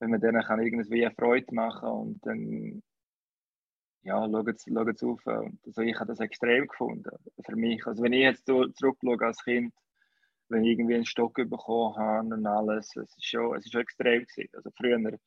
wenn 0.00 0.10
man 0.10 0.20
denen 0.20 0.42
kann 0.42 0.62
irgendwie 0.62 1.04
eine 1.04 1.14
Freude 1.14 1.54
machen 1.54 1.88
und 1.88 2.26
dann 2.26 2.82
ja, 4.02 4.28
schaut 4.28 4.48
es 4.48 5.02
auf. 5.02 5.26
Und 5.26 5.58
also 5.66 5.82
ich 5.82 5.94
habe 5.96 6.06
das 6.06 6.20
extrem 6.20 6.66
gefunden 6.66 7.10
für 7.44 7.56
mich. 7.56 7.86
Also 7.86 8.02
wenn 8.02 8.12
ich 8.12 8.22
jetzt 8.22 8.46
zurückschaue 8.46 9.20
als 9.20 9.42
Kind, 9.42 9.72
wenn 10.48 10.64
ich 10.64 10.72
irgendwie 10.72 10.94
einen 10.94 11.04
Stock 11.04 11.34
bekommen 11.34 11.96
habe 11.96 12.34
und 12.34 12.46
alles, 12.46 12.94
es 12.96 13.16
ist 13.16 13.26
schon, 13.26 13.56
es 13.56 13.64
ist 13.64 13.72
schon 13.72 13.82
extrem 13.82 14.24
gewesen. 14.24 14.50
Also 14.54 14.70
früher, 14.76 15.18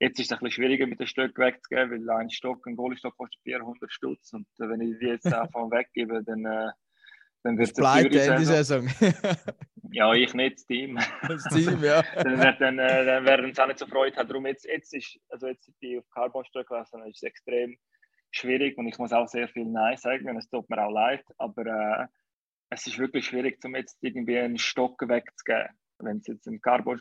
jetzt 0.00 0.18
ist 0.18 0.26
es 0.26 0.32
ein 0.32 0.38
bisschen 0.38 0.62
schwieriger 0.62 0.86
mit 0.86 1.00
den 1.00 1.06
Stöcken 1.06 1.44
wegzugeben, 1.44 2.06
weil 2.06 2.16
ein 2.16 2.30
Stock, 2.30 2.66
ein 2.66 2.76
Goalie-Stock 2.76 3.16
kostet 3.16 3.40
400 3.42 3.92
Stutz 3.92 4.32
und 4.32 4.46
äh, 4.58 4.68
wenn 4.68 4.80
ich 4.80 4.98
die 4.98 5.06
jetzt 5.06 5.24
davon 5.30 5.70
weggebe, 5.70 6.22
dann, 6.24 6.44
äh, 6.44 6.70
dann 7.42 7.58
wird 7.58 7.68
es 7.68 7.74
Pleite 7.74 8.18
in 8.18 8.36
die 8.38 8.44
Saison. 8.44 8.88
Ja, 9.94 10.12
ich 10.12 10.34
nicht, 10.34 10.56
das 10.56 10.66
Team. 10.66 10.98
Das 11.28 11.44
Team, 11.44 11.80
ja. 11.84 12.02
dann, 12.16 12.56
dann, 12.58 12.78
äh, 12.80 13.04
dann 13.04 13.24
werden 13.24 13.54
sie 13.54 13.62
auch 13.62 13.68
nicht 13.68 13.78
so 13.78 13.86
Freude 13.86 14.16
haben. 14.16 14.26
Darum 14.26 14.44
jetzt, 14.46 14.64
jetzt 14.64 14.92
ist, 14.92 15.20
also 15.28 15.46
jetzt 15.46 15.70
ich 15.78 15.98
auf 15.98 16.10
Carbon-Stöcke 16.10 16.74
gewesen, 16.74 17.06
ist 17.06 17.18
es 17.18 17.22
extrem 17.22 17.76
schwierig 18.32 18.76
und 18.76 18.88
ich 18.88 18.98
muss 18.98 19.12
auch 19.12 19.28
sehr 19.28 19.48
viel 19.48 19.66
Nein 19.66 19.96
sagen, 19.96 20.28
und 20.28 20.36
es 20.36 20.48
tut 20.48 20.68
mir 20.68 20.84
auch 20.84 20.90
leid, 20.90 21.24
aber 21.38 21.66
äh, 21.66 22.06
es 22.70 22.88
ist 22.88 22.98
wirklich 22.98 23.26
schwierig, 23.26 23.64
um 23.64 23.76
jetzt 23.76 23.98
irgendwie 24.02 24.38
einen 24.38 24.58
Stock 24.58 25.00
wegzugeben. 25.00 25.68
Wenn 25.98 26.16
es 26.16 26.26
jetzt 26.26 26.48
ein 26.48 26.60
Carbon, 26.60 27.00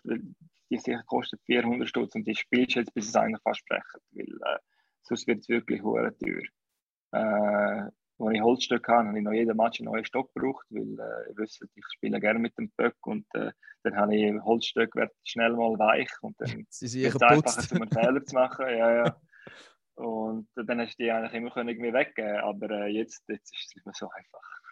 die 0.70 0.78
sicher 0.78 1.04
kostet 1.06 1.42
400 1.46 1.88
Stutz 1.88 2.16
und 2.16 2.26
die 2.26 2.36
spielst 2.36 2.76
du 2.76 2.80
jetzt, 2.80 2.94
bis 2.94 3.10
es 3.10 3.16
eigentlich 3.16 3.42
fast 3.42 3.60
sprechen, 3.60 4.02
weil 4.12 4.26
äh, 4.26 4.60
sonst 5.04 5.28
wird 5.28 5.40
es 5.40 5.50
wirklich 5.50 5.82
hure 5.82 6.16
teuer. 6.18 6.44
Äh, 7.12 7.90
als 8.20 8.36
ich 8.36 8.42
Holzstöcke 8.42 8.92
hatte, 8.92 9.08
habe 9.08 9.18
ich 9.18 9.24
noch 9.24 9.34
jeden 9.34 9.58
Match 9.58 9.80
einen 9.80 9.92
neuen 9.92 10.06
Stock 10.06 10.34
gebraucht, 10.34 10.66
weil 10.70 10.84
äh, 10.84 11.30
ihr 11.30 11.38
wisst, 11.38 11.62
ich 11.76 11.84
spiele 11.94 12.20
gerne 12.20 12.40
mit 12.40 12.58
dem 12.58 12.70
Böck 12.72 12.96
und 13.06 13.26
äh, 13.34 13.52
dann 13.84 13.96
habe 13.98 14.16
ich 14.16 14.42
Holzstöcke 14.42 15.00
wird 15.00 15.12
schnell 15.24 15.54
mal 15.54 15.78
weich 15.78 16.12
und 16.22 16.40
dann 16.40 16.66
ist 16.70 16.82
es 16.82 17.22
einfacher, 17.22 17.76
um 17.76 17.82
einen 17.82 17.92
Fehler 17.92 18.24
zu 18.26 18.36
machen. 18.36 18.66
Ja, 18.70 19.06
ja. 19.06 19.22
Und 19.96 20.48
dann 20.56 20.80
hast 20.80 20.98
du 20.98 21.04
die 21.04 21.12
eigentlich 21.12 21.34
immer 21.34 21.56
irgendwie 21.56 21.94
weggeben 21.94 22.38
aber 22.38 22.70
äh, 22.72 22.88
jetzt, 22.88 23.24
jetzt 23.28 23.54
ist 23.54 23.68
es 23.68 23.76
nicht 23.76 23.86
mehr 23.86 23.94
so 23.96 24.10
einfach. 24.10 24.63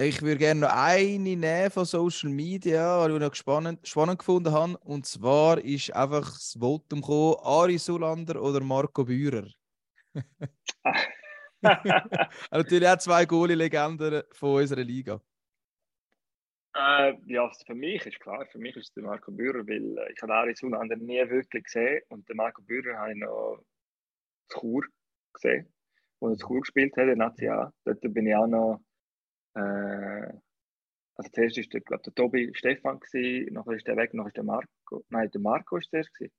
Ich 0.00 0.22
würde 0.22 0.38
gerne 0.38 0.60
noch 0.60 0.72
eine 0.72 1.18
nehmen 1.18 1.70
von 1.72 1.84
Social 1.84 2.30
Media, 2.30 3.04
die 3.08 3.14
ich 3.14 3.20
noch 3.20 3.34
spannend, 3.34 3.84
spannend 3.84 4.20
gefunden 4.20 4.52
habe. 4.52 4.78
Und 4.84 5.06
zwar 5.06 5.58
ist 5.58 5.92
einfach 5.92 6.24
das 6.24 6.56
Votum 6.56 7.00
gekommen, 7.00 7.34
Ari 7.42 7.78
Sulander 7.78 8.40
oder 8.40 8.60
Marco 8.60 9.04
Bührer. 9.04 9.48
Natürlich 12.52 12.88
auch 12.88 12.98
zwei 12.98 13.24
Goalie-Legenden 13.24 14.22
von 14.30 14.60
unserer 14.60 14.84
Liga. 14.84 15.20
Äh, 16.76 17.14
ja, 17.26 17.42
also 17.42 17.64
für 17.66 17.74
mich 17.74 18.06
ist 18.06 18.20
klar, 18.20 18.46
für 18.46 18.58
mich 18.58 18.76
ist 18.76 18.90
es 18.90 18.92
der 18.92 19.02
Marco 19.02 19.32
Bührer, 19.32 19.66
weil 19.66 19.98
äh, 19.98 20.12
ich 20.12 20.22
habe 20.22 20.32
Ari 20.32 20.54
Sulander 20.54 20.94
nie 20.94 21.28
wirklich 21.28 21.64
gesehen 21.64 22.02
und 22.10 22.28
den 22.28 22.36
Marco 22.36 22.62
Bührer 22.62 22.98
habe 22.98 23.14
ich 23.14 23.18
noch 23.18 23.64
zu 24.48 24.60
Chur 24.60 24.84
gesehen, 25.32 25.74
wo 26.20 26.28
er 26.28 26.36
zu 26.36 26.46
Chur 26.46 26.60
gespielt 26.60 26.96
hat, 26.96 27.08
in 27.08 27.18
Nazi 27.18 27.48
A. 27.48 27.72
Dort 27.84 28.00
bin 28.00 28.28
ich 28.28 28.36
auch 28.36 28.46
noch, 28.46 28.80
äh, 29.54 30.32
also 31.18 31.30
zuerst 31.32 31.58
ist 31.58 31.72
der, 31.72 31.80
glaub, 31.80 32.02
der 32.04 32.14
Tobi 32.14 32.50
Stefan 32.54 33.00
gewesen, 33.00 33.52
nachher 33.52 33.72
ist 33.72 33.86
der 33.86 33.96
weg, 33.96 34.14
nachher 34.14 34.28
ist 34.28 34.36
der 34.36 34.44
Marco, 34.44 35.04
nein, 35.08 35.30
der 35.30 35.40
Marco 35.40 35.76
ist 35.76 35.90
zuerst 35.90 36.14
gewesen, 36.14 36.32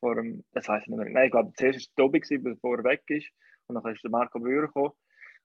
vor 0.00 0.16
dem, 0.16 0.44
das 0.52 0.64
ich 0.64 0.88
nicht 0.88 0.88
mehr, 0.88 1.08
nein, 1.08 1.26
ich 1.26 1.30
glaube, 1.30 1.52
zuerst 1.56 1.78
ist 1.78 1.96
der 1.96 2.04
Tobi 2.04 2.20
gewesen, 2.20 2.42
bevor 2.42 2.78
er 2.78 2.84
weg 2.84 3.02
ist 3.08 3.30
und 3.66 3.76
nachher 3.76 3.92
ist 3.92 4.02
der 4.02 4.10
Marco 4.10 4.40
Bührer 4.40 4.92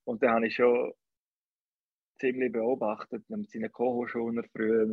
und 0.05 0.23
dann 0.23 0.31
habe 0.31 0.47
ich 0.47 0.55
schon 0.55 0.91
ziemlich 2.19 2.51
beobachtet 2.51 3.23
mit 3.29 3.49
seinen 3.49 3.71
Co-Hochschulen 3.71 4.43
früher 4.51 4.83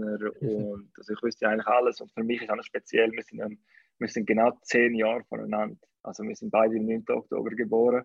und 0.41 0.91
also 0.97 1.13
ich 1.15 1.23
wusste 1.23 1.49
eigentlich 1.49 1.67
alles 1.67 2.01
und 2.01 2.13
für 2.13 2.23
mich 2.23 2.43
ist 2.43 2.51
auch 2.51 2.57
noch 2.57 2.65
speziell, 2.65 3.11
wir 3.13 3.23
sind, 3.23 3.59
wir 3.99 4.09
sind 4.09 4.27
genau 4.27 4.53
zehn 4.63 4.95
Jahre 4.95 5.25
voneinander, 5.25 5.81
also 6.03 6.23
wir 6.23 6.37
sind 6.37 6.51
beide 6.51 6.77
am 6.77 6.85
9. 6.85 7.05
Oktober 7.09 7.51
geboren 7.51 8.05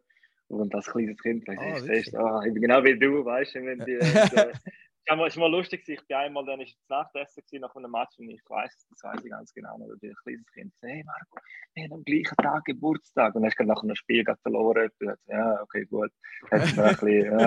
und 0.51 0.73
als 0.75 0.85
kleines 0.85 1.17
Kind, 1.21 1.47
weißt 1.47 1.57
du, 1.59 1.63
Ah, 1.65 1.75
ich, 1.77 1.81
wirklich? 1.83 2.05
siehst, 2.05 2.15
ah, 2.15 2.43
ich 2.45 2.53
genau 2.53 2.83
wie 2.83 2.99
du, 2.99 3.25
weißt 3.25 3.55
du, 3.55 3.65
wenn 3.65 3.79
die, 3.85 3.97
es 5.05 5.37
war 5.37 5.49
mal 5.49 5.57
lustig, 5.57 5.87
ich 5.87 6.07
bin 6.07 6.17
einmal 6.17 6.45
dann 6.45 6.61
ist 6.61 6.77
es 6.77 6.89
Nachtessen 6.89 7.43
gewesen, 7.43 7.61
nach 7.61 7.75
einem 7.75 7.91
Match 7.91 8.17
und 8.19 8.29
ich 8.29 8.41
weiß, 8.47 8.87
das 8.89 9.03
weiß 9.03 9.23
ich 9.23 9.31
ganz 9.31 9.53
genau, 9.53 9.77
da 9.77 9.85
ich 9.99 10.09
ein 10.09 10.15
kleines 10.23 10.51
Kind, 10.51 10.73
hey 10.81 11.03
Marco, 11.03 11.37
wir 11.73 11.83
haben 11.83 11.93
am 11.93 12.03
gleichen 12.03 12.35
Tag 12.37 12.65
Geburtstag 12.65 13.35
und 13.35 13.41
dann 13.41 13.49
hast 13.49 13.59
du 13.59 13.63
nach 13.63 13.83
einem 13.83 13.95
Spiel 13.95 14.23
verloren, 14.41 14.89
so, 14.99 15.11
ja, 15.27 15.61
okay, 15.61 15.85
gut, 15.85 16.11
mir 16.51 16.61
ein 16.61 16.95
bisschen. 16.97 17.39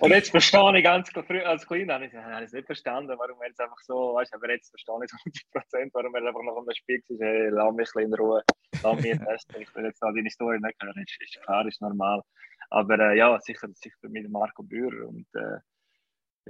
Und 0.00 0.10
jetzt 0.10 0.30
verstehe 0.30 0.78
ich 0.78 0.84
ganz 0.84 1.10
früher 1.10 1.48
als 1.48 1.66
Kleiner 1.66 1.94
habe 1.94 2.06
ich 2.06 2.14
habe 2.14 2.44
es 2.44 2.52
nicht 2.52 2.66
verstanden, 2.66 3.14
warum 3.18 3.40
er 3.40 3.48
jetzt 3.48 3.60
einfach 3.60 3.80
so, 3.80 4.14
weißt 4.14 4.32
du, 4.32 4.36
aber 4.36 4.50
jetzt 4.50 4.70
verstehe 4.70 4.96
ich 5.04 5.12
es 5.12 5.18
100 5.18 5.50
Prozent, 5.50 5.94
warum 5.94 6.14
er 6.14 6.26
einfach 6.26 6.42
nach 6.42 6.56
einem 6.56 6.74
Spiel 6.74 7.00
gesagt 7.00 7.20
hat, 7.20 7.28
hey, 7.28 7.48
lass 7.50 7.74
mich 7.74 8.04
in 8.04 8.14
Ruhe, 8.14 8.42
lass 8.82 9.00
mich 9.00 9.18
testen, 9.18 9.62
ich 9.62 9.74
will 9.74 9.84
jetzt 9.84 10.02
auch 10.02 10.12
deine 10.14 10.30
Story 10.30 10.58
nicht 10.60 10.82
hören, 10.82 11.02
ist, 11.02 11.20
ist 11.20 11.42
klar, 11.42 11.66
ist 11.66 11.80
normal. 11.80 12.22
Aber 12.70 12.98
äh, 12.98 13.16
ja, 13.16 13.38
sicher, 13.40 13.68
sicher 13.72 13.96
mit 14.08 14.30
Marco 14.30 14.62
Bührer 14.62 15.08
und 15.08 15.26
äh, 15.34 15.58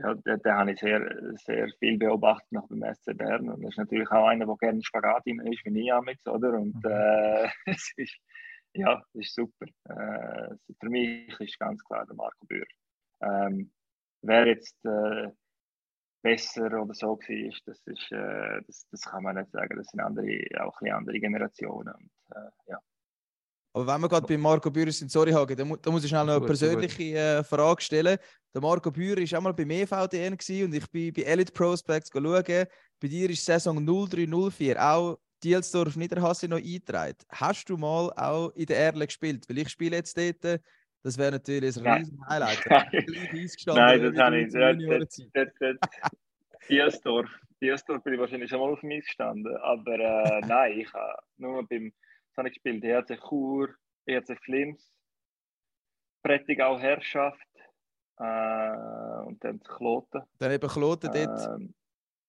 ja, 0.01 0.15
den, 0.15 0.43
den 0.43 0.53
habe 0.53 0.73
ich 0.73 0.81
sehr, 0.81 1.01
sehr 1.45 1.69
viel 1.79 1.99
beobachtet 1.99 2.51
noch 2.53 2.69
beim 2.69 2.95
SC 2.95 3.17
Bern 3.17 3.49
und 3.49 3.63
das 3.63 3.71
ist 3.71 3.79
natürlich 3.79 4.11
auch 4.11 4.27
einer, 4.27 4.47
der 4.47 4.57
gerne 4.57 4.83
Spagat 4.83 5.27
ist, 5.27 5.65
wie 5.65 5.81
ich 5.81 5.93
amix, 5.93 6.27
oder? 6.27 6.55
Und 6.55 6.85
äh, 6.85 7.49
es 7.67 7.93
ist, 7.97 8.19
ja, 8.75 8.97
das 8.97 9.15
ist 9.15 9.35
super. 9.35 9.67
Äh, 9.85 10.55
für 10.81 10.89
mich 10.89 11.41
ist 11.41 11.59
ganz 11.59 11.83
klar 11.85 12.07
der 12.07 12.17
Marco 12.17 12.47
Bührer. 12.47 12.67
Ähm, 13.23 13.73
wer 14.23 14.47
jetzt 14.47 14.77
äh, 14.85 15.29
besser 16.23 16.67
oder 16.67 16.95
so 16.95 17.19
war, 17.19 17.53
das, 17.67 17.87
ist, 17.87 18.13
äh, 18.13 18.63
das, 18.67 18.87
das 18.91 19.03
kann 19.03 19.23
man 19.23 19.37
nicht 19.37 19.51
sagen. 19.51 19.77
Das 19.77 19.87
sind 19.89 20.01
andere, 20.01 20.47
auch 20.61 20.81
ein 20.81 20.93
andere 20.93 21.19
Generationen. 21.19 21.95
Und, 21.95 22.37
äh, 22.37 22.51
ja. 22.71 22.79
Aber 23.79 23.95
wenn 23.95 24.01
wir 24.01 24.09
gerade 24.09 24.27
bei 24.27 24.37
Marco 24.37 24.71
Bührer 24.71 24.91
sind, 24.91 25.09
sorry 25.09 25.31
Hage, 25.31 25.55
da, 25.55 25.65
mu 25.65 25.77
da 25.77 25.91
muss 25.91 26.03
ich 26.03 26.11
schnell 26.11 26.25
noch 26.25 26.37
eine 26.37 26.47
persönliche 26.47 27.17
äh, 27.17 27.45
Frage 27.45 27.81
stellen. 27.81 28.19
Der 28.53 28.61
Marco 28.61 28.91
Bührer 28.91 29.21
war 29.21 29.39
auch 29.39 29.43
mal 29.43 29.55
beim 29.55 29.71
EVDN 29.71 30.37
gewesen 30.37 30.65
und 30.65 30.75
ich 30.75 30.91
bin 30.91 31.13
bei 31.13 31.23
Elite 31.23 31.53
Prospects 31.53 32.11
schauen. 32.13 32.45
Bei 32.45 33.09
dir 33.09 33.31
ist 33.31 33.45
Saison 33.45 33.77
0304 33.87 34.83
auch 34.85 35.21
Dielsdorf 35.45 35.95
Niederhasse 35.95 36.49
noch 36.49 36.57
eingetragen. 36.57 37.19
Hast 37.31 37.71
du 37.71 37.77
mal 37.77 38.11
auch 38.17 38.51
in 38.57 38.67
der 38.67 38.79
Erle 38.79 39.07
gespielt? 39.07 39.49
Weil 39.49 39.59
ich 39.59 39.69
spiele 39.69 39.97
jetzt 39.97 40.19
dort. 40.19 40.61
Das 41.05 41.17
wäre 41.17 41.31
natürlich 41.31 41.77
ein 41.77 41.87
riesen 41.87 42.29
Highlight. 42.29 42.59
Nein. 42.69 44.03
Das 44.03 44.17
habe 44.17 44.41
ich. 44.41 44.53
das, 45.33 45.77
Diesdorf. 46.69 47.29
Diesdorf 47.61 48.03
bin 48.03 48.15
ich 48.15 48.21
wahrscheinlich 48.21 48.51
schon 48.51 48.59
mal 48.59 48.73
auf 48.73 48.83
mich 48.83 49.05
gestanden. 49.05 49.57
Aber 49.59 49.95
äh, 49.95 50.41
nein, 50.47 50.81
ich 50.81 50.93
habe 50.93 51.23
nur 51.37 51.67
beim, 51.69 51.93
habe 52.39 52.49
ich 52.49 52.55
gespielt? 52.55 52.83
ERC 52.85 53.19
Chur, 53.29 53.75
ERC 54.07 54.39
Flims, 54.43 54.93
Prättigau 56.23 56.79
Herrschaft 56.79 57.47
äh, 58.19 58.23
und 59.27 59.43
dann 59.45 59.61
Kloten. 59.61 60.23
Dann 60.39 60.53
eben 60.53 60.69
Kloten 60.69 61.11
dort. 61.13 61.61
Ähm, 61.61 61.75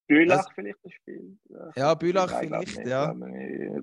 Bülach 0.07 0.45
Das- 0.45 0.53
vielleicht 0.55 0.84
das 0.84 0.93
Spiel. 0.93 1.38
Äh, 1.49 1.80
Ja, 1.80 1.93
Bülach 1.93 2.39
vielleicht, 2.39 2.86
ja. 2.86 3.14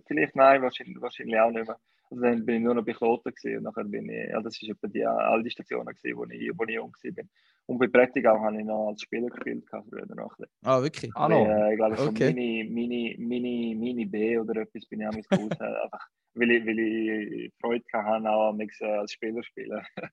Vielleicht 0.07 0.35
nein, 0.35 0.61
wahrscheinlich, 0.63 1.01
wahrscheinlich 1.01 1.39
auch 1.39 1.51
nicht 1.51 1.67
mehr. 1.67 1.79
Also 2.11 2.23
dann 2.23 2.47
bin 2.47 2.57
ich 2.57 2.63
nur 2.63 2.75
noch 2.75 2.85
bei 2.85 2.93
Kloten 2.93 3.35
gewesen 3.35 3.59
und 3.59 3.63
nachher 3.65 3.85
bin 3.85 4.09
ich, 4.09 4.29
ja, 4.31 4.41
das 4.41 4.61
ist 4.63 4.69
etwa 4.69 4.87
die 4.87 5.05
all 5.05 5.43
die 5.43 5.51
Stationen 5.51 5.87
gewesen, 5.87 6.17
wo 6.17 6.25
ich, 6.25 6.51
wo 6.57 6.65
ich 6.65 6.75
jung 6.75 6.93
bin. 7.03 7.29
Und 7.67 7.79
bei 7.79 7.89
Prättigau 7.89 8.39
habe 8.41 8.59
ich 8.59 8.65
noch 8.65 8.89
als 8.89 9.03
Spieler 9.03 9.29
gespielt, 9.29 9.67
gehabt, 9.67 9.89
früher 9.91 10.07
noch 10.07 10.17
ein 10.17 10.29
bisschen. 10.29 10.47
Ah, 10.63 10.81
wirklich? 10.81 11.11
Ah, 11.17 11.29
no. 11.29 11.47
Äh, 11.47 11.73
ich 11.73 11.77
glaube, 11.77 11.97
so 11.97 12.09
Okay. 12.09 12.33
Mini, 12.33 12.69
Mini, 12.71 13.17
Mini, 13.19 13.77
Mini 13.77 14.05
B 14.05 14.39
oder 14.39 14.63
etwas 14.63 14.87
bin 14.87 15.01
ich 15.01 15.07
auch 15.09 15.13
äh, 15.13 15.17
einfach, 15.83 16.07
weil 16.35 16.51
ich, 16.53 16.67
weil 16.67 16.79
ich 16.79 17.53
Freude 17.61 17.85
hatte, 17.93 18.31
auch 18.31 18.51
am 18.51 18.61
als 18.61 19.13
Spieler 19.13 19.43
spielen. 19.43 19.85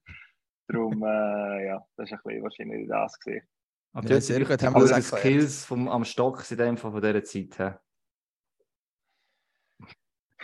Darum, 0.67 1.03
äh, 1.03 1.65
ja, 1.65 1.85
das 1.95 2.09
ist 2.09 2.13
ein 2.13 2.19
bisschen 2.23 2.43
wahrscheinlich 2.43 2.87
das 2.87 3.19
gewesen. 3.19 3.45
Aber 3.93 4.07
Ja, 4.07 4.15
ja, 4.15 4.21
sehr 4.21 4.39
gut, 4.39 4.63
haben 4.63 4.75
wir 4.75 5.01
Skills 5.01 5.65
vom, 5.65 5.87
am 5.87 6.03
Stock 6.03 6.41
sind 6.41 6.59
in 6.59 6.65
dem 6.65 6.77
Fall 6.77 6.91
von 6.91 7.01
dieser 7.01 7.23
Zeit. 7.23 7.59
her. 7.59 7.81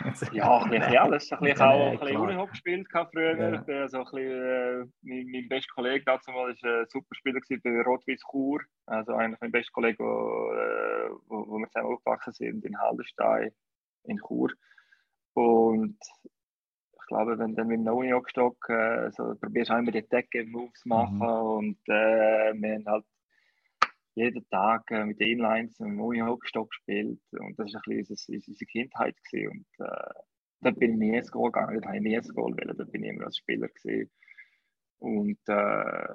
Ja, 0.32 0.58
ein 0.62 0.70
bisschen 0.70 0.96
alles. 0.98 1.32
Ein 1.32 1.38
bisschen 1.40 1.58
Ja, 1.58 1.70
auch 1.70 1.92
ein 1.92 1.98
bisschen. 1.98 2.16
Unihockey 2.16 2.50
gespielt 2.50 2.88
früher. 3.12 3.36
Ja. 3.38 3.62
Ich 3.62 3.68
also 3.74 3.98
ein 3.98 4.04
bisschen, 4.04 4.20
äh, 4.22 4.84
mein, 5.02 5.26
mein 5.30 5.48
bester 5.48 5.72
Kollege 5.74 6.04
dazu 6.04 6.30
mal 6.30 6.50
ist 6.50 6.64
ein 6.64 6.86
super 6.88 7.14
Spieler 7.14 7.40
bei 7.48 7.82
Rot-Weiß 7.82 8.20
Chur. 8.30 8.60
Also 8.86 9.14
eigentlich 9.14 9.40
mein 9.40 9.52
bester 9.52 9.72
Kollege, 9.72 9.98
wo, 10.02 10.52
äh, 10.52 11.10
wo, 11.28 11.46
wo 11.48 11.58
wir 11.58 11.68
zusammen 11.68 11.92
aufgewachsen 11.94 12.32
sind 12.32 12.64
in 12.64 12.78
Haldenstein 12.78 13.50
in 14.04 14.18
Chur. 14.18 14.50
Und 15.34 15.98
ich 16.92 17.06
glaube, 17.06 17.38
wenn 17.38 17.50
du 17.50 17.56
dann 17.56 17.66
mit 17.68 17.78
dem 17.80 17.88
Unihockey-Stock 17.88 18.68
äh, 18.68 19.10
so, 19.12 19.34
probierst 19.40 19.70
du 19.70 19.74
auch 19.74 19.78
immer 19.78 19.90
die 19.92 20.08
Decke-Moves 20.08 20.84
machen 20.86 21.16
Mhm. 21.16 21.22
und 21.22 21.78
äh, 21.88 22.52
wir 22.54 22.74
haben 22.76 22.86
halt 22.86 23.04
jeden 24.14 24.48
Tag 24.48 24.90
äh, 24.90 25.04
mit 25.04 25.20
den 25.20 25.38
Inlines 25.38 25.78
im 25.80 26.00
Unihockey-Stock 26.00 26.70
gespielt 26.70 27.20
und 27.32 27.58
das 27.58 27.72
war 27.72 27.82
ein 27.86 27.96
bisschen 27.96 28.36
unsere, 28.36 28.66
Kindheit 28.66 29.16
gewesen. 29.30 29.64
und 29.78 29.86
äh, 29.86 30.14
da 30.62 30.70
bin 30.70 30.92
ich 30.92 30.98
nie 30.98 31.16
ins 31.16 31.30
Goal 31.30 31.50
gegangen, 31.50 31.80
da 31.80 31.88
habe 31.88 31.96
ich 31.96 32.02
nie 32.02 32.14
ins 32.14 32.34
Goal 32.34 32.52
wollen, 32.52 32.76
da 32.76 32.84
bin 32.84 33.04
ich 33.04 33.10
immer 33.10 33.26
als 33.26 33.38
Spieler 33.38 33.68
gewesen. 33.68 34.10
Und 34.98 35.38
äh, 35.48 36.14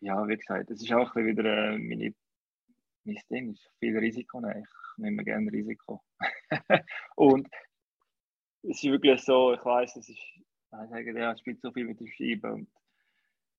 ja, 0.00 0.28
wie 0.28 0.36
gesagt, 0.36 0.70
das 0.70 0.82
ist 0.82 0.92
auch 0.92 1.14
ein 1.14 1.24
bisschen 1.24 1.26
wieder 1.26 1.72
äh, 1.72 1.78
meine, 1.78 2.14
mein 3.04 3.18
Ding, 3.30 3.52
ist 3.52 3.70
viel 3.78 3.96
Risiko 3.96 4.40
nehmen. 4.40 4.64
Ich 4.64 4.98
nehme 4.98 5.24
gerne 5.24 5.52
Risiko. 5.52 6.02
und 7.16 7.48
es 8.62 8.82
ist 8.82 8.84
wirklich 8.84 9.22
so, 9.22 9.54
ich 9.54 9.64
weiß, 9.64 9.96
es 9.96 10.08
ist, 10.08 10.18
ich 10.18 10.90
sage, 10.90 11.18
ja, 11.18 11.36
spielt 11.36 11.60
so 11.60 11.70
viel 11.70 11.84
mit 11.84 12.00
dem 12.00 12.08
Schieben 12.08 12.52
und 12.52 12.68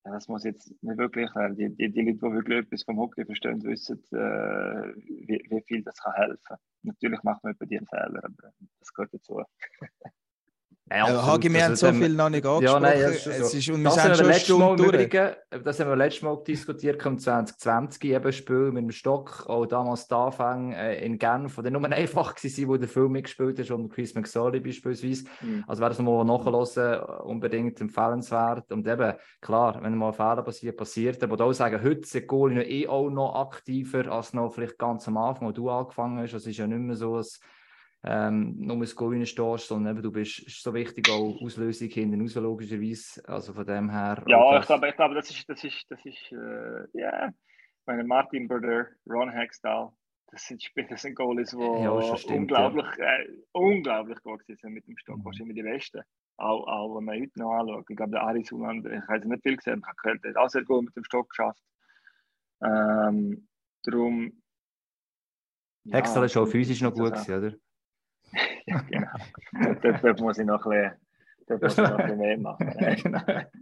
ja, 0.06 0.12
das 0.12 0.28
muss 0.28 0.44
jetzt 0.44 0.70
nicht 0.82 0.98
wirklich, 0.98 1.28
äh, 1.34 1.52
die, 1.54 1.68
die, 1.74 1.90
die 1.90 2.02
Leute, 2.02 2.18
die 2.18 2.22
wirklich 2.22 2.58
etwas 2.58 2.84
vom 2.84 2.98
Hockey 2.98 3.24
verstehen, 3.24 3.62
wissen, 3.64 3.98
äh, 4.12 4.94
wie, 5.26 5.42
wie 5.50 5.62
viel 5.66 5.82
das 5.82 5.96
kann 5.96 6.12
helfen. 6.14 6.56
Natürlich 6.82 7.22
macht 7.24 7.42
man 7.42 7.54
etwa 7.54 7.64
die 7.64 7.78
einen 7.78 7.88
Fehler, 7.88 8.24
aber 8.24 8.52
das 8.78 8.92
gehört 8.94 9.12
dazu. 9.14 9.42
Ja, 10.88 10.96
Ja, 10.98 11.02
absolut. 11.04 11.26
Hagi, 11.26 11.52
wir 11.52 11.64
Also, 11.64 11.66
haben 11.66 11.76
so 11.76 11.86
das 11.86 11.96
viel 11.96 12.14
noch 12.14 12.30
nicht 12.30 12.44
Ja, 12.44 12.52
angesprochen. 12.54 12.82
nein, 12.82 13.00
das 13.00 13.16
ist 13.16 13.26
es 13.26 13.54
ist, 13.54 13.68
und 13.70 13.82
wir 13.82 13.84
Das 13.84 13.98
haben 13.98 14.08
wir 14.10 14.14
schon 14.16 14.26
Mal 14.26 14.34
Stunde 14.38 14.70
im 14.70 14.76
durch. 14.76 14.88
Übrigen, 15.02 15.64
das 15.64 15.80
haben 15.80 15.88
wir 15.88 15.96
letztes 15.96 16.22
Mal 16.22 16.38
diskutiert, 16.46 17.04
im 17.04 17.18
2020 17.18 18.04
eben 18.04 18.32
Spiel 18.32 18.70
mit 18.70 18.84
dem 18.84 18.90
Stock, 18.92 19.46
auch 19.48 19.66
damals 19.66 20.06
der 20.06 20.18
Anfang 20.18 20.72
äh, 20.72 21.04
in 21.04 21.18
Genf, 21.18 21.56
der 21.56 21.72
nur 21.72 21.84
einfach 21.92 22.34
war, 22.36 22.68
wo 22.68 22.76
der 22.76 22.88
Film 22.88 23.12
mitgespielt 23.12 23.58
hat, 23.58 23.70
und 23.72 23.88
Chris 23.92 24.14
McSorley 24.14 24.60
beispielsweise. 24.60 25.24
Mhm. 25.40 25.64
Also 25.66 25.82
wer 25.82 25.88
das 25.88 25.98
nochmal 25.98 26.24
nachhören, 26.24 27.00
unbedingt 27.24 27.80
empfehlenswert. 27.80 28.70
Und 28.70 28.86
eben, 28.86 29.14
klar, 29.40 29.78
wenn 29.82 29.96
mal 29.96 30.08
ein 30.08 30.14
Fehler 30.14 30.42
passiert, 30.42 30.76
passiert. 30.76 31.20
Aber 31.24 31.44
auch 31.44 31.52
sagen, 31.52 31.82
heute 31.82 32.06
sind 32.06 32.28
Goalie 32.28 32.62
eh 32.62 32.86
auch 32.86 33.10
noch 33.10 33.34
aktiver 33.34 34.06
als 34.12 34.32
noch 34.34 34.54
vielleicht 34.54 34.78
ganz 34.78 35.08
am 35.08 35.16
Anfang, 35.16 35.48
wo 35.48 35.52
du 35.52 35.68
angefangen 35.68 36.18
hast. 36.18 36.34
Also 36.34 36.36
es 36.36 36.46
ist 36.52 36.58
ja 36.58 36.68
nicht 36.68 36.78
mehr 36.78 36.94
so, 36.94 37.16
dass 37.16 37.40
ähm, 38.06 38.54
nur 38.58 38.78
das 38.78 38.94
Goal 38.94 39.14
reinstehst, 39.14 39.66
sondern 39.66 39.96
eben, 39.96 40.02
du 40.02 40.12
bist 40.12 40.38
ist 40.46 40.62
so 40.62 40.72
wichtig 40.72 41.08
auch 41.08 41.40
Auslösung 41.42 41.88
hinten 41.88 42.20
raus, 42.20 42.34
logischerweise. 42.36 43.20
Also 43.28 43.52
von 43.52 43.66
dem 43.66 43.90
her. 43.90 44.22
Ja, 44.28 44.58
ich 44.60 44.66
glaube, 44.66 44.88
ich 44.88 44.96
glaube, 44.96 45.14
das 45.16 45.28
ist, 45.30 45.48
das 45.48 45.64
ist, 45.64 45.84
das 45.88 45.98
ist, 46.04 46.32
äh, 46.32 46.86
ja, 47.00 47.30
meine 47.84 48.04
Martin 48.04 48.46
Bruder, 48.46 48.86
Ron 49.08 49.30
Hextall, 49.30 49.90
das 50.30 50.46
sind 50.46 50.62
Spieler, 50.62 50.88
das 50.88 51.02
sind 51.02 51.16
Goalies, 51.16 51.50
die 51.50 51.56
Ja, 51.56 52.16
stimmt, 52.16 52.52
unglaublich, 52.52 52.86
äh, 52.98 53.26
unglaublich 53.52 54.22
gut 54.22 54.42
sind 54.46 54.72
mit 54.72 54.86
dem 54.86 54.96
Stock, 54.98 55.18
Mhm. 55.18 55.24
wahrscheinlich 55.24 55.56
die 55.56 55.62
Besten. 55.62 56.02
Auch, 56.36 56.66
auch 56.66 56.96
wenn 56.96 57.04
man 57.04 57.20
heute 57.20 57.38
noch 57.38 57.52
anschaut. 57.52 57.86
Ich 57.88 57.96
glaube, 57.96 58.12
der 58.12 58.22
Aris 58.22 58.50
Hulander, 58.52 58.92
ich 58.92 59.08
habe 59.08 59.28
nicht 59.28 59.42
viel 59.42 59.56
gesehen, 59.56 59.72
aber 59.74 59.80
ich 59.80 59.86
habe 59.88 59.96
gehört, 60.02 60.24
der 60.24 60.30
hat 60.30 60.36
auch 60.36 60.50
sehr 60.50 60.64
gut 60.64 60.84
mit 60.84 60.96
dem 60.96 61.04
Stock 61.04 61.28
geschafft. 61.30 61.62
Ähm, 62.62 63.48
darum. 63.84 64.42
Hextall 65.90 66.26
ist 66.26 66.36
auch 66.36 66.46
physisch 66.46 66.82
noch 66.82 66.92
gut, 66.92 67.12
gewesen, 67.12 67.38
oder? 67.38 67.56
Ja, 68.66 68.80
genau. 68.90 69.08
dort, 70.02 70.20
muss 70.20 70.38
ich 70.38 70.46
noch 70.46 70.64
ein 70.66 70.94
bisschen, 71.48 71.60
muss 71.60 71.78
ich 71.78 71.96
bisschen 71.96 72.18
mehr 72.18 72.38
machen. 72.38 72.74
Genau. 73.02 73.20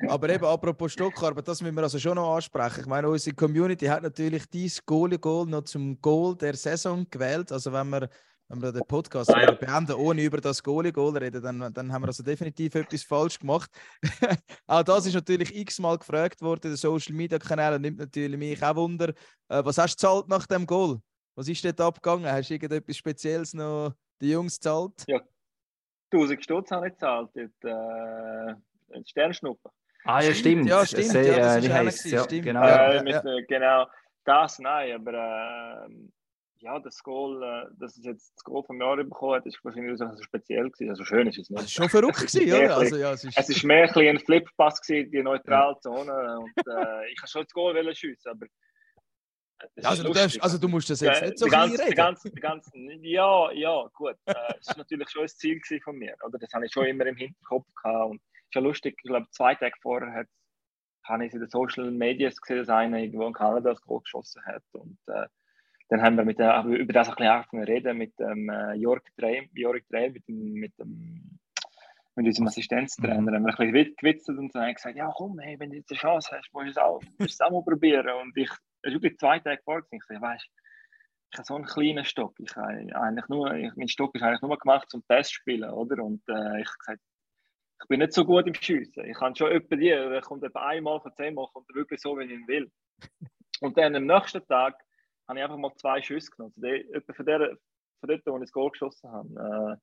Aber 0.09 0.29
eben, 0.31 0.45
apropos 0.45 0.93
Stockarbeit, 0.93 1.47
das 1.47 1.61
müssen 1.63 1.75
wir 1.77 1.83
also 1.83 1.99
schon 1.99 2.15
noch 2.17 2.35
ansprechen. 2.35 2.81
Ich 2.81 2.87
meine, 2.87 3.09
unsere 3.09 3.37
Community 3.37 3.87
hat 3.87 4.03
natürlich 4.03 4.49
dieses 4.49 4.85
Goalie-Goal 4.85 5.47
noch 5.47 5.65
zum 5.65 6.01
Goal 6.01 6.37
der 6.37 6.55
Saison 6.55 7.07
gewählt. 7.11 7.53
Also 7.53 7.73
wenn 7.73 7.89
wir, 7.91 8.09
wenn 8.49 8.63
wir 8.63 8.73
den 8.73 8.87
Podcast 8.87 9.35
Ah, 9.35 9.43
ja. 9.43 9.53
beenden, 9.53 9.93
ohne 9.95 10.23
über 10.23 10.41
das 10.41 10.63
Goalie-Goal 10.63 11.19
reden, 11.19 11.43
dann, 11.43 11.73
dann 11.73 11.93
haben 11.93 12.03
wir 12.03 12.09
also 12.09 12.23
definitiv 12.23 12.75
etwas 12.75 13.03
falsch 13.03 13.39
gemacht. 13.39 13.71
auch 14.67 14.83
das 14.83 15.07
ist 15.07 15.15
natürlich 15.15 15.55
x-mal 15.55 15.99
gefragt 15.99 16.41
worden 16.41 16.61
in 16.65 16.71
den 16.71 16.77
Social-Media-Kanälen, 16.77 17.83
nimmt 17.83 17.99
natürlich 17.99 18.39
mich 18.39 18.63
auch 18.63 18.77
Wunder. 18.77 19.11
Äh, 19.49 19.65
was 19.65 19.79
hast 19.79 20.03
du 20.03 20.07
gezahlt 20.07 20.29
nach 20.29 20.47
dem 20.47 20.67
Goal? 20.67 21.01
Was 21.37 21.49
ist 21.49 21.65
dort 21.65 21.81
abgegangen? 21.81 22.31
Hast 22.31 22.49
du 22.49 22.55
irgendetwas 22.55 22.97
Spezielles 22.97 23.55
noch 23.55 23.93
die 24.21 24.31
Jungs 24.31 24.57
gezahlt? 24.57 25.05
1000 26.13 26.43
Stutz 26.45 26.71
habe 26.71 26.87
ich 26.89 26.93
gezahlt, 26.95 27.31
dort, 27.35 27.65
äh, 27.65 28.55
ein 28.95 29.05
Sternschnuppen. 29.07 29.71
Ah, 30.05 30.21
ja, 30.23 30.35
stimmt. 30.35 30.69
Ja, 30.69 30.85
stimmt, 30.87 31.07
Sehr, 31.07 31.25
ja, 31.25 31.37
das 31.39 31.57
äh, 31.57 31.59
ist 31.89 32.05
wie 32.05 32.09
es? 32.09 32.11
Ja, 32.13 32.25
stimmt. 32.25 32.45
genau. 32.45 32.61
Ja, 32.63 32.89
äh, 32.93 32.97
ja, 32.97 33.03
mit, 33.03 33.15
äh, 33.25 33.43
genau, 33.49 33.87
das 34.25 34.59
nein, 34.59 34.93
aber 34.95 35.85
ähm, 35.89 36.13
ja, 36.59 36.79
das 36.79 37.03
Goal, 37.03 37.43
äh, 37.43 37.75
dass 37.81 37.97
es 37.97 38.05
jetzt 38.05 38.33
das 38.37 38.45
Goal 38.45 38.63
vom 38.65 38.81
Jahr 38.81 38.97
bekommen 38.97 39.35
hat, 39.37 39.47
ist 39.47 39.59
wahrscheinlich 39.65 39.99
so 39.99 40.07
speziell 40.23 40.71
gewesen. 40.71 40.91
Also 40.91 41.05
schön 41.05 41.27
ist 41.27 41.39
es 41.39 41.49
Das 41.49 41.57
nicht. 41.57 41.65
ist 41.65 41.73
schon 41.73 41.89
verrückt 41.89 42.19
gewesen, 42.19 42.53
oder? 42.53 42.77
Also, 42.77 42.97
ja, 42.97 43.13
es 43.13 43.25
ist, 43.25 43.37
Es 43.37 43.49
ist 43.49 43.65
mehr 43.65 43.83
ein, 43.83 43.89
bisschen 43.89 44.09
ein 44.09 44.19
Flippass 44.21 44.81
gewesen, 44.83 45.11
die 45.11 45.23
neutrale 45.23 45.79
Zone. 45.81 46.39
Und 46.39 46.53
äh, 46.67 47.11
ich 47.11 47.19
habe 47.19 47.29
schon 47.29 47.43
das 47.43 47.53
Goal 47.53 47.75
wollen 47.75 47.95
schiessen, 47.95 48.31
aber 48.31 48.47
Ja, 49.77 49.89
also, 49.91 50.03
ist 50.03 50.09
du 50.09 50.13
darfst, 50.15 50.43
also 50.43 50.59
du 50.59 50.69
musst 50.69 50.91
das 50.91 51.01
jetzt 51.01 51.21
Der- 51.21 51.29
nicht 51.29 51.39
so 51.39 51.47
die 51.47 51.55
reden. 51.55 51.95
ganze, 51.95 52.31
die 52.31 52.41
ganze, 52.41 52.71
ja, 53.03 53.51
ja, 53.53 53.89
gut. 53.95 54.17
Äh, 54.27 54.35
das 54.35 54.69
ist 54.69 54.77
natürlich 54.77 55.09
schon 55.11 55.23
ein 55.23 55.29
Ziel 55.29 55.61
von 55.83 55.97
mir. 55.97 56.15
Oder? 56.25 56.39
Das 56.39 56.53
habe 56.53 56.67
ich 56.67 56.73
schon 56.73 56.87
immer 56.87 57.07
im 57.07 57.17
Hinterkopf 57.17 57.67
gehabt. 57.83 58.11
Und 58.11 58.21
schon 58.51 58.65
lustig, 58.65 58.97
ich 59.03 59.09
glaube, 59.09 59.27
zwei 59.31 59.55
Tage 59.55 59.75
vorher 59.81 60.27
habe 61.07 61.27
ich 61.27 61.33
in 61.33 61.41
den 61.41 61.49
Social 61.51 61.91
Medias 61.91 62.37
gesehen, 62.41 62.59
dass 62.59 62.69
einer 62.69 62.99
irgendwo 62.99 63.27
in 63.27 63.33
Kanada 63.33 63.71
das 63.71 63.81
Goal 63.83 64.01
geschossen 64.01 64.43
hat. 64.45 64.63
Und 64.73 64.99
äh, 65.07 65.27
dann 65.89 66.03
haben 66.03 66.17
wir 66.17 66.25
mit 66.25 66.39
der, 66.39 66.65
über 66.65 66.93
das 66.93 67.09
ein 67.09 67.15
bisschen 67.15 67.31
angefangen 67.31 67.65
zu 67.67 67.71
reden 67.73 67.97
mit 67.99 68.19
dem 68.19 68.49
äh, 68.49 68.75
Jörg 68.75 69.03
Drehm, 69.17 69.49
mit 69.53 70.29
dem, 70.29 70.53
mit 70.55 70.79
dem 70.79 71.39
mit 72.17 72.27
unserem 72.27 72.47
Assistenztrainer, 72.47 73.23
Mhm. 73.23 73.35
haben 73.35 73.43
wir 73.45 73.49
ein 73.51 73.57
bisschen 73.57 73.75
gewit- 73.75 73.97
gewitzelt 73.97 74.39
und 74.39 74.55
dann 74.55 74.63
haben 74.67 74.75
gesagt, 74.75 74.97
ja 74.97 75.13
komm, 75.17 75.41
hey, 75.41 75.59
wenn 75.59 75.71
du 75.71 75.77
jetzt 75.79 75.91
eine 75.91 75.99
Chance 75.99 76.31
hast, 76.37 76.49
musst 76.53 76.67
du 76.67 76.71
es 76.71 76.77
auch, 76.79 77.01
musst 77.03 77.19
du 77.19 77.25
es 77.25 77.41
auch 77.41 77.51
mal 77.51 77.65
probieren. 77.65 78.09
Und 78.23 78.37
ich, 78.37 78.51
es 78.85 78.93
ist 78.93 78.95
wirklich 78.95 79.19
zwei 79.19 79.39
Tage 79.39 79.63
vor, 79.65 79.83
ich 79.91 80.05
sage, 80.05 80.21
weißt 80.21 80.49
ich 81.35 81.39
habe 81.39 81.47
so 81.47 81.55
einen 81.57 81.65
kleinen 81.65 82.05
Stock. 82.05 82.35
Ich 82.39 82.55
habe 82.55 82.95
eigentlich 82.95 83.29
nur, 83.29 83.53
ich, 83.55 83.75
mein 83.75 83.89
Stock 83.89 84.15
ist 84.15 84.23
eigentlich 84.23 84.43
nur 84.43 84.57
gemacht 84.57 84.89
zum 84.89 85.03
zu 85.03 85.25
spielen, 85.25 85.69
oder? 85.69 86.03
Und 86.03 86.23
äh, 86.29 86.61
ich 86.61 86.69
habe 86.69 86.79
gesagt, 86.79 87.03
ich 87.83 87.89
bin 87.89 87.99
nicht 87.99 88.13
so 88.13 88.25
gut 88.25 88.47
im 88.47 88.55
Schiessen. 88.55 89.05
Ich 89.05 89.17
kann 89.17 89.35
schon 89.35 89.51
etwa 89.51 89.75
die, 89.75 89.89
er 89.89 90.21
kommt 90.21 90.45
etwa 90.45 90.65
einmal 90.69 91.01
von 91.01 91.13
zehnmal, 91.17 91.49
kommt 91.53 91.69
er 91.71 91.75
wirklich 91.75 92.01
so, 92.01 92.17
wie 92.17 92.25
ich 92.25 92.31
ihn 92.31 92.47
will. 92.47 92.71
Und 93.61 93.77
dann 93.77 93.97
am 93.97 94.07
nächsten 94.07 94.47
Tag 94.47 94.81
habe 95.27 95.39
ich 95.39 95.45
einfach 95.45 95.57
mal 95.57 95.75
zwei 95.75 96.01
Schüsse 96.03 96.31
genommen. 96.31 96.55
Also 96.57 96.69
etwa 96.69 97.13
von, 97.13 97.27
der, 97.27 97.39
von 97.99 98.09
dort, 98.09 98.23
wo 98.27 98.37
ich 98.37 98.43
das 98.43 98.53
Goal 98.53 98.71
geschossen 98.71 99.11
habe. 99.11 99.79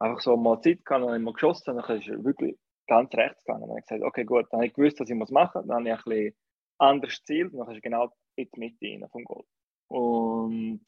Äh, 0.00 0.04
einfach 0.04 0.20
so 0.20 0.36
mal 0.36 0.60
Zeit 0.60 0.84
gehabt, 0.84 1.02
ich 1.02 1.22
mal 1.22 1.32
geschossen, 1.32 1.76
dann 1.76 1.96
ist 1.96 2.08
er 2.08 2.22
wirklich 2.22 2.58
ganz 2.86 3.14
rechts 3.14 3.42
gegangen. 3.44 3.62
Dann 3.62 3.70
habe 3.70 3.80
ich 3.80 3.86
gesagt, 3.86 4.04
okay, 4.04 4.24
gut, 4.24 4.46
dann 4.50 4.58
habe 4.58 4.66
ich 4.66 4.74
gewusst, 4.74 5.00
was 5.00 5.08
ich 5.08 5.16
machen 5.16 5.30
muss. 5.30 5.66
Dann 5.66 5.70
habe 5.70 5.88
ich 5.88 5.94
ein 5.94 6.02
bisschen 6.04 6.34
anders 6.78 7.18
gezielt 7.18 7.52
und 7.52 7.58
dann 7.60 7.68
ist 7.70 7.76
er 7.76 7.80
genau 7.82 8.12
in 8.36 8.48
die 8.54 8.60
Mitte 8.60 8.86
rein 8.86 9.08
vom 9.10 9.24
Goal. 9.24 9.44
Und 9.88 10.80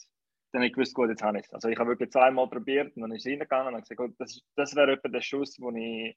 dann 0.52 0.60
habe 0.62 0.66
ich 0.66 0.72
gewusst, 0.72 0.94
gut, 0.94 1.08
jetzt 1.10 1.22
habe 1.22 1.38
ich 1.38 1.44
es. 1.46 1.52
Also 1.52 1.68
ich 1.68 1.78
habe 1.78 1.90
wirklich 1.90 2.10
zweimal 2.10 2.48
probiert 2.48 2.94
und 2.96 3.02
dann 3.02 3.12
ist 3.12 3.24
es 3.26 3.30
reingegangen 3.30 3.68
und 3.68 3.74
habe 3.74 3.82
gesagt, 3.82 3.98
gut, 3.98 4.14
das, 4.18 4.40
das 4.56 4.74
wäre 4.74 4.92
etwa 4.92 5.08
der 5.08 5.20
Schuss, 5.20 5.60
wo 5.60 5.70
ich 5.70 6.16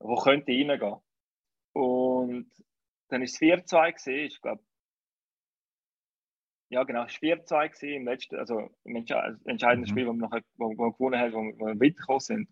wo 0.00 0.16
könnte 0.16 0.50
reingehen. 0.52 0.96
Und 1.74 2.50
dann 3.08 3.22
ist 3.22 3.34
es 3.34 3.40
4-2 3.40 3.92
gewesen, 3.92 4.26
ich 4.26 4.40
glaube, 4.40 4.62
ja 6.70 6.82
genau, 6.84 7.04
es 7.04 7.12
war 7.14 7.20
4-2 7.20 7.68
gewesen 7.68 7.88
im 7.94 8.04
letzten, 8.06 8.36
also 8.36 8.70
im 8.84 8.96
Entsche 8.96 9.38
entscheidenden 9.44 9.88
Mhm. 9.88 9.90
Spiel, 9.90 10.06
wo 10.08 10.12
wir, 10.12 10.18
nachher, 10.28 10.42
wo, 10.56 10.70
wo 10.76 10.84
wir 10.86 10.92
gewonnen 10.92 11.20
haben, 11.20 11.32
wo, 11.34 11.42
wir- 11.42 11.58
wo 11.58 11.66
wir 11.66 11.74
weitergekommen 11.80 12.20
sind. 12.20 12.48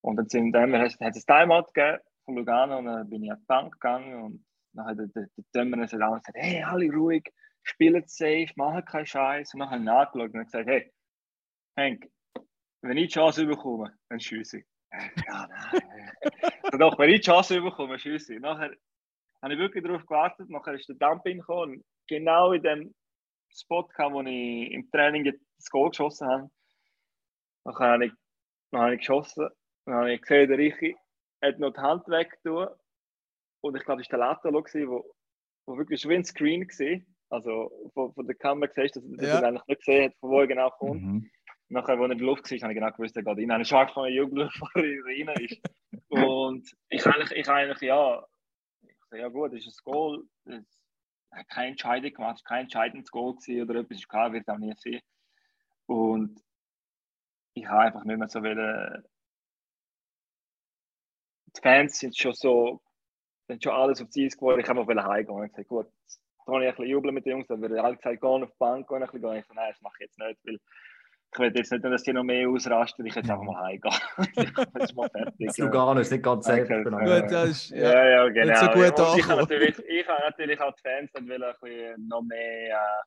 Und 0.00 0.16
dann 0.16 0.28
sind 0.28 0.52
dann 0.52 0.72
hat 0.72 0.98
hat 1.00 1.16
es 1.16 1.28
ein 1.28 1.42
Timeout 1.42 1.66
gegeben 1.72 1.98
von 2.24 2.36
Lugano 2.36 2.78
und 2.78 2.86
dann 2.86 3.08
bin 3.10 3.22
ich 3.24 3.30
an 3.30 3.38
die 3.40 3.46
Bank 3.46 3.72
gegangen 3.74 4.22
und 4.22 4.45
dann 4.76 4.86
hat 4.86 4.98
der, 4.98 5.28
Dömmer 5.54 5.78
gesagt, 5.78 6.00
gesagt, 6.00 6.34
hey, 6.34 6.62
alle 6.62 6.90
ruhig, 6.90 7.24
spielen 7.62 8.04
safe, 8.06 8.48
machen 8.56 8.84
keinen 8.84 9.06
Scheiß. 9.06 9.54
Und 9.54 9.60
dann 9.60 9.70
habe 9.70 9.78
ich 9.80 9.84
nachgeschaut 9.84 10.34
und 10.34 10.44
gesagt, 10.44 10.68
hey, 10.68 10.92
Henk, 11.76 12.10
wenn 12.82 12.96
ich 12.96 13.08
die 13.08 13.14
Chance 13.14 13.46
bekomme, 13.46 13.96
dann 14.08 14.20
schiesse 14.20 14.58
ich. 14.58 14.66
Ja, 15.26 15.48
nein. 15.48 16.12
Doch, 16.78 16.98
wenn 16.98 17.10
ich 17.10 17.20
die 17.20 17.26
Chance 17.26 17.60
bekomme, 17.60 17.98
schiesse 17.98 18.34
ich. 18.34 18.40
Nachher 18.40 18.74
habe 19.42 19.54
ich 19.54 19.58
wirklich 19.58 19.84
darauf 19.84 20.06
gewartet, 20.06 20.48
nachher 20.48 20.74
ist 20.74 20.88
der 20.88 20.96
Dumping 20.96 21.38
gekommen 21.38 21.76
und 21.76 21.84
genau 22.06 22.52
in 22.52 22.62
dem 22.62 22.94
Spot 23.50 23.84
kam, 23.84 24.14
wo 24.14 24.22
ich 24.22 24.70
im 24.70 24.90
Training 24.90 25.24
das 25.24 25.70
Goal 25.70 25.90
geschossen 25.90 26.28
habe. 26.28 26.50
Nachher 27.64 27.88
habe 27.88 28.06
ich, 28.06 28.12
dann 28.70 28.80
habe 28.82 28.94
ich 28.94 29.00
geschossen, 29.00 29.48
dann 29.84 29.94
habe 29.94 30.12
ich 30.12 30.20
gesehen, 30.20 30.48
der 30.48 30.58
Richi 30.58 30.96
hat 31.42 31.58
noch 31.58 31.72
die 31.72 31.80
Hand 31.80 32.08
weggetan 32.08 32.68
und 33.66 33.76
ich 33.76 33.84
glaube, 33.84 34.02
es 34.02 34.10
war 34.10 34.18
der 34.18 34.28
Latalo, 34.28 34.62
gewesen, 34.62 34.88
wo, 34.90 35.04
wo 35.66 35.76
wirklich 35.78 36.06
wie 36.08 36.14
ein 36.14 36.24
Screen 36.24 36.62
war. 36.66 37.00
Also 37.28 37.90
von, 37.94 38.12
von 38.14 38.26
der 38.26 38.36
Kamera 38.36 38.70
siehst 38.74 38.96
du, 38.96 39.00
dass, 39.00 39.10
dass 39.18 39.26
Ja. 39.28 39.40
er 39.40 39.48
eigentlich 39.48 39.66
nicht 39.66 39.78
gesehen 39.80 40.04
hat, 40.10 40.16
von 40.18 40.30
wo 40.30 40.40
er 40.40 40.46
genau 40.46 40.70
kommt. 40.70 41.02
Mhm. 41.02 41.30
Nachher, 41.68 41.94
als 41.94 42.00
er 42.00 42.10
in 42.12 42.18
der 42.18 42.26
Luft 42.26 42.50
war, 42.50 42.58
habe 42.58 42.72
ich 42.72 42.78
genau 42.78 42.92
gewusst, 42.92 43.16
er 43.16 43.22
geht. 43.24 43.38
Ich 43.38 43.50
habe 43.50 43.88
schon 43.88 44.12
jubeln, 44.12 44.48
bevor 44.60 44.70
er 44.76 45.04
rein 45.04 45.44
ist. 45.44 45.60
Und 46.08 46.70
ich 46.88 47.04
eigentlich, 47.06 47.32
ich 47.32 47.48
eigentlich 47.48 47.80
ja, 47.80 48.24
ich 48.82 48.96
sage, 49.10 49.22
ja 49.22 49.28
gut, 49.28 49.52
das 49.52 49.66
ist 49.66 49.80
ein 49.80 49.92
Goal. 49.92 50.24
Das 50.44 50.62
hat 51.32 51.48
keine 51.48 51.68
Entscheidung 51.70 52.12
gemacht, 52.12 52.36
es 52.36 52.44
war 52.44 52.48
kein 52.56 52.62
entscheidendes 52.64 53.10
Goal 53.10 53.34
gewesen 53.34 53.62
oder 53.68 53.80
etwas, 53.80 54.06
klar, 54.08 54.32
wird 54.32 54.48
auch 54.48 54.58
nie 54.58 54.72
sehen. 54.76 55.02
Und 55.86 56.40
ich 57.54 57.66
habe 57.66 57.82
einfach 57.82 58.04
nicht 58.04 58.18
mehr 58.18 58.28
so 58.28 58.42
wollen. 58.42 59.04
Die 61.56 61.60
Fans 61.60 61.98
sind 61.98 62.16
schon 62.16 62.34
so, 62.34 62.80
sind 63.48 63.62
schon 63.62 63.72
alles 63.72 64.00
auf 64.02 64.08
die 64.10 64.26
Eis 64.26 64.36
geworden. 64.36 64.60
Ich 64.60 64.68
habe 64.68 64.80
einfach 64.80 65.04
heimgehen. 65.08 65.36
Ich 65.36 65.42
habe 65.42 65.48
gesagt, 65.48 65.68
gut, 65.68 65.86
da 66.46 66.52
kann 66.52 66.62
ich 66.62 66.68
ein 66.68 66.74
bisschen 66.74 66.90
jubeln 66.90 67.14
mit 67.14 67.24
den 67.26 67.32
Jungs, 67.32 67.50
aber 67.50 67.66
alle 67.84 67.96
gesagt, 67.96 68.20
gehen 68.20 68.42
auf 68.42 68.50
die 68.50 68.56
Bank, 68.58 68.88
gehen 68.88 68.96
ein 68.96 69.00
bisschen 69.02 69.20
gehen. 69.22 69.36
Ich 69.36 69.46
so, 69.46 69.54
nein, 69.54 69.70
das 69.72 69.80
mache 69.82 69.94
ich 69.98 70.06
jetzt 70.06 70.18
nicht, 70.18 70.38
weil 70.44 70.58
ich 71.32 71.38
will 71.40 71.52
jetzt 71.56 71.72
nicht, 71.72 71.84
dass 71.84 72.02
die 72.02 72.12
noch 72.12 72.22
mehr 72.24 72.48
ausrasten, 72.48 73.04
ich 73.04 73.14
jetzt 73.14 73.28
einfach 73.30 73.42
mal 73.44 73.62
heimgehen. 73.64 73.94
das 74.74 74.84
ist 74.90 74.94
mal 74.96 75.08
fertig. 75.10 75.46
Das 75.46 75.58
Lugano 75.58 76.00
ist 76.00 76.10
nicht 76.12 76.22
ganz. 76.24 76.46
Gut, 76.46 77.30
das 77.30 77.50
ist, 77.50 77.70
ja. 77.70 77.92
Ja, 77.92 78.08
ja, 78.08 78.28
genau. 78.28 78.46
Nicht 78.46 78.56
so 78.58 78.66
gut 78.68 78.98
Ja, 78.98 79.12
und 79.12 79.18
ich 79.18 79.28
habe 79.28 79.40
natürlich, 79.42 79.78
ich 79.86 80.08
habe 80.08 80.22
natürlich 80.22 80.60
auch 80.60 80.74
die 80.74 80.80
Fans 80.82 81.12
dann 81.12 81.28
will 81.28 81.42
ein 81.44 81.54
bisschen 81.60 82.08
noch 82.08 82.22
mehr. 82.22 82.74
Äh, 82.76 83.02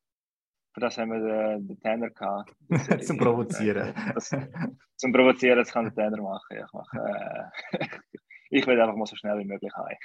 für 0.73 0.81
das 0.81 0.97
haben 0.99 1.11
wir 1.11 1.19
den, 1.19 1.67
den 1.67 1.79
Trainer 1.79 2.09
gehabt. 2.11 2.53
Das- 2.69 2.87
Zum 3.07 3.17
Provozieren. 3.17 3.93
Das, 4.13 4.29
zum 4.97 5.11
Provozieren, 5.13 5.57
das 5.57 5.71
kann 5.71 5.85
der 5.85 5.93
Trainer 5.95 6.21
machen. 6.21 6.57
Ich, 6.57 6.73
mache, 6.73 7.51
äh, 7.71 7.87
ich 8.49 8.65
will 8.65 8.79
einfach 8.79 8.95
mal 8.95 9.05
so 9.05 9.15
schnell 9.15 9.39
wie 9.39 9.45
möglich 9.45 9.71
heim. 9.75 9.97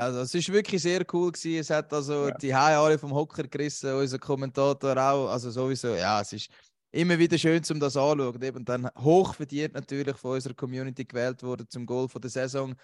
Also, 0.00 0.20
es 0.20 0.34
ist 0.34 0.52
wirklich 0.52 0.82
sehr 0.82 1.04
cool 1.12 1.32
gewesen. 1.32 1.60
Es 1.60 1.70
hat 1.70 1.92
also 1.92 2.30
die 2.30 2.54
Haie 2.54 2.78
alle 2.78 2.98
vom 2.98 3.14
Hocker 3.14 3.44
gerissen, 3.44 3.92
unser 3.92 4.18
Kommentator 4.18 4.96
auch. 4.96 5.28
Also 5.28 5.50
sowieso, 5.50 5.94
ja, 5.94 6.20
es 6.20 6.32
ist 6.32 6.50
immer 6.92 7.18
wieder 7.18 7.36
schön, 7.36 7.62
um 7.70 7.80
das 7.80 7.96
anzuschauen. 7.96 8.42
Eben 8.42 8.64
dann 8.64 8.88
hoch 8.98 9.34
verdient 9.34 9.74
natürlich 9.74 10.16
von 10.16 10.32
unserer 10.32 10.54
Community 10.54 11.04
gewählt 11.04 11.42
worden 11.42 11.66
zum 11.68 11.84
Goal 11.84 12.08
von 12.08 12.20
der 12.20 12.30
Saison. 12.30 12.74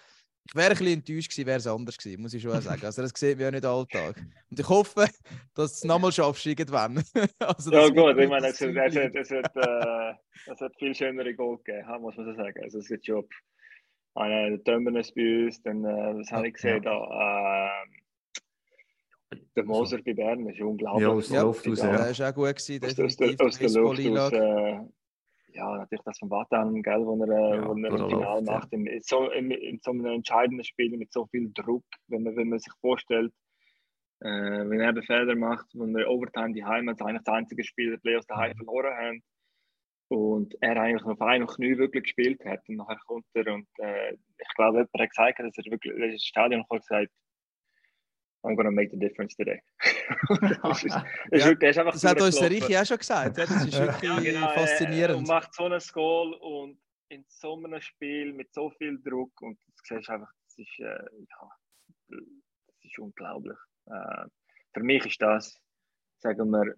Ich 0.45 0.55
wäre 0.55 0.71
ein 0.71 0.77
bisschen 0.77 0.93
enttäuscht 0.93 1.31
gewesen, 1.31 1.47
wäre 1.47 1.57
es 1.57 1.67
anders 1.67 1.97
gewesen, 1.97 2.21
muss 2.21 2.33
ich 2.33 2.43
schon 2.43 2.51
sagen. 2.61 2.85
Also 2.85 3.01
das 3.01 3.11
sieht 3.15 3.37
man 3.37 3.45
ja 3.45 3.51
nicht 3.51 3.65
alltag. 3.65 4.17
Und 4.49 4.59
ich 4.59 4.69
hoffe, 4.69 5.07
dass 5.55 5.71
du 5.71 5.77
es 5.77 5.83
nochmal 5.83 6.11
schaffst 6.11 6.45
irgendwann. 6.45 6.97
also, 7.39 7.71
Ja, 7.71 7.87
gut, 7.89 8.17
ich 8.19 8.29
meine, 8.29 8.47
es 8.47 8.59
wird, 8.59 8.77
es 8.77 8.95
wird, 8.95 9.15
es 9.15 9.29
wird, 9.31 9.55
äh, 9.55 10.13
es 10.51 10.59
wird 10.59 10.75
viel 10.77 10.93
schönere 10.93 11.33
Goal 11.33 11.57
gegeben, 11.63 12.01
muss 12.01 12.17
man 12.17 12.25
so 12.25 12.33
sagen. 12.35 12.59
Also, 12.61 12.79
es 12.79 12.87
gibt 12.87 13.05
schon 13.05 13.25
eine 14.15 14.59
Dömmernes 14.59 15.11
bei 15.13 15.45
uns, 15.45 15.61
dann, 15.63 15.83
äh, 15.83 16.15
was 16.19 16.31
habe 16.31 16.47
ich 16.47 16.53
gesehen, 16.53 16.81
da, 16.83 17.81
äh, 19.31 19.37
der 19.55 19.63
Moser 19.65 19.99
bei 20.03 20.13
Bern 20.13 20.47
ist 20.47 20.61
unglaublich. 20.61 21.01
Ja, 21.03 21.09
aus 21.09 21.29
der 21.29 21.43
Luft 21.43 21.67
raus, 21.67 21.79
ja. 21.81 21.97
Der 21.97 22.09
ist 22.11 22.21
auch 22.21 22.33
gut 22.35 22.55
gewesen, 22.55 22.83
aus, 22.85 22.95
der- 22.95 23.05
aus, 23.05 23.17
definitiv. 23.17 23.37
der, 23.37 23.47
aus 23.47 23.57
der 23.57 23.81
Luft 23.81 24.05
raus. 24.05 24.31
Äh, 24.33 25.55
ja, 25.55 25.77
natürlich 25.77 26.03
das 26.03 26.17
von 26.19 26.29
Watan, 26.31 26.81
gell, 26.81 27.05
wo 27.05 27.23
er, 27.23 27.55
Ja, 27.55 27.67
wo 27.67 27.71
er 27.71 27.75
im 27.75 27.83
die 27.83 27.89
Finale 27.89 28.39
Luft, 28.39 28.47
ja. 28.47 28.53
macht. 28.53 28.73
In, 28.73 28.87
in, 28.87 29.01
so, 29.01 29.29
in, 29.31 29.51
in 29.51 29.79
so 29.83 29.91
einem 29.91 30.05
entscheidenden 30.07 30.63
Spiel 30.63 30.95
mit 30.97 31.11
so 31.11 31.25
viel 31.27 31.51
Druck, 31.53 31.83
wenn 32.07 32.23
man, 32.23 32.35
wenn 32.35 32.49
man 32.49 32.59
sich 32.59 32.73
vorstellt, 32.81 33.31
äh, 34.21 34.27
wenn 34.29 34.79
er 34.79 34.89
eben 34.89 35.03
Fehler 35.03 35.35
macht, 35.35 35.67
wo 35.73 35.85
wir 35.85 36.07
Overtime 36.09 36.53
die 36.53 36.63
Heimat 36.65 37.01
eigentlich 37.01 37.23
das 37.23 37.33
einzige 37.33 37.63
Spiel 37.63 37.91
der 37.91 37.97
Playoffs 37.97 38.27
daheim 38.27 38.55
verloren 38.55 38.95
haben 38.95 39.23
und 40.09 40.55
er 40.61 40.77
eigentlich 40.77 41.05
auf 41.05 41.21
ein 41.21 41.41
und 41.41 41.51
Knie 41.51 41.77
wirklich 41.77 42.03
gespielt 42.03 42.43
hat 42.45 42.67
und 42.67 42.75
nachher 42.75 42.99
kommt 43.05 43.25
er 43.33 43.53
und 43.53 43.67
äh, 43.79 44.13
ich 44.13 44.55
glaube, 44.55 44.77
jemand 44.79 44.93
hat 44.93 45.09
gesagt, 45.09 45.39
dass 45.39 45.57
er 45.57 45.71
wirklich 45.71 45.93
ins 45.95 46.25
Stadion 46.25 46.61
gekommen 46.61 46.79
und 46.81 46.87
gesagt 46.87 47.11
I'm 48.45 48.55
gonna 48.55 48.71
make 48.71 48.91
the 48.91 48.97
difference 48.97 49.35
today. 49.35 49.61
das 50.63 50.83
ist, 50.83 50.93
das 50.93 51.03
ist 51.31 51.45
wirklich, 51.45 51.69
ist 51.69 51.77
einfach 51.77 51.93
Das 51.93 52.03
hat 52.03 52.21
uns 52.21 52.35
der. 52.35 52.51
Richi 52.51 52.77
auch 52.77 52.85
schon 52.85 52.97
gesagt. 52.97 53.37
Ja, 53.37 53.45
das 53.45 53.65
ist 53.65 53.73
wirklich 53.79 54.11
Ja, 54.11 54.19
genau, 54.19 54.49
faszinierend. 54.49 55.17
Und 55.19 55.27
macht 55.27 55.53
so 55.53 55.65
ein 55.65 55.81
Goal 55.93 56.33
und 56.33 56.77
in 57.07 57.23
so 57.29 57.55
einem 57.55 57.79
Spiel 57.79 58.33
mit 58.33 58.53
so 58.53 58.69
viel 58.71 59.01
Druck 59.01 59.31
und 59.41 59.57
du 59.59 59.95
siehst 59.95 60.09
einfach, 60.09 60.29
das 60.45 60.57
ist, 60.57 60.79
äh, 60.79 60.83
ja, 60.83 61.49
das 62.09 62.19
ist 62.83 62.99
unglaublich. 62.99 63.57
Äh, 63.85 64.25
für 64.73 64.83
mich 64.83 65.05
ist 65.05 65.21
das, 65.21 65.57
sagen 66.17 66.49
wir, 66.49 66.75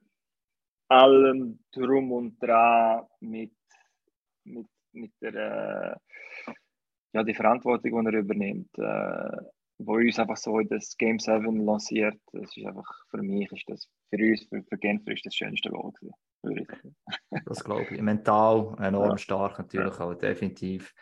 allem 0.88 1.60
drum 1.72 2.12
und 2.12 2.42
dran 2.42 3.06
mit, 3.20 3.54
mit, 4.44 4.68
mit 4.92 5.12
der 5.22 6.00
äh, 6.48 6.52
ja, 7.14 7.24
die 7.24 7.34
Verantwortung, 7.34 8.04
die 8.04 8.14
er 8.14 8.20
übernimmt, 8.20 8.78
äh, 8.78 9.38
wo 9.78 9.96
uns 9.96 10.20
einfach 10.20 10.38
so 10.38 10.60
in 10.60 10.68
das 10.68 10.98
Game 10.98 11.18
7 11.18 11.66
lanciert. 11.66 12.20
Das 12.34 12.56
ist 12.56 12.66
einfach, 12.66 12.86
für 13.10 13.22
mich 13.22 13.52
ist 13.52 13.70
das, 13.70 13.90
für 14.10 14.18
uns, 14.18 14.44
für, 14.46 14.64
für 14.64 14.78
Genfer 14.78 15.14
ist 15.14 15.26
das 15.26 15.36
schönste 15.36 15.70
Goal 15.70 15.94
gewesen. 15.94 16.96
Das 17.46 17.64
glaube 17.64 17.88
ich. 17.96 18.02
Mental 18.02 18.76
enorm 18.80 19.12
Ja. 19.12 19.18
stark 19.18 19.58
natürlich 19.58 20.00
auch, 20.00 20.14
definitiv. 20.16 20.94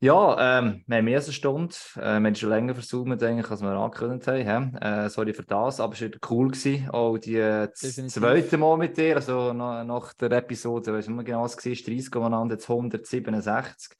Ja, 0.00 0.58
ähm, 0.58 0.84
wir 0.86 0.98
haben 0.98 1.08
erste 1.08 1.32
Stunde. 1.32 1.74
Äh, 1.96 2.00
wir 2.00 2.26
haben 2.26 2.34
schon 2.34 2.50
länger 2.50 2.74
versucht, 2.74 3.22
eigentlich, 3.22 3.50
als 3.50 3.62
wir 3.62 3.70
angekündigt 3.70 4.46
haben. 4.46 4.76
Äh, 4.76 5.08
sorry 5.08 5.32
für 5.32 5.44
das, 5.44 5.80
aber 5.80 5.94
es 5.94 6.02
war 6.02 6.10
cool. 6.30 6.48
Gewesen. 6.48 6.90
Auch 6.90 7.16
die 7.16 7.36
äh, 7.36 7.68
das 7.68 7.96
zweite 8.08 8.58
Mal 8.58 8.76
mit 8.76 8.98
dir, 8.98 9.16
also 9.16 9.54
nach, 9.54 9.84
nach 9.84 10.12
der 10.12 10.32
Episode, 10.32 10.90
ich 10.90 10.96
weiß 10.98 11.08
nicht 11.08 11.16
mehr 11.16 11.24
genau, 11.24 11.44
was 11.44 11.56
es 11.56 11.64
war, 11.64 11.94
30 11.94 12.14
umeinander, 12.14 12.54
jetzt 12.56 12.68
167. 12.68 13.96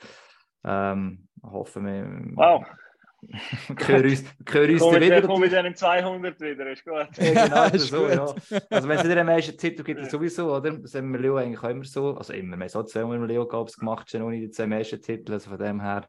Ähm, 0.65 1.29
hoffen 1.43 1.87
wir, 1.87 2.05
Wow, 2.35 2.63
wir 2.63 2.86
hören 3.87 4.05
uns, 4.05 4.25
wir 4.45 4.61
hören 4.61 4.71
uns 4.71 4.81
komm 4.83 4.93
dann 4.93 5.01
mit, 5.01 5.11
wieder. 5.11 5.23
komm 5.27 5.41
mit 5.41 5.55
einem 5.55 5.75
200 5.75 6.41
wieder, 6.41 6.71
ist 6.71 6.85
gut. 6.85 7.09
Ja, 7.19 7.45
genau, 7.47 7.65
Ist 7.67 7.75
ist 7.75 7.89
so, 7.89 8.03
gut. 8.03 8.11
ja. 8.11 8.61
Also 8.71 8.89
wenn 8.89 8.99
es 8.99 9.05
nicht 9.05 9.17
am 9.19 9.29
ersten 9.29 9.57
Titel 9.57 9.83
gibt, 9.83 9.99
dann 9.99 10.05
Ja. 10.05 10.11
sowieso, 10.11 10.55
oder? 10.55 10.71
Das 10.79 10.95
haben 10.95 11.13
wir 11.13 11.21
Leo 11.21 11.37
eigentlich 11.37 11.59
auch 11.63 11.69
immer 11.71 11.85
so. 11.85 12.15
Also 12.17 12.33
immer, 12.35 12.57
wir 12.57 12.65
haben 12.65 12.69
so 12.69 12.83
zweimal 12.83 13.17
im 13.17 13.25
Leo 13.25 13.47
Cups 13.47 13.77
gemacht, 13.77 14.11
schon 14.11 14.23
ohne 14.23 14.39
die 14.39 14.51
zwei 14.51 14.65
ersten 14.67 15.01
Titel. 15.01 15.33
Also 15.33 15.51
von 15.51 15.59
dem 15.59 15.81
her, 15.81 16.09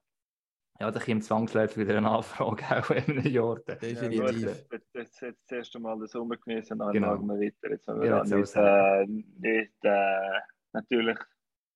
ja, 0.79 0.91
da 0.91 0.99
kommt 0.99 1.23
zwangsläufig 1.23 1.77
wieder 1.77 1.97
eine 1.97 2.09
Anfrage 2.09 2.63
auch 2.77 2.89
in 2.91 3.03
einem 3.19 3.25
Jahr. 3.27 3.59
Definitiv. 3.59 4.11
Ja, 4.13 4.25
gut, 4.31 4.39
jetzt, 4.41 4.71
jetzt, 4.93 5.21
jetzt 5.21 5.41
das 5.49 5.57
erste 5.57 5.79
Mal 5.79 5.97
den 5.97 6.07
Sommer 6.07 6.37
genießen, 6.37 6.77
dann 6.77 6.91
Genau. 6.93 7.15
schauen 7.15 7.27
wir 7.27 7.39
weiter. 7.39 7.71
Jetzt 7.71 7.87
haben 7.87 8.01
wir 8.01 8.07
Ja, 8.07 8.23
nicht, 8.23 8.55
äh, 8.55 9.05
nicht 9.07 9.73
äh, 9.83 10.39
natürlich 10.73 11.17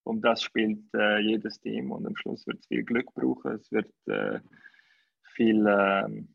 um 0.03 0.19
das 0.21 0.41
spielt 0.43 0.79
äh, 0.95 1.19
jedes 1.19 1.59
Team 1.61 1.91
und 1.91 2.05
am 2.07 2.15
Schluss 2.15 2.45
wird 2.47 2.57
es 2.59 2.65
viel 2.67 2.83
Glück 2.83 3.13
brauchen. 3.13 3.51
Es 3.53 3.71
wird 3.71 3.91
äh, 4.07 4.39
viel, 5.41 5.65
ähm, 5.67 6.27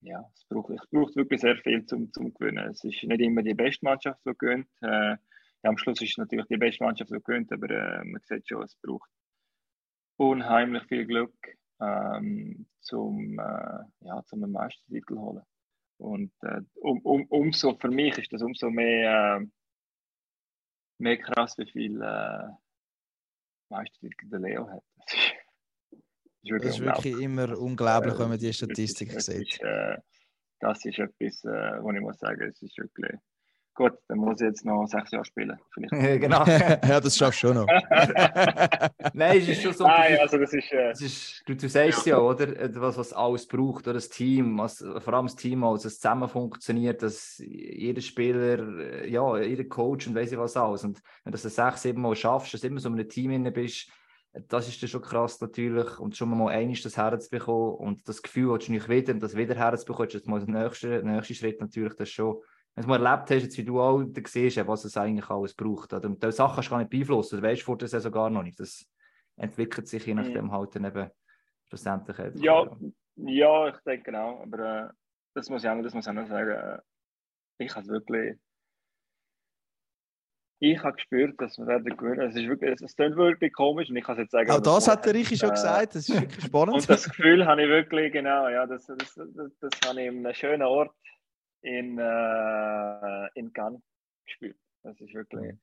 ja, 0.00 0.24
es 0.34 0.44
braucht, 0.44 0.70
es 0.70 0.86
braucht 0.88 1.16
wirklich 1.16 1.40
sehr 1.40 1.56
viel 1.56 1.84
zum, 1.86 2.12
zum 2.12 2.32
Gewinnen. 2.34 2.68
Es 2.70 2.84
ist 2.84 3.02
nicht 3.02 3.20
immer 3.20 3.42
die 3.42 3.54
beste 3.54 3.84
Mannschaft, 3.84 4.20
die 4.24 4.32
gewinnt. 4.38 4.68
Äh, 4.82 5.16
ja, 5.16 5.70
am 5.70 5.78
Schluss 5.78 6.00
ist 6.02 6.10
es 6.10 6.18
natürlich 6.18 6.46
die 6.46 6.56
beste 6.56 6.84
Mannschaft, 6.84 7.10
die 7.10 7.22
gewinnt, 7.22 7.52
aber 7.52 7.70
äh, 7.70 8.04
man 8.04 8.20
sieht 8.22 8.46
schon, 8.48 8.62
es 8.62 8.76
braucht 8.76 9.10
unheimlich 10.16 10.84
viel 10.84 11.06
Glück, 11.06 11.34
ähm, 11.80 12.66
zum, 12.80 13.38
äh, 13.38 14.06
ja, 14.06 14.22
zum 14.26 14.44
einen 14.44 14.52
Meistertitel 14.52 15.16
holen. 15.16 15.42
Und 15.98 16.32
äh, 16.42 16.60
um, 16.74 17.00
um, 17.00 17.26
umso, 17.26 17.76
für 17.78 17.88
mich 17.88 18.18
ist 18.18 18.32
das 18.32 18.42
umso 18.42 18.70
mehr, 18.70 19.40
äh, 19.40 19.46
mehr 20.98 21.18
krass, 21.18 21.56
wie 21.58 21.70
viel 21.70 22.00
äh, 22.02 22.48
Meistertitel 23.70 24.28
der 24.28 24.40
Leo 24.40 24.68
hat. 24.68 24.84
Das 26.48 26.58
ist, 26.58 26.64
Das 26.64 26.78
ist 26.78 26.84
wirklich 26.84 27.20
immer 27.20 27.58
unglaublich, 27.58 28.14
Äh, 28.14 28.18
wenn 28.18 28.28
man 28.28 28.38
die 28.38 28.46
das 28.46 28.56
ist 28.56 28.62
wirklich- 28.62 28.90
Statistiken 28.90 29.14
das 29.14 29.26
sieht. 29.26 29.52
Ist, 29.54 29.62
äh, 29.62 29.96
das 30.60 30.84
ist 30.84 30.98
etwas, 30.98 31.44
äh, 31.44 31.82
wo 31.82 31.90
ich 31.92 32.00
muss 32.00 32.18
sagen, 32.18 32.42
es 32.50 32.62
ist 32.62 32.78
wirklich 32.78 33.12
gut. 33.74 33.92
Dann 34.08 34.18
muss 34.18 34.40
ich 34.40 34.46
jetzt 34.46 34.64
noch 34.64 34.86
sechs 34.86 35.10
Jahre 35.10 35.24
spielen. 35.24 35.58
Vielleicht. 35.72 35.90
genau. 36.22 36.44
ja, 36.46 37.00
das 37.00 37.16
schaffst 37.16 37.42
du 37.42 37.48
schon 37.48 37.56
noch. 37.56 37.66
Nein, 39.14 39.38
es 39.38 39.48
ist 39.48 39.62
schon 39.62 39.72
so. 39.72 39.84
Nein, 39.84 40.16
also 40.20 40.38
das 40.38 40.52
ist. 40.52 40.72
Äh, 40.72 40.90
Das 40.90 41.00
ist, 41.00 41.42
du, 41.46 41.54
du 41.56 41.68
sagst 41.68 42.06
ja, 42.06 42.18
oder? 42.18 42.48
äh, 42.56 42.70
Was, 42.76 42.96
was 42.96 43.12
alles 43.12 43.46
braucht, 43.46 43.84
oder 43.86 43.94
das 43.94 44.08
Team, 44.08 44.58
was, 44.58 44.78
vor 44.98 45.14
allem 45.14 45.26
das 45.26 45.36
Team, 45.36 45.64
also 45.64 45.88
es 45.88 45.98
zusammen 45.98 46.28
funktioniert, 46.28 47.02
dass 47.02 47.38
jeder 47.38 48.00
Spieler, 48.00 48.78
äh, 48.78 49.10
ja, 49.10 49.38
jeder 49.38 49.64
Coach 49.64 50.06
und 50.06 50.14
weiß 50.14 50.32
ich 50.32 50.38
was 50.38 50.56
alles. 50.56 50.84
Und 50.84 51.00
wenn 51.24 51.32
du 51.32 51.38
das 51.38 51.42
sechs, 51.54 51.82
sieben 51.82 52.00
Mal 52.02 52.14
schaffst, 52.16 52.54
dass 52.54 52.60
du 52.60 52.68
immer 52.68 52.80
so 52.80 52.88
in 52.88 52.94
einem 52.94 53.08
Team 53.08 53.30
inne 53.32 53.50
bist, 53.52 53.90
das 54.48 54.68
ist 54.68 54.82
dann 54.82 54.88
schon 54.88 55.02
krass 55.02 55.40
natürlich. 55.40 55.98
Und 55.98 56.16
schon 56.16 56.36
mal 56.36 56.48
einiges 56.48 56.82
das 56.82 56.96
herzubekommen 56.96 57.76
und 57.76 58.08
das 58.08 58.22
Gefühl 58.22 58.50
willst 58.50 58.68
du 58.68 58.72
nicht 58.72 58.88
wieder, 58.88 59.12
und 59.12 59.22
das 59.22 59.36
wieder 59.36 59.54
herzubekommen, 59.54 60.08
ist 60.08 60.14
jetzt 60.14 60.28
mal 60.28 60.44
der 60.44 60.62
nächste, 60.62 61.02
nächste 61.02 61.34
Schritt 61.34 61.60
natürlich, 61.60 61.94
das 61.94 62.10
schon. 62.10 62.42
Wenn 62.74 62.82
du 62.82 62.88
mal 62.88 63.06
erlebt 63.06 63.30
hast, 63.30 63.42
jetzt, 63.42 63.58
wie 63.58 63.64
du 63.64 63.80
auch 63.80 64.02
da 64.02 64.20
siehst, 64.26 64.66
was 64.66 64.84
es 64.84 64.96
eigentlich 64.96 65.30
alles 65.30 65.54
braucht. 65.54 65.92
Oder? 65.92 66.08
Und 66.08 66.20
diese 66.20 66.32
Sachen 66.32 66.56
kannst 66.56 66.68
du 66.68 66.72
gar 66.72 66.78
nicht 66.78 66.90
beeinflussen, 66.90 67.36
das 67.36 67.44
weißt 67.44 67.60
du 67.60 67.64
vor 67.64 67.78
der 67.78 67.86
Saison 67.86 68.10
gar 68.10 68.30
noch 68.30 68.42
nicht. 68.42 68.58
Das 68.58 68.84
entwickelt 69.36 69.86
sich 69.86 70.04
je 70.04 70.14
nachdem 70.14 70.50
halt 70.50 70.74
dann 70.74 70.84
eben 70.84 71.10
schlussendlich. 71.68 72.18
einfach, 72.18 72.40
Ja, 72.40 72.76
ja, 73.16 73.68
ich 73.68 73.76
denke 73.86 74.20
auch. 74.20 74.40
Aber 74.40 74.58
äh, 74.58 74.88
das 75.34 75.48
muss 75.48 75.62
ich 75.62 75.70
auch, 75.70 75.80
das 75.82 75.94
muss 75.94 76.04
ich 76.04 76.10
auch 76.10 76.14
noch 76.14 76.26
sagen. 76.26 76.50
Äh, 76.50 76.78
ich 77.58 77.74
habe 77.74 77.86
wirklich. 77.86 78.38
Ich 80.66 80.82
habe 80.82 80.94
gespürt, 80.94 81.38
dass 81.42 81.58
wir 81.58 81.66
werden 81.66 81.94
gewinnen. 81.94 82.20
Es 82.20 82.36
ist 82.36 82.48
wirklich, 82.48 82.80
es, 82.80 82.96
klingt 82.96 83.16
wirklich 83.16 83.52
komisch 83.52 83.90
und 83.90 83.96
ich 83.96 84.04
kann 84.04 84.16
es 84.16 84.22
jetzt 84.22 84.30
sagen. 84.30 84.50
Auch 84.50 84.60
das 84.60 84.88
hat 84.88 85.04
der 85.04 85.12
Richi 85.12 85.36
schon 85.36 85.50
äh, 85.50 85.52
gesagt, 85.52 85.94
das 85.94 86.08
ist 86.08 86.18
wirklich 86.18 86.44
spannend. 86.46 86.76
Und 86.76 86.88
das 86.88 87.04
Gefühl 87.04 87.44
habe 87.44 87.62
ich 87.62 87.68
wirklich, 87.68 88.10
genau, 88.14 88.48
ja, 88.48 88.66
das, 88.66 88.86
das, 88.86 89.14
das, 89.14 89.58
das 89.60 89.72
habe 89.86 90.00
ich 90.00 90.06
in 90.06 90.24
einem 90.24 90.34
schönen 90.34 90.62
Ort 90.62 90.94
in, 91.60 91.98
äh, 91.98 93.28
in 93.34 93.52
Cannes 93.52 93.82
gespürt. 94.24 94.56
Das 94.82 94.98
ist 95.02 95.12
wirklich, 95.12 95.54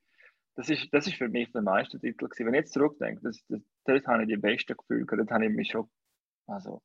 das 0.54 0.70
ist, 0.70 0.86
das 0.92 1.08
ist 1.08 1.16
für 1.16 1.28
mich 1.28 1.50
der 1.50 1.62
Meistertitel 1.62 2.28
gewesen. 2.28 2.46
Wenn 2.46 2.54
ich 2.54 2.60
jetzt 2.60 2.72
zurückdenke, 2.72 3.22
das, 3.24 3.44
das, 3.48 3.60
dort 3.84 4.06
habe 4.06 4.22
ich 4.22 4.28
die 4.28 4.36
besten 4.36 4.76
Gefühle 4.76 5.04
gehabt. 5.04 5.18
Dort 5.18 5.30
habe 5.32 5.46
ich 5.46 5.52
mich 5.52 5.68
schon, 5.68 5.90
also, 6.46 6.80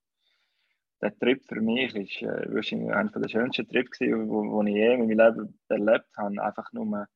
der 1.04 1.16
Trip 1.20 1.40
für 1.46 1.62
mich 1.62 1.96
ist 1.96 2.24
äh, 2.24 2.52
wahrscheinlich 2.52 2.92
einer 2.92 3.12
der 3.12 3.30
schönsten 3.30 3.68
Trips 3.68 4.00
wo 4.00 4.64
ich 4.64 4.74
je 4.74 4.96
in 4.96 5.02
meinem 5.02 5.20
Leben 5.20 5.60
erlebt 5.70 6.10
habe. 6.18 6.44
Einfach 6.44 6.74
nur 6.74 7.08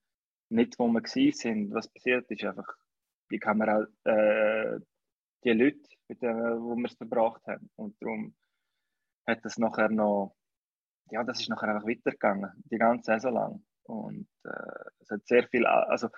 nicht, 0.52 0.78
wo 0.80 0.88
wir 0.88 1.02
gewesen 1.02 1.38
sind. 1.38 1.74
Was 1.74 1.88
passiert 1.88 2.30
ist 2.30 2.44
einfach, 2.44 2.68
man 3.56 3.70
auch, 3.70 4.10
äh, 4.10 4.80
die 5.44 5.52
Leute, 5.52 5.90
mit 6.08 6.22
denen 6.22 6.62
wo 6.62 6.76
wir 6.76 6.86
es 6.86 6.96
verbracht 6.96 7.46
haben. 7.48 7.70
Und 7.76 7.96
darum 8.02 8.36
hat 9.28 9.44
das 9.44 9.58
nachher 9.58 9.90
noch, 9.90 10.36
ja, 11.10 11.24
das 11.24 11.42
ist 11.42 11.50
nachher 11.50 11.70
einfach 11.70 11.88
weitergegangen, 11.88 12.52
die 12.66 12.78
ganze 12.78 13.12
Saison 13.12 13.34
lang. 13.34 13.66
Und 13.84 14.28
äh, 14.44 14.90
es 15.00 15.10
hat 15.10 15.28
sehr 15.28 15.48
viel, 15.48 15.66
also 15.66 16.10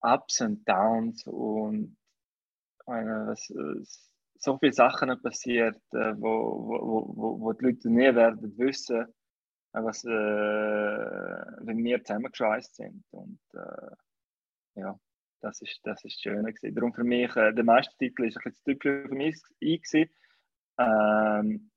Ups 0.00 0.40
und 0.40 0.68
Downs 0.68 1.26
und 1.26 1.96
meine, 2.86 3.26
was, 3.26 3.50
äh, 3.50 3.82
so 4.38 4.58
viele 4.58 4.72
Sachen 4.72 5.20
passiert, 5.22 5.80
äh, 5.92 6.14
wo, 6.16 6.68
wo, 6.68 7.16
wo, 7.16 7.40
wo 7.40 7.52
die 7.52 7.64
Leute 7.66 7.90
nie 7.90 8.14
werden 8.14 8.56
wissen, 8.58 9.06
was, 9.84 10.04
äh, 10.04 10.08
wenn 10.08 11.82
wir 11.84 12.02
zusammengeschweißt 12.02 12.76
sind. 12.76 13.04
Und 13.10 13.40
äh, 13.54 14.80
ja, 14.80 14.98
das 15.40 15.60
ist 15.60 15.80
das 15.82 16.04
ist 16.04 16.20
schön 16.20 16.44
gewesen. 16.44 16.74
Darum 16.74 16.94
für 16.94 17.04
mich, 17.04 17.34
äh, 17.36 17.52
der 17.52 17.64
Meistertitel 17.64 18.24
ist 18.24 18.36
ein 18.38 18.44
bisschen 18.44 18.54
zu 18.54 18.78
typisch 18.78 19.08
für 19.08 19.14
mich 19.14 19.42
gewesen. 19.60 20.10
Ähm, 20.78 21.70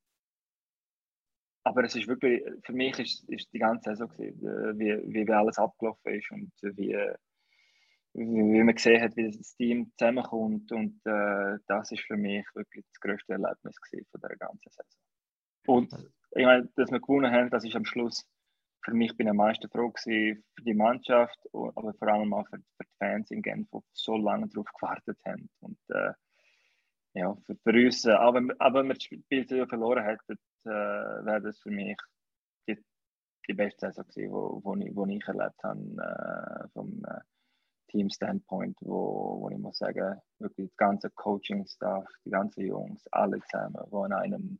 aber 1.63 1.83
es 1.83 1.95
ist 1.95 2.07
wirklich, 2.07 2.41
für 2.63 2.73
mich 2.73 2.97
ist, 2.99 3.29
ist 3.29 3.51
die 3.53 3.59
ganze 3.59 3.91
Saison 3.91 4.09
gewesen, 4.09 4.47
äh, 4.47 4.79
wie, 4.79 5.13
wie, 5.27 5.31
alles 5.31 5.57
abgelaufen 5.57 6.13
ist 6.13 6.31
und 6.31 6.51
wie, 6.61 6.97
wie 8.13 8.63
man 8.63 8.75
gesehen 8.75 9.01
hat, 9.01 9.15
wie 9.15 9.29
das 9.29 9.55
Team 9.55 9.91
zusammenkommt. 9.97 10.71
Und 10.71 10.99
äh, 11.05 11.57
das 11.67 11.91
ist 11.91 12.03
für 12.03 12.17
mich 12.17 12.45
wirklich 12.55 12.85
das 12.87 12.99
größte 13.01 13.33
Erlebnis 13.33 13.75
von 14.11 14.21
der 14.21 14.37
ganzen 14.37 14.69
Saison. 14.71 14.99
Und 15.67 15.93
ich 16.31 16.45
meine, 16.45 16.69
dass 16.75 16.91
wir 16.91 16.99
gewonnen 16.99 17.31
haben, 17.31 17.49
das 17.49 17.65
ist 17.65 17.75
am 17.75 17.85
Schluss 17.85 18.25
für 18.83 18.93
mich 18.93 19.15
bin 19.15 19.29
am 19.29 19.37
meisten 19.37 19.69
froh 19.69 19.89
gewesen 19.89 20.43
für 20.55 20.63
die 20.63 20.73
Mannschaft, 20.73 21.37
aber 21.53 21.93
vor 21.93 22.07
allem 22.07 22.33
auch 22.33 22.47
für, 22.47 22.57
für 22.57 22.83
die 22.83 22.97
Fans 22.97 23.31
in 23.31 23.41
Genf, 23.41 23.69
die 23.71 23.79
so 23.93 24.17
lange 24.17 24.47
darauf 24.47 24.67
gewartet 24.79 25.19
haben. 25.25 25.49
Und 25.59 25.77
äh, 25.89 26.13
ja, 27.13 27.35
für, 27.45 27.55
für 27.55 27.85
uns, 27.85 28.05
äh, 28.05 28.11
aber, 28.11 28.41
aber 28.59 28.79
wenn 28.79 28.87
wir 28.87 28.93
das 28.95 29.03
Spiel 29.03 29.67
verloren 29.67 30.03
hätten, 30.03 30.39
äh, 30.65 30.69
wäre 30.69 31.41
das 31.41 31.59
für 31.59 31.71
mich 31.71 31.97
die, 32.67 32.83
die 33.47 33.53
beste 33.53 33.87
Saison 33.87 34.05
gewesen, 34.07 34.31
wo, 34.31 34.61
wo, 34.63 34.75
ich, 34.75 34.95
wo 34.95 35.05
ich 35.05 35.27
erlebt 35.27 35.63
habe, 35.63 35.79
äh, 35.79 36.69
vom 36.73 37.03
äh, 37.05 37.19
Team-Standpoint, 37.89 38.77
wo, 38.81 39.41
wo 39.41 39.49
ich 39.49 39.57
muss 39.57 39.79
sagen, 39.79 40.21
wirklich 40.37 40.69
das 40.69 40.77
ganze 40.77 41.09
Coaching-Staff, 41.09 42.05
die 42.25 42.29
ganzen 42.29 42.65
Jungs, 42.65 43.03
alle 43.11 43.39
zusammen, 43.41 43.83
die 43.91 43.95
an 43.95 44.13
einem 44.13 44.59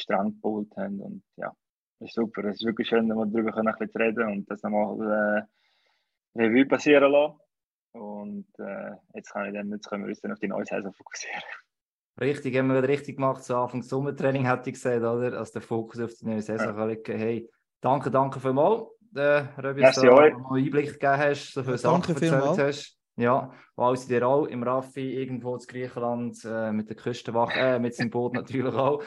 Strang 0.00 0.40
geholt 0.40 0.68
haben 0.76 1.00
und 1.00 1.22
ja, 1.36 1.52
das 1.98 2.08
ist 2.08 2.14
super. 2.14 2.44
Es 2.44 2.56
ist 2.56 2.66
wirklich 2.66 2.88
schön, 2.88 3.08
dass 3.08 3.16
wir 3.16 3.26
darüber 3.26 3.56
ein 3.56 3.74
bisschen 3.78 4.00
reden 4.00 4.28
und 4.28 4.50
das 4.50 4.62
nochmal 4.62 5.46
äh, 6.34 6.40
Revue 6.40 6.66
passieren 6.66 7.12
lassen. 7.12 7.38
Und 7.92 8.46
äh, 8.58 8.92
jetzt, 9.14 9.32
kann 9.32 9.48
ich 9.48 9.54
dann, 9.54 9.70
jetzt 9.70 9.88
können 9.88 10.04
wir 10.04 10.08
uns 10.08 10.20
dann 10.20 10.32
auf 10.32 10.38
die 10.38 10.48
neue 10.48 10.64
Saison 10.64 10.92
fokussieren. 10.92 11.42
Richtig, 12.20 12.56
haben 12.56 12.68
wir 12.68 12.82
richtig 12.86 13.16
gemacht. 13.16 13.42
Zu 13.42 13.56
Anfang 13.56 13.82
Sommertraining 13.82 14.46
hätte 14.46 14.70
ich 14.70 14.74
gesagt, 14.74 15.02
oder? 15.02 15.38
Als 15.38 15.52
der 15.52 15.62
Fokus 15.62 16.00
auf 16.00 16.12
die 16.14 16.26
neue 16.26 16.42
Saison 16.42 16.76
ja. 16.76 16.84
liegen. 16.86 17.18
Hey, 17.18 17.50
danke, 17.80 18.10
danke 18.10 18.40
vielmals, 18.40 18.84
äh, 19.14 19.44
Röbi, 19.60 19.82
dass 19.82 19.96
du 19.96 20.10
einen 20.10 20.44
Einblick 20.46 20.92
gegeben 20.92 21.18
hast, 21.18 21.52
so 21.52 21.62
viele 21.62 21.78
Sachen 21.78 22.14
erzählt 22.14 22.58
hast. 22.58 22.96
Ja, 23.16 23.52
weil 23.76 23.96
sie 23.96 24.08
dir 24.08 24.26
auch 24.26 24.46
im 24.46 24.62
Raffi 24.62 25.20
irgendwo 25.20 25.54
in 25.54 25.66
Griechenland 25.66 26.38
äh, 26.44 26.72
mit 26.72 26.88
der 26.88 26.96
Küstenwache, 26.96 27.58
äh, 27.58 27.78
mit 27.78 27.94
seinem 27.94 28.10
Boot 28.10 28.32
natürlich 28.34 28.74
auch. 28.74 29.02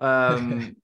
Ähm, 0.00 0.76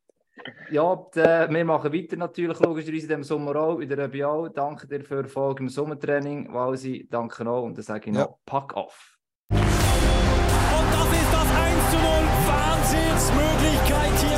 ja, 0.71 0.97
de, 1.15 1.49
wir 1.51 1.65
machen 1.65 1.93
weiter 1.93 2.17
natürlich 2.17 2.59
logischerweise 2.59 2.91
in 2.91 3.09
diesem 3.09 3.23
Sommer 3.23 3.57
auch, 3.57 3.79
in 3.79 3.89
der 3.89 4.29
auch. 4.29 4.49
Danke 4.49 4.87
dir 4.87 5.05
für 5.05 5.23
die 5.23 5.29
Folge 5.29 5.63
im 5.63 5.69
Sommertraining, 5.69 6.53
Walsi, 6.53 7.07
danke 7.11 7.49
auch 7.49 7.63
und 7.63 7.77
dann 7.77 7.85
sage 7.85 8.11
ich 8.11 8.17
noch, 8.17 8.21
ja. 8.21 8.35
pack 8.45 8.75
auf. 8.75 9.19
Und 9.51 9.59
das 9.61 11.13
ist 11.13 11.33
das 11.33 11.49
1 11.55 11.91
zu 11.91 11.97
0, 11.97 12.07
Wahnsinnsmöglichkeit 12.47 14.19
hier 14.29 14.34